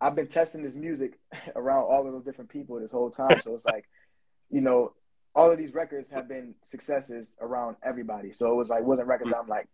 I've 0.00 0.14
been 0.14 0.28
testing 0.28 0.62
this 0.62 0.74
music 0.74 1.18
around 1.56 1.84
all 1.84 2.06
of 2.06 2.12
those 2.12 2.24
different 2.24 2.50
people 2.50 2.80
this 2.80 2.92
whole 2.92 3.10
time. 3.10 3.40
So 3.40 3.54
it's 3.54 3.64
like, 3.64 3.88
you 4.50 4.60
know, 4.60 4.94
all 5.34 5.50
of 5.50 5.58
these 5.58 5.74
records 5.74 6.10
have 6.10 6.28
been 6.28 6.54
successes 6.62 7.36
around 7.40 7.76
everybody. 7.84 8.32
So 8.32 8.50
it 8.50 8.56
was 8.56 8.68
like 8.68 8.82
wasn't 8.82 9.08
records 9.08 9.32
I'm 9.32 9.46
like, 9.46 9.68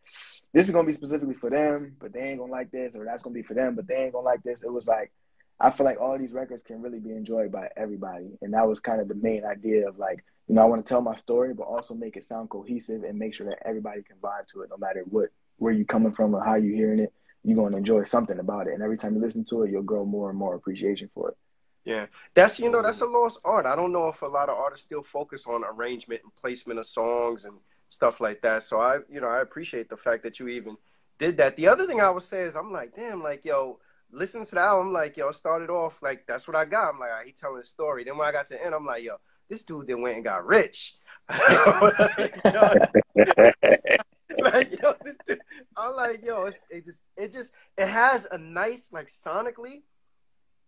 this 0.52 0.66
is 0.66 0.74
gonna 0.74 0.86
be 0.86 0.92
specifically 0.92 1.34
for 1.34 1.48
them, 1.48 1.96
but 1.98 2.12
they 2.12 2.20
ain't 2.20 2.40
gonna 2.40 2.52
like 2.52 2.70
this, 2.70 2.94
or 2.94 3.04
that's 3.04 3.22
gonna 3.22 3.34
be 3.34 3.42
for 3.42 3.54
them, 3.54 3.74
but 3.74 3.86
they 3.86 3.96
ain't 3.96 4.12
gonna 4.12 4.24
like 4.24 4.42
this. 4.42 4.62
It 4.62 4.72
was 4.72 4.86
like 4.86 5.12
I 5.58 5.70
feel 5.70 5.86
like 5.86 6.00
all 6.00 6.18
these 6.18 6.32
records 6.32 6.62
can 6.62 6.82
really 6.82 6.98
be 6.98 7.12
enjoyed 7.12 7.50
by 7.50 7.68
everybody. 7.76 8.36
And 8.42 8.52
that 8.52 8.68
was 8.68 8.80
kind 8.80 9.00
of 9.00 9.08
the 9.08 9.14
main 9.14 9.44
idea 9.44 9.88
of 9.88 9.98
like, 9.98 10.22
you 10.48 10.54
know, 10.54 10.62
I 10.62 10.66
want 10.66 10.84
to 10.84 10.88
tell 10.88 11.00
my 11.00 11.16
story, 11.16 11.54
but 11.54 11.64
also 11.64 11.94
make 11.94 12.16
it 12.16 12.24
sound 12.24 12.50
cohesive 12.50 13.04
and 13.04 13.18
make 13.18 13.34
sure 13.34 13.46
that 13.46 13.66
everybody 13.66 14.02
can 14.02 14.16
vibe 14.16 14.46
to 14.48 14.62
it 14.62 14.70
no 14.70 14.76
matter 14.76 15.02
what 15.08 15.30
where 15.58 15.72
you 15.72 15.86
coming 15.86 16.12
from 16.12 16.34
or 16.34 16.44
how 16.44 16.56
you 16.56 16.74
hearing 16.74 16.98
it, 16.98 17.12
you're 17.46 17.56
gonna 17.56 17.76
enjoy 17.76 18.02
something 18.02 18.40
about 18.40 18.66
it. 18.66 18.74
And 18.74 18.82
every 18.82 18.98
time 18.98 19.14
you 19.14 19.20
listen 19.20 19.44
to 19.46 19.62
it, 19.62 19.70
you'll 19.70 19.82
grow 19.82 20.04
more 20.04 20.30
and 20.30 20.38
more 20.38 20.56
appreciation 20.56 21.08
for 21.14 21.30
it. 21.30 21.36
Yeah, 21.84 22.06
that's 22.34 22.58
you 22.58 22.68
know 22.68 22.82
that's 22.82 23.00
a 23.00 23.06
lost 23.06 23.38
art. 23.44 23.66
I 23.66 23.76
don't 23.76 23.92
know 23.92 24.08
if 24.08 24.20
a 24.20 24.26
lot 24.26 24.48
of 24.48 24.58
artists 24.58 24.84
still 24.84 25.04
focus 25.04 25.44
on 25.46 25.62
arrangement 25.62 26.22
and 26.24 26.34
placement 26.34 26.80
of 26.80 26.86
songs 26.86 27.44
and 27.44 27.58
stuff 27.88 28.20
like 28.20 28.42
that. 28.42 28.64
So 28.64 28.80
I, 28.80 28.98
you 29.08 29.20
know, 29.20 29.28
I 29.28 29.40
appreciate 29.40 29.88
the 29.88 29.96
fact 29.96 30.24
that 30.24 30.40
you 30.40 30.48
even 30.48 30.76
did 31.20 31.36
that. 31.36 31.56
The 31.56 31.68
other 31.68 31.86
thing 31.86 32.00
I 32.00 32.10
would 32.10 32.24
say 32.24 32.42
is 32.42 32.56
I'm 32.56 32.72
like, 32.72 32.96
damn, 32.96 33.22
like 33.22 33.44
yo, 33.44 33.78
listen 34.10 34.44
to 34.44 34.54
the 34.56 34.60
album, 34.60 34.92
like 34.92 35.16
yo, 35.16 35.30
started 35.30 35.70
off 35.70 36.02
like 36.02 36.26
that's 36.26 36.48
what 36.48 36.56
I 36.56 36.64
got. 36.64 36.94
I'm 36.94 36.98
like, 36.98 37.10
he 37.24 37.30
telling 37.30 37.60
a 37.60 37.64
story. 37.64 38.02
Then 38.02 38.18
when 38.18 38.26
I 38.26 38.32
got 38.32 38.48
to 38.48 38.54
the 38.54 38.64
end, 38.64 38.74
I'm 38.74 38.84
like, 38.84 39.04
yo, 39.04 39.18
this 39.48 39.62
dude 39.62 39.86
then 39.86 40.02
went 40.02 40.16
and 40.16 40.24
got 40.24 40.44
rich. 40.44 40.96
like 44.42 44.80
yo, 44.82 44.94
this 45.04 45.16
dude, 45.26 45.40
I'm 45.76 45.94
like 45.96 46.24
yo, 46.24 46.44
it's, 46.44 46.58
it 46.70 46.84
just 46.84 47.00
it 47.16 47.32
just 47.32 47.52
it 47.76 47.86
has 47.88 48.26
a 48.30 48.38
nice 48.38 48.88
like 48.92 49.08
sonically. 49.08 49.82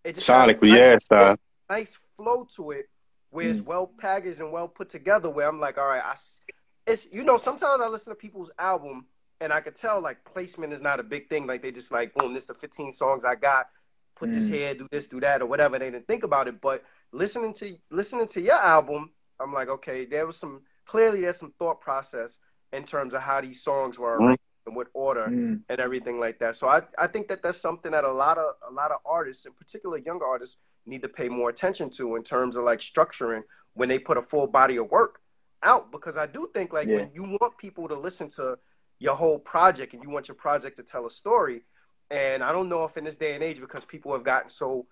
It 0.05 0.15
just 0.15 0.29
Sonically, 0.29 0.71
nice- 0.71 0.79
yeah, 1.11 1.27
son. 1.27 1.37
nice 1.69 1.99
flow 2.17 2.47
to 2.57 2.71
it 2.73 2.87
where 3.31 3.49
it's 3.49 3.61
well 3.61 3.87
packaged 3.99 4.41
and 4.41 4.51
well 4.53 4.69
put 4.69 4.89
together 4.89 5.29
where 5.29 5.47
I'm 5.49 5.61
like, 5.61 5.77
all 5.77 5.87
right, 5.87 6.03
I 6.05 6.13
s- 6.13 6.41
it's 6.87 7.07
you 7.13 7.25
know, 7.25 7.37
sometimes 7.37 7.83
I 7.83 7.89
listen 7.89 8.11
to 8.11 8.15
people's 8.15 8.51
album 8.59 9.07
and 9.41 9.53
I 9.53 9.61
could 9.61 9.77
tell 9.77 10.01
like 10.01 10.25
placement 10.25 10.73
is 10.73 10.81
not 10.81 10.99
a 11.01 11.03
big 11.03 11.29
thing. 11.29 11.47
Like 11.47 11.63
they 11.63 11.71
just 11.73 11.93
like, 11.93 12.15
boom, 12.15 12.33
this 12.33 12.45
is 12.45 12.47
the 12.47 12.55
15 12.55 12.93
songs 12.93 13.25
I 13.25 13.35
got, 13.35 13.69
put 14.17 14.31
this 14.31 14.45
Mm. 14.45 14.49
here, 14.49 14.75
do 14.75 14.89
this, 14.91 15.07
do 15.07 15.21
that, 15.21 15.43
or 15.43 15.47
whatever. 15.47 15.79
They 15.79 15.91
didn't 15.91 16.07
think 16.07 16.23
about 16.25 16.49
it. 16.49 16.61
But 16.61 16.85
listening 17.13 17.53
to 17.55 17.77
listening 17.91 18.29
to 18.29 18.41
your 18.41 18.55
album, 18.55 19.11
I'm 19.39 19.53
like, 19.53 19.69
okay, 19.69 20.07
there 20.07 20.27
was 20.27 20.37
some 20.39 20.63
clearly 20.87 21.21
there's 21.21 21.37
some 21.37 21.53
thought 21.59 21.81
process 21.83 22.39
in 22.73 22.85
terms 22.85 23.15
of 23.15 23.23
how 23.23 23.41
these 23.41 23.63
songs 23.63 23.99
were 23.99 24.19
Mhm. 24.19 24.25
arranged 24.27 24.43
and 24.67 24.77
what 24.77 24.89
order 24.93 25.27
Mm. 25.27 25.63
and 25.69 25.81
everything 25.81 26.19
like 26.21 26.39
that. 26.41 26.57
So 26.57 26.69
I, 26.69 26.83
I 26.99 27.07
think 27.07 27.29
that 27.29 27.43
that's 27.43 27.61
something 27.61 27.93
that 27.93 28.05
a 28.05 28.13
lot 28.13 28.37
of 28.39 28.55
a 28.69 28.71
lot 28.71 28.91
of 28.91 29.01
artists, 29.07 29.47
in 29.47 29.53
particular 29.53 29.97
younger 29.99 30.27
artists, 30.27 30.57
need 30.85 31.03
to 31.03 31.09
pay 31.09 31.29
more 31.29 31.49
attention 31.51 31.91
to 31.91 32.17
in 32.17 32.23
terms 32.23 32.57
of 32.57 32.65
like 32.65 32.81
structuring 32.81 33.45
when 33.75 33.89
they 33.89 33.99
put 33.99 34.17
a 34.19 34.23
full 34.23 34.47
body 34.47 34.77
of 34.77 34.91
work 34.91 35.21
out. 35.63 35.91
Because 35.91 36.17
I 36.17 36.27
do 36.27 36.51
think 36.53 36.73
like 36.73 36.89
Yeah. 36.89 36.97
when 36.97 37.13
you 37.13 37.25
want 37.41 37.57
people 37.57 37.89
to 37.89 37.95
listen 37.95 38.29
to 38.31 38.59
your 38.99 39.15
whole 39.17 39.39
project 39.39 39.95
and 39.95 40.03
you 40.03 40.11
want 40.11 40.29
your 40.29 40.35
project 40.35 40.77
to 40.77 40.83
tell 40.83 41.07
a 41.07 41.11
story, 41.11 41.65
and 42.11 42.43
I 42.43 42.53
don't 42.53 42.69
know 42.69 42.85
if 42.85 42.97
in 42.97 43.05
this 43.05 43.17
day 43.17 43.35
and 43.35 43.43
age 43.43 43.61
because 43.61 43.85
people 43.85 44.13
have 44.13 44.25
gotten 44.25 44.49
so 44.51 44.87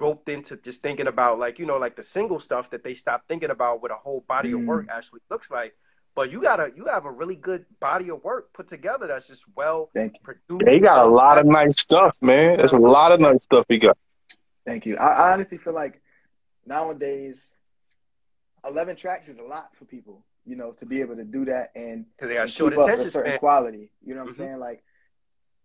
roped 0.00 0.28
into 0.28 0.56
just 0.56 0.82
thinking 0.82 1.06
about 1.06 1.38
like 1.38 1.58
you 1.58 1.64
know 1.64 1.78
like 1.78 1.94
the 1.96 2.02
single 2.02 2.40
stuff 2.40 2.68
that 2.70 2.82
they 2.84 2.94
stop 2.94 3.26
thinking 3.28 3.50
about 3.50 3.80
what 3.80 3.90
a 3.92 3.94
whole 3.94 4.20
body 4.22 4.50
of 4.52 4.60
Mm. 4.60 4.66
work 4.66 4.86
actually 4.90 5.20
looks 5.30 5.50
like. 5.50 5.74
But 6.14 6.30
you 6.30 6.40
gotta 6.40 6.70
you 6.76 6.86
have 6.86 7.04
a 7.06 7.10
really 7.10 7.34
good 7.34 7.64
body 7.80 8.08
of 8.10 8.22
work 8.22 8.52
put 8.52 8.68
together 8.68 9.06
that's 9.08 9.26
just 9.26 9.44
well 9.56 9.90
Thank 9.94 10.14
you. 10.14 10.20
produced. 10.22 10.62
Yeah, 10.66 10.72
he 10.74 10.80
got 10.80 11.04
a 11.04 11.08
lot 11.08 11.38
of 11.38 11.46
nice 11.46 11.80
stuff, 11.80 12.16
man. 12.22 12.58
There's 12.58 12.72
a 12.72 12.78
lot 12.78 13.10
of 13.12 13.18
nice 13.20 13.42
stuff 13.42 13.64
he 13.68 13.78
got. 13.78 13.98
Thank 14.64 14.86
you. 14.86 14.96
I, 14.96 15.06
I 15.08 15.32
honestly 15.32 15.58
feel 15.58 15.74
like 15.74 16.00
nowadays, 16.66 17.52
eleven 18.64 18.96
tracks 18.96 19.28
is 19.28 19.38
a 19.38 19.42
lot 19.42 19.70
for 19.76 19.84
people. 19.84 20.24
You 20.46 20.56
know, 20.56 20.72
to 20.72 20.86
be 20.86 21.00
able 21.00 21.16
to 21.16 21.24
do 21.24 21.46
that 21.46 21.70
and, 21.74 22.04
because 22.14 22.28
they 22.28 22.34
got 22.34 22.42
and 22.42 22.50
short 22.50 22.74
keep 22.74 22.82
attention 22.82 23.06
a 23.06 23.10
certain 23.10 23.30
span. 23.32 23.38
quality. 23.38 23.90
You 24.04 24.14
know 24.14 24.20
what 24.24 24.26
Mhm. 24.26 24.40
I'm 24.40 24.46
saying? 24.46 24.58
Like, 24.60 24.84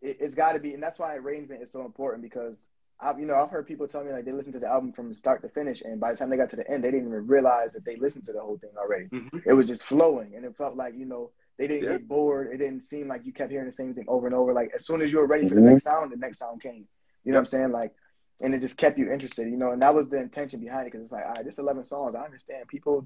it, 0.01 0.17
it's 0.21 0.35
got 0.35 0.53
to 0.53 0.59
be, 0.59 0.73
and 0.73 0.81
that's 0.81 0.97
why 0.97 1.15
arrangement 1.15 1.61
is 1.61 1.69
so 1.69 1.83
important 1.83 2.23
because 2.23 2.69
I've, 3.01 3.19
you 3.19 3.25
know, 3.25 3.35
I've 3.35 3.49
heard 3.49 3.65
people 3.65 3.87
tell 3.87 4.03
me 4.03 4.11
like 4.11 4.25
they 4.25 4.33
listened 4.33 4.53
to 4.53 4.59
the 4.59 4.69
album 4.69 4.91
from 4.91 5.13
start 5.13 5.41
to 5.43 5.49
finish, 5.49 5.81
and 5.81 5.99
by 5.99 6.11
the 6.11 6.17
time 6.17 6.29
they 6.29 6.37
got 6.37 6.49
to 6.49 6.57
the 6.57 6.69
end, 6.69 6.83
they 6.83 6.91
didn't 6.91 7.07
even 7.07 7.27
realize 7.27 7.71
that 7.73 7.85
they 7.85 7.95
listened 7.95 8.25
to 8.25 8.33
the 8.33 8.41
whole 8.41 8.57
thing 8.57 8.71
already. 8.77 9.05
Mhm. 9.05 9.41
It 9.45 9.53
was 9.53 9.67
just 9.67 9.85
flowing, 9.85 10.35
and 10.35 10.43
it 10.43 10.55
felt 10.57 10.75
like 10.75 10.95
you 10.95 11.05
know 11.05 11.31
they 11.57 11.67
didn't 11.67 11.83
Yeah. 11.83 11.97
get 11.97 12.07
bored. 12.07 12.51
It 12.53 12.57
didn't 12.57 12.81
seem 12.81 13.07
like 13.07 13.25
you 13.25 13.31
kept 13.31 13.51
hearing 13.51 13.67
the 13.67 13.71
same 13.71 13.93
thing 13.93 14.05
over 14.07 14.27
and 14.27 14.35
over. 14.35 14.53
Like 14.53 14.71
as 14.73 14.85
soon 14.85 15.01
as 15.01 15.13
you 15.13 15.19
were 15.19 15.27
ready 15.27 15.47
for 15.47 15.55
the 15.55 15.61
Mhm. 15.61 15.65
next 15.71 15.83
sound, 15.83 16.11
the 16.11 16.17
next 16.17 16.39
sound 16.39 16.61
came. 16.61 16.87
You 17.23 17.31
know 17.31 17.37
what 17.37 17.39
I'm 17.41 17.45
saying? 17.45 17.71
Like, 17.71 17.93
and 18.41 18.53
it 18.53 18.59
just 18.59 18.77
kept 18.77 18.97
you 18.97 19.11
interested. 19.11 19.49
You 19.49 19.57
know, 19.57 19.71
and 19.71 19.81
that 19.81 19.93
was 19.95 20.09
the 20.09 20.17
intention 20.17 20.59
behind 20.59 20.87
it 20.87 20.91
because 20.91 21.01
it's 21.05 21.11
like, 21.13 21.25
all 21.25 21.33
right, 21.33 21.45
this 21.45 21.57
11 21.57 21.85
songs. 21.85 22.15
I 22.15 22.23
understand 22.25 22.67
people. 22.67 23.05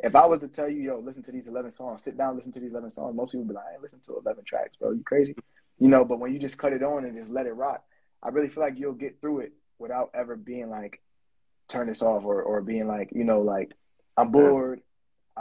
If 0.00 0.14
I 0.14 0.24
was 0.26 0.38
to 0.40 0.48
tell 0.48 0.68
you, 0.68 0.80
yo, 0.80 0.98
listen 1.00 1.24
to 1.24 1.32
these 1.32 1.48
11 1.48 1.72
songs, 1.72 2.04
sit 2.04 2.16
down, 2.16 2.36
listen 2.36 2.52
to 2.52 2.60
these 2.60 2.70
11 2.70 2.88
songs, 2.88 3.16
most 3.16 3.32
people 3.32 3.40
would 3.40 3.48
be 3.48 3.54
like, 3.54 3.64
I 3.68 3.72
ain't 3.74 3.82
listen 3.82 3.98
to 4.04 4.16
11 4.16 4.44
tracks, 4.44 4.76
bro. 4.76 4.92
You 4.92 5.02
crazy? 5.02 5.34
You 5.78 5.88
know, 5.88 6.04
but 6.04 6.20
when 6.20 6.32
you 6.32 6.38
just 6.38 6.56
cut 6.56 6.72
it 6.72 6.84
on 6.84 7.04
and 7.04 7.16
just 7.16 7.30
let 7.30 7.46
it 7.46 7.52
rock, 7.52 7.84
I 8.22 8.28
really 8.30 8.48
feel 8.48 8.62
like 8.62 8.78
you'll 8.78 8.92
get 8.92 9.20
through 9.20 9.40
it 9.40 9.52
without 9.78 10.10
ever 10.14 10.36
being 10.36 10.70
like, 10.70 11.00
turn 11.68 11.86
this 11.86 12.02
off 12.02 12.24
or, 12.24 12.42
or 12.42 12.60
being 12.62 12.86
like, 12.88 13.10
you 13.12 13.24
know, 13.24 13.40
like, 13.40 13.72
I'm 14.16 14.30
bored. 14.30 14.80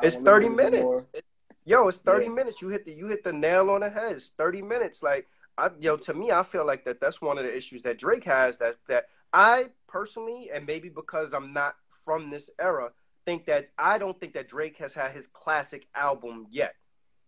It's 0.04 0.16
thirty 0.18 0.48
wanna 0.50 0.56
listen 0.58 0.74
anymore. 0.76 0.92
minutes. 0.92 1.08
It- 1.14 1.26
Yo, 1.66 1.88
it's 1.90 1.98
thirty 1.98 2.26
Yeah. 2.28 2.32
minutes. 2.32 2.62
You 2.62 2.70
hit 2.70 2.86
the 2.86 2.94
you 2.94 3.08
hit 3.08 3.26
the 3.26 3.34
nail 3.34 3.70
on 3.72 3.82
the 3.82 3.90
head. 3.90 4.14
It's 4.14 4.30
thirty 4.30 4.62
minutes. 4.62 5.04
Like 5.04 5.28
I, 5.58 5.70
yo, 5.82 5.98
to 5.98 6.14
me, 6.14 6.32
I 6.32 6.44
feel 6.44 6.66
like 6.66 6.86
that. 6.86 7.02
That's 7.02 7.20
one 7.22 7.38
of 7.38 7.44
the 7.44 7.54
issues 7.54 7.84
that 7.84 7.98
Drake 8.00 8.24
has. 8.24 8.58
That 8.60 8.78
that 8.88 9.08
I 9.34 9.72
personally, 9.86 10.50
and 10.50 10.66
maybe 10.66 10.88
because 10.88 11.34
I'm 11.34 11.52
not 11.52 11.76
from 12.06 12.30
this 12.30 12.50
era, 12.58 12.92
think 13.26 13.48
that 13.48 13.68
I 13.78 13.98
don't 13.98 14.18
think 14.18 14.34
that 14.36 14.48
Drake 14.48 14.78
has 14.78 14.94
had 14.94 15.12
his 15.12 15.28
classic 15.28 15.88
album 15.94 16.48
yet. 16.52 16.74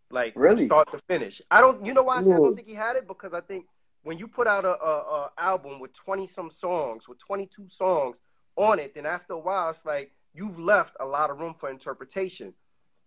Like 0.10 0.32
Really? 0.38 0.68
start 0.68 0.90
to 0.94 1.00
finish. 1.00 1.42
I 1.52 1.60
don't. 1.60 1.86
You 1.86 1.94
know 1.94 2.04
why 2.04 2.16
I 2.16 2.20
I 2.20 2.24
don't 2.24 2.56
think 2.56 2.68
he 2.70 2.76
had 2.76 2.96
it 2.96 3.08
because 3.10 3.34
I 3.34 3.42
think 3.42 3.66
when 4.04 4.18
you 4.18 4.28
put 4.28 4.48
out 4.48 4.66
a, 4.66 4.82
a, 4.82 4.98
a 4.98 5.32
album 5.38 5.80
with 5.80 5.94
twenty 5.94 6.28
some 6.28 6.50
songs, 6.52 7.08
with 7.08 7.20
twenty 7.20 7.48
two 7.48 7.68
songs 7.68 8.22
on 8.56 8.80
it, 8.80 8.96
then 8.96 9.06
after 9.06 9.34
a 9.34 9.40
while, 9.40 9.70
it's 9.70 9.86
like 9.86 10.12
you've 10.34 10.60
left 10.60 10.96
a 11.00 11.06
lot 11.06 11.30
of 11.30 11.40
room 11.40 11.56
for 11.58 11.70
interpretation. 11.70 12.54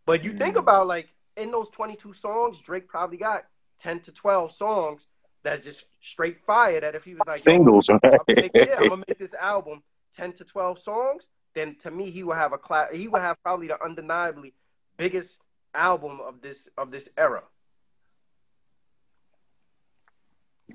But 0.07 0.25
you 0.25 0.33
think 0.33 0.57
Mm. 0.57 0.61
about 0.61 0.87
like 0.87 1.09
in 1.37 1.51
those 1.51 1.69
22 1.71 2.13
songs, 2.13 2.59
Drake 2.61 2.89
probably 2.89 3.17
got 3.17 3.47
10 3.79 4.01
to 4.01 4.13
12 4.13 4.53
songs 4.53 5.07
that's 5.43 5.65
just 5.65 5.87
straight 6.01 6.39
fire. 6.47 6.81
That 6.81 6.95
if 6.95 7.05
he 7.05 7.15
was 7.15 7.23
like, 7.27 7.39
Singles, 7.39 7.89
I'm 7.89 7.99
right? 8.03 8.21
make, 8.37 8.53
yeah, 8.55 8.81
I'm 8.81 8.89
gonna 8.91 9.05
make 9.09 9.19
this 9.19 9.35
album 9.35 9.83
10 10.17 10.33
to 10.35 10.45
12 10.45 10.79
songs, 10.79 11.29
then 11.55 11.77
to 11.83 11.91
me 11.91 12.11
he 12.11 12.23
would 12.23 12.37
have 12.37 12.53
a 12.53 12.59
class. 12.59 12.89
He 12.93 13.09
would 13.09 13.21
have 13.23 13.37
probably 13.43 13.69
the 13.69 13.83
undeniably 13.83 14.55
biggest 14.97 15.41
album 15.75 16.21
of 16.21 16.41
this 16.43 16.69
of 16.77 16.91
this 16.91 17.09
era. 17.17 17.43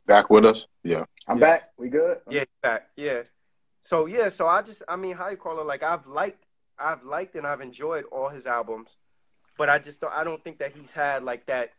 Back 0.08 0.30
with 0.30 0.46
us? 0.46 0.68
Yeah. 0.84 1.04
I'm 1.28 1.38
Yeah. 1.38 1.42
back. 1.42 1.70
We 1.78 1.90
good? 1.90 2.22
Yeah, 2.30 2.46
fact. 2.64 2.92
Yeah. 2.96 3.24
So 3.82 4.06
yeah, 4.06 4.30
so 4.30 4.48
I 4.48 4.62
just 4.62 4.82
I 4.88 4.96
mean, 4.96 5.16
how 5.16 5.30
you 5.30 5.38
call 5.38 5.60
it? 5.60 5.66
Like 5.68 5.84
I've 5.84 6.08
liked 6.08 6.46
I've 6.80 7.04
liked 7.04 7.36
and 7.36 7.46
I've 7.46 7.62
enjoyed 7.62 8.06
all 8.06 8.30
his 8.30 8.46
albums, 8.48 8.96
but 9.58 9.70
I 9.70 9.80
just 9.80 10.00
don't 10.02 10.14
I 10.14 10.24
don't 10.24 10.42
think 10.44 10.60
that 10.60 10.72
he's 10.72 10.92
had 10.92 11.24
like 11.24 11.46
that. 11.48 11.74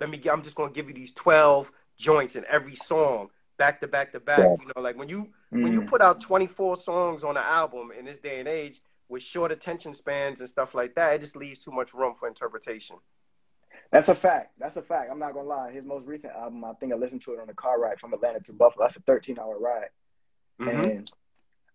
Let 0.00 0.08
me 0.10 0.20
I'm 0.30 0.42
just 0.42 0.54
gonna 0.56 0.72
give 0.72 0.88
you 0.88 0.94
these 0.94 1.12
twelve 1.12 1.72
joints 1.98 2.36
in 2.36 2.44
every 2.48 2.76
song 2.76 3.30
back 3.58 3.80
to 3.80 3.88
back 3.88 4.12
to 4.12 4.20
back. 4.20 4.38
Yeah. 4.38 4.56
You 4.60 4.72
know, 4.74 4.80
like 4.80 4.96
when 4.96 5.08
you 5.08 5.28
when 5.50 5.72
you 5.72 5.82
Mm. 5.82 5.88
put 5.88 6.00
out 6.00 6.20
24 6.20 6.76
songs 6.76 7.22
on 7.24 7.36
an 7.36 7.42
album 7.42 7.90
in 7.96 8.06
this 8.06 8.18
day 8.18 8.38
and 8.38 8.48
age 8.48 8.80
with 9.08 9.22
short 9.22 9.52
attention 9.52 9.92
spans 9.92 10.40
and 10.40 10.48
stuff 10.48 10.74
like 10.74 10.94
that, 10.94 11.14
it 11.14 11.20
just 11.20 11.36
leaves 11.36 11.58
too 11.58 11.70
much 11.72 11.92
room 11.92 12.14
for 12.14 12.26
interpretation. 12.28 12.96
That's 13.92 14.08
a 14.08 14.14
fact. 14.14 14.52
That's 14.58 14.76
a 14.76 14.82
fact. 14.82 15.10
I'm 15.10 15.18
not 15.18 15.34
gonna 15.34 15.46
lie. 15.48 15.70
His 15.70 15.84
most 15.84 16.06
recent 16.06 16.32
album, 16.34 16.64
I 16.64 16.72
think 16.74 16.92
I 16.92 16.96
listened 16.96 17.20
to 17.22 17.34
it 17.34 17.40
on 17.40 17.46
the 17.46 17.54
car 17.54 17.78
ride 17.78 18.00
from 18.00 18.12
Atlanta 18.14 18.40
to 18.40 18.52
Buffalo. 18.54 18.86
That's 18.86 18.96
a 18.96 19.00
13 19.00 19.38
hour 19.38 19.58
ride, 19.58 19.90
Mhm. 20.60 20.90
and 20.96 21.12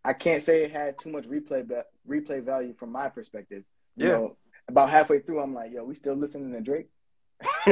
I 0.03 0.13
can't 0.13 0.41
say 0.41 0.63
it 0.63 0.72
had 0.72 0.97
too 0.97 1.09
much 1.11 1.26
replay 1.26 1.63
va- 1.65 1.86
replay 2.09 2.41
value 2.41 2.74
from 2.74 2.91
my 2.91 3.07
perspective. 3.09 3.63
You 3.95 4.07
Yeah. 4.07 4.11
know, 4.13 4.38
about 4.68 4.89
halfway 4.89 5.20
through, 5.20 5.41
I'm 5.41 5.53
like, 5.53 5.72
yo, 5.72 5.84
we 5.84 5.93
still 5.95 6.15
listening 6.15 6.51
to 6.53 6.61
Drake. 6.61 6.89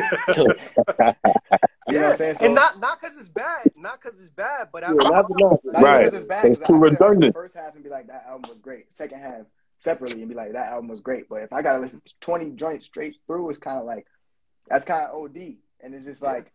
You 1.87 1.93
know 1.93 1.99
yeah, 1.99 2.05
what 2.05 2.11
I'm 2.13 2.17
saying? 2.17 2.33
So, 2.35 2.45
and 2.45 2.55
not 2.55 2.79
not 2.79 2.99
because 2.99 3.15
it's 3.17 3.29
bad, 3.29 3.71
not 3.77 4.01
because 4.01 4.19
it's 4.19 4.31
bad, 4.31 4.69
but 4.73 4.83
I, 4.83 4.87
Yeah, 4.87 4.93
not 5.09 5.27
the 5.27 5.59
not 5.65 5.83
Right. 5.83 6.11
it's 6.11 6.25
bad. 6.25 6.45
It's 6.45 6.57
'cause 6.57 6.67
too 6.67 6.73
I 6.73 6.77
could 6.79 6.83
argue 6.93 6.97
redundant. 7.05 7.33
The 7.35 7.39
first 7.39 7.55
half 7.55 7.75
and 7.75 7.83
be 7.83 7.91
like, 7.91 8.07
that 8.07 8.25
album 8.27 8.49
was 8.49 8.57
great. 8.57 8.91
Second 8.91 9.19
half 9.19 9.45
separately 9.77 10.21
and 10.21 10.27
be 10.29 10.33
like, 10.33 10.53
that 10.53 10.71
album 10.71 10.87
was 10.87 11.01
great. 11.01 11.29
But 11.29 11.43
if 11.43 11.53
I 11.53 11.61
gotta 11.61 11.77
listen 11.77 12.01
to 12.03 12.19
20 12.21 12.51
joints 12.53 12.85
straight 12.87 13.17
through, 13.27 13.51
it's 13.51 13.59
kind 13.59 13.77
of 13.77 13.85
like 13.85 14.07
that's 14.67 14.85
kind 14.85 15.05
of 15.07 15.15
OD. 15.15 15.57
And 15.81 15.93
it's 15.93 16.05
just 16.05 16.21
Yeah. 16.21 16.29
like, 16.31 16.51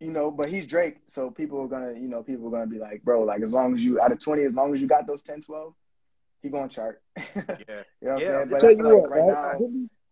you 0.00 0.10
know. 0.10 0.30
But 0.30 0.48
he's 0.48 0.66
Drake, 0.66 0.98
so 1.06 1.30
people 1.30 1.60
are 1.60 1.68
gonna, 1.68 1.92
you 1.92 2.08
know, 2.08 2.22
people 2.22 2.46
are 2.48 2.50
gonna 2.50 2.66
be 2.66 2.78
like, 2.78 3.02
bro, 3.02 3.22
like 3.22 3.42
as 3.42 3.52
long 3.52 3.74
as 3.74 3.80
you 3.80 4.00
out 4.00 4.12
of 4.12 4.20
20, 4.20 4.42
as 4.44 4.54
long 4.54 4.74
as 4.74 4.80
you 4.80 4.86
got 4.86 5.06
those 5.06 5.22
10, 5.22 5.40
12, 5.42 5.74
he 6.42 6.48
gonna 6.50 6.68
chart. 6.68 7.02
Yeah, 7.16 7.24
you 7.36 7.48
know 7.48 7.54
yeah, 7.68 8.08
what 8.08 8.14
I'm 8.14 8.20
Yeah, 8.20 8.28
saying? 8.28 8.48
But 8.50 8.60
Tell 8.60 8.68
I 8.68 8.72
you 8.72 8.76
feel 8.78 8.84
like 8.86 9.00
what, 9.02 9.10
right 9.10 9.20
right? 9.20 9.60
now 9.60 9.60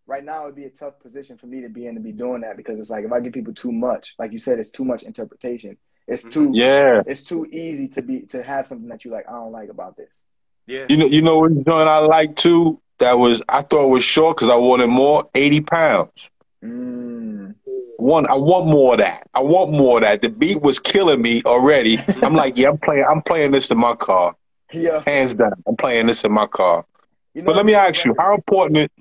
right 0.07 0.24
now 0.24 0.45
it'd 0.45 0.57
be 0.57 0.64
a 0.64 0.70
tough 0.70 0.99
position 1.01 1.36
for 1.36 1.47
me 1.47 1.61
to 1.61 1.68
be 1.68 1.86
in 1.86 1.95
to 1.95 2.01
be 2.01 2.12
doing 2.12 2.41
that 2.41 2.57
because 2.57 2.78
it's 2.78 2.89
like 2.89 3.05
if 3.05 3.12
I 3.12 3.20
give 3.20 3.34
people 3.34 3.53
too 3.53 3.72
much, 3.72 4.14
like 4.18 4.32
you 4.32 4.39
said, 4.39 4.59
it's 4.59 4.70
too 4.70 4.84
much 4.84 5.03
interpretation. 5.03 5.76
It's 6.07 6.24
Mhm. 6.24 6.32
too 6.32 6.53
Yeah. 6.55 7.03
it's 7.07 7.24
too 7.24 7.45
easy 7.53 7.89
to 7.89 8.01
be 8.03 8.22
to 8.26 8.43
have 8.43 8.66
something 8.66 8.89
that 8.89 9.05
you 9.05 9.11
like 9.11 9.28
I 9.28 9.32
don't 9.32 9.53
like 9.53 9.68
about 9.68 9.97
this. 9.99 10.24
yeah. 10.66 10.86
You 10.89 10.97
know, 10.99 11.07
you 11.07 11.20
know 11.22 11.39
what 11.39 11.53
joint 11.64 11.89
I 11.89 11.99
like 11.99 12.36
too? 12.36 12.80
That 12.99 13.18
was 13.18 13.43
I 13.49 13.62
thought 13.62 13.89
was 13.89 14.05
short 14.05 14.36
because 14.36 14.49
I 14.51 14.57
wanted 14.57 14.89
more. 14.89 15.28
Eighty 15.34 15.61
pounds. 15.61 16.30
Mm. 16.64 17.54
One, 17.98 18.28
I 18.28 18.34
want 18.36 18.66
more 18.66 18.94
of 18.94 18.98
that. 18.98 19.28
I 19.34 19.40
want 19.40 19.70
more 19.72 19.98
of 19.98 20.02
that. 20.02 20.22
The 20.22 20.28
beat 20.28 20.61
was 20.62 20.78
killing 20.78 21.20
me 21.20 21.42
already. 21.44 21.98
I'm 22.22 22.34
like, 22.34 22.56
yeah, 22.56 22.68
I'm 22.68 22.78
playing. 22.78 23.04
I'm 23.09 23.22
playing 23.22 23.50
this 23.50 23.70
in 23.70 23.78
my 23.78 23.94
car, 23.94 24.36
Yeah. 24.72 25.02
hands 25.06 25.34
down. 25.34 25.52
I'm 25.66 25.76
playing 25.76 26.06
this 26.06 26.24
in 26.24 26.32
my 26.32 26.46
car. 26.46 26.84
You 27.34 27.42
know 27.42 27.46
But 27.46 27.56
let 27.56 27.66
me 27.66 27.74
ask 27.74 28.04
you, 28.04 28.14
how 28.18 28.34
important 28.34 28.78
it, 28.78 28.92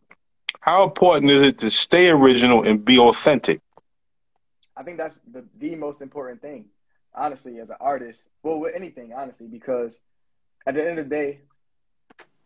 how 0.61 0.83
important 0.83 1.31
is 1.31 1.41
it 1.43 1.59
to 1.59 1.69
stay 1.69 2.09
original 2.09 2.63
and 2.63 2.83
be 2.83 2.97
authentic? 2.99 3.61
I 4.75 4.83
think 4.83 4.97
that's 4.97 5.17
the 5.31 5.43
the 5.57 5.75
most 5.75 6.01
important 6.01 6.41
thing, 6.41 6.65
honestly, 7.15 7.59
as 7.59 7.69
an 7.69 7.77
artist. 7.79 8.29
Well, 8.43 8.59
with 8.59 8.75
anything, 8.75 9.13
honestly, 9.13 9.47
because 9.47 10.01
at 10.67 10.75
the 10.75 10.87
end 10.87 10.99
of 10.99 11.09
the 11.09 11.15
day, 11.15 11.41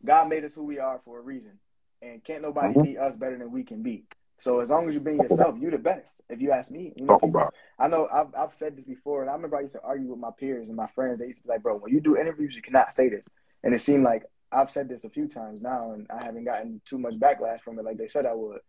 God 0.06 0.30
made 0.30 0.44
us 0.46 0.54
who 0.54 0.64
we 0.64 0.80
are 0.80 1.00
for 1.04 1.18
a 1.20 1.22
reason, 1.22 1.60
and 2.02 2.24
can't 2.24 2.42
nobody 2.42 2.74
Mhm. 2.74 2.84
be 2.84 2.98
us 2.98 3.16
better 3.18 3.38
than 3.38 3.52
we 3.52 3.64
can 3.64 3.82
be. 3.84 4.06
So 4.42 4.60
as 4.60 4.72
long 4.72 4.90
as 4.90 4.96
you're 4.96 5.04
being 5.04 5.22
yourself, 5.22 5.56
you're 5.60 5.70
the 5.70 5.78
best. 5.78 6.20
If 6.28 6.42
you 6.42 6.52
ask 6.52 6.72
me, 6.72 6.94
you 6.96 7.06
know, 7.06 7.14
Talk 7.14 7.30
about. 7.30 7.54
I 7.78 7.88
know 7.88 8.10
I've, 8.12 8.34
I've 8.36 8.56
said 8.56 8.76
this 8.76 8.86
before, 8.86 9.22
and 9.22 9.30
I 9.30 9.34
remember 9.34 9.56
I 9.56 9.62
used 9.62 9.76
to 9.76 9.82
argue 9.84 10.08
with 10.08 10.18
my 10.18 10.32
peers 10.32 10.68
and 10.68 10.76
my 10.76 10.88
friends. 10.96 11.20
They 11.20 11.28
used 11.28 11.44
to 11.44 11.48
be 11.48 11.50
like, 11.50 11.62
"Bro, 11.62 11.78
when 11.78 11.94
you 11.94 12.02
do 12.02 12.18
interviews, 12.18 12.56
you 12.56 12.64
cannot 12.64 12.96
say 12.96 13.08
this." 13.08 13.24
And 13.64 13.72
it 13.76 13.82
seemed 13.82 14.04
like 14.04 14.24
I've 14.52 14.72
said 14.72 14.90
this 14.90 15.04
a 15.04 15.12
few 15.12 15.28
times 15.28 15.62
now, 15.62 15.92
and 15.92 16.08
I 16.10 16.24
haven't 16.24 16.46
gotten 16.46 16.82
too 16.88 16.98
much 16.98 17.14
backlash 17.20 17.62
from 17.62 17.78
it, 17.78 17.86
like 17.86 18.00
they 18.00 18.08
said 18.08 18.26
I 18.26 18.34
would. 18.34 18.62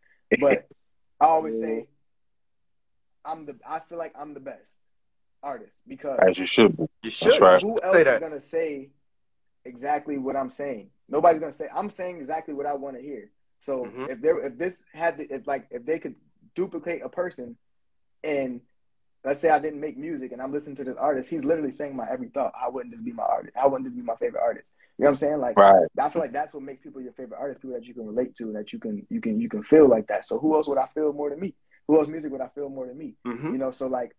But 0.42 0.68
I 1.18 1.24
always 1.24 1.58
say, 1.58 1.86
I'm 3.24 3.46
the. 3.46 3.56
I 3.66 3.80
feel 3.80 3.96
like 3.96 4.12
I'm 4.14 4.34
the 4.34 4.40
best 4.40 4.70
artist 5.42 5.78
because 5.88 6.18
As 6.20 6.36
you 6.36 6.44
should 6.44 6.76
be. 6.76 6.84
You 7.02 7.10
should. 7.10 7.28
That's 7.28 7.40
right. 7.40 7.62
who 7.62 7.80
else 7.80 7.96
is 7.96 8.04
that. 8.04 8.20
gonna 8.20 8.40
say 8.40 8.90
exactly 9.64 10.18
what 10.18 10.36
I'm 10.36 10.50
saying? 10.50 10.90
Nobody's 11.08 11.40
gonna 11.40 11.50
say. 11.50 11.68
I'm 11.74 11.88
saying 11.88 12.18
exactly 12.18 12.52
what 12.52 12.66
I 12.66 12.74
want 12.74 12.96
to 12.96 13.02
hear. 13.02 13.30
So 13.62 13.84
Mhm. 13.86 14.10
if 14.10 14.20
there, 14.20 14.38
if 14.40 14.58
this 14.58 14.84
had, 14.92 15.18
the, 15.18 15.32
if 15.32 15.46
like, 15.46 15.68
if 15.70 15.86
they 15.86 16.00
could 16.00 16.16
duplicate 16.56 17.02
a 17.02 17.08
person, 17.08 17.56
and 18.24 18.60
let's 19.24 19.38
say 19.38 19.50
I 19.50 19.60
didn't 19.60 19.80
make 19.80 19.96
music 19.96 20.32
and 20.32 20.42
I'm 20.42 20.52
listening 20.52 20.74
to 20.76 20.84
this 20.84 20.96
artist, 20.98 21.30
he's 21.30 21.44
literally 21.44 21.70
saying 21.70 21.94
my 21.94 22.10
every 22.10 22.28
thought. 22.28 22.52
How 22.60 22.70
wouldn't 22.72 22.92
this 22.92 23.00
be 23.02 23.12
my 23.12 23.22
artist? 23.22 23.54
How 23.56 23.68
wouldn't 23.68 23.88
this 23.88 23.94
be 23.94 24.02
my 24.02 24.16
favorite 24.16 24.42
artist? 24.42 24.72
You 24.98 25.04
know 25.04 25.10
what 25.10 25.12
I'm 25.12 25.16
saying? 25.18 25.38
Like, 25.38 25.56
Right. 25.56 25.86
I 25.96 26.08
feel 26.10 26.20
like 26.20 26.32
that's 26.32 26.52
what 26.52 26.64
makes 26.64 26.82
people 26.82 27.00
your 27.00 27.12
favorite 27.12 27.38
artists, 27.38 27.62
people 27.62 27.74
that 27.76 27.86
you 27.86 27.94
can 27.94 28.04
relate 28.06 28.34
to, 28.36 28.52
that 28.52 28.72
you 28.72 28.80
can, 28.80 29.06
you 29.08 29.20
can, 29.20 29.40
you 29.40 29.48
can 29.48 29.62
feel 29.62 29.88
like 29.88 30.08
that. 30.08 30.24
So 30.24 30.40
who 30.40 30.56
else 30.56 30.66
would 30.66 30.78
I 30.78 30.88
feel 30.92 31.12
more 31.12 31.30
than 31.30 31.38
me? 31.38 31.54
Who 31.86 31.98
else 32.00 32.08
music 32.08 32.32
would 32.32 32.40
I 32.40 32.48
feel 32.48 32.68
more 32.68 32.88
than 32.88 32.98
me? 32.98 33.14
hmm 33.24 33.52
You 33.52 33.58
know, 33.58 33.70
so 33.70 33.86
like 33.86 34.16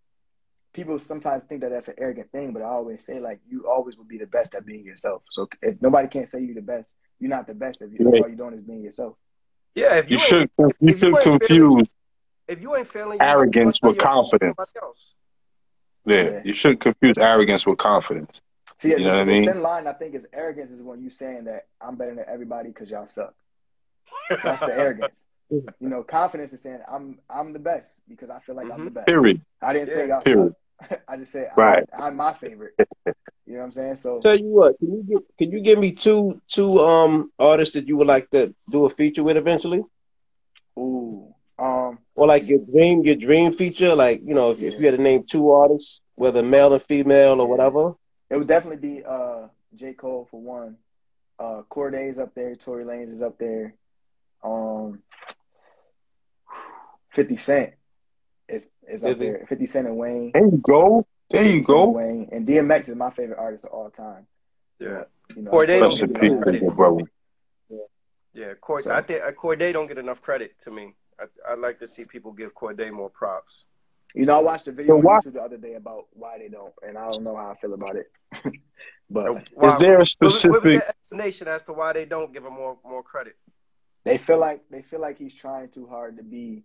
people 0.73 0.97
sometimes 0.99 1.43
think 1.43 1.61
that 1.61 1.69
that's 1.71 1.89
an 1.89 1.95
arrogant 1.97 2.31
thing, 2.31 2.53
but 2.53 2.61
I 2.61 2.67
always 2.67 3.05
say 3.05 3.19
like 3.19 3.41
you 3.45 3.67
always 3.69 3.97
will 3.97 4.05
be 4.05 4.17
the 4.17 4.25
best 4.25 4.55
at 4.55 4.65
being 4.65 4.85
yourself. 4.85 5.23
So 5.29 5.49
if 5.61 5.81
nobody 5.81 6.07
can't 6.07 6.29
say 6.29 6.39
you're 6.41 6.55
the 6.55 6.61
best, 6.61 6.95
you're 7.19 7.29
not 7.29 7.45
the 7.45 7.53
best 7.53 7.81
if 7.81 7.91
you 7.91 8.09
Right. 8.09 8.21
all 8.21 8.27
you're 8.29 8.37
doing 8.37 8.53
is 8.53 8.61
being 8.63 8.83
yourself. 8.83 9.17
Yeah, 9.75 9.95
if 9.95 10.09
You 10.09 10.17
you, 10.17 10.19
should 10.19 10.49
you 10.57 10.67
if 10.67 10.75
you 10.81 10.93
should 10.93 11.13
ain't 11.13 11.23
feeling- 11.23 11.39
confuse 11.39 11.95
if 12.47 12.61
you 12.61 12.75
ain't 12.75 12.87
feeling 12.87 13.21
arrogance 13.21 13.79
with 13.81 13.97
confidence. 13.97 14.73
Yeah, 16.05 16.23
Yeah. 16.23 16.41
you 16.43 16.53
shouldn't 16.53 16.81
confuse 16.81 17.17
arrogance 17.17 17.65
with 17.65 17.77
confidence. 17.77 18.41
See, 18.77 18.89
You 18.89 18.97
the, 18.97 19.03
know 19.03 19.09
what 19.11 19.19
I 19.21 19.25
mean? 19.25 19.45
thin 19.47 19.61
line 19.61 19.87
I 19.87 19.93
think 19.93 20.13
is 20.13 20.27
arrogance 20.33 20.69
is 20.71 20.81
when 20.81 21.01
you 21.01 21.09
saying 21.09 21.45
that 21.45 21.67
I'm 21.79 21.95
better 21.95 22.13
than 22.13 22.25
everybody 22.27 22.69
because 22.69 22.89
y'all 22.89 23.07
suck. 23.07 23.33
That's 24.43 24.59
the 24.59 24.77
arrogance. 24.77 25.25
You 25.51 25.87
know, 25.89 26.01
confidence 26.01 26.51
is 26.53 26.61
saying 26.63 26.79
I'm 26.91 27.19
I'm 27.29 27.53
the 27.53 27.59
best 27.59 28.01
because 28.09 28.31
I 28.31 28.39
feel 28.39 28.55
like 28.55 28.71
I'm 28.71 28.85
the 28.85 28.85
mm-hmm. 28.85 28.93
best. 28.95 29.07
Period. 29.07 29.41
I 29.61 29.73
didn't 29.73 29.89
say 29.89 30.07
Yeah. 30.07 30.13
y'all 30.15 30.21
Period. 30.21 30.47
suck. 30.47 30.57
I 31.07 31.17
just 31.17 31.31
said 31.31 31.49
Right. 31.55 31.83
I'm, 31.93 32.03
I'm 32.03 32.15
my 32.15 32.33
favorite. 32.33 32.73
You 33.45 33.53
know 33.53 33.59
what 33.59 33.65
I'm 33.65 33.71
saying? 33.73 33.95
So 33.95 34.19
Tell 34.21 34.37
you 34.37 34.47
what, 34.47 34.79
can 34.79 34.91
you 34.93 35.03
give 35.07 35.21
can 35.37 35.51
you 35.51 35.61
give 35.61 35.77
me 35.79 35.91
two 35.91 36.41
two 36.47 36.79
um 36.79 37.31
artists 37.39 37.73
that 37.75 37.87
you 37.87 37.97
would 37.97 38.07
like 38.07 38.29
to 38.31 38.53
do 38.69 38.85
a 38.85 38.89
feature 38.89 39.23
with 39.23 39.37
eventually? 39.37 39.83
ooh, 40.77 41.33
um, 41.59 41.99
Or 42.15 42.27
like 42.27 42.47
your 42.47 42.59
dream 42.59 43.03
your 43.03 43.15
dream 43.15 43.51
feature, 43.51 43.93
like 43.95 44.21
you 44.25 44.33
know, 44.33 44.51
if, 44.51 44.61
if 44.61 44.79
you 44.79 44.85
had 44.85 44.95
to 44.97 45.01
name 45.01 45.23
two 45.23 45.51
artists, 45.51 46.01
whether 46.15 46.41
male 46.41 46.73
and 46.73 46.81
female 46.81 47.41
or 47.41 47.47
whatever. 47.47 47.93
It 48.29 48.37
would 48.37 48.47
definitely 48.47 48.87
be 48.95 49.03
uh 49.05 49.47
J. 49.75 49.93
Cole 49.93 50.27
for 50.29 50.41
one. 50.41 50.77
Uh 51.39 51.61
Cordae's 51.69 52.19
up 52.19 52.33
there, 52.35 52.55
Tory 52.55 52.85
Lanez 52.85 53.09
is 53.09 53.21
up 53.21 53.37
there. 53.37 53.75
Um 54.43 55.01
Fifty 57.11 57.37
Cent 57.37 57.73
is 58.53 58.69
is 58.87 59.03
up 59.03 59.11
Is 59.17 59.21
he? 59.21 59.29
there. 59.29 59.45
Fifty 59.49 59.65
Cent 59.65 59.87
and 59.87 59.97
Wayne. 59.97 60.31
There 60.33 60.45
you 60.45 60.61
go. 60.61 61.05
There 61.29 61.43
you 61.43 61.63
go. 61.63 61.83
and 61.85 61.93
Wayne. 61.95 62.29
And 62.31 62.47
DMX 62.47 62.89
is 62.89 62.95
my 62.95 63.11
favorite 63.11 63.39
artist 63.39 63.65
of 63.65 63.71
all 63.71 63.89
time. 63.89 64.27
Yeah, 64.79 65.03
You 65.35 65.43
know, 65.43 65.51
Cordae 65.51 65.81
Rest 65.81 65.99
don't 66.01 66.13
get 66.13 66.23
enough 66.23 66.43
credit. 66.43 66.75
brother. 66.75 67.03
Yeah, 68.33 68.53
Cord- 68.59 68.81
So- 68.83 68.91
I 68.91 69.01
think 69.01 69.21
uh, 69.23 69.31
Cordae 69.31 69.71
don't 69.73 69.87
get 69.87 69.97
enough 69.99 70.21
credit 70.21 70.59
to 70.61 70.71
me. 70.71 70.95
I 71.19 71.25
I 71.51 71.53
like 71.55 71.79
to 71.79 71.87
see 71.87 72.05
people 72.05 72.31
give 72.31 72.53
Cordae 72.55 72.91
more 72.91 73.09
props. 73.09 73.65
You 74.15 74.25
know, 74.25 74.37
I 74.37 74.41
watched 74.41 74.67
a 74.67 74.71
video 74.71 74.95
So 74.95 75.01
why- 75.01 75.19
the 75.23 75.41
other 75.41 75.57
day 75.57 75.75
about 75.75 76.07
why 76.13 76.37
they 76.39 76.49
don't, 76.49 76.73
and 76.87 76.97
I 76.97 77.07
don't 77.09 77.23
know 77.23 77.35
how 77.35 77.51
I 77.51 77.55
feel 77.61 77.73
about 77.73 77.95
it. 77.95 78.11
but 79.09 79.51
Why- 79.53 79.67
Is 79.69 79.77
there 79.77 79.93
a 79.93 79.97
what 79.99 79.99
what 79.99 80.07
specific? 80.07 80.63
the 80.63 80.87
explanation 80.89 81.47
as 81.47 81.63
to 81.63 81.73
why 81.73 81.93
they 81.93 82.05
don't 82.05 82.33
give 82.33 82.43
him 82.45 82.53
more 82.53 82.77
more 82.83 83.03
credit? 83.03 83.35
they 84.05 84.17
feel 84.17 84.37
like 84.39 84.61
they 84.69 84.81
feel 84.81 84.99
like 84.99 85.17
he's 85.17 85.33
trying 85.33 85.69
too 85.69 85.87
hard 85.87 86.17
to 86.17 86.23
be 86.23 86.63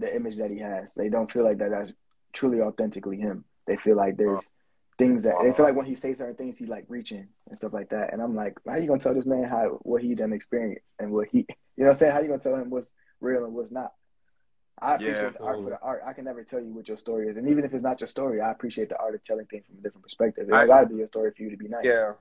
the 0.00 0.14
image 0.14 0.36
that 0.38 0.50
he 0.50 0.58
has. 0.58 0.94
They 0.94 1.08
don't 1.08 1.30
feel 1.30 1.44
like 1.44 1.58
that 1.58 1.70
that's 1.70 1.92
truly 2.32 2.60
authentically 2.60 3.18
him. 3.18 3.44
They 3.66 3.76
feel 3.76 3.96
like 3.96 4.16
there's 4.16 4.50
things 4.98 5.22
that 5.22 5.34
they 5.42 5.52
feel 5.52 5.64
like 5.64 5.74
when 5.76 5.86
he 5.86 5.94
says 5.94 6.18
certain 6.18 6.34
things, 6.34 6.58
he 6.58 6.66
like 6.66 6.84
reaching 6.88 7.28
and 7.48 7.56
stuff 7.56 7.72
like 7.72 7.88
that. 7.90 8.12
And 8.12 8.20
I'm 8.20 8.34
like, 8.34 8.58
how 8.66 8.76
you 8.76 8.86
gonna 8.86 9.00
tell 9.00 9.14
this 9.14 9.26
man 9.26 9.44
how 9.44 9.78
what 9.82 10.02
he 10.02 10.14
done 10.14 10.32
experienced 10.32 10.94
and 10.98 11.10
what 11.12 11.28
he, 11.28 11.38
you 11.38 11.44
know, 11.78 11.84
what 11.84 11.88
I'm 11.90 11.94
saying 11.94 12.12
how 12.12 12.20
you 12.20 12.28
gonna 12.28 12.40
tell 12.40 12.56
him 12.56 12.70
what's 12.70 12.92
real 13.20 13.44
and 13.44 13.54
what's 13.54 13.72
not? 13.72 13.92
I 14.82 14.94
appreciate 14.94 15.16
Yeah. 15.22 15.30
the 15.30 15.42
art 15.42 15.58
for 15.62 15.70
the 15.70 15.78
art. 15.80 16.02
I 16.06 16.12
can 16.14 16.24
never 16.24 16.42
tell 16.42 16.60
you 16.60 16.72
what 16.72 16.88
your 16.88 16.96
story 16.96 17.28
is, 17.28 17.36
and 17.36 17.48
even 17.48 17.64
if 17.64 17.74
it's 17.74 17.82
not 17.82 18.00
your 18.00 18.08
story, 18.08 18.40
I 18.40 18.50
appreciate 18.50 18.88
the 18.88 18.98
art 18.98 19.14
of 19.14 19.22
telling 19.22 19.44
things 19.46 19.66
from 19.66 19.76
a 19.78 19.82
different 19.82 20.02
perspective. 20.04 20.48
It 20.48 20.54
I- 20.54 20.66
gotta 20.66 20.86
be 20.86 20.96
your 20.96 21.06
story 21.06 21.30
for 21.36 21.42
you 21.42 21.50
to 21.50 21.56
be 21.56 21.68
nice. 21.68 21.84
Yeah, 21.84 22.12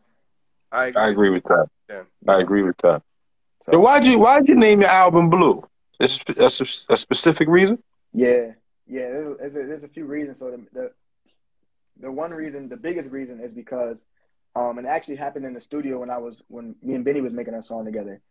I 0.71 0.87
agree. 0.87 1.01
I 1.01 1.07
agree 1.09 1.29
with 1.29 1.43
that. 1.45 1.67
Yeah. 1.89 2.03
I 2.27 2.39
agree 2.41 2.63
with 2.63 2.77
that. 2.79 3.01
So- 3.63 3.73
So 3.73 3.79
why'd 3.79 4.05
you 4.07 4.19
why'd 4.19 4.47
you 4.47 4.55
name 4.55 4.81
your 4.81 4.89
album 4.89 5.29
Blue? 5.29 5.63
Is 5.99 6.19
that's 6.35 6.61
a, 6.61 6.93
a 6.93 6.97
specific 6.97 7.47
reason? 7.47 7.83
Yeah, 8.13 8.53
yeah. 8.87 9.09
There's 9.09 9.27
a, 9.27 9.35
there's 9.35 9.55
a, 9.55 9.59
there's 9.65 9.83
a 9.83 9.89
few 9.89 10.05
reasons. 10.05 10.39
So 10.39 10.51
the, 10.51 10.65
the 10.71 10.91
the 11.99 12.11
one 12.11 12.31
reason, 12.31 12.69
the 12.69 12.77
biggest 12.77 13.11
reason, 13.11 13.41
is 13.41 13.51
because 13.51 14.05
um, 14.55 14.77
and 14.77 14.87
it 14.87 14.89
actually 14.89 15.17
happened 15.17 15.45
in 15.45 15.53
the 15.53 15.61
studio 15.61 15.99
when 15.99 16.09
I 16.09 16.17
was 16.17 16.43
when 16.47 16.75
me 16.81 16.95
and 16.95 17.05
Benny 17.05 17.21
was 17.21 17.33
making 17.33 17.53
that 17.53 17.63
song 17.63 17.85
together, 17.85 18.21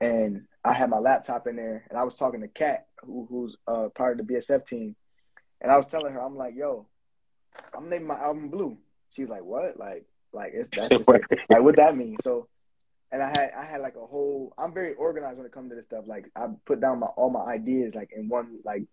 and 0.00 0.46
I 0.64 0.72
had 0.72 0.90
my 0.90 0.98
laptop 0.98 1.46
in 1.46 1.56
there, 1.56 1.84
and 1.90 1.98
I 1.98 2.04
was 2.04 2.14
talking 2.14 2.40
to 2.40 2.48
Kat, 2.48 2.86
who, 3.04 3.26
who's 3.28 3.56
uh, 3.66 3.88
part 3.94 4.18
of 4.18 4.26
the 4.26 4.34
BSF 4.34 4.66
team, 4.66 4.96
and 5.60 5.70
I 5.70 5.76
was 5.76 5.86
telling 5.86 6.12
her, 6.12 6.20
I'm 6.22 6.36
like, 6.36 6.54
yo, 6.56 6.86
I'm 7.76 7.88
naming 7.88 8.08
my 8.08 8.18
album 8.18 8.48
Blue. 8.48 8.78
She's 9.10 9.28
like, 9.28 9.42
what? 9.42 9.78
Like, 9.78 10.06
like 10.32 10.52
it's 10.54 10.68
that's 10.74 10.88
just 10.96 11.08
like 11.08 11.24
what 11.48 11.76
that 11.76 11.96
mean? 11.96 12.16
So. 12.22 12.48
And 13.10 13.22
I 13.22 13.28
had 13.28 13.52
I 13.56 13.64
had 13.64 13.80
like 13.80 13.96
a 13.96 14.06
whole. 14.06 14.52
I'm 14.58 14.74
very 14.74 14.94
organized 14.94 15.38
when 15.38 15.46
it 15.46 15.52
comes 15.52 15.70
to 15.70 15.76
this 15.76 15.86
stuff. 15.86 16.04
Like 16.06 16.30
I 16.36 16.46
put 16.66 16.80
down 16.80 17.00
my 17.00 17.06
all 17.06 17.30
my 17.30 17.40
ideas 17.40 17.94
like 17.94 18.10
in 18.14 18.28
one 18.28 18.58
like 18.64 18.84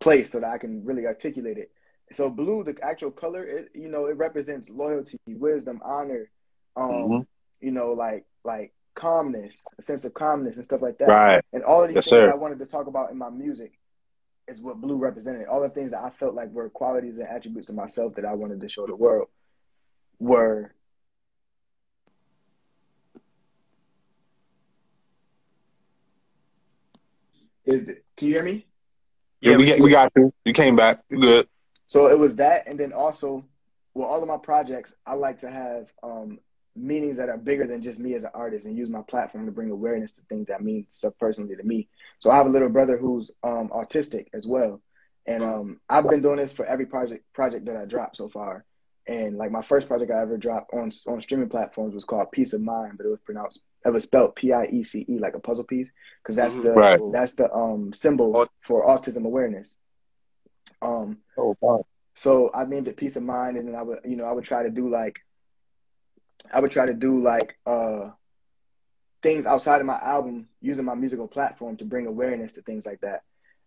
place 0.00 0.30
so 0.30 0.40
that 0.40 0.50
I 0.50 0.58
can 0.58 0.84
really 0.84 1.06
articulate 1.06 1.56
it. 1.58 1.70
So 2.12 2.28
blue, 2.28 2.62
the 2.64 2.76
actual 2.82 3.10
color, 3.10 3.44
it 3.44 3.70
you 3.74 3.88
know, 3.88 4.06
it 4.06 4.16
represents 4.18 4.68
loyalty, 4.68 5.18
wisdom, 5.26 5.80
honor, 5.82 6.30
um, 6.76 6.90
Mhm. 6.90 7.26
you 7.60 7.70
know, 7.70 7.92
like 7.92 8.26
like 8.44 8.74
calmness, 8.94 9.64
a 9.78 9.82
sense 9.82 10.04
of 10.04 10.12
calmness 10.12 10.56
and 10.56 10.64
stuff 10.64 10.82
like 10.82 10.98
that. 10.98 11.08
Right. 11.08 11.42
And 11.54 11.62
all 11.64 11.82
of 11.82 11.88
these 11.88 11.96
Yes, 11.96 12.04
things 12.04 12.10
sir. 12.10 12.30
I 12.30 12.34
wanted 12.34 12.58
to 12.58 12.66
talk 12.66 12.86
about 12.86 13.10
in 13.10 13.16
my 13.16 13.30
music 13.30 13.78
is 14.46 14.60
what 14.60 14.78
blue 14.78 14.98
represented. 14.98 15.46
All 15.46 15.62
the 15.62 15.70
things 15.70 15.92
that 15.92 16.04
I 16.04 16.10
felt 16.10 16.34
like 16.34 16.50
were 16.52 16.68
qualities 16.68 17.18
and 17.18 17.26
attributes 17.26 17.70
of 17.70 17.76
myself 17.76 18.14
that 18.16 18.26
I 18.26 18.34
wanted 18.34 18.60
to 18.60 18.68
show 18.68 18.86
the 18.86 18.94
world 18.94 19.28
were 20.18 20.73
is 27.66 27.88
it 27.88 28.04
can 28.16 28.28
you 28.28 28.34
hear 28.34 28.42
me? 28.44 28.66
Yeah, 29.40 29.56
we, 29.56 29.64
we- 29.64 29.66
got, 29.70 29.80
we 29.80 29.90
got 29.90 30.12
you. 30.16 30.32
You 30.44 30.52
came 30.52 30.76
back. 30.76 31.02
You 31.10 31.18
good. 31.20 31.48
So 31.86 32.06
it 32.06 32.18
was 32.18 32.36
that, 32.36 32.66
and 32.66 32.78
then 32.80 32.92
also, 32.92 33.44
with 33.92 34.06
all 34.06 34.22
of 34.22 34.28
my 34.28 34.38
projects, 34.38 34.92
I 35.06 35.14
like 35.14 35.38
to 35.40 35.50
have 35.50 35.92
um, 36.02 36.38
meanings 36.74 37.18
that 37.18 37.28
are 37.28 37.36
bigger 37.36 37.66
than 37.66 37.82
just 37.82 37.98
me 37.98 38.14
as 38.14 38.24
an 38.24 38.30
artist, 38.34 38.66
and 38.66 38.76
use 38.76 38.88
my 38.88 39.02
platform 39.02 39.46
to 39.46 39.52
bring 39.52 39.70
awareness 39.70 40.14
to 40.14 40.22
things 40.22 40.48
that 40.48 40.62
mean 40.62 40.86
stuff 40.88 41.12
personally 41.20 41.56
to 41.56 41.62
me. 41.62 41.88
So 42.20 42.30
I 42.30 42.36
have 42.36 42.46
a 42.46 42.50
little 42.50 42.70
brother 42.70 42.96
who's 42.96 43.30
um, 43.42 43.68
autistic 43.68 44.28
as 44.32 44.46
well, 44.46 44.80
and 45.26 45.42
um, 45.44 45.80
I've 45.88 46.08
been 46.08 46.22
doing 46.22 46.36
this 46.36 46.52
for 46.52 46.64
every 46.64 46.86
project 46.86 47.24
project 47.34 47.66
that 47.66 47.76
I 47.76 47.84
dropped 47.84 48.16
so 48.16 48.28
far. 48.28 48.64
And 49.06 49.36
like 49.36 49.50
my 49.50 49.60
first 49.60 49.86
project 49.86 50.10
I 50.10 50.22
ever 50.22 50.38
dropped 50.38 50.72
on 50.72 50.90
on 51.06 51.20
streaming 51.20 51.50
platforms 51.50 51.94
was 51.94 52.06
called 52.06 52.32
Piece 52.32 52.54
of 52.54 52.62
Mind, 52.62 52.94
but 52.96 53.04
it 53.04 53.10
was 53.10 53.20
pronounced 53.20 53.60
it 53.84 53.92
was 53.92 54.04
spelled 54.04 54.34
P 54.36 54.52
I 54.52 54.64
E 54.66 54.84
C 54.84 55.04
E 55.08 55.18
like 55.18 55.34
a 55.34 55.40
puzzle 55.40 55.64
piece 55.64 55.92
because 56.22 56.36
that's 56.36 56.56
the 56.56 56.70
Right. 56.70 57.00
that's 57.12 57.34
the 57.34 57.52
um 57.52 57.92
symbol 57.92 58.32
for 58.60 58.86
autism 58.86 59.24
awareness. 59.24 59.76
Um, 60.82 61.18
Oh, 61.36 61.56
wow. 61.60 61.86
so 62.14 62.50
I 62.54 62.64
named 62.64 62.88
it 62.88 62.96
Piece 62.96 63.16
of 63.16 63.22
Mind, 63.22 63.56
and 63.56 63.68
then 63.68 63.74
I 63.74 63.82
would, 63.82 64.00
you 64.04 64.16
know, 64.16 64.24
I 64.24 64.32
would 64.32 64.44
try 64.44 64.62
to 64.62 64.70
do 64.70 64.88
like, 64.88 65.20
I 66.52 66.60
would 66.60 66.70
try 66.70 66.86
to 66.86 66.94
do 66.94 67.18
like 67.20 67.58
uh 67.66 68.10
things 69.22 69.46
outside 69.46 69.80
of 69.80 69.86
my 69.86 69.98
album 70.00 70.48
using 70.60 70.84
my 70.84 70.94
musical 70.94 71.28
platform 71.28 71.76
to 71.78 71.84
bring 71.84 72.06
awareness 72.06 72.52
to 72.54 72.62
things 72.62 72.84
like 72.84 73.00
that. 73.00 73.22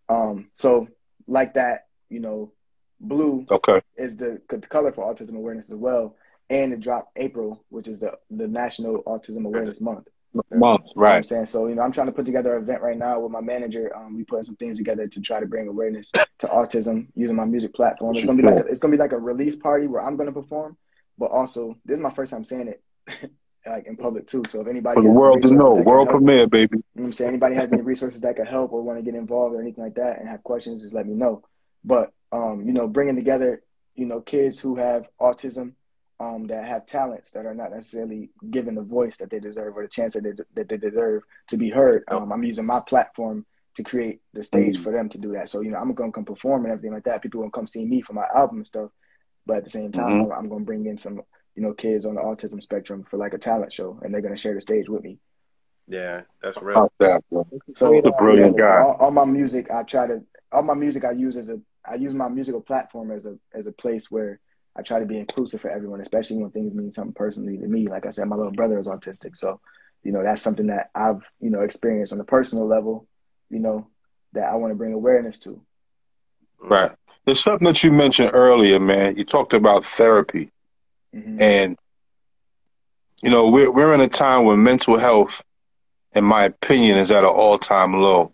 Um, 0.07 0.51
so 0.53 0.88
like 1.28 1.55
that, 1.55 1.88
you 2.09 2.20
know, 2.20 2.53
blue 2.99 3.45
Okay. 3.49 3.82
is 3.95 4.18
the, 4.18 4.39
the 4.49 4.59
color 4.59 4.91
for 4.91 5.03
autism 5.11 5.36
awareness 5.36 5.72
as 5.72 5.78
well, 5.78 6.15
and 6.49 6.73
it 6.73 6.79
dropped 6.79 7.17
April, 7.17 7.63
which 7.69 7.87
is 7.87 7.99
the 7.99 8.17
the 8.29 8.47
National 8.47 9.03
Autism 9.03 9.45
Awareness 9.45 9.81
Month. 9.81 10.07
Month. 10.51 10.87
You 10.95 11.01
know 11.01 11.07
I'm 11.07 11.23
saying? 11.23 11.45
So, 11.47 11.67
you 11.67 11.75
know, 11.75 11.81
I'm 11.81 11.91
trying 11.91 12.07
to 12.07 12.13
put 12.13 12.25
together 12.25 12.55
an 12.55 12.63
event 12.63 12.81
right 12.81 12.97
now 12.97 13.19
with 13.19 13.31
my 13.31 13.41
manager. 13.41 13.95
Um, 13.95 14.15
we 14.15 14.23
putting 14.23 14.43
some 14.43 14.55
things 14.57 14.77
together 14.77 15.07
to 15.07 15.21
try 15.21 15.39
to 15.39 15.45
bring 15.47 15.67
awareness 15.67 16.11
to 16.11 16.47
autism 16.47 17.07
using 17.15 17.35
my 17.35 17.45
music 17.45 17.73
platform. 17.73 18.15
It's 18.15 18.25
gonna 18.25 18.41
be 18.41 18.47
like 18.47 18.65
a, 18.65 18.67
it's 18.67 18.79
gonna 18.79 18.91
be 18.91 18.97
like 18.97 19.13
a 19.13 19.17
release 19.17 19.55
party 19.55 19.87
where 19.87 20.01
I'm 20.01 20.15
gonna 20.15 20.31
perform, 20.31 20.77
but 21.17 21.31
also 21.31 21.75
this 21.85 21.95
is 21.95 22.03
my 22.03 22.11
first 22.11 22.31
time 22.31 22.43
saying 22.43 22.67
it 22.67 22.83
like 23.65 23.87
in 23.87 23.97
public 23.97 24.27
too. 24.27 24.43
So 24.49 24.61
if 24.61 24.67
anybody 24.67 24.95
For 24.95 25.03
the 25.03 25.09
world 25.09 25.41
to 25.41 25.51
know. 25.51 25.73
World 25.73 26.07
help- 26.07 26.19
premiere, 26.19 26.47
baby. 26.47 26.77
you 26.77 26.83
know 26.95 27.01
what 27.01 27.05
I'm 27.05 27.13
saying? 27.13 27.29
Anybody 27.29 27.55
has 27.55 27.71
any 27.71 27.81
resources 27.81 28.21
that 28.21 28.35
could 28.35 28.47
help 28.47 28.73
or 28.73 28.81
want 28.81 28.99
to 28.99 29.03
get 29.03 29.15
involved 29.15 29.55
or 29.55 29.61
anything 29.61 29.83
like 29.83 29.95
that 29.95 30.19
and 30.19 30.29
have 30.29 30.43
questions, 30.43 30.81
just 30.81 30.93
let 30.93 31.07
me 31.07 31.15
know. 31.15 31.43
But 31.83 32.13
um, 32.31 32.63
you 32.65 32.73
know, 32.73 32.87
bringing 32.87 33.15
together, 33.15 33.63
you 33.95 34.05
know, 34.05 34.21
kids 34.21 34.59
who 34.59 34.75
have 34.75 35.07
autism, 35.19 35.73
um, 36.20 36.47
that 36.47 36.65
have 36.65 36.86
talents 36.86 37.32
that 37.32 37.45
are 37.45 37.53
not 37.53 37.72
necessarily 37.72 38.30
given 38.49 38.76
the 38.76 38.82
voice 38.82 39.18
that 39.18 39.30
they 39.30 39.39
deserve 39.39 39.78
or 39.78 39.84
the 39.84 39.89
chance 39.89 40.13
that 40.13 40.24
they, 40.24 40.32
that 40.55 40.70
they 40.70 40.78
deserve 40.78 41.24
to 41.49 41.57
be 41.57 41.70
heard. 41.70 42.03
Um, 42.07 42.32
I'm 42.32 42.43
using 42.43 42.65
my 42.65 42.80
platform 42.80 43.45
to 43.76 43.84
create 43.84 44.22
the 44.34 44.41
stage 44.41 44.82
for 44.82 44.91
them 44.91 45.07
to 45.09 45.20
do 45.20 45.34
that. 45.34 45.49
So 45.49 45.61
you 45.61 45.70
know, 45.70 45.78
I'm 45.78 45.93
gonna 45.93 46.11
come 46.11 46.26
perform 46.26 46.63
and 46.65 46.72
everything 46.72 46.93
like 46.93 47.03
that. 47.03 47.22
People 47.22 47.41
gonna 47.41 47.51
come 47.51 47.68
see 47.68 47.86
me 47.86 48.01
for 48.01 48.13
my 48.13 48.26
album 48.36 48.57
and 48.57 48.68
stuff. 48.68 48.89
But 49.45 49.57
at 49.57 49.63
the 49.63 49.70
same 49.70 49.91
time, 49.91 50.26
Mhm. 50.26 50.38
I'm 50.38 50.49
gonna 50.49 50.65
bring 50.65 50.88
in 50.88 50.97
some, 50.97 51.22
you 51.55 51.61
know, 51.61 51.74
kids 51.74 52.05
on 52.05 52.15
the 52.15 52.22
autism 52.22 52.61
spectrum 52.61 53.03
for 53.03 53.18
like 53.18 53.34
a 53.34 53.38
talent 53.38 53.72
show, 53.72 53.99
and 54.01 54.11
they're 54.11 54.22
gonna 54.22 54.38
share 54.38 54.55
the 54.55 54.61
stage 54.61 54.89
with 54.89 55.03
me. 55.03 55.20
Yeah, 55.88 56.24
that's 56.41 56.61
real. 56.61 56.80
How's 56.80 56.89
that. 56.99 57.24
So 57.76 57.93
He's 57.93 58.03
a 58.05 58.11
brilliant 58.20 58.57
yeah, 58.57 58.78
guy. 58.78 58.82
All, 58.82 58.97
all 58.99 59.11
my 59.11 59.26
music, 59.26 59.70
I 59.72 59.84
try 59.84 60.07
to. 60.07 60.24
All 60.51 60.63
my 60.63 60.74
music, 60.74 61.05
I 61.05 61.11
use 61.11 61.38
as 61.38 61.49
a. 61.49 61.61
I 61.86 61.95
use 61.95 62.13
my 62.13 62.28
musical 62.28 62.61
platform 62.61 63.11
as 63.11 63.26
a 63.26 63.38
as 63.53 63.68
a 63.68 63.72
place 63.72 64.09
where 64.11 64.39
I 64.78 64.84
try 64.84 64.99
to 64.99 65.05
be 65.05 65.17
inclusive 65.17 65.61
for 65.61 65.71
everyone, 65.71 66.01
especially 66.01 66.38
when 66.38 66.51
things 66.51 66.73
mean 66.73 66.91
something 66.91 67.13
personally 67.13 67.57
to 67.57 67.67
me. 67.67 67.88
Like 67.88 68.05
I 68.05 68.11
said, 68.11 68.28
my 68.28 68.36
little 68.36 68.51
brother 68.51 68.80
is 68.80 68.88
autistic, 68.88 69.36
so 69.36 69.59
you 70.03 70.11
know 70.11 70.23
that's 70.23 70.41
something 70.41 70.67
that 70.67 70.91
I've 70.93 71.23
you 71.39 71.49
know 71.49 71.61
experienced 71.61 72.13
on 72.13 72.19
a 72.19 72.23
personal 72.23 72.67
level. 72.67 73.07
You 73.49 73.59
know 73.59 73.88
that 74.34 74.49
I 74.49 74.55
want 74.55 74.71
to 74.71 74.75
bring 74.75 74.93
awareness 74.93 75.39
to. 75.39 75.59
Right. 76.59 76.91
There's 77.25 77.39
something 77.39 77.65
that 77.65 77.84
you 77.84 77.91
mentioned 77.91 78.32
earlier, 78.34 78.80
man. 78.80 79.17
You 79.17 79.23
talked 79.25 79.53
about 79.53 79.84
therapy. 79.86 80.51
Mhm. 81.15 81.41
And, 81.41 81.78
you 83.23 83.30
know, 83.30 83.49
we're, 83.49 83.71
we're 83.71 83.93
in 83.93 84.01
a 84.01 84.07
time 84.07 84.43
where 84.45 84.57
mental 84.57 84.97
health, 84.97 85.43
in 86.13 86.23
my 86.23 86.43
opinion, 86.43 86.97
is 86.97 87.11
at 87.11 87.23
an 87.23 87.30
all 87.30 87.57
time 87.57 87.93
low. 88.01 88.34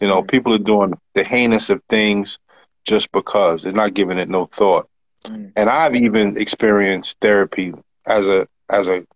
You 0.00 0.08
know, 0.08 0.22
Mhm. 0.22 0.30
people 0.30 0.54
are 0.54 0.58
doing 0.58 0.94
the 1.14 1.24
heinous 1.24 1.70
of 1.70 1.82
things 1.88 2.38
just 2.84 3.10
because 3.12 3.62
they're 3.62 3.72
not 3.72 3.94
giving 3.94 4.18
it 4.18 4.28
no 4.28 4.44
thought. 4.44 4.88
Mhm. 5.26 5.52
And 5.56 5.70
I've 5.70 5.94
even 5.96 6.36
experienced 6.36 7.18
therapy 7.20 7.74
as 8.06 8.26
a, 8.26 8.48
as 8.68 8.88
a, 8.88 9.06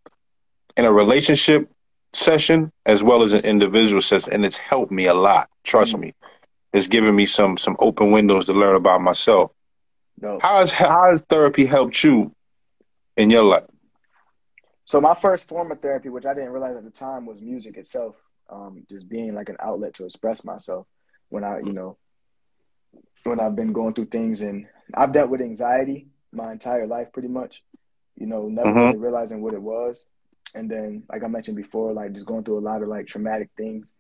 in 0.77 0.85
a 0.85 0.93
relationship 0.93 1.71
session 2.13 2.73
as 2.85 3.03
well 3.03 3.23
as 3.23 3.33
an 3.33 3.45
individual 3.45 4.01
session. 4.01 4.33
And 4.33 4.45
it's 4.45 4.57
helped 4.59 4.93
me 4.93 5.07
a 5.07 5.15
lot. 5.15 5.49
Trust 5.65 5.95
Mhm. 5.95 6.01
me. 6.01 6.15
It's 6.73 6.87
given 6.87 7.15
me 7.17 7.27
some, 7.27 7.57
some 7.57 7.77
open 7.79 8.11
windows 8.11 8.47
to 8.47 8.53
learn 8.53 8.77
about 8.77 9.01
myself. 9.01 9.51
How 10.23 10.61
has, 10.61 10.71
how 10.73 11.11
has 11.11 11.23
therapy 11.23 11.67
helped 11.67 12.03
you 12.03 12.35
in 13.17 13.29
your 13.31 13.43
life? 13.43 13.65
So 14.85 15.01
my 15.01 15.15
first 15.15 15.49
form 15.49 15.71
of 15.73 15.81
therapy, 15.81 16.09
which 16.09 16.25
I 16.25 16.33
didn't 16.33 16.53
realize 16.53 16.77
at 16.77 16.85
the 16.85 16.91
time, 16.91 17.27
was 17.27 17.41
music 17.41 17.77
itself. 17.77 18.17
Um, 18.49 18.87
just 18.89 19.09
being 19.09 19.35
like 19.35 19.49
an 19.49 19.57
outlet 19.59 19.95
to 19.95 20.05
express 20.05 20.45
myself 20.45 20.87
when 21.31 21.43
I, 21.43 21.59
you 21.59 21.73
know, 21.73 21.99
when 23.25 23.41
I've 23.41 23.57
been 23.57 23.73
going 23.73 23.93
through 23.93 24.07
things, 24.07 24.41
and 24.41 24.69
I've 24.95 25.13
dealt 25.13 25.31
with 25.31 25.41
anxiety 25.41 26.09
my 26.33 26.53
entire 26.53 26.87
life, 26.87 27.13
pretty 27.13 27.29
much. 27.29 27.63
You 28.17 28.27
know, 28.27 28.49
never 28.49 28.75
Mhm. 28.75 28.77
really 28.77 28.97
realizing 28.97 29.43
what 29.43 29.55
it 29.55 29.63
was, 29.63 30.07
and 30.55 30.71
then, 30.71 31.03
like 31.13 31.23
I 31.25 31.29
mentioned 31.29 31.57
before, 31.57 31.93
like 31.93 32.13
just 32.13 32.27
going 32.27 32.45
through 32.45 32.59
a 32.59 32.61
lot 32.69 32.83
of 32.83 32.89
like 32.89 33.07
traumatic 33.07 33.51
things, 33.57 33.93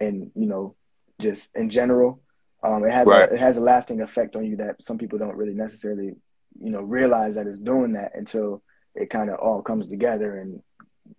and 0.00 0.30
you 0.34 0.46
know, 0.46 0.74
just 1.20 1.54
in 1.56 1.70
general, 1.70 2.20
um, 2.62 2.84
it 2.84 2.92
has 2.92 3.08
Right. 3.08 3.30
a, 3.30 3.34
it 3.34 3.40
has 3.40 3.56
a 3.56 3.62
lasting 3.62 4.00
effect 4.02 4.36
on 4.36 4.44
you 4.44 4.56
that 4.56 4.82
some 4.82 4.98
people 4.98 5.18
don't 5.18 5.36
really 5.36 5.54
necessarily, 5.54 6.14
you 6.60 6.70
know, 6.70 6.82
realize 6.82 7.34
that 7.36 7.46
it's 7.46 7.58
doing 7.58 7.92
that 7.94 8.12
until 8.14 8.62
it 8.94 9.08
kind 9.10 9.30
of 9.30 9.38
all 9.38 9.62
comes 9.62 9.88
together 9.88 10.36
and 10.38 10.60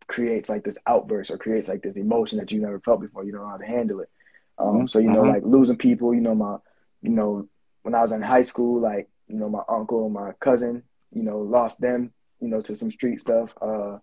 creates 0.07 0.49
like 0.49 0.63
this 0.63 0.77
outburst 0.87 1.31
or 1.31 1.37
creates 1.37 1.67
like 1.67 1.81
this 1.81 1.97
emotion 1.97 2.37
that 2.39 2.51
you 2.51 2.61
never 2.61 2.79
felt 2.79 3.01
before. 3.01 3.23
You 3.23 3.31
don't 3.31 3.41
know 3.41 3.49
how 3.49 3.57
to 3.57 3.65
handle 3.65 3.99
it. 4.01 4.09
Um, 4.57 4.83
Mhm, 4.83 4.89
so 4.89 4.99
you 4.99 5.09
know, 5.09 5.23
mhm. 5.23 5.33
like 5.33 5.43
losing 5.43 5.77
people. 5.77 6.13
You 6.13 6.21
know, 6.21 6.35
my, 6.35 6.57
you 7.01 7.09
know, 7.09 7.47
when 7.83 7.95
I 7.95 8.01
was 8.01 8.11
in 8.11 8.21
high 8.21 8.43
school, 8.43 8.79
like 8.81 9.09
you 9.33 9.39
know, 9.39 9.49
my 9.49 9.63
uncle, 9.67 10.07
my 10.09 10.31
cousin, 10.39 10.83
you 11.11 11.23
know, 11.23 11.39
lost 11.39 11.81
them. 11.81 12.13
You 12.39 12.49
know, 12.49 12.61
to 12.61 12.75
some 12.75 12.91
street 12.91 13.19
stuff. 13.19 13.53
Uh, 13.61 13.97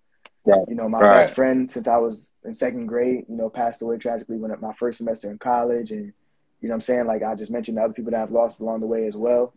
Right, 0.46 0.64
you 0.68 0.74
know, 0.74 0.88
my 0.88 1.00
right. 1.00 1.20
best 1.20 1.34
friend 1.34 1.70
since 1.70 1.86
I 1.86 1.98
was 1.98 2.32
in 2.46 2.54
second 2.54 2.86
grade, 2.86 3.26
you 3.28 3.36
know, 3.36 3.50
passed 3.50 3.82
away 3.82 3.98
tragically 3.98 4.38
when 4.38 4.50
at 4.50 4.62
my 4.62 4.72
first 4.72 4.96
semester 4.96 5.30
in 5.30 5.36
college, 5.38 5.90
and 5.90 6.14
you 6.62 6.68
know, 6.68 6.72
what 6.72 6.76
I'm 6.76 6.80
saying 6.80 7.06
like 7.06 7.22
I 7.22 7.34
just 7.34 7.50
mentioned 7.50 7.76
the 7.76 7.82
other 7.82 7.92
people 7.92 8.12
that 8.12 8.22
I've 8.22 8.30
lost 8.30 8.60
along 8.60 8.80
the 8.80 8.86
way 8.86 9.06
as 9.06 9.16
well. 9.18 9.52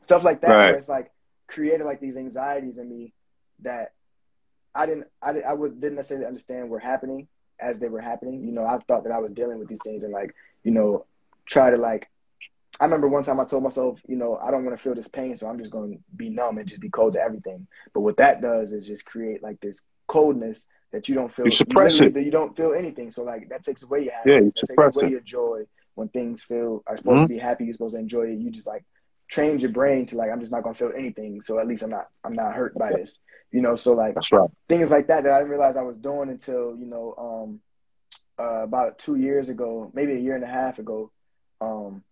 Stuff 0.00 0.24
like 0.24 0.40
that, 0.40 0.48
Right. 0.48 0.66
where 0.70 0.76
it's 0.76 0.88
like 0.88 1.12
created 1.46 1.84
like 1.84 2.00
these 2.00 2.16
anxieties 2.16 2.78
in 2.78 2.88
me 2.88 3.12
that 3.60 3.92
I 4.74 4.86
didn't, 4.86 5.06
I, 5.22 5.32
didn't, 5.32 5.46
I 5.46 5.52
would, 5.52 5.80
didn't 5.80 5.96
necessarily 5.96 6.26
understand 6.26 6.68
were 6.68 6.80
happening 6.80 7.28
as 7.60 7.78
they 7.78 7.88
were 7.88 8.00
happening. 8.00 8.44
You 8.44 8.52
know, 8.52 8.66
I 8.66 8.78
thought 8.88 9.04
that 9.04 9.12
I 9.12 9.18
was 9.18 9.30
dealing 9.30 9.60
with 9.60 9.68
these 9.68 9.82
things 9.84 10.02
and 10.02 10.12
like, 10.12 10.34
you 10.64 10.72
know, 10.72 11.06
try 11.46 11.70
to 11.70 11.76
like. 11.76 12.10
I 12.80 12.84
remember 12.84 13.08
one 13.08 13.24
time 13.24 13.40
I 13.40 13.44
told 13.44 13.64
myself, 13.64 14.00
you 14.06 14.16
know, 14.16 14.36
I 14.36 14.50
don't 14.52 14.64
want 14.64 14.76
to 14.76 14.82
feel 14.82 14.94
this 14.94 15.08
pain, 15.08 15.34
so 15.34 15.48
I'm 15.48 15.58
just 15.58 15.72
going 15.72 15.92
to 15.94 15.98
be 16.16 16.30
numb 16.30 16.58
and 16.58 16.68
just 16.68 16.80
be 16.80 16.88
cold 16.90 17.14
to 17.14 17.20
everything. 17.20 17.66
But 17.92 18.00
what 18.02 18.16
that 18.18 18.40
does 18.40 18.72
is 18.72 18.86
just 18.86 19.04
create 19.04 19.42
like 19.42 19.60
this 19.60 19.82
coldness 20.06 20.68
that 20.92 21.08
you 21.08 21.14
don't 21.14 21.32
feel. 21.32 21.44
You 21.44 21.50
suppress 21.50 22.00
literally- 22.00 22.24
You 22.26 22.30
don't 22.30 22.56
feel 22.56 22.72
anything, 22.74 23.10
so 23.10 23.24
like 23.24 23.48
that 23.50 23.62
takes 23.64 23.82
away 23.82 24.04
your 24.04 24.12
happiness. 24.12 24.34
Yeah, 24.36 24.40
you 24.40 24.50
that 24.52 24.58
suppress 24.58 24.86
takes 24.94 24.96
away 24.98 25.06
it. 25.08 25.10
your 25.10 25.20
joy 25.20 25.62
when 25.96 26.08
things 26.08 26.42
feel 26.42 26.82
are 26.86 26.96
supposed 26.96 27.18
Mhm. 27.18 27.22
to 27.22 27.28
be 27.28 27.38
happy. 27.38 27.64
You're 27.64 27.72
supposed 27.72 27.94
to 27.94 28.00
enjoy 28.00 28.28
it. 28.28 28.38
You 28.38 28.50
just 28.50 28.66
like 28.68 28.84
train 29.26 29.58
your 29.58 29.70
brain 29.72 30.06
to 30.06 30.16
like 30.16 30.30
I'm 30.30 30.40
just 30.40 30.52
not 30.52 30.62
gonna 30.62 30.74
feel 30.76 30.92
anything. 30.96 31.42
So 31.42 31.58
at 31.58 31.66
least 31.66 31.82
I'm 31.82 31.90
not 31.90 32.08
I'm 32.24 32.32
not 32.32 32.54
hurt 32.54 32.74
by 32.74 32.90
this. 32.90 33.18
You 33.50 33.60
know, 33.60 33.74
so 33.76 33.94
like 33.94 34.14
That's 34.14 34.30
right. 34.30 34.48
things 34.68 34.90
like 34.90 35.08
that 35.08 35.24
that 35.24 35.32
I 35.32 35.38
didn't 35.38 35.50
realize 35.50 35.76
I 35.76 35.82
was 35.82 35.96
doing 35.98 36.30
until 36.30 36.76
you 36.76 36.86
know 36.86 37.14
um, 37.18 37.60
uh, 38.38 38.62
about 38.62 38.98
two 38.98 39.16
years 39.16 39.48
ago, 39.48 39.90
maybe 39.94 40.12
a 40.12 40.18
year 40.18 40.36
and 40.36 40.44
a 40.44 40.46
half 40.46 40.78
ago. 40.78 41.10
Um, 41.60 42.04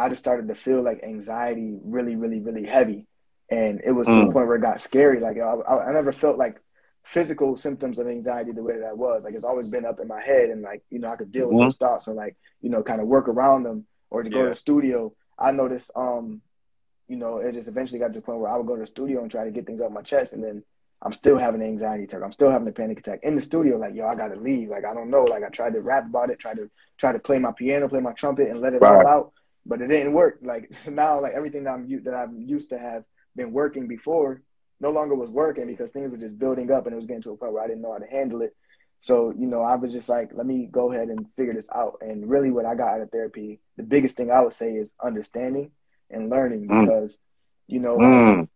I 0.00 0.08
just 0.08 0.20
started 0.20 0.48
to 0.48 0.54
feel 0.54 0.82
like 0.82 1.02
anxiety 1.02 1.78
really, 1.84 2.16
really, 2.16 2.40
really 2.40 2.64
heavy, 2.64 3.06
and 3.50 3.80
it 3.84 3.92
was 3.92 4.06
to 4.06 4.14
Mm. 4.14 4.26
the 4.26 4.32
point 4.32 4.46
where 4.48 4.56
it 4.56 4.62
got 4.62 4.80
scary. 4.80 5.20
Like 5.20 5.38
I, 5.38 5.54
I, 5.88 5.92
never 5.92 6.12
felt 6.12 6.38
like 6.38 6.60
physical 7.04 7.56
symptoms 7.56 7.98
of 7.98 8.06
anxiety 8.08 8.52
the 8.52 8.62
way 8.62 8.78
that 8.78 8.86
I 8.86 8.92
was. 8.92 9.24
Like 9.24 9.34
it's 9.34 9.44
always 9.44 9.68
been 9.68 9.84
up 9.84 10.00
in 10.00 10.08
my 10.08 10.20
head, 10.20 10.50
and 10.50 10.62
like 10.62 10.82
you 10.90 10.98
know 10.98 11.08
I 11.08 11.16
could 11.16 11.32
deal 11.32 11.48
with 11.48 11.58
those 11.58 11.76
thoughts 11.76 12.08
or 12.08 12.14
like 12.14 12.36
you 12.60 12.70
know 12.70 12.82
kind 12.82 13.00
of 13.00 13.08
work 13.08 13.28
around 13.28 13.64
them 13.64 13.86
or 14.10 14.22
to 14.22 14.30
go 14.30 14.44
to 14.44 14.50
the 14.50 14.56
studio. 14.56 15.12
I 15.38 15.52
noticed, 15.52 15.90
um, 15.96 16.42
you 17.08 17.16
know, 17.16 17.38
it 17.38 17.52
just 17.52 17.68
eventually 17.68 17.98
got 17.98 18.08
to 18.08 18.20
the 18.20 18.20
point 18.20 18.40
where 18.40 18.50
I 18.50 18.56
would 18.56 18.66
go 18.66 18.76
to 18.76 18.82
the 18.82 18.86
studio 18.86 19.22
and 19.22 19.30
try 19.30 19.44
to 19.44 19.50
get 19.50 19.66
things 19.66 19.80
off 19.80 19.90
my 19.92 20.02
chest, 20.02 20.32
and 20.32 20.44
then 20.44 20.62
I'm 21.02 21.12
still 21.14 21.38
having 21.38 21.62
an 21.62 21.66
anxiety 21.66 22.04
attack. 22.04 22.20
I'm 22.22 22.32
still 22.32 22.50
having 22.50 22.68
a 22.68 22.72
panic 22.72 22.98
attack 22.98 23.20
in 23.22 23.34
the 23.34 23.42
studio. 23.42 23.78
Like, 23.78 23.94
yo, 23.94 24.06
I 24.06 24.14
gotta 24.14 24.36
leave. 24.36 24.68
Like, 24.68 24.84
I 24.84 24.92
don't 24.92 25.08
know. 25.08 25.24
Like, 25.24 25.42
I 25.42 25.48
tried 25.48 25.72
to 25.72 25.80
rap 25.80 26.06
about 26.06 26.30
it, 26.30 26.38
tried 26.38 26.58
to 26.58 26.70
try 26.98 27.12
to 27.12 27.18
play 27.18 27.38
my 27.38 27.52
piano, 27.52 27.88
play 27.88 28.00
my 28.00 28.12
trumpet, 28.12 28.48
and 28.48 28.60
let 28.60 28.74
it 28.74 28.82
Right. 28.82 28.96
all 28.96 29.06
out, 29.06 29.32
but 29.70 29.80
it 29.80 29.86
didn't 29.88 30.12
work. 30.12 30.40
Like 30.42 30.64
now, 31.02 31.20
like 31.24 31.32
everything 31.32 31.64
that 31.64 31.70
I'm 31.74 32.04
that 32.04 32.14
I'm 32.14 32.42
used 32.56 32.68
to 32.70 32.78
have 32.78 33.04
been 33.36 33.52
working 33.52 33.86
before 33.88 34.42
no 34.80 34.90
longer 34.90 35.14
was 35.14 35.30
working 35.30 35.66
because 35.66 35.90
things 35.92 36.10
were 36.10 36.16
just 36.26 36.38
building 36.38 36.70
up, 36.72 36.86
and 36.86 36.92
it 36.92 36.96
was 36.96 37.06
getting 37.06 37.22
to 37.22 37.30
a 37.32 37.36
point 37.36 37.52
where 37.52 37.62
I 37.62 37.68
didn't 37.68 37.82
know 37.82 37.92
how 37.92 37.98
to 37.98 38.10
handle 38.18 38.42
it. 38.42 38.54
So, 39.02 39.14
you 39.40 39.46
know, 39.46 39.62
I 39.62 39.76
was 39.76 39.92
just 39.92 40.08
like, 40.10 40.30
let 40.34 40.46
me 40.46 40.68
go 40.70 40.92
ahead 40.92 41.08
and 41.08 41.24
figure 41.36 41.54
this 41.54 41.68
out. 41.74 41.94
And 42.02 42.28
really, 42.28 42.50
what 42.50 42.66
I 42.66 42.74
got 42.74 42.94
out 42.94 43.00
of 43.00 43.10
therapy, 43.10 43.60
the 43.78 43.82
biggest 43.82 44.16
thing 44.16 44.30
I 44.30 44.40
would 44.42 44.52
say 44.52 44.72
is 44.72 44.92
understanding 45.02 45.70
and 46.10 46.28
learning 46.28 46.68
Mm. 46.68 46.80
because 46.84 47.18
You 47.68 47.80
know, 47.80 47.96
Mm. 47.98 48.48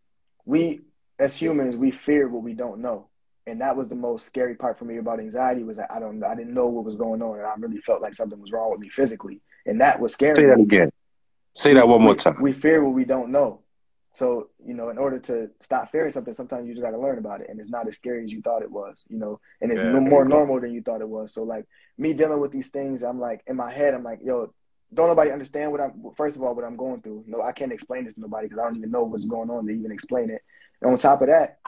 we 0.45 0.81
as 1.21 1.37
humans 1.37 1.77
we 1.77 1.91
fear 1.93 2.29
what 2.29 2.43
we 2.43 2.55
don't 2.55 2.81
know 2.81 3.07
and 3.47 3.61
that 3.61 3.77
was 3.77 3.87
the 3.89 3.95
most 3.95 4.27
scary 4.27 4.57
part 4.57 4.77
for 4.79 4.85
me 4.85 4.97
about 4.97 5.21
anxiety 5.21 5.63
was 5.63 5.77
that 5.77 5.89
i 5.93 6.01
don't 6.01 6.23
i 6.25 6.35
didn't 6.35 6.53
know 6.53 6.67
what 6.67 6.85
was 6.85 6.97
going 6.97 7.23
on 7.23 7.39
and 7.39 7.47
i 7.47 7.55
really 7.59 7.79
felt 7.89 8.03
like 8.03 8.15
something 8.15 8.41
was 8.41 8.51
wrong 8.51 8.73
with 8.73 8.81
me 8.81 8.89
physically 8.89 9.41
and 9.67 9.81
that 9.81 10.01
was 10.01 10.13
scary 10.13 10.35
Say 10.35 10.47
that 10.47 10.59
again. 10.59 10.91
Say 11.55 11.75
that 11.75 11.87
one 11.89 12.03
more 12.03 12.13
we, 12.13 12.19
time. 12.19 12.37
we 12.41 12.53
fear 12.53 12.85
what 12.85 12.95
we 12.95 13.05
don't 13.05 13.31
know 13.31 13.61
so 14.13 14.49
you 14.65 14.75
know 14.75 14.91
in 14.91 14.99
order 14.99 15.19
to 15.19 15.51
stop 15.61 15.91
fearing 15.91 16.11
something 16.11 16.33
sometimes 16.35 16.67
you 16.67 16.73
just 16.73 16.85
got 16.85 16.93
to 16.93 16.99
learn 16.99 17.19
about 17.19 17.41
it 17.41 17.49
and 17.51 17.59
it's 17.59 17.69
not 17.69 17.87
as 17.89 17.97
scary 17.97 18.25
as 18.25 18.31
you 18.31 18.41
thought 18.43 18.63
it 18.63 18.71
was 18.71 19.03
you 19.09 19.19
know 19.19 19.41
and 19.61 19.73
it's 19.73 19.83
Yeah, 19.83 19.91
no 19.91 20.01
more 20.01 20.25
normal 20.25 20.61
than 20.61 20.73
you 20.73 20.83
thought 20.83 21.01
it 21.01 21.09
was 21.09 21.35
so 21.35 21.43
like 21.43 21.67
me 21.99 22.13
dealing 22.13 22.41
with 22.41 22.53
these 22.53 22.71
things 22.71 23.03
i'm 23.03 23.21
like 23.21 23.43
in 23.49 23.57
my 23.57 23.73
head 23.73 23.93
i'm 23.93 24.05
like 24.05 24.21
yo 24.23 24.53
don't 24.95 25.09
nobody 25.09 25.33
understand 25.33 25.73
what 25.73 25.81
i'm 25.81 25.93
first 26.17 26.37
of 26.37 26.43
all 26.43 26.55
what 26.55 26.65
i'm 26.65 26.77
going 26.77 27.03
through 27.03 27.25
no 27.27 27.43
i 27.43 27.51
can't 27.51 27.73
explain 27.73 28.05
this 28.05 28.15
to 28.15 28.21
nobody 28.21 28.47
because 28.47 28.61
i 28.61 28.65
don't 28.65 28.77
even 28.77 28.91
know 28.91 29.03
what's 29.03 29.27
going 29.27 29.51
on 29.51 29.67
to 29.67 29.73
even 29.73 29.91
explain 29.91 30.31
it 30.31 30.43
and 30.81 30.93
on 30.93 30.97
top 30.99 31.21
of 31.21 31.27
that 31.29 31.59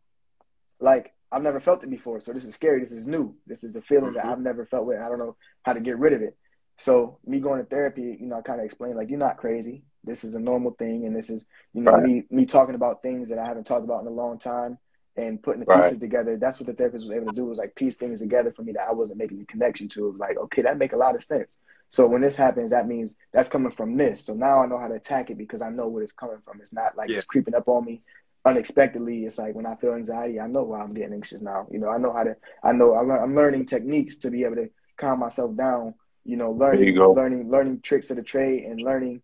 like 0.81 1.13
I've 1.33 1.43
never 1.43 1.59
felt 1.59 1.83
it 1.83 1.91
before, 1.91 2.21
so 2.21 2.33
this 2.33 2.45
is 2.45 2.55
scary. 2.55 2.79
This 2.79 2.93
is 2.93 3.05
new. 3.05 3.35
This 3.49 3.65
is 3.65 3.75
a 3.75 3.83
feeling 3.83 4.13
that 4.13 4.25
Mhm. 4.25 4.31
I've 4.31 4.41
never 4.41 4.65
felt 4.65 4.87
with. 4.87 5.01
I 5.01 5.09
don't 5.09 5.19
know 5.19 5.37
how 5.65 5.73
to 5.73 5.81
get 5.81 5.99
rid 5.99 6.13
of 6.13 6.23
it. 6.23 6.37
So 6.79 7.19
me 7.27 7.41
going 7.41 7.61
to 7.61 7.67
therapy, 7.67 8.17
you 8.21 8.27
know, 8.27 8.39
I 8.39 8.43
kind 8.43 8.61
of 8.61 8.67
explained 8.67 8.97
like 8.97 9.09
you're 9.11 9.19
not 9.19 9.39
crazy. 9.39 9.83
This 10.05 10.25
is 10.25 10.35
a 10.35 10.41
normal 10.41 10.73
thing, 10.73 11.07
and 11.07 11.17
this 11.17 11.31
is 11.31 11.45
you 11.73 11.83
know 11.83 11.95
Right. 11.95 11.97
me 11.97 12.25
me 12.31 12.47
talking 12.47 12.75
about 12.75 13.03
things 13.03 13.29
that 13.31 13.39
I 13.39 13.47
haven't 13.47 13.67
talked 13.67 13.85
about 13.85 14.03
in 14.03 14.07
a 14.09 14.11
long 14.11 14.39
time 14.39 14.79
and 15.17 15.43
putting 15.43 15.61
the 15.61 15.67
Right. 15.67 15.77
pieces 15.85 15.99
together. 15.99 16.37
That's 16.37 16.61
what 16.61 16.67
the 16.67 16.75
therapist 16.75 17.07
was 17.07 17.17
able 17.17 17.27
to 17.27 17.35
do 17.35 17.47
was 17.47 17.59
like 17.59 17.75
piece 17.75 17.97
things 17.97 18.21
together 18.21 18.53
for 18.53 18.63
me 18.63 18.73
that 18.73 18.89
I 18.89 18.93
wasn't 18.93 19.19
making 19.19 19.39
the 19.39 19.47
connection 19.47 19.89
to. 19.91 20.15
Like 20.19 20.37
okay, 20.39 20.63
that 20.63 20.79
make 20.79 20.93
a 20.93 20.97
lot 20.97 21.17
of 21.17 21.25
sense. 21.25 21.59
So 21.89 22.07
when 22.07 22.21
this 22.21 22.37
happens, 22.37 22.71
that 22.73 22.89
means 22.89 23.17
that's 23.33 23.49
coming 23.49 23.73
from 23.73 23.97
this. 23.97 24.25
So 24.27 24.35
now 24.35 24.63
I 24.63 24.67
know 24.67 24.79
how 24.79 24.89
to 24.89 24.95
attack 24.95 25.31
it 25.31 25.39
because 25.39 25.63
I 25.63 25.71
know 25.71 25.89
where 25.89 26.03
it's 26.03 26.13
coming 26.13 26.39
from. 26.45 26.61
It's 26.61 26.73
not 26.73 26.97
like 26.97 27.11
Yeah. 27.11 27.15
it's 27.15 27.25
creeping 27.25 27.55
up 27.55 27.69
on 27.69 27.85
me 27.85 28.03
unexpectedly. 28.45 29.25
It's 29.25 29.39
like 29.39 29.55
when 29.55 29.67
I 29.67 29.77
feel 29.77 29.95
anxiety, 29.95 30.41
I 30.41 30.47
know 30.47 30.63
why 30.65 30.81
I'm 30.81 30.95
getting 30.95 31.15
anxious 31.15 31.43
now. 31.43 31.67
You 31.71 31.79
know, 31.79 31.89
I 31.89 31.99
know 31.99 32.13
how 32.13 32.25
to. 32.25 32.37
I 32.63 32.73
know 32.73 32.95
I 32.95 33.23
I'm 33.23 33.35
learning 33.35 33.67
techniques 33.67 34.19
to 34.19 34.31
be 34.31 34.45
able 34.45 34.57
to 34.57 34.69
calm 34.97 35.21
myself 35.21 35.57
down. 35.57 35.95
You 36.27 36.37
know, 36.37 36.51
learning, 36.51 36.95
you 36.95 37.13
learning, 37.13 37.51
learning 37.51 37.81
tricks 37.83 38.11
of 38.11 38.17
the 38.17 38.23
trade, 38.23 38.65
and 38.65 38.81
learning, 38.81 39.23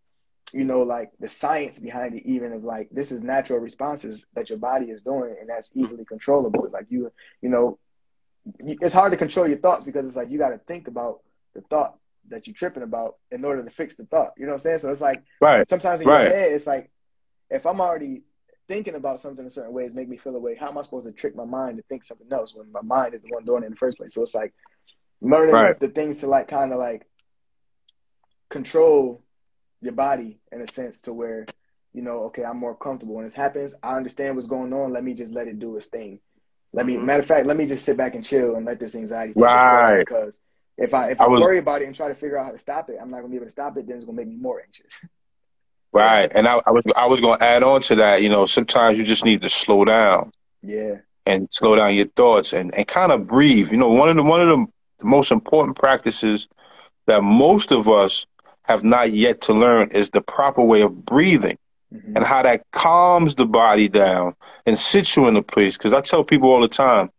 you 0.52 0.64
know, 0.64 0.82
like 0.82 1.10
the 1.18 1.28
science 1.28 1.78
behind 1.78 2.14
it. 2.14 2.22
Even 2.24 2.52
of 2.52 2.62
like 2.64 2.88
this 2.92 3.10
is 3.10 3.22
natural 3.22 3.58
responses 3.58 4.24
that 4.34 4.48
your 4.50 4.58
body 4.58 4.86
is 4.86 5.00
doing, 5.00 5.34
and 5.40 5.48
that's 5.48 5.70
easily 5.74 6.04
controllable. 6.04 6.68
Like 6.72 6.86
you, 6.90 7.10
you 7.40 7.48
know, 7.48 7.78
it's 8.58 8.94
hard 8.94 9.12
to 9.12 9.18
control 9.18 9.48
your 9.48 9.58
thoughts 9.58 9.84
because 9.84 10.06
it's 10.06 10.16
like 10.16 10.30
you 10.30 10.38
got 10.38 10.50
to 10.50 10.58
think 10.58 10.86
about 10.88 11.20
the 11.54 11.60
thought 11.62 11.98
that 12.28 12.46
you're 12.46 12.54
tripping 12.54 12.82
about 12.84 13.16
in 13.30 13.44
order 13.44 13.64
to 13.64 13.70
fix 13.70 13.96
the 13.96 14.04
thought. 14.04 14.32
You 14.38 14.46
know 14.46 14.52
what 14.52 14.58
I'm 14.58 14.62
saying? 14.62 14.78
So 14.78 14.90
it's 14.90 15.00
like 15.00 15.22
Right. 15.40 15.68
sometimes 15.68 16.02
in 16.02 16.08
Right. 16.08 16.26
your 16.28 16.36
head, 16.36 16.52
it's 16.52 16.66
like 16.66 16.90
if 17.50 17.66
I'm 17.66 17.80
already 17.80 18.22
thinking 18.68 18.94
about 18.94 19.20
something 19.20 19.44
in 19.44 19.50
certain 19.50 19.72
ways, 19.72 19.92
make 19.92 20.08
me 20.08 20.16
feel 20.16 20.36
a 20.36 20.38
way. 20.38 20.54
How 20.54 20.68
am 20.68 20.78
I 20.78 20.82
supposed 20.82 21.06
to 21.06 21.12
trick 21.12 21.34
my 21.34 21.44
mind 21.44 21.78
to 21.78 21.82
think 21.88 22.04
something 22.04 22.32
else 22.32 22.54
when 22.54 22.70
my 22.70 22.80
mind 22.82 23.14
is 23.14 23.22
the 23.22 23.28
one 23.28 23.44
doing 23.44 23.64
it 23.64 23.66
in 23.66 23.72
the 23.72 23.76
first 23.76 23.98
place? 23.98 24.14
So 24.14 24.22
it's 24.22 24.34
like 24.34 24.54
learning 25.22 25.54
Right. 25.54 25.78
the 25.80 25.88
things 25.88 26.18
to 26.18 26.26
like 26.26 26.48
kind 26.48 26.72
of 26.72 26.78
like 26.78 27.06
control 28.50 29.22
your 29.80 29.92
body 29.92 30.38
in 30.52 30.60
a 30.60 30.68
sense 30.70 31.02
to 31.02 31.12
where 31.12 31.46
you 31.94 32.00
know, 32.00 32.22
okay, 32.24 32.42
I'm 32.42 32.56
more 32.56 32.74
comfortable 32.74 33.16
when 33.16 33.24
this 33.24 33.34
happens. 33.34 33.74
I 33.82 33.96
understand 33.98 34.34
what's 34.34 34.48
going 34.48 34.72
on. 34.72 34.94
Let 34.94 35.04
me 35.04 35.12
just 35.12 35.30
let 35.30 35.46
it 35.46 35.58
do 35.58 35.76
its 35.76 35.88
thing. 35.88 36.20
Let 36.72 36.86
me, 36.86 36.94
Mhm. 36.96 37.04
matter 37.04 37.20
of 37.20 37.26
fact, 37.28 37.44
let 37.46 37.54
me 37.58 37.66
just 37.66 37.84
sit 37.84 37.98
back 37.98 38.14
and 38.14 38.24
chill 38.24 38.54
and 38.56 38.64
let 38.64 38.80
this 38.80 38.94
anxiety 38.94 39.34
take 39.34 39.42
Right. 39.44 39.98
because 39.98 40.40
if 40.78 40.94
I 40.94 41.10
if 41.10 41.20
I 41.20 41.24
I, 41.24 41.28
was- 41.28 41.42
worry 41.42 41.58
about 41.58 41.82
it 41.82 41.86
and 41.86 41.94
try 41.94 42.08
to 42.08 42.14
figure 42.14 42.38
out 42.38 42.46
how 42.46 42.52
to 42.52 42.58
stop 42.58 42.88
it, 42.88 42.96
I'm 42.98 43.10
not 43.10 43.18
gonna 43.18 43.28
be 43.28 43.36
able 43.36 43.44
to 43.44 43.50
stop 43.50 43.76
it. 43.76 43.86
Then 43.86 43.96
it's 43.96 44.06
gonna 44.06 44.16
make 44.16 44.28
me 44.28 44.36
more 44.36 44.60
anxious. 44.62 44.92
Right. 45.94 46.32
And 46.34 46.48
I, 46.48 46.58
I 46.64 46.70
was 46.70 46.84
I 46.96 47.04
was 47.04 47.20
gonna 47.20 47.44
add 47.44 47.62
on 47.62 47.82
to 47.82 47.96
that, 47.96 48.22
you 48.22 48.30
know, 48.30 48.46
sometimes 48.46 48.96
you 48.96 49.04
just 49.04 49.26
need 49.26 49.42
to 49.42 49.50
slow 49.50 49.84
down 49.84 50.32
yeah, 50.62 51.00
and 51.26 51.46
slow 51.52 51.76
down 51.76 51.94
your 51.94 52.06
thoughts 52.06 52.54
and, 52.54 52.74
and 52.74 52.88
kind 52.88 53.12
of 53.12 53.26
breathe. 53.26 53.70
You 53.70 53.76
know, 53.76 53.90
one 53.90 54.08
of 54.08 54.16
the 54.16 54.22
one 54.22 54.40
of 54.40 54.48
the, 54.48 54.66
the 55.02 55.08
most 55.08 55.30
important 55.32 55.76
practices 55.76 56.48
that 57.06 57.22
most 57.22 57.72
of 57.72 57.88
us 57.88 58.26
have 58.62 58.84
not 58.84 59.12
yet 59.12 59.40
to 59.42 59.52
learn 59.52 59.88
is 59.90 60.10
the 60.10 60.20
proper 60.20 60.62
way 60.62 60.82
of 60.82 61.04
breathing 61.04 61.58
Mhm. 61.92 62.16
and 62.16 62.24
how 62.24 62.42
that 62.42 62.62
calms 62.70 63.34
the 63.34 63.44
body 63.44 63.88
down 63.88 64.34
and 64.64 64.78
sits 64.78 65.16
you 65.16 65.26
in 65.26 65.36
a 65.36 65.42
place. 65.42 65.76
Because 65.76 65.92
I 65.92 66.00
tell 66.00 66.22
people 66.24 66.50
all 66.50 66.60
the 66.60 66.68
time, 66.68 67.10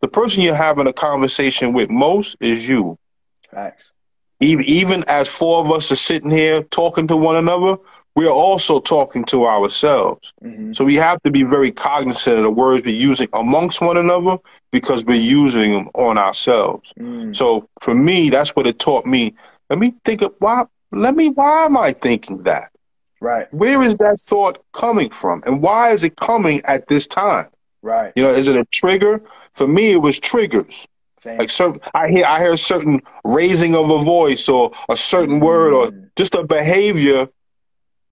the 0.00 0.08
person 0.08 0.42
you're 0.42 0.54
having 0.54 0.86
a 0.86 0.92
conversation 0.92 1.72
with 1.72 1.90
most 1.90 2.36
is 2.40 2.68
you. 2.68 2.96
facts. 3.50 3.90
Even, 4.38 4.64
even 4.66 5.04
as 5.08 5.26
four 5.26 5.58
of 5.60 5.70
us 5.72 5.90
are 5.90 5.96
sitting 5.96 6.30
here 6.30 6.62
talking 6.62 7.08
to 7.08 7.16
one 7.16 7.34
another, 7.34 7.76
we 8.16 8.26
are 8.26 8.30
also 8.46 8.80
talking 8.80 9.24
to 9.24 9.46
ourselves. 9.46 10.32
hmm 10.42 10.72
So 10.72 10.84
we 10.84 10.96
have 10.96 11.22
to 11.22 11.30
be 11.30 11.42
very 11.42 11.72
cognizant 11.72 12.36
of 12.38 12.44
the 12.44 12.50
words 12.50 12.84
we're 12.84 12.94
using 13.10 13.28
amongst 13.32 13.80
one 13.80 13.96
another 13.96 14.38
because 14.72 15.04
we're 15.04 15.26
using 15.42 15.72
them 15.72 15.88
on 15.94 16.18
ourselves. 16.18 16.92
Mm. 16.98 17.34
So 17.34 17.68
for 17.80 17.94
me, 17.94 18.30
that's 18.30 18.54
what 18.56 18.66
it 18.66 18.78
taught 18.78 19.06
me. 19.06 19.34
Let 19.68 19.78
me 19.78 19.94
think 20.04 20.22
of 20.22 20.34
why. 20.38 20.64
Let 20.92 21.14
me. 21.14 21.28
Why 21.30 21.64
am 21.66 21.76
I 21.76 21.92
thinking 21.92 22.42
that? 22.44 22.70
Right, 23.22 23.52
Where 23.52 23.82
is 23.82 23.96
that 23.96 24.18
thought 24.18 24.56
coming 24.72 25.10
from, 25.10 25.42
and 25.44 25.60
why 25.60 25.92
is 25.92 26.02
it 26.04 26.16
coming 26.16 26.62
at 26.64 26.88
this 26.88 27.06
time? 27.06 27.48
right. 27.82 28.12
You 28.16 28.22
know, 28.24 28.30
is 28.30 28.48
it 28.48 28.56
a 28.56 28.64
trigger? 28.80 29.20
For 29.52 29.66
me, 29.66 29.92
it 29.92 29.98
was 30.00 30.18
triggers. 30.18 30.86
Same. 31.18 31.36
Like 31.38 31.50
certain, 31.50 31.82
I 31.92 32.08
hear, 32.08 32.24
I 32.24 32.38
hear 32.40 32.54
a 32.54 32.56
certain 32.56 33.02
raising 33.24 33.74
of 33.76 33.90
a 33.90 33.98
voice 33.98 34.48
or 34.48 34.70
a 34.88 34.96
certain 34.96 35.38
word 35.38 35.72
or 35.74 35.86
Mm. 35.88 36.08
just 36.16 36.34
a 36.34 36.42
behavior, 36.44 37.28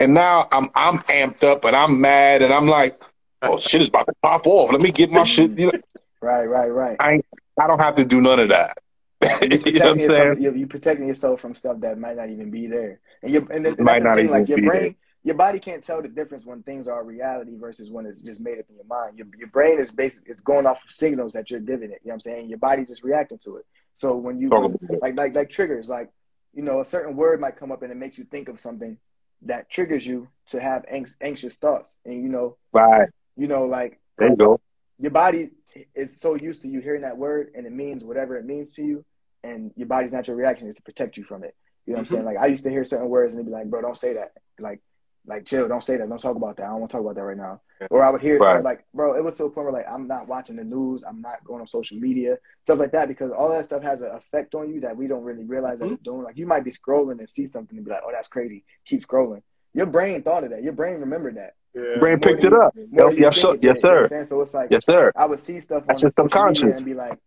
and 0.01 0.14
now 0.14 0.49
I'm 0.53 0.70
I'm 0.74 0.99
amped 1.01 1.42
up 1.44 1.64
and 1.64 1.74
I'm 1.74 2.01
mad 2.01 2.42
and 2.42 2.53
I'm 2.53 2.66
like, 2.66 3.03
oh 3.42 3.57
shit 3.59 3.82
is 3.82 3.88
about 3.88 4.07
to 4.07 4.12
pop 4.22 4.46
off. 4.46 4.72
Let 4.72 4.80
me 4.80 4.90
get 4.90 5.11
my 5.11 5.24
shit. 5.24 5.59
You 5.59 5.66
know, 5.66 5.72
right, 6.20 6.46
right, 6.46 6.68
right. 6.68 6.96
I 7.01 7.20
I 7.61 7.66
don't 7.66 7.80
have 7.80 7.96
to 7.96 8.05
do 8.05 8.20
none 8.20 8.40
of 8.40 8.49
that. 8.51 8.78
You're 9.22 9.30
you 9.30 9.38
know 9.40 9.46
what 9.46 9.51
I'm 9.51 9.61
protecting 9.62 9.70
saying? 9.70 10.11
yourself. 10.11 10.38
You're, 10.38 10.57
you're 10.57 10.68
protecting 10.68 11.09
yourself 11.09 11.40
from 11.40 11.55
stuff 11.55 11.80
that 11.80 11.99
might 11.99 12.16
not 12.16 12.30
even 12.30 12.51
be 12.51 12.68
there, 12.68 13.01
and 13.22 13.32
you 13.32 13.49
and, 13.51 13.66
and 13.66 13.78
Might 13.80 14.03
not 14.03 14.14
the 14.16 14.22
thing. 14.22 14.30
Like 14.30 14.49
your 14.49 14.59
be 14.59 14.66
brain, 14.66 14.96
your 15.24 15.34
body 15.34 15.59
can't 15.59 15.82
tell 15.82 16.01
the 16.01 16.09
difference 16.09 16.46
when 16.46 16.62
things 16.62 16.86
are 16.86 17.03
reality 17.05 17.57
versus 17.57 17.90
when 17.90 18.07
it's 18.07 18.20
just 18.20 18.38
made 18.40 18.61
up 18.61 18.66
in 18.70 18.76
your 18.76 18.84
mind. 18.84 19.18
Your 19.18 19.26
your 19.36 19.49
brain 19.49 19.80
is 19.80 19.90
basically 19.90 20.30
it's 20.30 20.42
going 20.42 20.66
off 20.66 20.84
of 20.84 20.90
signals 20.92 21.32
that 21.32 21.51
you're 21.51 21.59
giving 21.59 21.90
it. 21.90 22.01
You 22.05 22.11
know 22.11 22.12
what 22.12 22.14
I'm 22.14 22.20
saying? 22.20 22.49
Your 22.49 22.59
body 22.59 22.84
just 22.84 23.03
reacting 23.03 23.38
to 23.38 23.57
it. 23.57 23.66
So 23.94 24.14
when 24.14 24.38
you 24.38 24.51
Talk 24.51 24.66
about 24.66 24.80
it. 24.88 25.03
like 25.03 25.16
like 25.16 25.34
like 25.34 25.51
triggers, 25.51 25.88
like 25.88 26.11
you 26.55 26.62
know, 26.62 26.80
a 26.80 26.84
certain 26.84 27.16
word 27.16 27.40
might 27.40 27.57
come 27.57 27.72
up 27.72 27.82
and 27.82 27.90
it 27.90 27.96
makes 27.96 28.18
you 28.18 28.24
think 28.24 28.49
of 28.49 28.61
something 28.61 28.96
that 29.43 29.70
triggers 29.70 30.07
you 30.07 30.28
to 30.49 30.61
have 30.61 30.84
anx- 30.91 31.16
anxious 31.20 31.57
thoughts, 31.57 31.97
and 32.05 32.14
you 32.14 32.28
know, 32.28 32.57
Right. 32.72 33.09
you 33.36 33.47
know, 33.47 33.64
like 33.64 34.01
There 34.18 34.30
you 34.30 34.36
go. 34.36 34.61
your 34.99 35.11
body 35.11 35.51
is 35.95 36.20
so 36.20 36.34
used 36.34 36.62
to 36.62 36.68
you 36.68 36.80
hearing 36.80 37.03
that 37.03 37.16
word 37.16 37.53
and 37.55 37.66
it 37.66 37.72
means 37.72 38.03
whatever 38.03 38.36
it 38.36 38.45
means 38.45 38.72
to 38.74 38.82
you. 38.82 39.05
And 39.45 39.70
your 39.76 39.86
body's 39.86 40.10
natural 40.10 40.36
reaction 40.36 40.66
is 40.66 40.74
to 40.77 40.82
protect 40.82 41.16
you 41.16 41.24
from 41.24 41.44
it. 41.44 41.55
You 41.86 41.93
know 41.93 41.98
what 41.98 42.01
i'm 42.01 42.05
mm-hmm. 42.06 42.15
saying? 42.15 42.24
Like 42.24 42.39
i 42.39 42.47
used 42.47 42.65
to 42.65 42.70
hear 42.70 42.85
certain 42.85 43.09
words 43.09 43.32
and 43.32 43.40
they'd 43.40 43.47
be 43.47 43.52
like 43.52 43.66
bro 43.66 43.82
don't 43.82 43.97
say 43.97 44.15
that. 44.15 44.32
Like 44.59 44.81
like 45.27 45.44
chill 45.44 45.69
don't 45.69 45.85
say 45.85 45.97
that. 45.98 46.09
Don't 46.09 46.19
talk 46.19 46.36
about 46.36 46.56
that. 46.56 46.65
I 46.65 46.70
don't 46.70 46.81
want 46.81 46.90
to 46.90 46.97
talk 46.97 47.02
about 47.02 47.15
that 47.16 47.23
right 47.23 47.36
now 47.36 47.60
or 47.90 48.02
i 48.02 48.10
would 48.10 48.20
hear 48.20 48.38
Right. 48.38 48.62
like 48.62 48.84
bro 48.94 49.14
it 49.16 49.22
was 49.24 49.36
to 49.36 49.44
a 49.44 49.50
point 49.50 49.64
where 49.66 49.72
like 49.72 49.86
i'm 49.90 50.06
not 50.06 50.28
watching 50.28 50.56
the 50.56 50.64
news 50.64 51.05
i'm 51.09 51.20
not 51.20 51.44
going 51.44 51.60
on 51.60 51.66
social 51.66 51.98
media 51.98 52.36
stuff 52.64 52.78
like 52.78 52.92
that 52.92 53.09
because 53.09 53.30
all 53.30 53.50
that 53.50 53.64
stuff 53.64 53.82
has 53.82 54.02
an 54.02 54.10
effect 54.12 54.55
on 54.55 54.72
you 54.72 54.80
that 54.80 54.96
we 54.96 55.06
don't 55.06 55.22
really 55.22 55.44
realize 55.44 55.78
that 55.78 55.86
mm-hmm. 55.86 55.94
it's 55.94 56.02
doing 56.02 56.22
like 56.22 56.36
you 56.36 56.46
might 56.46 56.64
be 56.64 56.70
scrolling 56.70 57.18
and 57.18 57.28
see 57.28 57.46
something 57.46 57.76
and 57.76 57.84
be 57.84 57.90
like 57.90 58.02
oh 58.05 58.10
that's 58.12 58.28
crazy 58.28 58.64
keep 58.86 59.06
scrolling 59.06 59.42
your 59.74 59.86
brain 59.86 60.22
thought 60.22 60.44
of 60.44 60.50
that 60.50 60.62
your 60.62 60.72
brain 60.72 60.94
remembered 60.96 61.36
that 61.36 61.55
Yeah. 61.74 61.98
Brain 62.00 62.18
picked 62.18 62.42
than 62.42 62.55
it 62.55 62.59
up. 62.59 62.74
more 62.74 63.10
than 63.10 63.18
you 63.18 63.24
Yes, 63.24 63.34
think 63.40 63.42
sir. 63.42 63.55
it 63.55 63.62
Yes, 63.62 63.82
you 63.82 63.88
know 63.90 64.06
sir. 64.09 64.24
so 64.24 64.40
it's 64.40 64.55
like 64.55 64.68
Yes, 64.70 64.84
sir. 64.86 65.12
I 65.14 65.26
would 65.26 65.38
see 65.38 65.60
stuff 65.60 65.82
on 65.82 65.86
That's 65.88 66.02
your 66.02 66.10
social 66.10 66.24
media 66.24 66.30
subconscious. 66.56 66.76
and 66.78 66.86
be 66.86 66.94
like, 66.94 67.18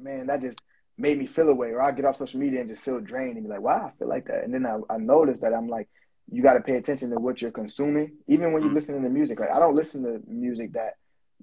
man, 0.00 0.26
that 0.28 0.40
just 0.40 0.64
made 0.96 1.18
me 1.18 1.26
feel 1.26 1.48
away. 1.50 1.70
Or 1.70 1.82
I 1.82 1.92
get 1.92 2.04
off 2.06 2.16
social 2.16 2.40
media 2.40 2.60
and 2.60 2.68
just 2.68 2.82
feel 2.82 2.98
drained 3.00 3.36
and 3.36 3.44
be 3.44 3.50
like, 3.50 3.60
wow, 3.60 3.90
I 3.92 3.98
feel 3.98 4.08
like 4.08 4.26
that. 4.26 4.44
And 4.44 4.52
then 4.54 4.64
I, 4.66 4.78
I 4.92 4.96
noticed 4.98 5.42
that 5.42 5.52
I'm 5.52 5.68
like, 5.68 5.88
you 6.30 6.42
got 6.42 6.54
to 6.54 6.60
pay 6.60 6.76
attention 6.76 7.10
to 7.10 7.16
what 7.18 7.42
you're 7.42 7.50
consuming, 7.50 8.12
even 8.26 8.52
when 8.52 8.62
you're 8.62 8.70
Mm. 8.72 8.74
listening 8.74 9.02
to 9.02 9.08
music. 9.08 9.40
Like 9.40 9.50
I 9.50 9.58
don't 9.58 9.74
listen 9.76 10.02
to 10.04 10.20
music 10.26 10.72
that 10.72 10.94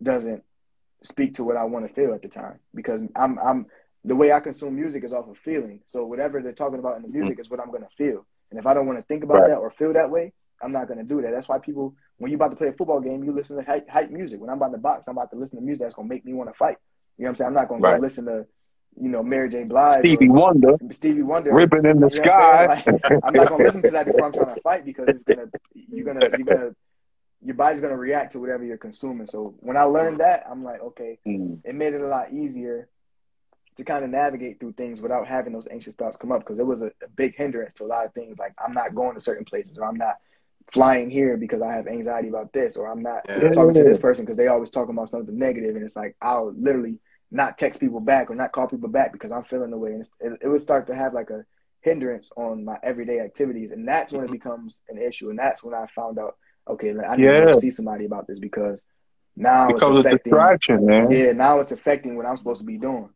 doesn't 0.02 0.44
speak 1.04 1.36
to 1.36 1.44
what 1.44 1.58
I 1.58 1.64
want 1.64 1.88
to 1.88 1.94
feel 1.94 2.14
at 2.14 2.22
the 2.22 2.28
time 2.28 2.60
because 2.74 3.02
I'm 3.16 3.40
I'm 3.40 3.66
the 4.04 4.16
way 4.16 4.32
I 4.32 4.40
consume 4.40 4.76
music 4.76 5.04
is 5.04 5.14
off 5.14 5.28
of 5.30 5.38
feeling. 5.38 5.80
So 5.86 6.06
whatever 6.06 6.42
they're 6.42 6.54
talking 6.54 6.80
about 6.80 6.98
in 6.98 7.04
the 7.04 7.08
music 7.08 7.40
is 7.40 7.50
what 7.50 7.60
I'm 7.60 7.72
gonna 7.72 7.90
feel. 7.98 8.26
And 8.50 8.60
if 8.60 8.66
I 8.66 8.74
don't 8.74 8.88
want 8.88 9.00
to 9.00 9.06
think 9.06 9.24
about 9.24 9.42
Right. 9.42 9.50
that 9.50 9.58
or 9.58 9.72
feel 9.72 9.94
that 9.94 10.10
way, 10.10 10.34
I'm 10.62 10.72
not 10.72 10.88
gonna 10.88 11.04
do 11.04 11.22
that. 11.22 11.32
That's 11.32 11.48
why 11.48 11.60
people, 11.60 11.96
when 12.18 12.32
you're 12.32 12.38
about 12.38 12.50
to 12.50 12.56
play 12.56 12.68
a 12.68 12.74
football 12.74 13.00
game, 13.00 13.24
you 13.24 13.32
listen 13.32 13.58
to 13.58 13.64
hype, 13.64 13.88
hype 13.90 14.10
music. 14.12 14.40
When 14.42 14.50
I'm 14.50 14.58
about 14.58 14.72
to 14.72 14.78
box, 14.80 15.08
I'm 15.08 15.18
about 15.18 15.30
to 15.32 15.38
listen 15.38 15.58
to 15.60 15.64
music 15.64 15.82
that's 15.82 15.94
gonna 15.94 16.08
make 16.08 16.26
me 16.26 16.34
want 16.34 16.50
to 16.50 16.54
fight. 16.56 16.78
You 17.18 17.24
know 17.26 17.28
what 17.28 17.30
I'm 17.32 17.36
saying? 17.38 17.48
I'm 17.50 17.54
not 17.54 17.68
gonna 17.70 17.82
Right. 17.82 17.96
go 17.96 18.02
listen 18.02 18.26
to, 18.26 18.46
you 19.00 19.10
know, 19.10 19.24
Mary 19.24 19.50
J. 19.50 19.64
Blige, 19.64 20.00
Stevie 20.00 20.30
or 20.30 20.34
Wonder, 20.34 20.78
Stevie 20.92 21.22
Wonder, 21.22 21.54
ripping 21.54 21.86
in 21.86 22.00
the 22.00 22.10
You 22.14 22.22
I'm 22.24 22.30
sky. 22.30 22.66
Like, 22.66 22.86
I'm 23.24 23.34
not 23.34 23.50
gonna 23.50 23.64
listen 23.64 23.84
to 23.84 23.92
that 23.92 24.06
before 24.06 24.26
I'm 24.26 24.34
trying 24.34 24.54
to 24.56 24.62
fight 24.62 24.86
because 24.86 25.14
it's 25.14 25.24
gonna, 25.24 25.46
you're 25.74 26.06
gonna, 26.06 26.28
you're 26.36 26.46
gonna, 26.46 26.76
your 27.44 27.56
body's 27.56 27.82
gonna 27.82 27.98
react 27.98 28.34
to 28.34 28.40
whatever 28.40 28.64
you're 28.64 28.78
consuming. 28.78 29.28
So 29.28 29.56
when 29.60 29.78
I 29.78 29.84
learned 29.84 30.20
that, 30.20 30.46
I'm 30.50 30.64
like, 30.64 30.82
okay, 30.82 31.20
Mm. 31.26 31.60
it 31.64 31.76
made 31.76 31.94
it 31.94 32.02
a 32.02 32.08
lot 32.08 32.34
easier 32.34 32.88
to 33.78 33.84
kind 33.86 34.04
of 34.04 34.12
navigate 34.12 34.60
through 34.60 34.74
things 34.74 35.00
without 35.02 35.26
having 35.28 35.54
those 35.54 35.68
anxious 35.72 35.96
thoughts 35.96 36.18
come 36.18 36.32
up 36.32 36.40
because 36.40 36.60
it 36.60 36.66
was 36.66 36.82
a, 36.82 36.88
a 37.04 37.08
big 37.16 37.36
hindrance 37.36 37.74
to 37.76 37.86
a 37.86 37.86
lot 37.86 38.06
of 38.06 38.14
things. 38.14 38.38
Like 38.38 38.54
I'm 38.64 38.74
not 38.74 38.94
going 38.94 39.16
to 39.16 39.22
certain 39.22 39.46
places 39.46 39.78
or 39.78 39.86
I'm 39.86 39.96
not 39.96 40.16
flying 40.74 41.10
here 41.10 41.38
because 41.38 41.62
I 41.62 41.74
have 41.74 41.88
anxiety 41.88 42.28
about 42.30 42.54
this, 42.54 42.78
or 42.78 42.90
I'm 42.92 43.02
not 43.02 43.24
Yeah. 43.28 43.52
talking 43.52 43.74
to 43.76 43.84
this 43.84 43.98
person 43.98 44.26
because 44.26 44.36
they 44.38 44.48
always 44.48 44.70
talking 44.70 44.94
about 44.94 45.10
something 45.10 45.36
negative, 45.38 45.76
and 45.76 45.84
it's 45.84 45.96
like 45.96 46.16
I'll 46.22 46.54
literally 46.58 47.00
not 47.32 47.58
text 47.58 47.80
people 47.80 48.00
back 48.02 48.30
or 48.30 48.36
not 48.36 48.52
call 48.52 48.68
people 48.68 48.90
back 48.90 49.14
because 49.14 49.32
I'm 49.32 49.44
feeling 49.46 49.72
the 49.72 49.78
way, 49.78 49.94
and 49.94 50.02
it, 50.20 50.40
it 50.44 50.48
would 50.48 50.62
start 50.62 50.88
to 50.88 50.96
have 50.96 51.14
like 51.14 51.30
a 51.30 51.44
hindrance 51.82 52.30
on 52.36 52.64
my 52.66 52.78
everyday 52.84 53.20
activities, 53.20 53.72
and 53.72 53.88
that's 53.88 54.12
when 54.14 54.26
it 54.26 54.32
becomes 54.32 54.82
an 54.90 54.98
issue, 54.98 55.30
and 55.30 55.40
that's 55.40 55.64
when 55.64 55.74
I 55.74 55.86
found 55.96 56.20
out, 56.20 56.36
okay, 56.68 56.90
I 56.92 57.16
need 57.16 57.24
to 57.24 57.32
Yeah. 57.32 57.46
go 57.54 57.60
see 57.60 57.72
somebody 57.72 58.06
about 58.06 58.28
this 58.28 58.40
because 58.40 58.84
now 59.36 59.68
Becomes 59.68 59.98
it's 60.00 60.06
a 60.06 60.10
affecting. 60.10 60.34
distraction, 60.34 60.86
man. 60.86 61.10
Yeah, 61.10 61.32
now 61.32 61.60
it's 61.62 61.72
affecting 61.72 62.18
what 62.18 62.26
I'm 62.26 62.38
supposed 62.38 62.60
to 62.60 62.66
be 62.66 62.78
doing. 62.78 63.10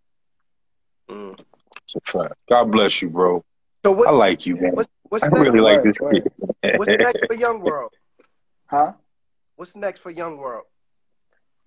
Mm. 1.10 1.40
It's 1.84 1.96
a 1.96 2.00
fact. 2.02 2.34
God 2.50 2.72
bless 2.72 3.02
you, 3.02 3.10
bro. 3.10 3.44
So 3.84 3.92
what's 3.92 4.10
I 4.10 4.14
like 4.14 4.46
you, 4.48 4.56
man. 4.56 4.74
what's 4.76 4.90
what's 5.10 5.24
I 5.26 5.28
next? 5.28 5.40
really 5.42 5.60
like 5.60 5.84
this 5.84 5.98
kid. 6.00 6.24
What's 6.78 6.90
next 6.90 7.28
for 7.28 7.36
Young 7.36 7.60
World? 7.60 7.92
Huh? 8.66 8.94
What's 9.58 9.76
next 9.76 10.00
for 10.00 10.10
Young 10.10 10.38
World? 10.38 10.64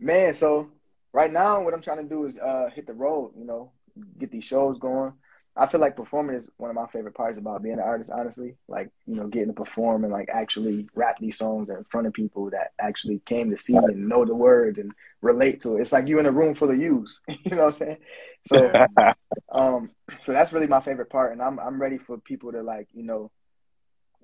Man, 0.00 0.34
so 0.34 0.70
right 1.12 1.32
now 1.32 1.62
what 1.62 1.74
I'm 1.74 1.82
trying 1.82 2.02
to 2.02 2.08
do 2.08 2.26
is 2.26 2.38
uh 2.38 2.68
hit 2.74 2.86
the 2.86 2.94
road, 2.94 3.32
you 3.36 3.44
know, 3.44 3.72
get 4.18 4.30
these 4.30 4.44
shows 4.44 4.78
going. 4.78 5.12
I 5.58 5.66
feel 5.66 5.80
like 5.80 5.96
performing 5.96 6.36
is 6.36 6.48
one 6.56 6.70
of 6.70 6.76
my 6.76 6.86
favorite 6.86 7.16
parts 7.16 7.36
about 7.36 7.64
being 7.64 7.74
an 7.74 7.80
artist, 7.80 8.12
honestly. 8.12 8.54
Like, 8.68 8.90
you 9.06 9.16
know, 9.16 9.26
getting 9.26 9.48
to 9.48 9.54
perform 9.54 10.04
and 10.04 10.12
like 10.12 10.28
actually 10.32 10.88
rap 10.94 11.16
these 11.18 11.36
songs 11.36 11.68
in 11.68 11.82
front 11.90 12.06
of 12.06 12.12
people 12.12 12.50
that 12.50 12.72
actually 12.78 13.20
came 13.26 13.50
to 13.50 13.58
see 13.58 13.74
and 13.74 14.08
know 14.08 14.24
the 14.24 14.36
words 14.36 14.78
and 14.78 14.92
relate 15.20 15.60
to 15.62 15.76
it. 15.76 15.80
It's 15.80 15.92
like 15.92 16.06
you're 16.06 16.20
in 16.20 16.26
a 16.26 16.32
room 16.32 16.54
full 16.54 16.70
of 16.70 16.78
yous. 16.78 17.20
you 17.28 17.50
know 17.50 17.56
what 17.56 17.66
I'm 17.66 17.72
saying? 17.72 17.96
So 18.46 18.72
um 19.52 19.90
so 20.22 20.32
that's 20.32 20.52
really 20.52 20.68
my 20.68 20.80
favorite 20.80 21.10
part 21.10 21.32
and 21.32 21.42
I'm 21.42 21.58
I'm 21.58 21.82
ready 21.82 21.98
for 21.98 22.18
people 22.18 22.52
to 22.52 22.62
like, 22.62 22.86
you 22.92 23.02
know, 23.02 23.32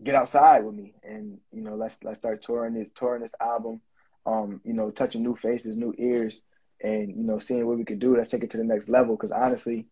get 0.05 0.15
outside 0.15 0.65
with 0.65 0.77
me 0.77 0.94
and, 1.02 1.39
you 1.52 1.62
know, 1.62 1.74
let's 1.74 2.05
let's 2.05 2.19
start 2.19 2.43
touring 2.43 2.74
this 2.74 2.93
touring 2.93 3.23
this 3.23 3.35
album. 3.40 3.81
Um, 4.27 4.62
you 4.65 4.73
know, 4.73 4.90
touching 4.90 5.23
new 5.23 5.36
faces, 5.36 5.77
new 5.77 5.94
ears, 5.98 6.43
and 6.82 7.09
you 7.09 7.22
know, 7.22 7.38
seeing 7.38 7.66
what 7.66 7.78
we 7.78 7.84
could 7.84 7.98
do. 7.98 8.16
Let's 8.16 8.30
take 8.30 8.44
it 8.44 8.51
to 8.51 8.59
the 8.59 8.64
next 8.64 8.88
level. 8.88 9.16
Because 9.16 9.32
honestly, 9.32 9.86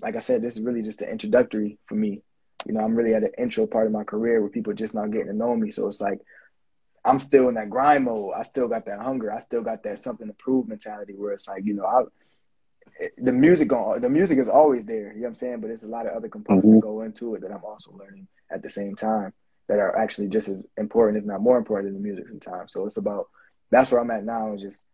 like 0.00 0.16
I 0.16 0.20
said, 0.20 0.42
this 0.42 0.56
is 0.56 0.62
really 0.62 0.82
just 0.82 1.00
the 1.00 1.10
introductory 1.10 1.78
for 1.86 1.94
me. 1.94 2.22
You 2.64 2.72
know, 2.74 2.80
I'm 2.80 2.94
really 2.94 3.14
at 3.14 3.22
the 3.22 3.40
intro 3.40 3.66
part 3.66 3.86
of 3.86 3.92
my 3.92 4.04
career 4.04 4.40
where 4.40 4.50
people 4.50 4.72
just 4.72 4.94
not 4.94 5.10
getting 5.10 5.28
to 5.28 5.32
know 5.32 5.54
me. 5.56 5.70
So 5.70 5.86
it's 5.86 6.00
like 6.00 6.20
I'm 7.04 7.20
still 7.20 7.48
in 7.48 7.54
that 7.54 7.70
grind 7.70 8.04
mode. 8.04 8.34
I 8.36 8.42
still 8.42 8.68
got 8.68 8.86
that 8.86 9.00
hunger. 9.00 9.32
I 9.32 9.38
still 9.38 9.62
got 9.62 9.82
that 9.84 9.98
something 9.98 10.26
to 10.26 10.32
prove 10.34 10.68
mentality 10.68 11.14
where 11.14 11.32
it's 11.32 11.48
like, 11.48 11.64
you 11.64 11.74
know, 11.74 11.84
I 11.86 12.02
the 13.18 13.32
music 13.32 13.72
on 13.72 14.00
the 14.00 14.08
music 14.08 14.38
is 14.38 14.48
always 14.48 14.84
there, 14.84 15.08
you 15.08 15.16
know 15.16 15.22
what 15.22 15.28
I'm 15.28 15.34
saying? 15.34 15.60
But 15.60 15.68
there's 15.68 15.84
a 15.84 15.88
lot 15.88 16.06
of 16.06 16.12
other 16.16 16.28
components 16.28 16.68
Mhm. 16.70 16.74
that 16.76 16.80
go 16.80 17.02
into 17.02 17.34
it 17.34 17.42
that 17.42 17.52
I'm 17.52 17.64
also 17.64 17.92
learning 17.92 18.26
at 18.50 18.62
the 18.62 18.70
same 18.70 18.94
time 18.94 19.32
that 19.68 19.78
are 19.78 19.96
actually 19.96 20.28
just 20.28 20.48
as 20.48 20.64
important, 20.76 21.18
if 21.18 21.24
not 21.24 21.40
more 21.42 21.58
important 21.58 21.92
than 21.92 22.02
the 22.02 22.08
music 22.08 22.28
sometimes. 22.28 22.72
So 22.72 22.86
it's 22.86 22.96
about 22.96 23.28
that's 23.70 23.90
where 23.90 24.00
I'm 24.00 24.10
at 24.10 24.24
now 24.24 24.54
is 24.54 24.62
just 24.62 24.84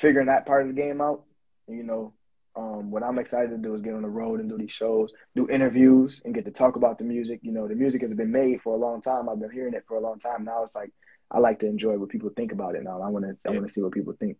figuring 0.00 0.26
that 0.26 0.46
part 0.46 0.62
of 0.62 0.74
the 0.74 0.80
game 0.80 1.00
out. 1.00 1.22
You 1.68 1.82
know, 1.82 2.12
um, 2.54 2.90
what 2.90 3.02
I'm 3.02 3.18
excited 3.18 3.50
to 3.50 3.58
do 3.58 3.74
is 3.74 3.82
get 3.82 3.94
on 3.94 4.02
the 4.02 4.08
road 4.08 4.40
and 4.40 4.48
do 4.48 4.58
these 4.58 4.72
shows, 4.72 5.12
do 5.34 5.48
interviews, 5.48 6.20
and 6.24 6.34
get 6.34 6.44
to 6.44 6.50
talk 6.50 6.76
about 6.76 6.98
the 6.98 7.04
music. 7.04 7.40
You 7.42 7.52
know, 7.52 7.66
the 7.66 7.74
music 7.74 8.02
has 8.02 8.14
been 8.14 8.32
made 8.32 8.60
for 8.62 8.74
a 8.74 8.78
long 8.78 9.00
time. 9.00 9.28
I've 9.28 9.40
been 9.40 9.50
hearing 9.50 9.74
it 9.74 9.84
for 9.86 9.96
a 9.96 10.00
long 10.00 10.18
time. 10.18 10.44
Now 10.44 10.62
it's 10.62 10.74
like 10.74 10.92
I 11.30 11.38
like 11.38 11.60
to 11.60 11.66
enjoy 11.66 11.96
what 11.96 12.10
people 12.10 12.30
think 12.36 12.52
about 12.52 12.74
it. 12.74 12.82
Now 12.82 13.00
I 13.00 13.08
want 13.08 13.24
to 13.24 13.36
I 13.46 13.52
want 13.52 13.66
to 13.66 13.72
see 13.72 13.80
what 13.80 13.92
people 13.92 14.14
think. 14.18 14.36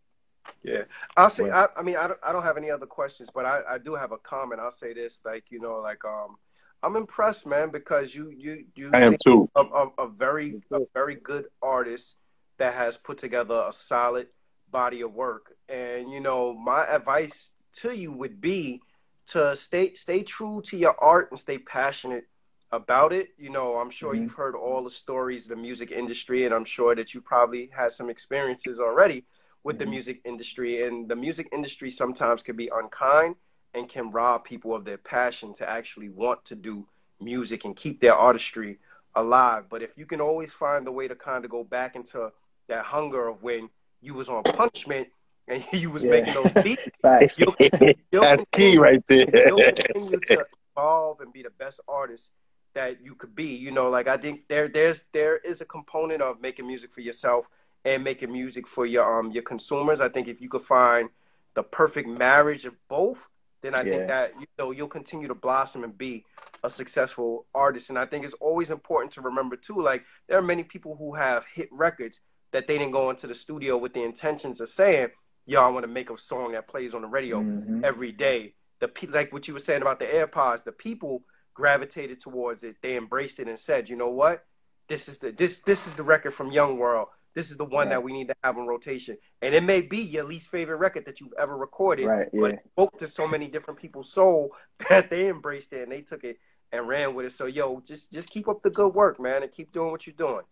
Yeah, 0.62 0.84
I'll 1.16 1.30
say. 1.30 1.48
Right. 1.48 1.68
I, 1.76 1.80
I 1.80 1.82
mean, 1.82 1.96
I 1.96 2.08
don't, 2.08 2.20
I 2.22 2.32
don't 2.32 2.42
have 2.42 2.56
any 2.56 2.70
other 2.70 2.86
questions, 2.86 3.30
but 3.32 3.46
I, 3.46 3.62
I 3.68 3.78
do 3.78 3.94
have 3.94 4.12
a 4.12 4.18
comment. 4.18 4.60
I'll 4.60 4.70
say 4.72 4.92
this, 4.92 5.20
like 5.24 5.44
you 5.50 5.60
know, 5.60 5.80
like 5.80 6.04
um, 6.04 6.36
I'm 6.82 6.96
impressed, 6.96 7.46
man, 7.46 7.70
because 7.70 8.14
you 8.14 8.30
you 8.30 8.64
you 8.74 8.90
I 8.92 9.02
am 9.02 9.16
too. 9.24 9.48
a, 9.54 9.60
a, 9.62 9.88
a 9.98 10.08
very 10.08 10.60
a 10.70 10.80
very 10.92 11.14
good 11.14 11.46
artist 11.62 12.16
that 12.58 12.74
has 12.74 12.96
put 12.96 13.18
together 13.18 13.64
a 13.66 13.72
solid 13.72 14.28
body 14.72 15.02
of 15.02 15.14
work. 15.14 15.56
And 15.68 16.10
you 16.10 16.20
know, 16.20 16.54
my 16.54 16.86
advice 16.86 17.54
to 17.82 17.96
you 17.96 18.12
would 18.12 18.40
be 18.40 18.82
to 19.28 19.56
stay 19.56 19.94
stay 19.94 20.24
true 20.24 20.62
to 20.66 20.76
your 20.76 20.96
art 21.00 21.30
and 21.30 21.40
stay 21.40 21.58
passionate 21.58 22.26
about 22.72 23.12
it. 23.12 23.28
You 23.38 23.50
know, 23.50 23.76
I'm 23.76 23.90
sure 23.90 24.14
Mhm. 24.14 24.22
you've 24.22 24.32
heard 24.32 24.56
all 24.56 24.84
the 24.84 24.90
stories 24.90 25.44
of 25.44 25.50
the 25.50 25.56
music 25.56 25.92
industry, 25.92 26.44
and 26.46 26.54
I'm 26.54 26.64
sure 26.64 26.94
that 26.96 27.14
you 27.14 27.20
probably 27.20 27.70
had 27.76 27.92
some 27.92 28.10
experiences 28.10 28.80
already 28.80 29.26
with 29.64 29.78
the 29.78 29.86
Mhm. 29.86 29.90
music 29.90 30.20
industry. 30.24 30.82
And 30.82 31.08
the 31.08 31.16
music 31.16 31.48
industry 31.52 31.90
sometimes 31.90 32.42
can 32.42 32.56
be 32.56 32.70
unkind 32.74 33.36
and 33.74 33.88
can 33.88 34.10
rob 34.10 34.44
people 34.44 34.74
of 34.74 34.84
their 34.84 34.98
passion 34.98 35.54
to 35.54 35.68
actually 35.68 36.08
want 36.08 36.44
to 36.46 36.56
do 36.56 36.88
music 37.20 37.64
and 37.64 37.76
keep 37.76 38.00
their 38.00 38.14
artistry 38.16 38.78
alive. 39.14 39.68
But 39.68 39.82
if 39.82 39.96
you 39.96 40.06
can 40.06 40.20
always 40.20 40.52
find 40.52 40.86
a 40.88 40.92
way 40.92 41.08
to 41.08 41.14
kind 41.14 41.44
of 41.44 41.50
go 41.50 41.64
back 41.64 41.94
into 41.96 42.32
that 42.68 42.86
hunger 42.86 43.28
of 43.28 43.42
when 43.42 43.70
you 44.02 44.14
was 44.14 44.28
on 44.28 44.44
punishment 44.52 45.08
and 45.48 45.64
you 45.72 45.90
was 45.90 46.04
Yeah. 46.04 46.10
making 46.10 46.34
those 46.34 46.52
beats, 46.62 46.82
you'll, 47.38 47.54
you'll 48.12 48.22
That's 48.22 48.44
key 48.52 48.76
right 48.78 49.02
there. 49.06 49.26
you'll 49.46 49.62
continue 49.62 50.20
to 50.20 50.44
evolve 50.76 51.20
and 51.20 51.32
be 51.32 51.42
the 51.42 51.50
best 51.50 51.80
artist 51.88 52.30
that 52.74 53.02
you 53.04 53.14
could 53.14 53.34
be. 53.34 53.46
You 53.46 53.70
know, 53.70 53.88
like 53.90 54.08
I 54.08 54.16
think 54.16 54.48
there 54.48 54.68
there's 54.68 55.04
there 55.12 55.36
is 55.38 55.60
a 55.60 55.64
component 55.64 56.22
of 56.22 56.40
making 56.40 56.66
music 56.66 56.92
for 56.92 57.00
yourself 57.00 57.48
and 57.84 58.04
making 58.04 58.32
music 58.32 58.66
for 58.66 58.86
your 58.86 59.18
um 59.20 59.30
your 59.32 59.42
consumers. 59.42 60.00
I 60.00 60.08
think 60.08 60.28
if 60.28 60.40
you 60.40 60.48
could 60.48 60.62
find 60.62 61.08
the 61.54 61.62
perfect 61.62 62.08
marriage 62.08 62.64
of 62.64 62.74
both, 62.88 63.28
then 63.62 63.74
I 63.74 63.84
Yeah. 63.84 63.92
think 63.92 64.08
that 64.08 64.32
you 64.40 64.46
know 64.58 64.70
you'll 64.70 64.88
continue 64.88 65.28
to 65.28 65.34
blossom 65.34 65.84
and 65.84 65.96
be 65.96 66.24
a 66.64 66.70
successful 66.70 67.46
artist. 67.54 67.90
And 67.90 67.98
I 67.98 68.06
think 68.06 68.24
it's 68.24 68.34
always 68.34 68.70
important 68.70 69.12
to 69.14 69.20
remember 69.20 69.56
too, 69.56 69.80
like 69.82 70.04
there 70.28 70.38
are 70.38 70.42
many 70.42 70.62
people 70.62 70.96
who 70.96 71.14
have 71.14 71.44
hit 71.52 71.68
records 71.72 72.20
that 72.52 72.66
they 72.66 72.78
didn't 72.78 72.92
go 72.92 73.10
into 73.10 73.26
the 73.26 73.34
studio 73.34 73.76
with 73.76 73.92
the 73.94 74.02
intentions 74.02 74.60
of 74.60 74.68
saying, 74.68 75.08
"Yo, 75.46 75.60
I 75.60 75.68
want 75.68 75.84
to 75.84 75.88
make 75.88 76.10
a 76.10 76.16
song 76.18 76.52
that 76.52 76.68
plays 76.68 76.94
on 76.94 77.02
the 77.02 77.08
radio." 77.08 77.40
Mhm. 77.40 77.84
every 77.84 78.12
day. 78.12 78.54
The 78.78 78.88
pe- 78.88 79.06
like 79.08 79.32
what 79.32 79.46
you 79.48 79.54
were 79.54 79.60
saying 79.60 79.82
about 79.82 79.98
the 79.98 80.06
AirPods, 80.06 80.64
the 80.64 80.72
people 80.72 81.24
gravitated 81.54 82.20
towards 82.20 82.64
it. 82.64 82.76
They 82.82 82.96
embraced 82.96 83.38
it 83.38 83.48
and 83.48 83.58
said, 83.58 83.88
"You 83.88 83.96
know 83.96 84.10
what? 84.10 84.44
This 84.88 85.08
is 85.08 85.18
the 85.18 85.32
this 85.32 85.60
this 85.60 85.86
is 85.86 85.94
the 85.94 86.02
record 86.02 86.32
from 86.34 86.50
Young 86.50 86.78
World. 86.78 87.08
This 87.34 87.50
is 87.50 87.56
the 87.56 87.64
one 87.64 87.86
Right. 87.86 87.90
that 87.90 88.02
we 88.02 88.12
need 88.12 88.28
to 88.28 88.34
have 88.44 88.58
on 88.58 88.66
rotation." 88.66 89.16
And 89.40 89.54
it 89.54 89.62
may 89.62 89.80
be 89.80 89.98
your 89.98 90.24
least 90.24 90.48
favorite 90.48 90.76
record 90.76 91.04
that 91.06 91.20
you've 91.20 91.32
ever 91.38 91.56
recorded, 91.56 92.06
Right, 92.06 92.28
but 92.32 92.38
yeah. 92.52 92.56
it 92.58 92.66
spoke 92.72 92.98
to 92.98 93.06
so 93.06 93.26
many 93.26 93.48
different 93.48 93.80
people's 93.80 94.12
soul 94.12 94.54
that 94.90 95.08
they 95.10 95.28
embraced 95.28 95.72
it 95.72 95.82
and 95.82 95.92
they 95.92 96.02
took 96.02 96.24
it 96.24 96.38
and 96.72 96.88
ran 96.88 97.14
with 97.14 97.26
it. 97.26 97.32
So, 97.32 97.46
yo, 97.46 97.80
just 97.80 98.10
just 98.12 98.28
keep 98.30 98.48
up 98.48 98.62
the 98.62 98.70
good 98.70 98.94
work, 98.94 99.18
man, 99.20 99.42
and 99.42 99.52
keep 99.52 99.72
doing 99.72 99.90
what 99.90 100.06
you're 100.06 100.14
doing. 100.16 100.44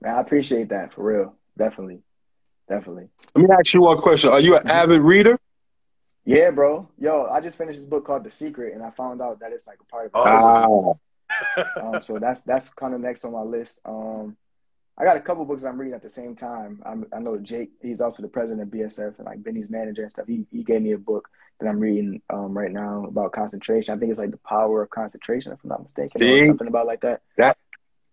Man, 0.00 0.14
I 0.14 0.20
appreciate 0.20 0.68
that 0.70 0.92
for 0.94 1.02
real. 1.04 1.36
Definitely. 1.56 2.02
Definitely. 2.68 3.08
Let 3.34 3.48
me 3.48 3.54
ask 3.56 3.74
you 3.74 3.82
one 3.82 4.00
question. 4.00 4.30
Are 4.30 4.40
you 4.40 4.56
an 4.56 4.68
avid 4.68 5.00
reader? 5.02 5.38
Yeah, 6.24 6.50
bro. 6.50 6.88
Yo, 6.98 7.26
I 7.26 7.40
just 7.40 7.58
finished 7.58 7.78
this 7.78 7.86
book 7.86 8.06
called 8.06 8.24
The 8.24 8.30
Secret 8.30 8.74
and 8.74 8.82
I 8.82 8.90
found 8.90 9.20
out 9.20 9.40
that 9.40 9.52
it's 9.52 9.66
like 9.66 9.78
a 9.80 9.84
part 9.84 10.06
of 10.06 10.12
Oh, 10.14 10.98
um, 11.80 12.02
so 12.02 12.18
that's 12.18 12.42
that's 12.42 12.68
kind 12.70 12.94
of 12.94 13.00
next 13.00 13.24
on 13.24 13.32
my 13.32 13.42
list. 13.42 13.80
Um, 13.84 14.36
I 14.96 15.04
got 15.04 15.16
a 15.16 15.20
couple 15.20 15.44
books 15.44 15.64
I'm 15.64 15.78
reading 15.78 15.94
at 15.94 16.02
the 16.02 16.08
same 16.08 16.36
time. 16.36 16.80
I'm, 16.86 17.06
I 17.14 17.18
know 17.18 17.36
Jake, 17.36 17.70
he's 17.82 18.00
also 18.00 18.22
the 18.22 18.28
president 18.28 18.62
of 18.62 18.68
BSF 18.68 19.18
and 19.18 19.26
like 19.26 19.42
Benny's 19.42 19.68
manager 19.68 20.02
and 20.02 20.10
stuff. 20.10 20.26
He 20.26 20.46
he 20.52 20.62
gave 20.62 20.82
me 20.82 20.92
a 20.92 20.98
book 20.98 21.28
that 21.60 21.68
I'm 21.68 21.78
reading 21.78 22.20
um, 22.30 22.56
right 22.56 22.70
now 22.70 23.04
about 23.04 23.32
concentration. 23.32 23.94
I 23.94 23.98
think 23.98 24.10
it's 24.10 24.20
like 24.20 24.30
the 24.30 24.38
power 24.38 24.82
of 24.82 24.90
concentration, 24.90 25.52
if 25.52 25.58
I'm 25.62 25.70
not 25.70 25.82
mistaken, 25.82 26.08
See? 26.08 26.46
something 26.46 26.68
about 26.68 26.86
like 26.86 27.00
that. 27.02 27.22
that. 27.36 27.56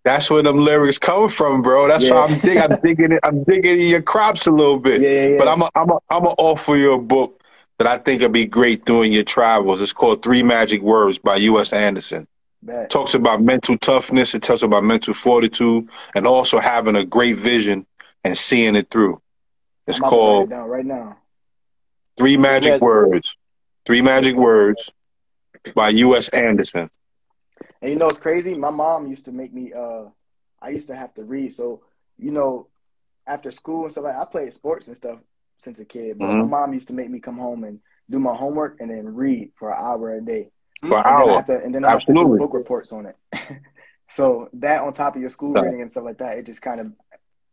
That's 0.03 0.29
where 0.31 0.41
them 0.41 0.57
lyrics 0.57 0.97
come 0.97 1.29
from, 1.29 1.61
bro. 1.61 1.87
That's 1.87 2.09
why 2.09 2.25
I'm 2.25 2.39
dig- 2.39 2.57
I'm 2.57 2.79
digging 2.81 3.11
it. 3.11 3.19
I'm 3.23 3.43
digging 3.43 3.79
in 3.79 3.87
your 3.87 4.01
crops 4.01 4.47
a 4.47 4.51
little 4.51 4.79
bit. 4.79 5.01
yeah, 5.01 5.27
yeah. 5.29 5.37
But 5.37 5.47
I'm 5.47 5.61
a, 5.61 5.69
I'm 5.75 5.89
a, 5.91 5.99
I'm 6.09 6.23
gonna 6.23 6.35
offer 6.37 6.75
you 6.75 6.93
a 6.93 6.97
book 7.01 7.41
that 7.77 7.87
I 7.87 7.97
think 7.99 8.21
would 8.21 8.31
be 8.31 8.45
great 8.45 8.85
during 8.85 9.11
your 9.13 9.23
travels. 9.23 9.81
It's 9.81 9.93
called 9.93 10.23
Three 10.23 10.41
Magic 10.43 10.81
Words 10.81 11.19
by 11.19 11.35
U.S. 11.37 11.71
Andersen. 11.73 12.27
Talks 12.89 13.13
about 13.15 13.41
mental 13.41 13.77
toughness. 13.77 14.33
It 14.35 14.43
talks 14.43 14.61
about 14.63 14.83
mental 14.83 15.13
fortitude, 15.13 15.87
and 16.15 16.25
also 16.27 16.59
having 16.59 16.95
a 16.95 17.05
great 17.05 17.35
vision 17.35 17.85
and 18.23 18.37
seeing 18.37 18.75
it 18.75 18.89
through. 18.89 19.21
It's 19.87 19.99
I'm 19.99 20.03
about 20.07 20.09
to 20.09 20.15
write 20.15 20.43
it 20.43 20.49
called 20.49 20.69
right 20.69 20.85
now. 20.85 21.17
Three 22.17 22.37
Magic 22.37 22.71
Magic 22.73 22.81
Words. 22.81 23.37
Three 23.85 24.01
Magic 24.01 24.35
Words 24.35 24.91
by 25.75 25.89
U.S. 25.89 26.29
Andersen. 26.29 26.89
And 27.81 27.91
you 27.91 27.97
know 27.97 28.07
it's 28.07 28.19
crazy? 28.19 28.53
My 28.55 28.69
mom 28.69 29.07
used 29.07 29.25
to 29.25 29.31
make 29.31 29.53
me 29.53 29.73
uh 29.73 30.05
I 30.61 30.69
used 30.69 30.87
to 30.89 30.95
have 30.95 31.13
to 31.15 31.23
read. 31.23 31.53
So, 31.53 31.81
you 32.17 32.31
know, 32.31 32.67
after 33.25 33.51
school 33.51 33.83
and 33.83 33.91
stuff 33.91 34.03
like 34.05 34.15
I 34.15 34.25
played 34.25 34.53
sports 34.53 34.87
and 34.87 34.95
stuff 34.97 35.19
since 35.57 35.79
a 35.79 35.85
kid. 35.85 36.19
But 36.19 36.27
Mhm. 36.27 36.37
my 36.37 36.45
mom 36.45 36.73
used 36.73 36.87
to 36.89 36.93
make 36.93 37.09
me 37.09 37.19
come 37.19 37.37
home 37.37 37.63
and 37.63 37.79
do 38.09 38.19
my 38.19 38.35
homework 38.35 38.77
and 38.79 38.89
then 38.89 39.15
read 39.15 39.51
for 39.57 39.71
an 39.71 39.77
hour 39.79 40.13
a 40.15 40.21
day. 40.21 40.51
For 40.83 40.97
an 40.99 41.03
And 41.05 41.19
then 41.19 41.29
I 41.29 41.31
hour. 41.31 41.35
have 41.35 41.45
to 41.45 41.63
and 41.63 41.73
then 41.73 41.85
I 41.85 41.91
have 41.91 42.05
to 42.05 42.13
do 42.13 42.29
book 42.37 42.53
reports 42.53 42.91
on 42.91 43.07
it. 43.07 43.15
so 44.09 44.49
that 44.53 44.81
on 44.81 44.93
top 44.93 45.15
of 45.15 45.21
your 45.21 45.29
school 45.31 45.53
Right. 45.53 45.63
reading 45.63 45.81
and 45.81 45.91
stuff 45.91 46.03
like 46.03 46.17
that, 46.19 46.37
it 46.37 46.45
just 46.45 46.61
kind 46.61 46.79
of 46.79 46.91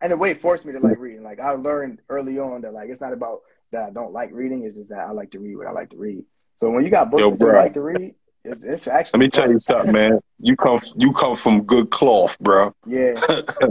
in 0.03 0.13
a 0.13 0.17
way 0.17 0.35
forced 0.35 0.65
me 0.67 0.73
to 0.73 0.81
like 0.81 0.99
reading. 0.99 1.23
Like 1.23 1.41
I 1.41 1.51
learned 1.53 2.01
early 2.09 2.39
on 2.39 2.63
that 2.63 2.73
like 2.75 2.91
it's 2.91 3.01
not 3.01 3.13
about 3.13 3.41
that 3.73 3.89
I 3.89 3.91
don't 3.91 4.13
like 4.13 4.31
reading, 4.33 4.65
it's 4.65 4.77
just 4.77 4.91
that 4.91 5.01
I 5.09 5.13
like 5.13 5.31
to 5.33 5.39
read 5.41 5.57
what 5.57 5.67
I 5.67 5.73
like 5.73 5.91
to 5.91 5.97
read. 5.97 6.25
So 6.57 6.71
when 6.71 6.85
you 6.85 6.91
got 6.91 7.11
books 7.11 7.23
Yo, 7.23 7.31
that 7.31 7.41
you 7.41 7.53
like 7.53 7.75
to 7.75 7.81
read, 7.83 8.15
It's, 8.49 8.63
it's 8.63 8.89
actually. 8.89 9.19
Let 9.19 9.25
me 9.27 9.31
tell 9.31 9.51
you 9.51 9.59
something, 9.59 9.93
man. 9.93 10.21
You 10.41 10.57
come 10.57 10.79
you 10.97 11.13
come 11.13 11.37
from 11.37 11.63
good 11.65 11.91
cloth, 11.91 12.39
bro. 12.39 12.75
Yeah, 12.87 13.21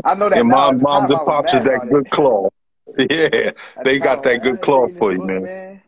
I 0.04 0.14
know 0.16 0.30
that. 0.30 0.40
and 0.40 0.50
now. 0.50 0.56
mom, 0.56 0.78
the 0.78 0.84
moms 0.84 1.10
time, 1.10 1.12
and 1.12 1.26
pops 1.26 1.54
are 1.54 1.64
that 1.64 1.90
good 1.90 2.06
it. 2.06 2.12
cloth. 2.12 2.54
Yeah, 2.98 3.52
they 3.84 4.00
the 4.00 4.00
got 4.00 4.16
time, 4.16 4.24
that 4.24 4.34
I 4.34 4.38
good 4.38 4.62
cloth 4.62 4.98
for 4.98 5.12
you, 5.12 5.18
book, 5.18 5.28
man. 5.28 5.82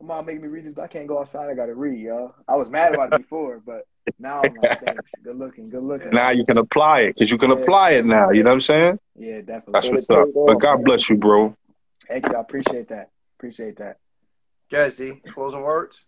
My 0.00 0.16
mom 0.16 0.26
making 0.26 0.42
me 0.42 0.48
read 0.48 0.64
this, 0.66 0.74
but 0.74 0.82
I 0.82 0.86
can't 0.88 1.06
go 1.06 1.20
outside. 1.20 1.48
I 1.48 1.54
gotta 1.54 1.74
read, 1.74 1.98
y'all. 2.00 2.34
I 2.46 2.56
was 2.56 2.68
mad 2.68 2.92
about 2.92 3.12
it 3.12 3.22
before, 3.22 3.62
but 3.64 3.84
now 4.18 4.44
I'm 4.44 4.56
like, 4.56 4.80
thanks. 4.84 5.14
Good 5.22 5.36
looking, 5.36 5.70
good 5.70 5.82
looking. 5.82 6.10
Now 6.10 6.30
you 6.30 6.44
can 6.44 6.58
apply 6.58 7.00
it 7.02 7.14
because 7.14 7.30
you 7.30 7.38
can 7.38 7.50
Yeah. 7.50 7.56
apply 7.56 7.92
it 7.92 8.04
now. 8.04 8.30
You 8.30 8.42
know 8.42 8.50
what 8.50 8.54
I'm 8.54 8.60
saying? 8.60 8.98
Yeah, 9.16 9.40
definitely. 9.40 9.72
That's 9.74 9.90
what's 9.90 10.10
up. 10.10 10.28
But 10.34 10.60
God 10.60 10.84
bless 10.84 11.08
you, 11.08 11.16
bro. 11.16 11.54
Thank 12.08 12.24
you. 12.28 12.36
I 12.36 12.40
appreciate 12.40 12.88
that. 12.88 13.10
Appreciate 13.38 13.76
that. 13.78 13.98
Jazzy, 14.72 15.22
closing 15.32 15.62
words. 15.62 16.04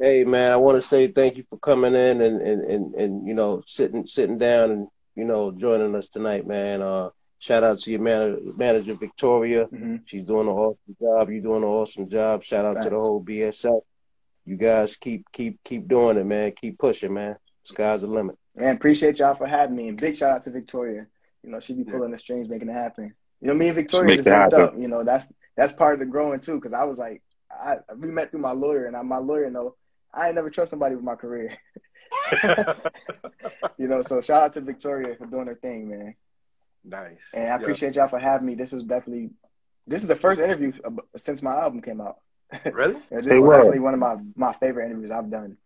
Hey 0.00 0.24
man, 0.24 0.52
I 0.52 0.56
want 0.56 0.80
to 0.80 0.88
say 0.88 1.08
thank 1.08 1.36
you 1.36 1.44
for 1.50 1.58
coming 1.58 1.94
in 1.94 2.20
and, 2.20 2.40
and, 2.40 2.62
and, 2.64 2.94
and 2.94 3.26
you 3.26 3.34
know 3.34 3.62
sitting 3.66 4.06
sitting 4.06 4.38
down 4.38 4.70
and 4.70 4.88
you 5.16 5.24
know 5.24 5.50
joining 5.50 5.94
us 5.96 6.08
tonight, 6.08 6.46
man. 6.46 6.82
Uh, 6.82 7.10
shout 7.40 7.64
out 7.64 7.80
to 7.80 7.90
your 7.90 8.00
manager, 8.00 8.38
manager 8.56 8.94
Victoria. 8.94 9.64
hmm 9.66 9.96
She's 10.04 10.24
doing 10.24 10.46
an 10.48 10.54
awesome 10.54 10.96
job. 11.00 11.30
You're 11.30 11.42
doing 11.42 11.62
an 11.64 11.68
awesome 11.68 12.08
job. 12.08 12.44
Shout 12.44 12.64
out 12.64 12.80
to 12.82 12.90
the 12.90 12.96
whole 12.96 13.22
BSF. 13.22 13.80
You 14.46 14.56
guys 14.56 14.96
keep 14.96 15.24
keep 15.32 15.58
keep 15.64 15.88
doing 15.88 16.16
it, 16.16 16.24
man. 16.24 16.52
Keep 16.52 16.78
pushing, 16.78 17.12
man. 17.14 17.36
Sky's 17.64 18.02
the 18.02 18.06
limit. 18.06 18.36
Man, 18.56 18.76
appreciate 18.76 19.18
y'all 19.18 19.34
for 19.34 19.46
having 19.46 19.76
me, 19.76 19.88
and 19.88 20.00
big 20.00 20.16
shout 20.16 20.30
out 20.32 20.42
to 20.44 20.50
Victoria. 20.50 21.06
You 21.42 21.50
know, 21.50 21.60
she 21.60 21.74
be 21.74 21.84
Yeah. 21.84 21.92
pulling 21.92 22.12
the 22.12 22.18
strings, 22.18 22.48
making 22.48 22.68
it 22.68 22.72
happen. 22.74 23.14
You 23.40 23.48
know, 23.48 23.54
me 23.54 23.68
and 23.68 23.76
Victoria 23.76 24.14
just 24.14 24.28
it 24.28 24.32
linked 24.32 24.52
happen. 24.52 24.60
up. 24.60 24.74
You 24.78 24.88
know, 24.88 25.02
that's 25.02 25.32
that's 25.56 25.72
part 25.72 25.94
of 25.94 26.00
the 26.00 26.06
growing 26.06 26.40
too. 26.40 26.54
Because 26.56 26.72
I 26.72 26.84
was 26.84 26.98
like, 26.98 27.22
I 27.50 27.76
we 27.96 28.10
met 28.10 28.30
through 28.30 28.40
my 28.40 28.52
lawyer, 28.52 28.86
and 28.86 28.96
I, 28.96 29.02
my 29.02 29.18
lawyer 29.18 29.50
know 29.50 29.74
I 30.12 30.26
ain't 30.26 30.34
never 30.34 30.50
trust 30.50 30.72
nobody 30.72 30.94
with 30.94 31.04
my 31.04 31.14
career. 31.14 31.56
you 33.78 33.88
know, 33.88 34.02
so 34.02 34.20
shout 34.20 34.42
out 34.42 34.52
to 34.54 34.60
Victoria 34.60 35.14
for 35.16 35.26
doing 35.26 35.46
her 35.46 35.54
thing, 35.54 35.88
man. 35.90 36.14
nice. 36.84 37.20
And 37.34 37.44
I 37.44 37.46
Yeah. 37.48 37.56
appreciate 37.56 37.94
y'all 37.94 38.08
for 38.08 38.18
having 38.18 38.46
me. 38.46 38.54
This 38.54 38.72
was 38.72 38.84
definitely 38.84 39.30
this 39.86 40.02
is 40.02 40.08
the 40.08 40.16
first 40.16 40.40
interview 40.40 40.72
since 41.16 41.42
my 41.42 41.52
album 41.54 41.80
came 41.82 42.00
out. 42.00 42.16
Really? 42.72 42.94
And 43.10 43.20
this 43.20 43.26
Say 43.26 43.36
is 43.36 43.40
what? 43.40 43.56
definitely 43.56 43.80
one 43.80 43.94
of 43.94 44.00
my 44.00 44.16
my 44.36 44.52
favorite 44.54 44.86
interviews 44.86 45.10
I've 45.10 45.30
done 45.30 45.56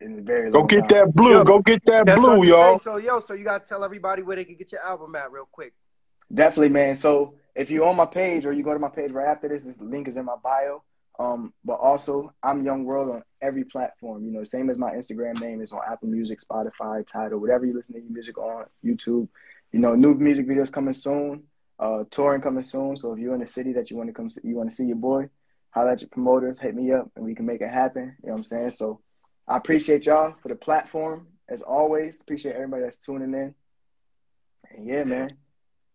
in 0.00 0.18
a 0.18 0.22
very 0.22 0.50
Go 0.50 0.62
get 0.64 0.80
time. 0.80 0.88
that 0.88 1.14
blue. 1.14 1.32
Yo, 1.32 1.44
Go 1.44 1.58
get 1.60 1.84
that 1.86 2.04
blue, 2.16 2.44
y'all. 2.44 2.78
So 2.78 2.96
yo, 2.98 3.20
so 3.20 3.34
you 3.34 3.44
gotta 3.44 3.64
tell 3.66 3.82
everybody 3.84 4.22
where 4.22 4.36
they 4.36 4.44
can 4.44 4.56
get 4.56 4.72
your 4.72 4.82
album 4.82 5.14
at 5.16 5.32
real 5.32 5.48
quick. 5.50 5.72
Definitely, 6.32 6.68
man. 6.68 6.94
So 6.96 7.34
if 7.54 7.70
you're 7.70 7.86
on 7.86 7.96
my 7.96 8.06
page 8.06 8.44
or 8.44 8.52
you 8.52 8.62
go 8.62 8.72
to 8.74 8.78
my 8.78 8.88
page 8.90 9.10
right 9.12 9.26
after 9.28 9.48
this, 9.48 9.64
this 9.64 9.80
link 9.80 10.06
is 10.08 10.16
in 10.16 10.24
my 10.26 10.36
bio. 10.42 10.82
Um, 11.18 11.52
but 11.64 11.74
also 11.74 12.32
I'm 12.42 12.64
Young 12.64 12.84
World 12.84 13.10
on 13.10 13.22
every 13.42 13.64
platform. 13.64 14.24
You 14.24 14.30
know, 14.30 14.44
same 14.44 14.70
as 14.70 14.78
my 14.78 14.92
Instagram 14.92 15.40
name 15.40 15.60
is 15.60 15.72
on 15.72 15.80
Apple 15.90 16.08
Music, 16.08 16.38
Spotify, 16.40 17.06
Tidal, 17.06 17.40
whatever 17.40 17.66
you 17.66 17.74
listen 17.74 17.94
to 17.94 18.00
your 18.00 18.10
music 18.10 18.38
on, 18.38 18.66
YouTube. 18.84 19.28
You 19.72 19.80
know, 19.80 19.94
new 19.94 20.14
music 20.14 20.46
videos 20.46 20.72
coming 20.72 20.94
soon. 20.94 21.44
Uh, 21.80 22.02
touring 22.10 22.40
coming 22.40 22.64
soon. 22.64 22.96
So 22.96 23.12
if 23.12 23.20
you're 23.20 23.34
in 23.34 23.40
the 23.40 23.46
city 23.46 23.72
that 23.74 23.88
you 23.88 23.96
want 23.96 24.08
to 24.08 24.12
come, 24.12 24.28
see, 24.28 24.40
you 24.42 24.56
want 24.56 24.68
to 24.68 24.74
see 24.74 24.86
your 24.86 24.96
boy, 24.96 25.28
holler 25.70 25.90
at 25.90 26.00
your 26.00 26.08
promoters, 26.08 26.58
hit 26.58 26.74
me 26.74 26.90
up, 26.90 27.08
and 27.14 27.24
we 27.24 27.36
can 27.36 27.46
make 27.46 27.60
it 27.60 27.70
happen. 27.70 28.16
You 28.22 28.28
know 28.28 28.32
what 28.32 28.38
I'm 28.38 28.44
saying? 28.44 28.70
So 28.72 29.00
I 29.46 29.56
appreciate 29.58 30.06
y'all 30.06 30.34
for 30.42 30.48
the 30.48 30.56
platform 30.56 31.28
as 31.48 31.62
always. 31.62 32.20
Appreciate 32.20 32.56
everybody 32.56 32.82
that's 32.82 32.98
tuning 32.98 33.32
in. 33.32 33.54
And 34.74 34.86
yeah, 34.88 35.04
man, 35.04 35.30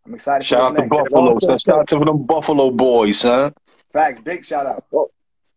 I'm 0.06 0.14
excited. 0.14 0.46
Shout 0.46 0.72
out 0.72 0.82
to. 0.82 0.88
Buffalo, 0.88 1.38
son. 1.40 1.58
Shout 1.58 1.80
out 1.80 1.88
to 1.90 2.00
them 2.00 2.24
Buffalo 2.24 2.72
boys, 2.72 3.22
huh? 3.22 3.52
Facts, 3.94 4.20
big 4.24 4.46
shout 4.46 4.66
out. 4.66 4.84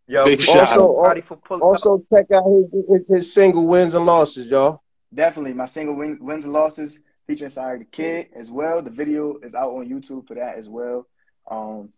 Yo, 0.08 0.24
Big 0.24 0.38
we 0.38 0.44
shout 0.44 0.68
thank 0.68 0.80
out. 0.80 1.38
for. 1.48 1.58
Also 1.60 2.04
check 2.12 2.26
out 2.30 2.44
his, 2.44 2.84
his, 2.88 3.08
his 3.08 3.34
single 3.34 3.66
wins 3.66 3.94
and 3.94 4.06
losses, 4.06 4.46
y'all. 4.46 4.82
Definitely, 5.12 5.54
my 5.54 5.66
single 5.66 5.96
win, 5.96 6.18
wins 6.20 6.44
and 6.44 6.52
losses 6.52 7.00
featuring 7.26 7.50
Sorry 7.50 7.78
the 7.80 7.84
Kid 7.86 8.28
as 8.36 8.50
well. 8.50 8.82
The 8.82 8.90
video 8.90 9.38
is 9.42 9.54
out 9.54 9.70
on 9.70 9.88
YouTube 9.88 10.28
for 10.28 10.34
that 10.34 10.56
as 10.56 10.68
well. 10.68 11.06
Um, 11.50 11.88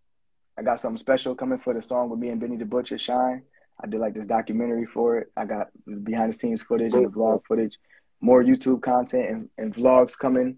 I 0.56 0.62
got 0.62 0.80
something 0.80 0.98
special 0.98 1.34
coming 1.34 1.58
for 1.58 1.74
the 1.74 1.82
song 1.82 2.08
with 2.08 2.18
me 2.18 2.28
and 2.28 2.40
Benny 2.40 2.56
the 2.56 2.64
Butcher, 2.64 2.98
Shine. 2.98 3.42
I 3.82 3.86
did 3.86 4.00
like 4.00 4.14
this 4.14 4.26
documentary 4.26 4.86
for 4.86 5.18
it. 5.18 5.30
I 5.36 5.44
got 5.44 5.68
behind 6.02 6.32
the 6.32 6.36
scenes 6.36 6.62
footage 6.62 6.94
and 6.94 7.04
the 7.04 7.10
vlog 7.10 7.42
footage, 7.46 7.76
more 8.20 8.42
YouTube 8.42 8.80
content 8.82 9.30
and, 9.30 9.48
and 9.58 9.74
vlogs 9.74 10.18
coming, 10.18 10.56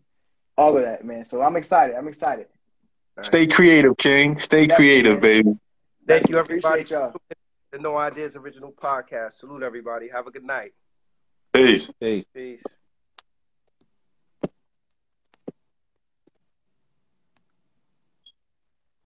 all 0.56 0.76
of 0.76 0.84
that, 0.84 1.04
man. 1.04 1.24
So 1.24 1.42
I'm 1.42 1.56
excited. 1.56 1.96
I'm 1.96 2.08
excited. 2.08 2.46
Stay 3.22 3.46
creative, 3.46 3.96
King. 3.98 4.38
Stay 4.38 4.66
Definitely, 4.66 4.74
creative, 4.76 5.12
man. 5.14 5.20
baby. 5.20 5.58
Thank 6.10 6.28
you, 6.28 6.38
everybody. 6.38 6.80
Appreciate 6.80 6.98
y'all. 6.98 7.14
The 7.70 7.78
No 7.78 7.96
Ideas 7.96 8.34
Original 8.34 8.72
Podcast. 8.72 9.34
Salute 9.34 9.62
everybody. 9.62 10.08
Have 10.08 10.26
a 10.26 10.32
good 10.32 10.42
night. 10.42 10.72
Peace. 11.54 11.88
Peace. 12.00 12.24
Peace. 12.34 12.62